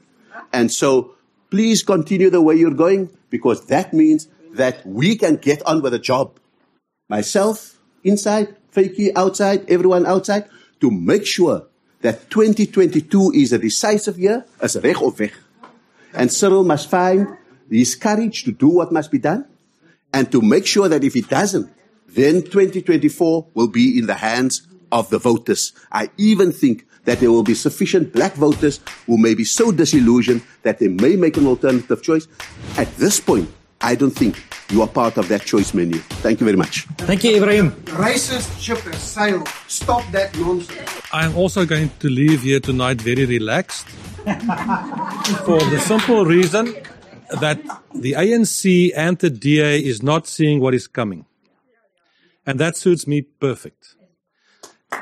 And 0.52 0.72
so 0.72 1.14
please 1.52 1.84
continue 1.84 2.32
the 2.32 2.42
way 2.42 2.56
you're 2.56 2.74
going 2.74 3.16
because 3.30 3.66
that 3.68 3.94
means 3.94 4.28
that 4.54 4.86
we 4.86 5.16
can 5.16 5.38
get 5.38 5.66
on 5.68 5.82
with 5.82 5.94
the 5.94 6.00
job. 6.00 6.40
Myself, 7.10 7.78
inside, 8.04 8.58
Vytjie, 8.74 9.12
outside, 9.16 9.70
everyone 9.70 10.06
outside, 10.08 10.50
to 10.82 10.90
make 10.90 11.28
sure 11.28 11.68
that 12.02 12.30
2022 12.32 13.32
is 13.36 13.54
a 13.54 13.60
decisive 13.60 14.18
year, 14.18 14.46
as 14.60 14.76
reg 14.84 14.98
of 15.02 15.20
weg. 15.20 15.34
And 16.14 16.32
Cyril 16.32 16.64
must 16.64 16.90
find 16.90 17.38
his 17.70 17.96
courage 17.96 18.44
to 18.44 18.52
do 18.52 18.68
what 18.68 18.92
must 18.92 19.12
be 19.12 19.20
done 19.20 19.46
and 20.14 20.32
to 20.32 20.42
make 20.42 20.66
sure 20.66 20.88
that 20.88 21.04
if 21.04 21.16
it 21.16 21.28
doesn't, 21.28 21.74
then 22.08 22.44
2024 22.44 23.48
will 23.54 23.68
be 23.68 23.98
in 23.98 24.06
the 24.06 24.14
hands 24.14 24.68
of 24.92 25.10
the 25.10 25.18
voters. 25.18 25.74
I 25.92 26.10
even 26.18 26.52
think 26.52 26.86
that 27.06 27.20
there 27.20 27.32
will 27.32 27.44
be 27.44 27.56
sufficient 27.56 28.14
black 28.14 28.34
voters 28.34 28.80
who 29.08 29.18
may 29.18 29.34
be 29.34 29.44
so 29.44 29.72
disillusioned 29.72 30.44
that 30.62 30.80
they 30.80 30.88
may 30.88 31.16
make 31.16 31.36
an 31.38 31.48
alternative 31.48 32.02
choice. 32.02 32.28
At 32.78 32.96
this 32.98 33.20
point, 33.20 33.50
I 33.82 33.96
don't 33.96 34.12
think 34.12 34.42
you 34.70 34.82
are 34.82 34.88
part 34.88 35.18
of 35.18 35.28
that 35.28 35.42
choice 35.42 35.74
menu. 35.74 35.98
Thank 36.24 36.40
you 36.40 36.46
very 36.46 36.56
much. 36.56 36.86
Thank 37.00 37.24
you, 37.26 37.32
Ebrahim. 37.32 37.72
Racist 37.98 38.62
ship 38.62 38.78
has 38.80 39.02
sailed. 39.02 39.48
Stop 39.68 40.10
that 40.12 40.38
nonsense. 40.38 41.02
I'm 41.12 41.36
also 41.36 41.66
going 41.66 41.92
to 42.00 42.10
leave 42.10 42.44
here 42.44 42.62
tonight 42.62 43.02
very 43.02 43.26
relaxed 43.26 43.88
for 45.46 45.60
the 45.60 45.84
simple 45.86 46.26
reason 46.26 46.74
that 47.40 47.62
the 47.94 48.14
ANC 48.14 48.92
and 48.96 49.18
the 49.18 49.30
DA 49.30 49.80
is 49.80 50.04
not 50.04 50.28
seeing 50.28 50.60
what 50.60 50.74
is 50.74 50.88
coming. 50.88 51.26
And 52.46 52.60
that 52.60 52.76
suits 52.76 53.08
me 53.08 53.22
perfect. 53.22 53.96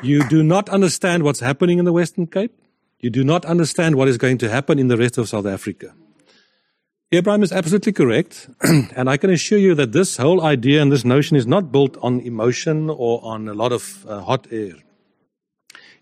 You 0.04 0.28
do 0.30 0.44
not 0.44 0.70
understand 0.70 1.24
what's 1.24 1.40
happening 1.40 1.80
in 1.80 1.86
the 1.86 1.94
Western 1.94 2.28
Cape. 2.28 2.54
You 3.00 3.10
do 3.10 3.24
not 3.24 3.46
understand 3.46 3.96
what 3.96 4.08
is 4.08 4.18
going 4.18 4.38
to 4.40 4.50
happen 4.50 4.80
in 4.80 4.88
the 4.88 4.98
rest 4.98 5.18
of 5.18 5.28
South 5.28 5.46
Africa. 5.46 5.94
Abraham 7.12 7.44
is 7.44 7.52
absolutely 7.52 7.92
correct. 7.92 8.50
and 8.96 9.10
I 9.10 9.18
can 9.18 9.32
assure 9.32 9.58
you 9.58 9.76
that 9.76 9.92
this 9.92 10.18
whole 10.18 10.42
idea 10.42 10.82
and 10.82 10.92
this 10.92 11.04
notion 11.04 11.36
is 11.36 11.46
not 11.46 11.72
built 11.72 11.98
on 12.02 12.22
emotion 12.22 12.90
or 12.90 13.20
on 13.24 13.50
a 13.50 13.54
lot 13.54 13.74
of 13.74 14.06
uh, 14.08 14.22
hot 14.22 14.48
air. 14.52 14.76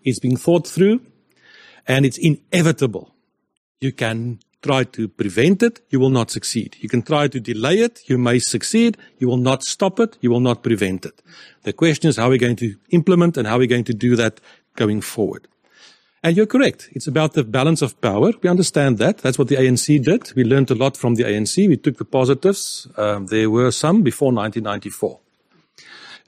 It's 0.04 0.20
being 0.20 0.36
thought 0.36 0.66
through 0.66 1.00
and 1.88 2.06
it's 2.06 2.18
inevitable. 2.18 3.14
You 3.80 3.92
can 3.92 4.38
try 4.62 4.84
to 4.84 5.08
prevent 5.08 5.62
it, 5.62 5.80
you 5.90 5.98
will 5.98 6.10
not 6.10 6.30
succeed. 6.30 6.76
You 6.80 6.88
can 6.88 7.02
try 7.02 7.28
to 7.28 7.40
delay 7.40 7.78
it, 7.78 8.02
you 8.06 8.18
may 8.18 8.38
succeed, 8.38 8.96
you 9.18 9.28
will 9.28 9.38
not 9.38 9.62
stop 9.62 9.98
it, 10.00 10.18
you 10.20 10.30
will 10.30 10.40
not 10.40 10.62
prevent 10.62 11.06
it. 11.06 11.22
The 11.62 11.72
question 11.72 12.08
is 12.08 12.16
how 12.16 12.28
we're 12.28 12.38
going 12.38 12.56
to 12.56 12.74
implement 12.90 13.36
and 13.36 13.46
how 13.46 13.58
we're 13.58 13.66
going 13.66 13.84
to 13.84 13.94
do 13.94 14.16
that 14.16 14.40
going 14.76 15.00
forward. 15.00 15.48
And 16.22 16.36
you're 16.36 16.46
correct. 16.46 16.90
It's 16.92 17.06
about 17.06 17.32
the 17.32 17.44
balance 17.44 17.80
of 17.80 17.98
power. 18.02 18.32
We 18.42 18.50
understand 18.50 18.98
that. 18.98 19.18
That's 19.18 19.38
what 19.38 19.48
the 19.48 19.56
ANC 19.56 20.04
did. 20.04 20.32
We 20.34 20.44
learned 20.44 20.70
a 20.70 20.74
lot 20.74 20.96
from 20.96 21.14
the 21.14 21.24
ANC. 21.24 21.66
We 21.66 21.78
took 21.78 21.96
the 21.96 22.04
positives. 22.04 22.86
Um, 22.98 23.26
there 23.26 23.48
were 23.48 23.70
some 23.70 24.02
before 24.02 24.30
1994. 24.30 25.18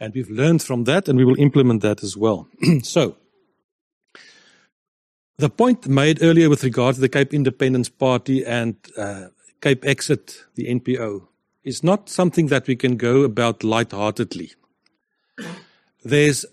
And 0.00 0.14
we've 0.14 0.30
learned 0.30 0.62
from 0.62 0.84
that 0.84 1.08
and 1.08 1.18
we 1.18 1.26
will 1.26 1.38
implement 1.38 1.82
that 1.82 2.02
as 2.02 2.16
well. 2.16 2.48
so, 2.82 3.16
the 5.42 5.50
point 5.50 5.88
made 5.88 6.22
earlier 6.22 6.48
with 6.48 6.62
regard 6.62 6.94
to 6.94 7.00
the 7.00 7.08
Cape 7.08 7.34
Independence 7.34 7.88
Party 7.88 8.46
and 8.46 8.76
uh, 8.96 9.26
Cape 9.60 9.84
Exit, 9.84 10.44
the 10.54 10.66
NPO, 10.66 11.26
is 11.64 11.82
not 11.82 12.08
something 12.08 12.46
that 12.46 12.68
we 12.68 12.76
can 12.76 12.96
go 12.96 13.22
about 13.22 13.64
lightheartedly. 13.64 14.52
There's 16.04 16.46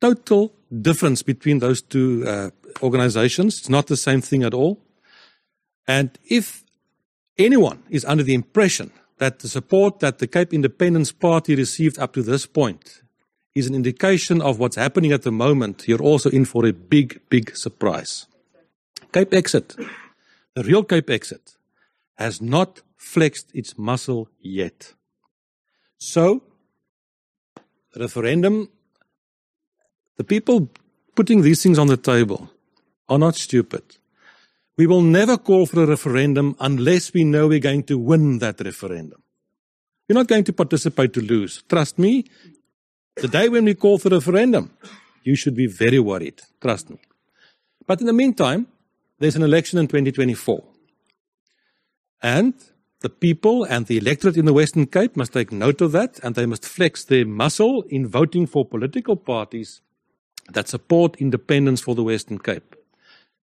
total 0.00 0.52
difference 0.82 1.22
between 1.22 1.60
those 1.60 1.80
two 1.80 2.24
uh, 2.26 2.50
organizations. 2.82 3.58
It's 3.58 3.68
not 3.68 3.86
the 3.86 3.96
same 3.96 4.22
thing 4.22 4.42
at 4.42 4.54
all. 4.54 4.82
And 5.86 6.10
if 6.24 6.64
anyone 7.38 7.84
is 7.90 8.04
under 8.04 8.24
the 8.24 8.34
impression 8.34 8.90
that 9.18 9.38
the 9.38 9.48
support 9.48 10.00
that 10.00 10.18
the 10.18 10.26
Cape 10.26 10.52
Independence 10.52 11.12
Party 11.12 11.54
received 11.54 11.96
up 12.00 12.12
to 12.14 12.22
this 12.24 12.44
point 12.44 13.02
is 13.54 13.66
an 13.66 13.74
indication 13.74 14.40
of 14.40 14.58
what's 14.58 14.76
happening 14.76 15.12
at 15.12 15.22
the 15.22 15.32
moment, 15.32 15.86
you're 15.88 16.02
also 16.02 16.30
in 16.30 16.44
for 16.44 16.66
a 16.66 16.72
big, 16.72 17.20
big 17.28 17.56
surprise. 17.56 18.26
Cape 19.12 19.32
Exit, 19.34 19.74
the 20.54 20.62
real 20.62 20.84
Cape 20.84 21.10
Exit, 21.10 21.56
has 22.16 22.42
not 22.42 22.82
flexed 22.96 23.50
its 23.54 23.78
muscle 23.78 24.28
yet. 24.40 24.94
So, 25.98 26.42
referendum, 27.96 28.68
the 30.16 30.24
people 30.24 30.68
putting 31.14 31.42
these 31.42 31.62
things 31.62 31.78
on 31.78 31.86
the 31.86 31.96
table 31.96 32.50
are 33.08 33.18
not 33.18 33.34
stupid. 33.34 33.82
We 34.76 34.86
will 34.86 35.02
never 35.02 35.36
call 35.36 35.66
for 35.66 35.82
a 35.82 35.86
referendum 35.86 36.54
unless 36.60 37.12
we 37.12 37.24
know 37.24 37.48
we're 37.48 37.58
going 37.58 37.82
to 37.84 37.98
win 37.98 38.38
that 38.38 38.60
referendum. 38.60 39.22
You're 40.06 40.14
not 40.14 40.28
going 40.28 40.44
to 40.44 40.52
participate 40.52 41.12
to 41.14 41.20
lose. 41.20 41.62
Trust 41.68 41.98
me, 41.98 42.24
the 43.20 43.28
day 43.28 43.48
when 43.48 43.64
we 43.64 43.74
call 43.74 43.98
for 43.98 44.08
a 44.08 44.12
referendum, 44.12 44.70
you 45.22 45.36
should 45.36 45.54
be 45.54 45.66
very 45.66 45.98
worried. 45.98 46.40
Trust 46.60 46.90
me. 46.90 46.98
But 47.86 48.00
in 48.00 48.06
the 48.06 48.12
meantime, 48.12 48.66
there's 49.18 49.36
an 49.36 49.42
election 49.42 49.78
in 49.78 49.88
2024. 49.88 50.62
And 52.22 52.54
the 53.00 53.08
people 53.08 53.64
and 53.64 53.86
the 53.86 53.98
electorate 53.98 54.36
in 54.36 54.44
the 54.44 54.52
Western 54.52 54.86
Cape 54.86 55.16
must 55.16 55.32
take 55.32 55.52
note 55.52 55.80
of 55.80 55.92
that 55.92 56.18
and 56.22 56.34
they 56.34 56.46
must 56.46 56.64
flex 56.64 57.04
their 57.04 57.26
muscle 57.26 57.82
in 57.88 58.06
voting 58.06 58.46
for 58.46 58.64
political 58.64 59.16
parties 59.16 59.80
that 60.50 60.68
support 60.68 61.16
independence 61.16 61.80
for 61.80 61.94
the 61.94 62.02
Western 62.02 62.38
Cape. 62.38 62.74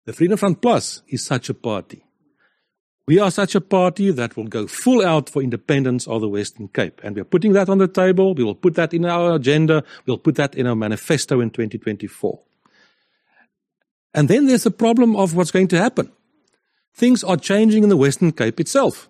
The 0.05 0.13
Freedom 0.13 0.37
Front 0.37 0.61
Plus 0.61 1.01
is 1.07 1.23
such 1.23 1.49
a 1.49 1.53
party. 1.53 2.03
We 3.05 3.19
are 3.19 3.31
such 3.31 3.53
a 3.53 3.61
party 3.61 4.11
that 4.11 4.37
will 4.37 4.47
go 4.47 4.65
full 4.65 5.05
out 5.05 5.29
for 5.29 5.41
independence 5.41 6.07
of 6.07 6.21
the 6.21 6.29
Western 6.29 6.69
Cape. 6.69 7.01
And 7.03 7.15
we're 7.15 7.25
putting 7.25 7.51
that 7.53 7.67
on 7.67 7.77
the 7.77 7.87
table. 7.87 8.33
We 8.33 8.45
will 8.45 8.55
put 8.55 8.75
that 8.75 8.93
in 8.93 9.03
our 9.05 9.35
agenda. 9.35 9.83
We'll 10.05 10.17
put 10.17 10.35
that 10.35 10.55
in 10.55 10.67
our 10.67 10.75
manifesto 10.75 11.41
in 11.41 11.49
2024. 11.49 12.39
And 14.13 14.29
then 14.29 14.45
there's 14.45 14.63
the 14.63 14.71
problem 14.71 15.17
of 15.17 15.35
what's 15.35 15.51
going 15.51 15.67
to 15.69 15.77
happen. 15.77 16.11
Things 16.93 17.23
are 17.23 17.35
changing 17.35 17.83
in 17.83 17.89
the 17.89 17.97
Western 17.97 18.31
Cape 18.31 18.59
itself. 18.59 19.09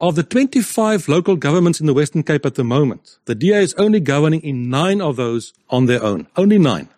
Of 0.00 0.16
the 0.16 0.22
25 0.22 1.08
local 1.08 1.36
governments 1.36 1.80
in 1.80 1.86
the 1.86 1.94
Western 1.94 2.22
Cape 2.22 2.46
at 2.46 2.54
the 2.54 2.64
moment, 2.64 3.18
the 3.26 3.34
DA 3.34 3.62
is 3.62 3.74
only 3.74 4.00
governing 4.00 4.40
in 4.40 4.70
nine 4.70 5.00
of 5.00 5.16
those 5.16 5.52
on 5.68 5.86
their 5.86 6.02
own. 6.02 6.28
Only 6.36 6.58
nine. 6.58 6.88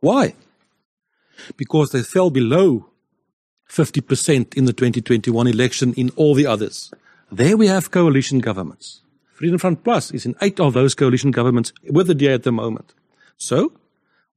Why? 0.00 0.34
Because 1.56 1.90
they 1.90 2.02
fell 2.02 2.30
below 2.30 2.90
50% 3.74 4.54
in 4.54 4.66
the 4.66 4.72
2021 4.72 5.48
election 5.48 5.92
in 5.94 6.10
all 6.10 6.34
the 6.34 6.46
others. 6.46 6.92
There 7.32 7.56
we 7.56 7.66
have 7.66 7.90
coalition 7.90 8.38
governments. 8.38 9.00
Freedom 9.32 9.58
Front 9.58 9.82
Plus 9.82 10.12
is 10.12 10.24
in 10.24 10.36
eight 10.40 10.60
of 10.60 10.74
those 10.74 10.94
coalition 10.94 11.32
governments 11.32 11.72
with 11.90 12.06
the 12.06 12.14
DA 12.14 12.34
at 12.34 12.44
the 12.44 12.52
moment. 12.52 12.94
So, 13.36 13.72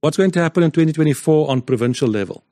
what's 0.00 0.16
going 0.16 0.32
to 0.32 0.42
happen 0.42 0.64
in 0.64 0.72
2024 0.72 1.48
on 1.48 1.62
provincial 1.62 2.08
level? 2.08 2.42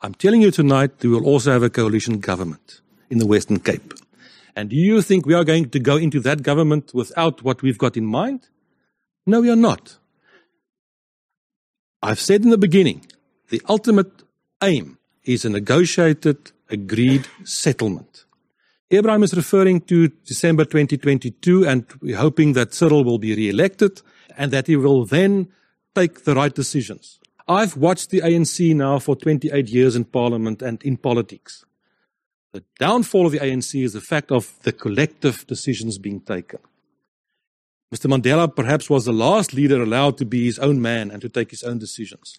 I'm 0.00 0.14
telling 0.14 0.42
you 0.42 0.50
tonight, 0.50 0.90
we 1.00 1.10
will 1.10 1.24
also 1.24 1.52
have 1.52 1.62
a 1.62 1.70
coalition 1.70 2.18
government 2.18 2.80
in 3.08 3.18
the 3.18 3.26
Western 3.26 3.60
Cape. 3.60 3.94
And 4.56 4.70
do 4.70 4.76
you 4.76 5.00
think 5.00 5.26
we 5.26 5.34
are 5.34 5.44
going 5.44 5.70
to 5.70 5.78
go 5.78 5.96
into 5.96 6.18
that 6.20 6.42
government 6.42 6.90
without 6.92 7.44
what 7.44 7.62
we've 7.62 7.78
got 7.78 7.96
in 7.96 8.04
mind? 8.04 8.48
No, 9.26 9.40
we 9.42 9.50
are 9.50 9.56
not. 9.56 9.96
I've 12.02 12.18
said 12.18 12.42
in 12.42 12.50
the 12.50 12.58
beginning, 12.58 13.06
the 13.50 13.62
ultimate 13.68 14.24
aim 14.60 14.97
is 15.28 15.44
a 15.44 15.50
negotiated, 15.50 16.52
agreed 16.70 17.26
settlement. 17.44 18.24
Abraham 18.90 19.22
is 19.22 19.34
referring 19.34 19.82
to 19.82 20.08
December 20.08 20.64
2022, 20.64 21.66
and 21.66 21.84
we're 22.00 22.16
hoping 22.16 22.54
that 22.54 22.72
Cyril 22.72 23.04
will 23.04 23.18
be 23.18 23.34
re-elected, 23.36 24.00
and 24.38 24.50
that 24.52 24.66
he 24.66 24.76
will 24.76 25.04
then 25.04 25.48
take 25.94 26.24
the 26.24 26.34
right 26.34 26.54
decisions. 26.54 27.20
I've 27.46 27.76
watched 27.76 28.08
the 28.10 28.20
ANC 28.20 28.74
now 28.74 28.98
for 28.98 29.16
28 29.16 29.68
years 29.68 29.94
in 29.96 30.04
parliament 30.04 30.62
and 30.62 30.82
in 30.82 30.96
politics. 30.96 31.66
The 32.52 32.64
downfall 32.78 33.26
of 33.26 33.32
the 33.32 33.40
ANC 33.40 33.84
is 33.84 33.92
the 33.92 34.00
fact 34.00 34.32
of 34.32 34.58
the 34.62 34.72
collective 34.72 35.46
decisions 35.46 35.98
being 35.98 36.20
taken. 36.20 36.60
Mr. 37.94 38.06
Mandela 38.06 38.54
perhaps 38.54 38.88
was 38.88 39.04
the 39.04 39.12
last 39.12 39.52
leader 39.52 39.82
allowed 39.82 40.16
to 40.18 40.24
be 40.24 40.46
his 40.46 40.58
own 40.58 40.80
man 40.80 41.10
and 41.10 41.20
to 41.20 41.28
take 41.28 41.50
his 41.50 41.62
own 41.62 41.78
decisions. 41.78 42.38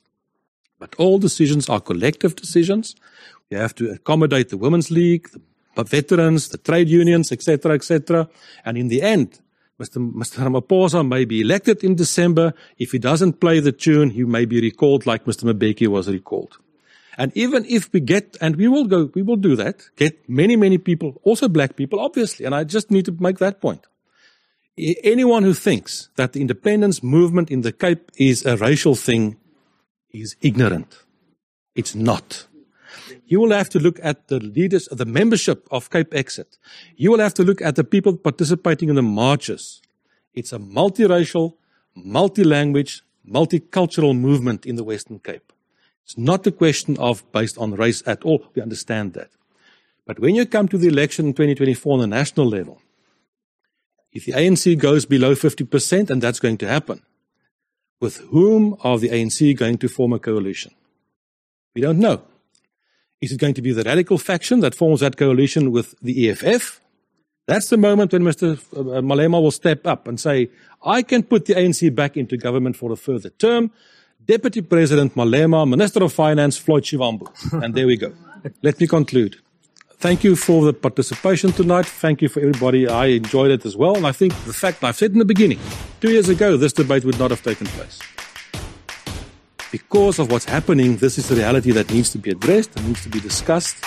But 0.79 0.95
all 0.95 1.19
decisions 1.19 1.69
are 1.69 1.81
collective 1.81 2.35
decisions. 2.35 2.95
We 3.51 3.57
have 3.57 3.75
to 3.75 3.91
accommodate 3.91 4.49
the 4.49 4.57
Women's 4.57 4.89
League, 4.89 5.29
the 5.75 5.83
veterans, 5.83 6.49
the 6.49 6.57
trade 6.57 6.89
unions, 6.89 7.31
etc., 7.31 7.73
etc. 7.73 8.29
And 8.65 8.77
in 8.77 8.87
the 8.87 9.01
end, 9.01 9.39
Mr. 9.79 9.97
Mr. 10.11 10.45
Ramaphosa 10.45 11.07
may 11.07 11.25
be 11.25 11.41
elected 11.41 11.83
in 11.83 11.95
December. 11.95 12.53
If 12.77 12.91
he 12.91 12.99
doesn't 12.99 13.39
play 13.39 13.59
the 13.59 13.71
tune, 13.71 14.09
he 14.09 14.23
may 14.23 14.45
be 14.45 14.61
recalled 14.61 15.05
like 15.05 15.25
Mr. 15.25 15.53
Mbeki 15.53 15.87
was 15.87 16.09
recalled. 16.09 16.57
And 17.17 17.35
even 17.35 17.65
if 17.65 17.91
we 17.91 17.99
get, 17.99 18.37
and 18.39 18.55
we 18.55 18.69
will 18.69 18.85
go, 18.85 19.11
we 19.13 19.21
will 19.21 19.35
do 19.35 19.55
that, 19.57 19.89
get 19.97 20.29
many, 20.29 20.55
many 20.55 20.77
people, 20.77 21.19
also 21.23 21.49
black 21.49 21.75
people, 21.75 21.99
obviously. 21.99 22.45
And 22.45 22.55
I 22.55 22.63
just 22.63 22.91
need 22.91 23.05
to 23.05 23.15
make 23.19 23.39
that 23.39 23.59
point 23.59 23.85
anyone 25.03 25.43
who 25.43 25.53
thinks 25.53 26.09
that 26.15 26.33
the 26.33 26.41
independence 26.41 27.03
movement 27.03 27.51
in 27.51 27.61
the 27.61 27.71
Cape 27.71 28.11
is 28.17 28.45
a 28.45 28.57
racial 28.57 28.95
thing 28.95 29.37
is 30.11 30.35
ignorant. 30.41 31.03
It's 31.75 31.95
not. 31.95 32.47
You 33.25 33.39
will 33.39 33.51
have 33.51 33.69
to 33.69 33.79
look 33.79 33.99
at 34.01 34.27
the 34.27 34.39
leaders, 34.39 34.87
the 34.91 35.05
membership 35.05 35.67
of 35.71 35.89
Cape 35.89 36.13
Exit. 36.13 36.57
You 36.95 37.11
will 37.11 37.19
have 37.19 37.33
to 37.35 37.43
look 37.43 37.61
at 37.61 37.75
the 37.75 37.83
people 37.83 38.17
participating 38.17 38.89
in 38.89 38.95
the 38.95 39.01
marches. 39.01 39.81
It's 40.33 40.51
a 40.51 40.59
multiracial, 40.59 41.53
multi-language, 41.95 43.03
multicultural 43.27 44.17
movement 44.17 44.65
in 44.65 44.75
the 44.75 44.83
Western 44.83 45.19
Cape. 45.19 45.53
It's 46.03 46.17
not 46.17 46.47
a 46.47 46.51
question 46.51 46.97
of 46.97 47.29
based 47.31 47.57
on 47.57 47.75
race 47.75 48.01
at 48.07 48.23
all. 48.23 48.43
We 48.55 48.61
understand 48.61 49.13
that. 49.13 49.29
But 50.07 50.19
when 50.19 50.33
you 50.33 50.47
come 50.47 50.67
to 50.69 50.77
the 50.77 50.87
election 50.87 51.27
in 51.27 51.33
2024 51.33 51.93
on 51.93 51.99
the 51.99 52.07
national 52.07 52.47
level, 52.47 52.81
if 54.11 54.25
the 54.25 54.31
ANC 54.31 54.75
goes 54.79 55.05
below 55.05 55.35
50%, 55.35 56.09
and 56.09 56.19
that's 56.19 56.39
going 56.39 56.57
to 56.57 56.67
happen, 56.67 57.03
with 57.99 58.17
whom 58.31 58.75
are 58.83 58.97
the 58.97 59.09
ANC 59.09 59.55
going 59.57 59.77
to 59.77 59.87
form 59.87 60.13
a 60.13 60.19
coalition? 60.19 60.73
We 61.75 61.81
don't 61.81 61.99
know. 61.99 62.21
Is 63.21 63.31
it 63.31 63.39
going 63.39 63.53
to 63.55 63.61
be 63.61 63.73
the 63.73 63.83
radical 63.83 64.17
faction 64.17 64.61
that 64.61 64.73
forms 64.75 65.01
that 65.01 65.17
coalition 65.17 65.71
with 65.71 65.93
the 66.01 66.29
EFF? 66.29 66.79
That's 67.47 67.69
the 67.69 67.77
moment 67.77 68.13
when 68.13 68.23
Mr. 68.23 68.57
Uh, 68.73 69.01
Malema 69.01 69.41
will 69.41 69.51
step 69.51 69.85
up 69.87 70.07
and 70.07 70.19
say, 70.19 70.49
I 70.83 71.01
can 71.01 71.23
put 71.23 71.45
the 71.45 71.55
ANC 71.55 71.93
back 71.93 72.15
into 72.15 72.37
government 72.37 72.75
for 72.75 72.91
a 72.91 72.95
further 72.95 73.29
term. 73.29 73.71
Deputy 74.23 74.61
President 74.61 75.15
Malema, 75.15 75.67
Minister 75.67 76.03
of 76.03 76.13
Finance 76.13 76.57
Floyd 76.57 76.83
Shivambu. 76.83 77.63
and 77.63 77.73
there 77.73 77.87
we 77.87 77.97
go. 77.97 78.13
Let 78.61 78.79
me 78.79 78.87
conclude. 78.87 79.37
Thank 79.99 80.23
you 80.23 80.37
for 80.37 80.63
the 80.63 80.71
participation 80.71 81.51
tonight. 81.51 81.85
Thank 81.85 82.21
you 82.21 82.29
for 82.29 82.39
everybody. 82.39 82.87
I 82.87 83.07
enjoyed 83.07 83.51
it 83.51 83.65
as 83.65 83.75
well. 83.75 83.97
And 83.97 84.07
I 84.07 84.13
think 84.13 84.33
the 84.45 84.53
fact 84.53 84.81
I've 84.81 84.95
said 84.95 85.11
in 85.11 85.19
the 85.19 85.25
beginning, 85.25 85.59
two 85.99 86.09
years 86.09 86.29
ago, 86.29 86.55
this 86.55 86.71
debate 86.71 87.03
would 87.03 87.19
not 87.19 87.31
have 87.31 87.43
taken 87.43 87.67
place. 87.67 87.99
Because 89.73 90.17
of 90.17 90.31
what's 90.31 90.45
happening, 90.45 90.95
this 90.95 91.17
is 91.17 91.27
the 91.27 91.35
reality 91.35 91.71
that 91.71 91.91
needs 91.91 92.11
to 92.11 92.17
be 92.17 92.29
addressed 92.31 92.77
and 92.77 92.87
needs 92.87 93.03
to 93.03 93.09
be 93.09 93.19
discussed. 93.19 93.83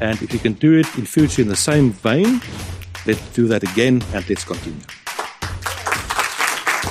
And 0.00 0.22
if 0.22 0.32
you 0.32 0.38
can 0.38 0.52
do 0.52 0.78
it 0.78 0.86
in 0.96 1.04
future 1.04 1.42
in 1.42 1.48
the 1.48 1.56
same 1.56 1.90
vein, 1.90 2.40
let's 3.04 3.28
do 3.30 3.48
that 3.48 3.64
again 3.64 4.00
and 4.14 4.28
let's 4.28 4.44
continue. 4.44 4.80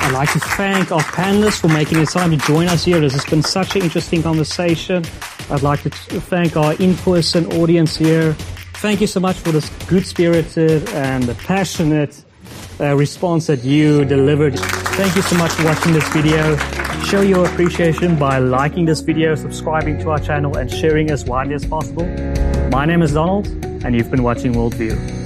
I'd 0.02 0.12
like 0.12 0.34
to 0.34 0.40
thank 0.40 0.92
our 0.92 1.00
panelists 1.00 1.62
for 1.62 1.70
making 1.70 2.02
the 2.02 2.06
time 2.06 2.32
to 2.32 2.38
join 2.46 2.68
us 2.68 2.84
here. 2.84 3.00
This 3.00 3.14
has 3.14 3.24
been 3.24 3.44
such 3.44 3.78
an 3.78 3.84
interesting 3.84 4.22
conversation. 4.22 5.06
I'd 5.50 5.64
like 5.64 5.84
to 5.84 5.90
thank 5.90 6.58
our 6.58 6.74
in-person 6.74 7.46
audience 7.54 7.96
here 7.96 8.36
thank 8.78 9.02
you 9.02 9.08
so 9.08 9.20
much 9.20 9.38
for 9.38 9.52
this 9.52 9.70
good 9.88 10.06
spirited 10.06 10.88
and 10.90 11.36
passionate 11.40 12.24
uh, 12.80 12.96
response 12.96 13.48
that 13.48 13.64
you 13.64 14.06
delivered. 14.06 14.58
Thank 14.60 15.16
you 15.16 15.22
so 15.22 15.36
much 15.38 15.52
for 15.52 15.66
watching 15.66 15.94
this 15.94 16.08
video. 16.10 16.58
Show 17.06 17.22
your 17.22 17.46
appreciation 17.46 18.18
by 18.18 18.40
liking 18.40 18.86
this 18.86 19.02
video, 19.02 19.36
subscribing 19.36 19.98
to 20.00 20.12
our 20.12 20.20
channel, 20.20 20.58
and 20.58 20.70
sharing 20.70 21.10
as 21.10 21.26
widely 21.26 21.56
as 21.56 21.66
possible. 21.66 22.06
My 22.70 22.86
name 22.86 23.02
is 23.02 23.14
Donald, 23.14 23.48
and 23.84 23.96
you've 23.96 24.12
been 24.12 24.24
watching 24.24 24.54
Worldview. 24.54 25.17